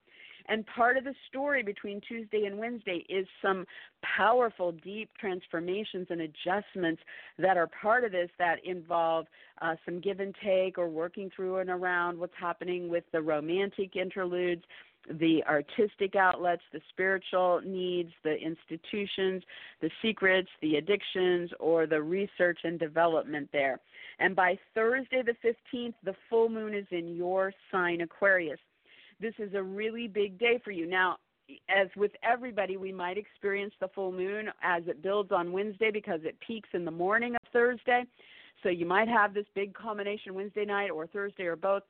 And 0.47 0.67
part 0.67 0.99
of 0.99 1.05
the 1.05 1.15
story 1.29 1.63
between 1.63 2.03
Tuesday 2.07 2.45
and 2.45 2.59
Wednesday 2.59 3.07
is 3.09 3.27
some 3.41 3.65
powerful, 4.03 4.73
deep 4.73 5.09
transformations 5.19 6.09
and 6.11 6.21
adjustments 6.21 7.01
that 7.39 7.57
are 7.57 7.69
part 7.81 8.05
of 8.05 8.13
this 8.13 8.29
that 8.39 8.57
involve 8.65 9.27
uh, 9.63 9.77
some 9.85 10.01
give 10.01 10.21
and 10.21 10.35
take 10.45 10.77
or 10.77 10.89
working 10.89 11.31
through 11.35 11.59
and 11.59 11.71
around 11.71 12.19
what's 12.19 12.35
happening 12.39 12.91
with 12.91 13.05
the 13.13 13.23
romantic 13.23 13.97
interludes 13.97 14.65
the 15.09 15.43
artistic 15.49 16.17
outlets, 16.17 16.63
the 16.73 16.81
spiritual 16.91 17.61
needs, 17.65 18.11
the 18.23 18.37
institutions, 18.37 19.43
the 19.81 19.91
secrets, 20.03 20.49
the 20.63 20.77
addictions, 20.77 21.51
or 21.61 21.87
the 21.87 22.01
research 22.01 22.59
and 22.65 22.79
development 22.79 23.49
there. 23.53 23.81
And 24.19 24.35
by 24.35 24.59
Thursday 24.75 25.23
the 25.23 25.35
15th, 25.45 25.95
the 26.05 26.15
full 26.31 26.49
moon 26.49 26.75
is 26.75 26.87
in 26.91 27.15
your 27.15 27.53
sign, 27.71 28.01
Aquarius. 28.01 28.61
This 29.21 29.35
is 29.39 29.55
a 29.55 29.63
really 29.63 30.09
big 30.09 30.39
day 30.39 30.61
for 30.65 30.71
you. 30.71 30.87
Now, 30.87 31.17
as 31.69 31.89
with 31.97 32.13
everybody, 32.23 32.77
we 32.77 32.93
might 32.93 33.19
experience 33.19 33.75
the 33.81 33.89
full 33.95 34.13
moon 34.13 34.49
as 34.63 34.83
it 34.87 35.03
builds 35.03 35.31
on 35.31 35.53
Wednesday 35.53 35.91
because 35.93 36.21
it 36.25 36.37
peaks 36.47 36.69
in 36.73 36.85
the 36.85 36.91
morning 36.91 37.35
of 37.35 37.53
Thursday. 37.53 38.05
So 38.63 38.71
you 38.71 38.87
might 38.87 39.09
have 39.09 39.35
this 39.35 39.47
big 39.55 39.75
culmination 39.75 40.35
Wednesday 40.35 40.65
night 40.65 40.91
or 40.91 41.07
Thursday 41.07 41.45
or 41.45 41.57
both 41.57 41.83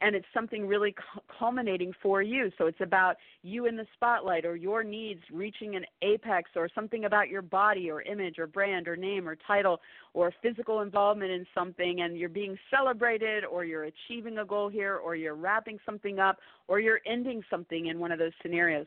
and 0.00 0.16
it's 0.16 0.26
something 0.32 0.66
really 0.66 0.94
culminating 1.38 1.92
for 2.02 2.22
you. 2.22 2.50
So 2.58 2.66
it's 2.66 2.80
about 2.80 3.16
you 3.42 3.66
in 3.66 3.76
the 3.76 3.86
spotlight 3.94 4.44
or 4.44 4.56
your 4.56 4.82
needs 4.82 5.20
reaching 5.32 5.76
an 5.76 5.84
apex 6.02 6.50
or 6.56 6.68
something 6.74 7.04
about 7.04 7.28
your 7.28 7.42
body 7.42 7.90
or 7.90 8.02
image 8.02 8.38
or 8.38 8.46
brand 8.46 8.88
or 8.88 8.96
name 8.96 9.28
or 9.28 9.36
title 9.46 9.80
or 10.14 10.32
physical 10.42 10.80
involvement 10.80 11.30
in 11.30 11.46
something 11.54 12.00
and 12.00 12.16
you're 12.16 12.28
being 12.28 12.58
celebrated 12.70 13.44
or 13.44 13.64
you're 13.64 13.84
achieving 13.84 14.38
a 14.38 14.44
goal 14.44 14.68
here 14.68 14.96
or 14.96 15.16
you're 15.16 15.34
wrapping 15.34 15.78
something 15.84 16.18
up 16.18 16.38
or 16.68 16.80
you're 16.80 17.00
ending 17.06 17.42
something 17.50 17.86
in 17.86 17.98
one 17.98 18.12
of 18.12 18.18
those 18.18 18.32
scenarios. 18.42 18.86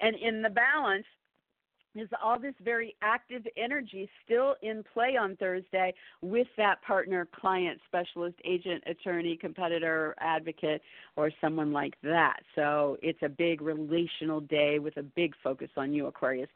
And 0.00 0.16
in 0.16 0.42
the 0.42 0.50
balance, 0.50 1.06
is 1.94 2.08
all 2.22 2.38
this 2.38 2.54
very 2.62 2.94
active 3.02 3.46
energy 3.56 4.08
still 4.24 4.56
in 4.62 4.84
play 4.92 5.16
on 5.16 5.36
Thursday 5.36 5.94
with 6.22 6.46
that 6.56 6.82
partner, 6.82 7.28
client, 7.40 7.80
specialist, 7.86 8.36
agent, 8.44 8.82
attorney, 8.86 9.36
competitor, 9.36 10.14
advocate, 10.18 10.82
or 11.16 11.30
someone 11.40 11.72
like 11.72 11.94
that. 12.02 12.40
So 12.54 12.96
it's 13.02 13.22
a 13.22 13.28
big 13.28 13.60
relational 13.60 14.40
day 14.40 14.78
with 14.78 14.96
a 14.96 15.02
big 15.02 15.34
focus 15.42 15.70
on 15.76 15.92
you, 15.92 16.06
Aquarius. 16.06 16.48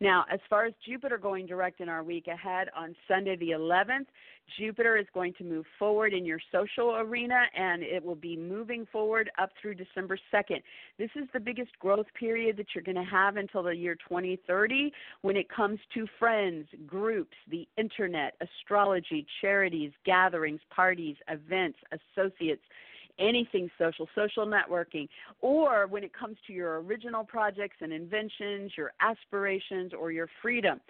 Now, 0.00 0.24
as 0.30 0.40
far 0.50 0.66
as 0.66 0.74
Jupiter 0.86 1.18
going 1.18 1.46
direct 1.46 1.80
in 1.80 1.88
our 1.88 2.02
week 2.02 2.26
ahead 2.26 2.68
on 2.76 2.94
Sunday 3.08 3.36
the 3.36 3.50
11th, 3.50 4.06
Jupiter 4.58 4.96
is 4.96 5.06
going 5.12 5.32
to 5.34 5.44
move 5.44 5.64
forward 5.78 6.12
in 6.12 6.24
your 6.24 6.38
social 6.52 6.96
arena 6.96 7.42
and 7.56 7.82
it 7.82 8.04
will 8.04 8.14
be 8.14 8.36
moving 8.36 8.86
forward 8.92 9.30
up 9.38 9.50
through 9.60 9.74
December 9.74 10.18
2nd. 10.32 10.62
This 10.98 11.10
is 11.16 11.24
the 11.32 11.40
biggest 11.40 11.76
growth 11.80 12.06
period 12.18 12.56
that 12.58 12.66
you're 12.74 12.84
going 12.84 12.96
to 12.96 13.10
have 13.10 13.36
until 13.36 13.62
the 13.62 13.74
year 13.74 13.94
2030 13.94 14.92
when 15.22 15.36
it 15.36 15.48
comes 15.48 15.80
to 15.94 16.06
friends, 16.18 16.68
groups, 16.86 17.36
the 17.50 17.66
internet, 17.76 18.34
astrology, 18.40 19.26
charities, 19.40 19.92
gatherings, 20.04 20.60
parties, 20.70 21.16
events, 21.28 21.78
associates 21.90 22.62
anything 23.18 23.70
social, 23.78 24.08
social 24.14 24.46
networking, 24.46 25.08
or 25.40 25.86
when 25.86 26.04
it 26.04 26.12
comes 26.12 26.36
to 26.46 26.52
your 26.52 26.80
original 26.80 27.24
projects 27.24 27.76
and 27.80 27.92
inventions, 27.92 28.72
your 28.76 28.92
aspirations, 29.00 29.92
or 29.92 30.12
your 30.12 30.28
freedom. 30.42 30.80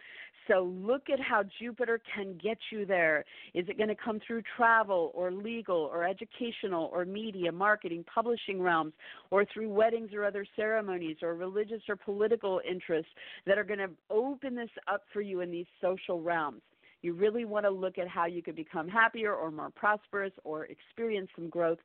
So 0.49 0.63
look 0.81 1.11
at 1.13 1.19
how 1.19 1.43
Jupiter 1.59 2.01
can 2.15 2.39
get 2.43 2.59
you 2.71 2.87
there. 2.87 3.25
Is 3.55 3.69
it 3.69 3.77
going 3.77 3.89
to 3.89 3.97
come 3.97 4.21
through 4.25 4.43
travel 4.57 5.11
or 5.15 5.33
legal 5.33 5.77
or 5.77 6.05
educational 6.05 6.89
or 6.93 7.05
media, 7.05 7.51
marketing, 7.51 8.05
publishing 8.13 8.63
realms, 8.63 8.93
or 9.31 9.45
through 9.53 9.71
weddings 9.71 10.11
or 10.15 10.25
other 10.25 10.47
ceremonies 10.55 11.17
or 11.23 11.35
religious 11.35 11.83
or 11.89 11.97
political 11.97 12.61
interests 12.69 13.11
that 13.47 13.59
are 13.59 13.65
going 13.65 13.81
to 13.81 13.91
open 14.11 14.55
this 14.55 14.71
up 14.87 15.03
for 15.13 15.21
you 15.21 15.41
in 15.41 15.51
these 15.51 15.67
social 15.81 16.23
realms? 16.23 16.63
You 17.03 17.13
really 17.13 17.45
want 17.45 17.67
to 17.67 17.71
look 17.71 17.99
at 17.99 18.09
how 18.09 18.27
you 18.27 18.43
could 18.43 18.57
become 18.57 18.89
happier 18.89 19.35
or 19.35 19.51
more 19.51 19.71
prosperous 19.71 20.33
or 20.45 20.67
experience 20.67 21.29
some 21.37 21.49
growth 21.49 21.79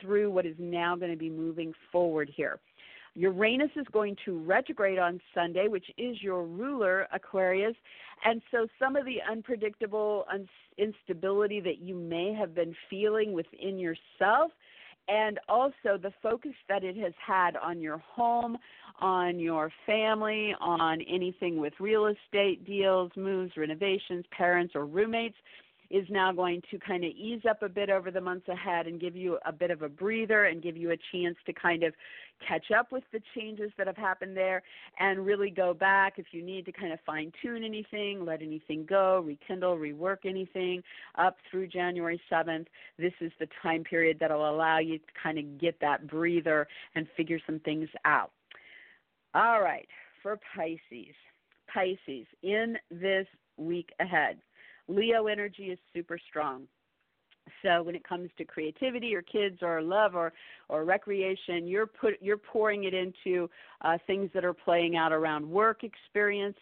through 0.00 0.30
what 0.30 0.46
is 0.46 0.56
now 0.58 0.96
going 0.96 1.10
to 1.10 1.16
be 1.16 1.30
moving 1.30 1.72
forward 1.92 2.30
here. 2.34 2.58
Uranus 3.14 3.70
is 3.76 3.86
going 3.92 4.14
to 4.26 4.38
retrograde 4.40 4.98
on 4.98 5.20
Sunday, 5.34 5.68
which 5.68 5.86
is 5.96 6.22
your 6.22 6.44
ruler, 6.44 7.08
Aquarius. 7.12 7.74
And 8.24 8.42
so 8.50 8.66
some 8.78 8.94
of 8.94 9.06
the 9.06 9.18
unpredictable 9.30 10.26
instability 10.76 11.60
that 11.60 11.78
you 11.78 11.94
may 11.94 12.34
have 12.34 12.54
been 12.54 12.74
feeling 12.90 13.32
within 13.32 13.78
yourself, 13.78 14.52
and 15.08 15.38
also 15.48 15.96
the 16.02 16.12
focus 16.22 16.52
that 16.68 16.82
it 16.82 16.96
has 16.96 17.12
had 17.24 17.56
on 17.56 17.80
your 17.80 17.98
home, 17.98 18.58
on 19.00 19.38
your 19.38 19.70
family, 19.86 20.54
on 20.60 21.00
anything 21.02 21.58
with 21.58 21.72
real 21.78 22.06
estate 22.06 22.66
deals, 22.66 23.12
moves, 23.16 23.52
renovations, 23.56 24.24
parents, 24.36 24.74
or 24.74 24.84
roommates 24.84 25.36
is 25.90 26.06
now 26.10 26.32
going 26.32 26.62
to 26.70 26.78
kind 26.78 27.04
of 27.04 27.10
ease 27.10 27.42
up 27.48 27.62
a 27.62 27.68
bit 27.68 27.90
over 27.90 28.10
the 28.10 28.20
months 28.20 28.48
ahead 28.48 28.86
and 28.86 29.00
give 29.00 29.16
you 29.16 29.38
a 29.46 29.52
bit 29.52 29.70
of 29.70 29.82
a 29.82 29.88
breather 29.88 30.44
and 30.44 30.62
give 30.62 30.76
you 30.76 30.90
a 30.90 30.96
chance 31.12 31.36
to 31.46 31.52
kind 31.52 31.82
of 31.82 31.94
catch 32.46 32.70
up 32.76 32.92
with 32.92 33.04
the 33.12 33.20
changes 33.34 33.70
that 33.78 33.86
have 33.86 33.96
happened 33.96 34.36
there 34.36 34.62
and 34.98 35.24
really 35.24 35.50
go 35.50 35.72
back 35.72 36.14
if 36.18 36.26
you 36.32 36.42
need 36.42 36.64
to 36.66 36.72
kind 36.72 36.92
of 36.92 36.98
fine 37.06 37.32
tune 37.42 37.64
anything, 37.64 38.24
let 38.24 38.42
anything 38.42 38.84
go, 38.86 39.22
rekindle, 39.24 39.76
rework 39.76 40.18
anything 40.24 40.82
up 41.16 41.36
through 41.50 41.66
January 41.66 42.20
7th. 42.30 42.66
This 42.98 43.14
is 43.20 43.32
the 43.38 43.48
time 43.62 43.84
period 43.84 44.18
that 44.20 44.30
will 44.30 44.50
allow 44.50 44.78
you 44.78 44.98
to 44.98 45.04
kind 45.22 45.38
of 45.38 45.58
get 45.58 45.78
that 45.80 46.06
breather 46.06 46.66
and 46.94 47.06
figure 47.16 47.38
some 47.46 47.60
things 47.60 47.88
out. 48.04 48.32
All 49.34 49.60
right, 49.60 49.86
for 50.22 50.38
Pisces. 50.54 51.14
Pisces, 51.72 52.26
in 52.42 52.78
this 52.90 53.26
week 53.58 53.90
ahead, 54.00 54.38
Leo 54.88 55.26
energy 55.26 55.64
is 55.70 55.78
super 55.94 56.18
strong. 56.28 56.66
So 57.62 57.82
when 57.82 57.94
it 57.94 58.06
comes 58.06 58.30
to 58.38 58.44
creativity 58.44 59.14
or 59.14 59.22
kids 59.22 59.58
or 59.62 59.80
love 59.80 60.14
or 60.14 60.32
or 60.68 60.84
recreation, 60.84 61.66
you're 61.66 61.86
put 61.86 62.14
you're 62.20 62.36
pouring 62.36 62.84
it 62.84 62.94
into 62.94 63.48
uh, 63.82 63.98
things 64.06 64.30
that 64.34 64.44
are 64.44 64.54
playing 64.54 64.96
out 64.96 65.12
around 65.12 65.48
work 65.48 65.84
experience, 65.84 66.56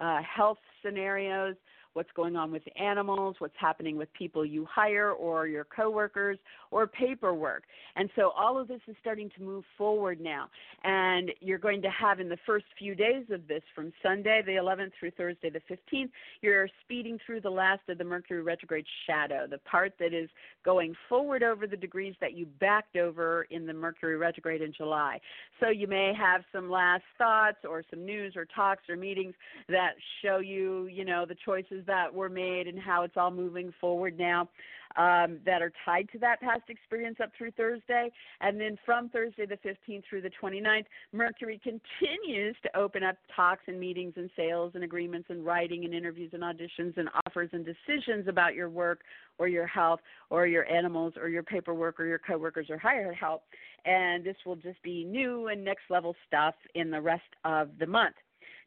uh, 0.00 0.20
health 0.22 0.58
scenarios, 0.84 1.56
what's 1.98 2.12
going 2.14 2.36
on 2.36 2.52
with 2.52 2.62
animals, 2.80 3.34
what's 3.40 3.56
happening 3.58 3.96
with 3.96 4.08
people 4.12 4.46
you 4.46 4.64
hire 4.72 5.10
or 5.10 5.48
your 5.48 5.64
coworkers, 5.64 6.38
or 6.70 6.86
paperwork. 6.86 7.64
And 7.96 8.08
so 8.14 8.30
all 8.38 8.56
of 8.56 8.68
this 8.68 8.80
is 8.86 8.94
starting 9.00 9.28
to 9.36 9.42
move 9.42 9.64
forward 9.76 10.20
now. 10.20 10.48
And 10.84 11.32
you're 11.40 11.58
going 11.58 11.82
to 11.82 11.90
have 11.90 12.20
in 12.20 12.28
the 12.28 12.38
first 12.46 12.66
few 12.78 12.94
days 12.94 13.24
of 13.32 13.48
this, 13.48 13.62
from 13.74 13.92
Sunday 14.00 14.42
the 14.46 14.52
11th 14.52 14.92
through 15.00 15.10
Thursday 15.10 15.50
the 15.50 15.60
15th, 15.68 16.10
you're 16.40 16.68
speeding 16.84 17.18
through 17.26 17.40
the 17.40 17.50
last 17.50 17.80
of 17.88 17.98
the 17.98 18.04
Mercury 18.04 18.42
retrograde 18.42 18.86
shadow, 19.04 19.48
the 19.50 19.58
part 19.58 19.94
that 19.98 20.14
is 20.14 20.30
going 20.64 20.94
forward 21.08 21.42
over 21.42 21.66
the 21.66 21.76
degrees 21.76 22.14
that 22.20 22.34
you 22.34 22.46
backed 22.60 22.96
over 22.96 23.48
in 23.50 23.66
the 23.66 23.72
Mercury 23.72 24.16
retrograde 24.16 24.62
in 24.62 24.72
July. 24.72 25.18
So 25.58 25.70
you 25.70 25.88
may 25.88 26.12
have 26.16 26.42
some 26.52 26.70
last 26.70 27.02
thoughts 27.16 27.58
or 27.68 27.82
some 27.90 28.06
news 28.06 28.34
or 28.36 28.44
talks 28.44 28.82
or 28.88 28.94
meetings 28.94 29.34
that 29.68 29.94
show 30.22 30.38
you, 30.38 30.86
you 30.86 31.04
know, 31.04 31.26
the 31.26 31.36
choices 31.44 31.87
that 31.88 32.14
were 32.14 32.28
made 32.28 32.68
and 32.68 32.78
how 32.78 33.02
it's 33.02 33.16
all 33.16 33.32
moving 33.32 33.74
forward 33.80 34.16
now 34.16 34.48
um, 34.96 35.38
that 35.44 35.62
are 35.62 35.72
tied 35.84 36.08
to 36.12 36.18
that 36.18 36.40
past 36.40 36.62
experience 36.68 37.18
up 37.22 37.30
through 37.36 37.50
Thursday. 37.52 38.10
And 38.40 38.60
then 38.60 38.78
from 38.84 39.08
Thursday 39.08 39.46
the 39.46 39.56
15th 39.56 40.02
through 40.08 40.22
the 40.22 40.30
29th, 40.40 40.86
Mercury 41.12 41.60
continues 41.62 42.56
to 42.62 42.76
open 42.76 43.02
up 43.02 43.16
talks 43.34 43.62
and 43.66 43.78
meetings 43.78 44.14
and 44.16 44.30
sales 44.36 44.72
and 44.74 44.84
agreements 44.84 45.28
and 45.30 45.44
writing 45.44 45.84
and 45.84 45.94
interviews 45.94 46.30
and 46.32 46.42
auditions 46.42 46.96
and 46.96 47.08
offers 47.26 47.50
and 47.52 47.64
decisions 47.64 48.28
about 48.28 48.54
your 48.54 48.70
work 48.70 49.00
or 49.38 49.48
your 49.48 49.66
health 49.66 50.00
or 50.30 50.46
your 50.46 50.66
animals 50.70 51.14
or 51.16 51.28
your 51.28 51.42
paperwork 51.42 52.00
or 52.00 52.06
your 52.06 52.18
coworkers 52.18 52.68
or 52.70 52.78
higher 52.78 53.12
help. 53.12 53.42
And 53.84 54.24
this 54.24 54.36
will 54.44 54.56
just 54.56 54.82
be 54.82 55.04
new 55.04 55.48
and 55.48 55.64
next 55.64 55.84
level 55.90 56.16
stuff 56.26 56.54
in 56.74 56.90
the 56.90 57.00
rest 57.00 57.22
of 57.44 57.70
the 57.78 57.86
month. 57.86 58.14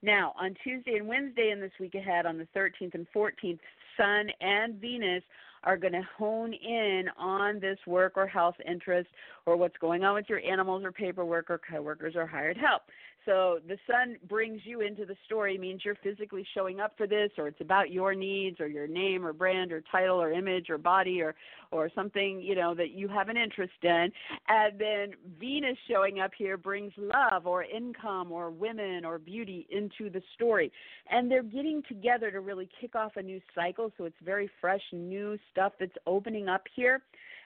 Now, 0.01 0.33
on 0.39 0.55
Tuesday 0.63 0.95
and 0.95 1.07
Wednesday 1.07 1.51
in 1.51 1.59
this 1.59 1.71
week 1.79 1.95
ahead, 1.95 2.25
on 2.25 2.37
the 2.37 2.47
13th 2.55 2.95
and 2.95 3.07
14th, 3.15 3.59
Sun 3.97 4.27
and 4.41 4.75
Venus 4.75 5.23
are 5.63 5.77
going 5.77 5.93
to 5.93 6.07
hone 6.17 6.53
in 6.53 7.05
on 7.17 7.59
this 7.59 7.77
work 7.85 8.13
or 8.15 8.25
health 8.25 8.55
interest 8.67 9.09
or 9.45 9.57
what's 9.57 9.77
going 9.77 10.03
on 10.03 10.15
with 10.15 10.29
your 10.29 10.39
animals 10.39 10.83
or 10.83 10.91
paperwork 10.91 11.49
or 11.49 11.59
coworkers 11.59 12.15
or 12.15 12.25
hired 12.25 12.57
help. 12.57 12.83
So 13.25 13.59
the 13.67 13.77
sun 13.89 14.17
brings 14.27 14.61
you 14.63 14.81
into 14.81 15.05
the 15.05 15.15
story 15.25 15.57
means 15.57 15.85
you're 15.85 15.97
physically 16.01 16.45
showing 16.55 16.79
up 16.79 16.93
for 16.97 17.05
this 17.05 17.29
or 17.37 17.47
it's 17.47 17.61
about 17.61 17.91
your 17.91 18.15
needs 18.15 18.59
or 18.59 18.67
your 18.67 18.87
name 18.87 19.23
or 19.23 19.31
brand 19.31 19.71
or 19.71 19.83
title 19.91 20.19
or 20.19 20.31
image 20.31 20.69
or 20.69 20.79
body 20.79 21.21
or 21.21 21.35
or 21.71 21.89
something, 21.93 22.41
you 22.41 22.55
know, 22.55 22.73
that 22.73 22.91
you 22.91 23.07
have 23.07 23.29
an 23.29 23.37
interest 23.37 23.73
in. 23.83 24.11
And 24.49 24.77
then 24.77 25.11
Venus 25.39 25.77
showing 25.87 26.19
up 26.19 26.31
here 26.37 26.57
brings 26.57 26.91
love 26.97 27.45
or 27.45 27.63
income 27.63 28.31
or 28.31 28.49
women 28.49 29.05
or 29.05 29.19
beauty 29.19 29.67
into 29.69 30.09
the 30.09 30.21
story. 30.33 30.71
And 31.09 31.29
they're 31.31 31.43
getting 31.43 31.83
together 31.87 32.31
to 32.31 32.39
really 32.39 32.67
kick 32.79 32.95
off 32.95 33.17
a 33.17 33.21
new 33.21 33.39
cycle, 33.53 33.91
so 33.97 34.05
it's 34.05 34.17
very 34.23 34.49
fresh 34.59 34.81
new 34.91 35.37
stuff 35.51 35.73
that's 35.79 35.95
opening 36.07 36.49
up 36.49 36.63
here. 36.75 37.01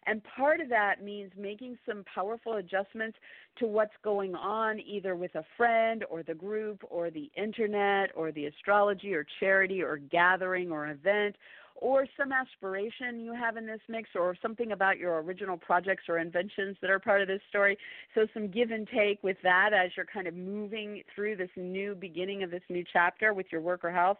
And 0.07 0.21
part 0.23 0.61
of 0.61 0.69
that 0.69 1.03
means 1.03 1.31
making 1.37 1.77
some 1.87 2.03
powerful 2.13 2.53
adjustments 2.53 3.17
to 3.57 3.65
what's 3.65 3.93
going 4.03 4.35
on 4.35 4.79
either 4.79 5.15
with 5.15 5.33
a 5.35 5.43
friend 5.57 6.03
or 6.09 6.23
the 6.23 6.33
group 6.33 6.83
or 6.89 7.09
the 7.09 7.31
internet 7.35 8.11
or 8.15 8.31
the 8.31 8.45
astrology 8.45 9.13
or 9.13 9.25
charity 9.39 9.81
or 9.81 9.97
gathering 9.97 10.71
or 10.71 10.87
event 10.87 11.35
or 11.75 12.07
some 12.17 12.31
aspiration 12.31 13.19
you 13.19 13.33
have 13.33 13.57
in 13.57 13.65
this 13.65 13.81
mix 13.89 14.09
or 14.15 14.35
something 14.41 14.71
about 14.71 14.97
your 14.97 15.21
original 15.21 15.57
projects 15.57 16.03
or 16.07 16.19
inventions 16.19 16.77
that 16.81 16.89
are 16.89 16.99
part 16.99 17.21
of 17.21 17.27
this 17.27 17.41
story. 17.49 17.77
So 18.13 18.27
some 18.33 18.47
give 18.47 18.71
and 18.71 18.87
take 18.87 19.21
with 19.23 19.37
that 19.43 19.71
as 19.73 19.91
you're 19.97 20.05
kind 20.05 20.27
of 20.27 20.35
moving 20.35 21.03
through 21.13 21.35
this 21.35 21.49
new 21.57 21.95
beginning 21.95 22.43
of 22.43 22.51
this 22.51 22.63
new 22.69 22.83
chapter 22.93 23.33
with 23.33 23.47
your 23.51 23.61
work 23.61 23.83
or 23.83 23.91
health 23.91 24.19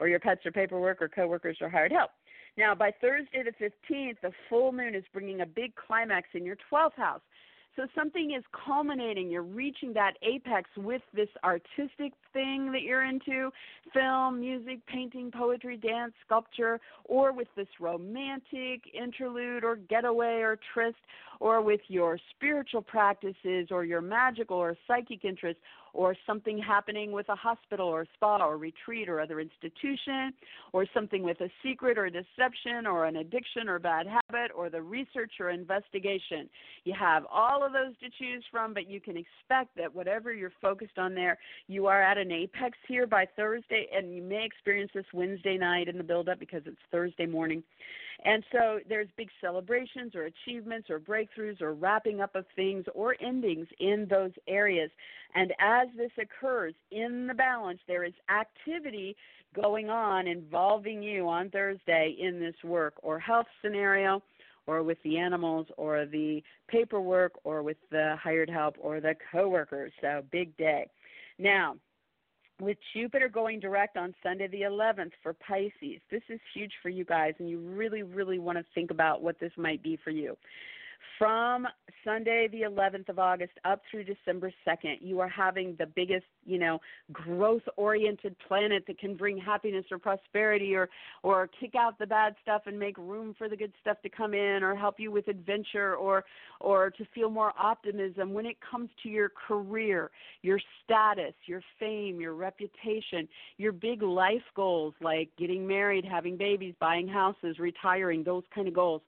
or 0.00 0.08
your 0.08 0.18
pets 0.18 0.46
or 0.46 0.50
paperwork 0.50 1.02
or 1.02 1.08
coworkers 1.08 1.58
or 1.60 1.68
hired 1.68 1.92
help. 1.92 2.10
Now, 2.56 2.74
by 2.74 2.92
Thursday 3.00 3.42
the 3.42 3.52
15th, 3.52 4.20
the 4.22 4.32
full 4.48 4.72
moon 4.72 4.94
is 4.94 5.04
bringing 5.12 5.40
a 5.40 5.46
big 5.46 5.74
climax 5.74 6.28
in 6.34 6.44
your 6.44 6.56
12th 6.70 6.94
house. 6.96 7.20
So 7.76 7.86
something 7.94 8.34
is 8.36 8.44
culminating. 8.64 9.30
You're 9.30 9.42
reaching 9.42 9.92
that 9.94 10.12
apex 10.22 10.70
with 10.76 11.02
this 11.12 11.28
artistic 11.42 12.12
thing 12.34 12.70
that 12.72 12.82
you're 12.82 13.04
into 13.04 13.50
film, 13.94 14.40
music, 14.40 14.80
painting, 14.86 15.30
poetry, 15.30 15.78
dance, 15.78 16.12
sculpture, 16.26 16.78
or 17.04 17.32
with 17.32 17.48
this 17.56 17.68
romantic 17.80 18.82
interlude 18.92 19.64
or 19.64 19.76
getaway 19.76 20.40
or 20.40 20.58
tryst, 20.74 20.98
or 21.40 21.62
with 21.62 21.80
your 21.88 22.18
spiritual 22.36 22.82
practices 22.82 23.68
or 23.70 23.84
your 23.84 24.00
magical 24.00 24.56
or 24.56 24.76
psychic 24.86 25.24
interests, 25.24 25.62
or 25.92 26.16
something 26.26 26.58
happening 26.58 27.12
with 27.12 27.28
a 27.28 27.36
hospital 27.36 27.86
or 27.86 28.04
spa 28.14 28.44
or 28.44 28.58
retreat 28.58 29.08
or 29.08 29.20
other 29.20 29.38
institution, 29.38 30.32
or 30.72 30.84
something 30.92 31.22
with 31.22 31.40
a 31.40 31.48
secret 31.62 31.96
or 31.96 32.10
deception 32.10 32.84
or 32.84 33.04
an 33.04 33.16
addiction 33.16 33.68
or 33.68 33.78
bad 33.78 34.04
habit, 34.04 34.50
or 34.56 34.68
the 34.68 34.82
research 34.82 35.34
or 35.38 35.50
investigation. 35.50 36.50
You 36.82 36.94
have 36.98 37.24
all 37.30 37.64
of 37.64 37.72
those 37.72 37.96
to 38.00 38.08
choose 38.18 38.44
from, 38.50 38.74
but 38.74 38.90
you 38.90 39.00
can 39.00 39.16
expect 39.16 39.76
that 39.76 39.94
whatever 39.94 40.32
you're 40.32 40.52
focused 40.60 40.98
on 40.98 41.14
there, 41.14 41.38
you 41.68 41.86
are 41.86 42.02
at 42.02 42.18
an 42.24 42.32
apex 42.32 42.78
here 42.88 43.06
by 43.06 43.26
Thursday, 43.36 43.86
and 43.94 44.14
you 44.14 44.22
may 44.22 44.44
experience 44.44 44.90
this 44.94 45.04
Wednesday 45.12 45.58
night 45.58 45.88
in 45.88 45.98
the 45.98 46.04
build-up 46.04 46.40
because 46.40 46.62
it's 46.64 46.78
Thursday 46.90 47.26
morning. 47.26 47.62
And 48.24 48.42
so 48.50 48.78
there's 48.88 49.08
big 49.18 49.28
celebrations 49.42 50.14
or 50.14 50.22
achievements 50.24 50.88
or 50.88 50.98
breakthroughs 50.98 51.60
or 51.60 51.74
wrapping 51.74 52.22
up 52.22 52.34
of 52.34 52.46
things 52.56 52.86
or 52.94 53.14
endings 53.20 53.66
in 53.78 54.06
those 54.08 54.30
areas. 54.48 54.90
And 55.34 55.52
as 55.60 55.88
this 55.98 56.12
occurs 56.18 56.72
in 56.90 57.26
the 57.26 57.34
balance, 57.34 57.80
there 57.86 58.04
is 58.04 58.14
activity 58.30 59.16
going 59.54 59.90
on 59.90 60.26
involving 60.26 61.02
you 61.02 61.28
on 61.28 61.50
Thursday 61.50 62.16
in 62.18 62.40
this 62.40 62.56
work 62.64 62.94
or 63.02 63.18
health 63.18 63.46
scenario 63.62 64.22
or 64.66 64.82
with 64.82 64.98
the 65.04 65.18
animals 65.18 65.66
or 65.76 66.06
the 66.06 66.42
paperwork 66.68 67.32
or 67.44 67.62
with 67.62 67.76
the 67.90 68.16
hired 68.18 68.48
help 68.48 68.76
or 68.80 69.00
the 69.00 69.14
coworkers. 69.30 69.92
So 70.00 70.22
big 70.32 70.56
day. 70.56 70.86
Now, 71.38 71.76
with 72.60 72.78
Jupiter 72.94 73.28
going 73.28 73.60
direct 73.60 73.96
on 73.96 74.14
Sunday 74.22 74.46
the 74.46 74.62
11th 74.62 75.12
for 75.22 75.34
Pisces. 75.34 76.00
This 76.10 76.22
is 76.28 76.40
huge 76.54 76.72
for 76.82 76.88
you 76.88 77.04
guys, 77.04 77.34
and 77.38 77.48
you 77.48 77.58
really, 77.58 78.02
really 78.02 78.38
want 78.38 78.58
to 78.58 78.64
think 78.74 78.90
about 78.90 79.22
what 79.22 79.38
this 79.40 79.52
might 79.56 79.82
be 79.82 79.98
for 80.02 80.10
you 80.10 80.36
from 81.18 81.66
Sunday 82.04 82.48
the 82.48 82.62
11th 82.62 83.08
of 83.08 83.18
August 83.18 83.52
up 83.64 83.80
through 83.90 84.04
December 84.04 84.52
2nd, 84.66 84.96
you 85.00 85.20
are 85.20 85.28
having 85.28 85.74
the 85.78 85.86
biggest, 85.86 86.26
you 86.44 86.58
know, 86.58 86.78
growth-oriented 87.12 88.36
planet 88.46 88.84
that 88.86 88.98
can 88.98 89.16
bring 89.16 89.38
happiness 89.38 89.84
or 89.90 89.98
prosperity 89.98 90.74
or 90.74 90.88
or 91.22 91.48
kick 91.60 91.74
out 91.74 91.98
the 91.98 92.06
bad 92.06 92.34
stuff 92.42 92.62
and 92.66 92.78
make 92.78 92.96
room 92.98 93.34
for 93.36 93.48
the 93.48 93.56
good 93.56 93.72
stuff 93.80 93.96
to 94.02 94.08
come 94.08 94.34
in 94.34 94.62
or 94.62 94.74
help 94.74 94.98
you 94.98 95.10
with 95.10 95.28
adventure 95.28 95.94
or 95.96 96.24
or 96.60 96.90
to 96.90 97.04
feel 97.14 97.30
more 97.30 97.52
optimism 97.58 98.32
when 98.32 98.46
it 98.46 98.56
comes 98.60 98.90
to 99.02 99.08
your 99.08 99.30
career, 99.30 100.10
your 100.42 100.60
status, 100.84 101.34
your 101.46 101.62
fame, 101.78 102.20
your 102.20 102.34
reputation, 102.34 103.28
your 103.56 103.72
big 103.72 104.02
life 104.02 104.42
goals 104.54 104.94
like 105.00 105.30
getting 105.38 105.66
married, 105.66 106.04
having 106.04 106.36
babies, 106.36 106.74
buying 106.80 107.08
houses, 107.08 107.58
retiring, 107.58 108.22
those 108.24 108.44
kind 108.54 108.68
of 108.68 108.74
goals. 108.74 109.02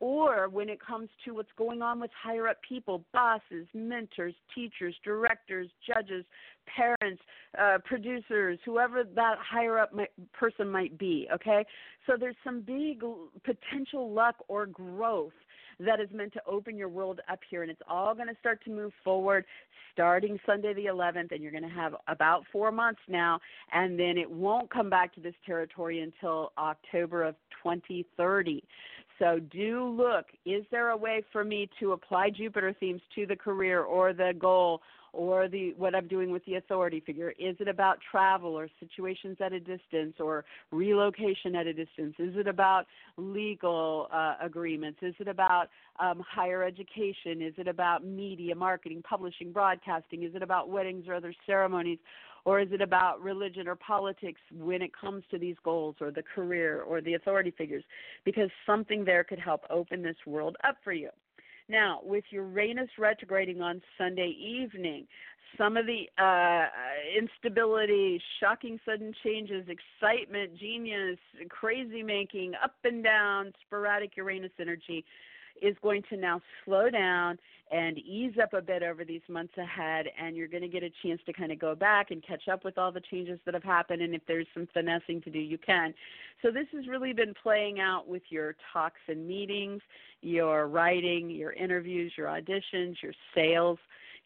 Or 0.00 0.48
when 0.48 0.68
it 0.68 0.78
comes 0.84 1.08
to 1.24 1.40
what's 1.42 1.50
going 1.58 1.82
on 1.82 1.98
with 1.98 2.10
higher 2.22 2.46
up 2.46 2.58
people, 2.62 3.04
bosses, 3.12 3.66
mentors, 3.74 4.32
teachers, 4.54 4.94
directors, 5.04 5.68
judges, 5.84 6.24
parents, 6.72 7.20
uh, 7.60 7.78
producers, 7.84 8.60
whoever 8.64 9.02
that 9.02 9.34
higher 9.40 9.80
up 9.80 9.92
might, 9.92 10.12
person 10.32 10.70
might 10.70 10.96
be. 10.98 11.26
Okay, 11.34 11.64
so 12.06 12.12
there's 12.16 12.36
some 12.44 12.60
big 12.60 13.02
potential 13.44 14.12
luck 14.12 14.36
or 14.46 14.66
growth 14.66 15.32
that 15.80 16.00
is 16.00 16.08
meant 16.12 16.32
to 16.32 16.40
open 16.46 16.76
your 16.76 16.88
world 16.88 17.20
up 17.28 17.40
here. 17.50 17.62
And 17.62 17.70
it's 17.70 17.82
all 17.88 18.14
going 18.14 18.28
to 18.28 18.36
start 18.38 18.62
to 18.64 18.70
move 18.70 18.92
forward 19.02 19.44
starting 19.92 20.38
Sunday 20.46 20.74
the 20.74 20.86
11th. 20.86 21.32
And 21.32 21.42
you're 21.42 21.50
going 21.50 21.62
to 21.64 21.68
have 21.68 21.94
about 22.08 22.44
four 22.52 22.70
months 22.70 23.00
now. 23.08 23.40
And 23.72 23.98
then 23.98 24.16
it 24.16 24.30
won't 24.30 24.70
come 24.70 24.88
back 24.88 25.12
to 25.14 25.20
this 25.20 25.34
territory 25.44 26.00
until 26.00 26.52
October 26.56 27.24
of 27.24 27.34
2030. 27.62 28.62
So 29.18 29.38
do 29.38 29.84
look 29.84 30.26
is 30.44 30.64
there 30.70 30.90
a 30.90 30.96
way 30.96 31.24
for 31.32 31.44
me 31.44 31.68
to 31.80 31.92
apply 31.92 32.30
Jupiter 32.30 32.74
themes 32.78 33.00
to 33.14 33.26
the 33.26 33.36
career 33.36 33.82
or 33.82 34.12
the 34.12 34.32
goal? 34.38 34.82
or 35.12 35.46
the 35.46 35.74
what 35.76 35.94
I'm 35.94 36.08
doing 36.08 36.30
with 36.30 36.44
the 36.46 36.54
authority 36.54 37.00
figure? 37.00 37.34
Is 37.38 37.56
it 37.60 37.68
about 37.68 37.98
travel 38.10 38.58
or 38.58 38.68
situations 38.80 39.36
at 39.40 39.52
a 39.52 39.60
distance 39.60 40.14
or 40.18 40.44
relocation 40.70 41.54
at 41.54 41.66
a 41.66 41.72
distance? 41.72 42.14
Is 42.18 42.34
it 42.36 42.48
about 42.48 42.86
legal 43.16 44.08
uh, 44.12 44.36
agreements? 44.40 44.98
Is 45.02 45.14
it 45.18 45.28
about 45.28 45.68
um, 46.00 46.22
higher 46.26 46.62
education? 46.62 47.42
Is 47.42 47.54
it 47.58 47.68
about 47.68 48.04
media, 48.04 48.54
marketing, 48.54 49.02
publishing, 49.02 49.52
broadcasting? 49.52 50.22
Is 50.22 50.34
it 50.34 50.42
about 50.42 50.70
weddings 50.70 51.06
or 51.06 51.14
other 51.14 51.34
ceremonies? 51.46 51.98
Or 52.44 52.60
is 52.60 52.68
it 52.72 52.80
about 52.80 53.22
religion 53.22 53.68
or 53.68 53.76
politics 53.76 54.40
when 54.52 54.82
it 54.82 54.90
comes 54.98 55.22
to 55.30 55.38
these 55.38 55.56
goals 55.62 55.96
or 56.00 56.10
the 56.10 56.22
career 56.22 56.82
or 56.82 57.00
the 57.00 57.14
authority 57.14 57.52
figures? 57.56 57.84
Because 58.24 58.50
something 58.66 59.04
there 59.04 59.22
could 59.22 59.38
help 59.38 59.62
open 59.70 60.02
this 60.02 60.16
world 60.26 60.56
up 60.64 60.76
for 60.82 60.92
you. 60.92 61.10
Now, 61.68 62.00
with 62.02 62.24
Uranus 62.30 62.90
retrograding 62.98 63.62
on 63.62 63.80
Sunday 63.96 64.36
evening, 64.38 65.06
some 65.56 65.76
of 65.76 65.86
the 65.86 66.08
uh, 66.22 66.66
instability, 67.16 68.20
shocking 68.40 68.78
sudden 68.84 69.12
changes, 69.22 69.66
excitement, 69.68 70.58
genius, 70.58 71.18
crazy 71.48 72.02
making, 72.02 72.54
up 72.62 72.74
and 72.84 73.04
down, 73.04 73.52
sporadic 73.66 74.16
Uranus 74.16 74.52
energy 74.58 75.04
is 75.60 75.76
going 75.82 76.02
to 76.10 76.16
now 76.16 76.40
slow 76.64 76.90
down 76.90 77.38
and 77.70 77.98
ease 77.98 78.34
up 78.40 78.52
a 78.52 78.60
bit 78.60 78.82
over 78.82 79.04
these 79.04 79.22
months 79.28 79.56
ahead 79.56 80.06
and 80.20 80.36
you're 80.36 80.48
going 80.48 80.62
to 80.62 80.68
get 80.68 80.82
a 80.82 80.90
chance 81.02 81.20
to 81.24 81.32
kind 81.32 81.50
of 81.50 81.58
go 81.58 81.74
back 81.74 82.10
and 82.10 82.22
catch 82.22 82.48
up 82.48 82.64
with 82.64 82.76
all 82.76 82.92
the 82.92 83.00
changes 83.10 83.38
that 83.44 83.54
have 83.54 83.62
happened 83.62 84.02
and 84.02 84.14
if 84.14 84.22
there's 84.28 84.46
some 84.52 84.68
finessing 84.74 85.20
to 85.22 85.30
do 85.30 85.38
you 85.38 85.58
can. 85.58 85.94
So 86.42 86.50
this 86.50 86.66
has 86.72 86.86
really 86.86 87.12
been 87.12 87.34
playing 87.42 87.80
out 87.80 88.06
with 88.06 88.22
your 88.28 88.56
talks 88.72 89.00
and 89.08 89.26
meetings 89.26 89.80
your 90.20 90.68
writing 90.68 91.30
your 91.30 91.52
interviews 91.52 92.12
your 92.16 92.28
auditions 92.28 92.94
your 93.02 93.12
sales 93.34 93.78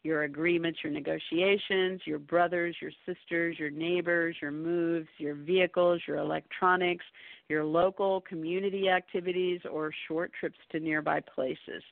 your 0.07 0.23
agreements, 0.23 0.79
your 0.83 0.93
negotiations, 0.93 1.99
your 2.05 2.17
brothers, 2.17 2.75
your 2.81 2.91
sisters, 3.05 3.59
your 3.59 3.69
neighbors, 3.69 4.37
your 4.41 4.51
moves, 4.51 5.09
your 5.17 5.35
vehicles, 5.35 6.01
your 6.07 6.17
electronics, 6.17 7.03
your 7.49 7.65
local 7.65 8.21
community 8.21 8.89
activities, 8.89 9.59
or 9.69 9.91
short 10.07 10.31
trips 10.39 10.57
to 10.71 10.79
nearby 10.79 11.19
places. 11.19 11.83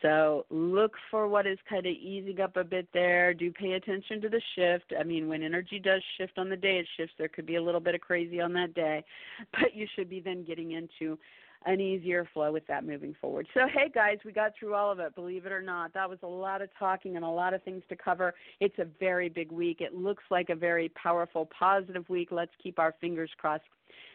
So 0.00 0.44
look 0.50 0.92
for 1.10 1.28
what 1.28 1.46
is 1.46 1.58
kind 1.68 1.86
of 1.86 1.92
easing 1.92 2.40
up 2.40 2.56
a 2.56 2.64
bit 2.64 2.88
there. 2.92 3.32
Do 3.32 3.52
pay 3.52 3.72
attention 3.72 4.20
to 4.22 4.28
the 4.28 4.40
shift. 4.54 4.92
I 4.98 5.02
mean, 5.02 5.28
when 5.28 5.42
energy 5.42 5.78
does 5.78 6.02
shift 6.18 6.38
on 6.38 6.48
the 6.48 6.56
day 6.56 6.78
it 6.78 6.86
shifts, 6.96 7.14
there 7.18 7.28
could 7.28 7.46
be 7.46 7.56
a 7.56 7.62
little 7.62 7.80
bit 7.80 7.94
of 7.94 8.00
crazy 8.00 8.40
on 8.40 8.54
that 8.54 8.74
day, 8.74 9.04
but 9.52 9.74
you 9.74 9.86
should 9.94 10.08
be 10.08 10.20
then 10.20 10.44
getting 10.44 10.72
into 10.72 11.18
an 11.66 11.80
easier 11.80 12.28
flow 12.32 12.52
with 12.52 12.66
that 12.66 12.84
moving 12.84 13.14
forward. 13.20 13.46
So, 13.54 13.60
hey 13.72 13.90
guys, 13.94 14.18
we 14.24 14.32
got 14.32 14.52
through 14.58 14.74
all 14.74 14.92
of 14.92 14.98
it, 14.98 15.14
believe 15.14 15.46
it 15.46 15.52
or 15.52 15.62
not. 15.62 15.94
That 15.94 16.08
was 16.08 16.18
a 16.22 16.26
lot 16.28 16.62
of 16.62 16.68
talking 16.78 17.16
and 17.16 17.24
a 17.24 17.28
lot 17.28 17.54
of 17.54 17.62
things 17.62 17.82
to 17.88 17.96
cover. 17.96 18.34
It's 18.60 18.78
a 18.78 18.86
very 19.00 19.28
big 19.28 19.50
week. 19.50 19.80
It 19.80 19.94
looks 19.94 20.24
like 20.30 20.50
a 20.50 20.54
very 20.54 20.90
powerful, 20.90 21.48
positive 21.58 22.08
week. 22.08 22.28
Let's 22.30 22.52
keep 22.62 22.78
our 22.78 22.94
fingers 23.00 23.30
crossed 23.38 23.64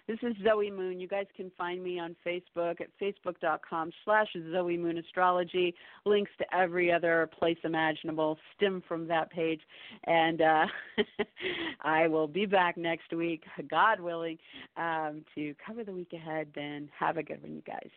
this 0.07 0.17
is 0.23 0.35
Zoe 0.43 0.71
Moon. 0.71 0.99
You 0.99 1.07
guys 1.07 1.27
can 1.37 1.51
find 1.55 1.83
me 1.83 1.99
on 1.99 2.15
Facebook 2.25 2.81
at 2.81 2.87
facebook.com 2.99 3.91
slash 4.03 4.27
Zoe 4.51 4.75
Moon 4.75 4.97
Astrology. 4.97 5.75
Links 6.03 6.31
to 6.39 6.45
every 6.55 6.91
other 6.91 7.29
place 7.37 7.59
imaginable 7.63 8.37
stem 8.55 8.81
from 8.87 9.07
that 9.07 9.29
page. 9.29 9.61
And 10.05 10.41
uh, 10.41 10.65
I 11.81 12.07
will 12.07 12.27
be 12.27 12.47
back 12.47 12.75
next 12.75 13.13
week, 13.13 13.43
God 13.69 13.99
willing, 13.99 14.39
um, 14.77 15.23
to 15.35 15.53
cover 15.63 15.83
the 15.83 15.93
week 15.93 16.13
ahead. 16.13 16.47
Then 16.55 16.89
have 16.97 17.17
a 17.17 17.23
good 17.23 17.43
one, 17.43 17.53
you 17.53 17.61
guys. 17.61 17.89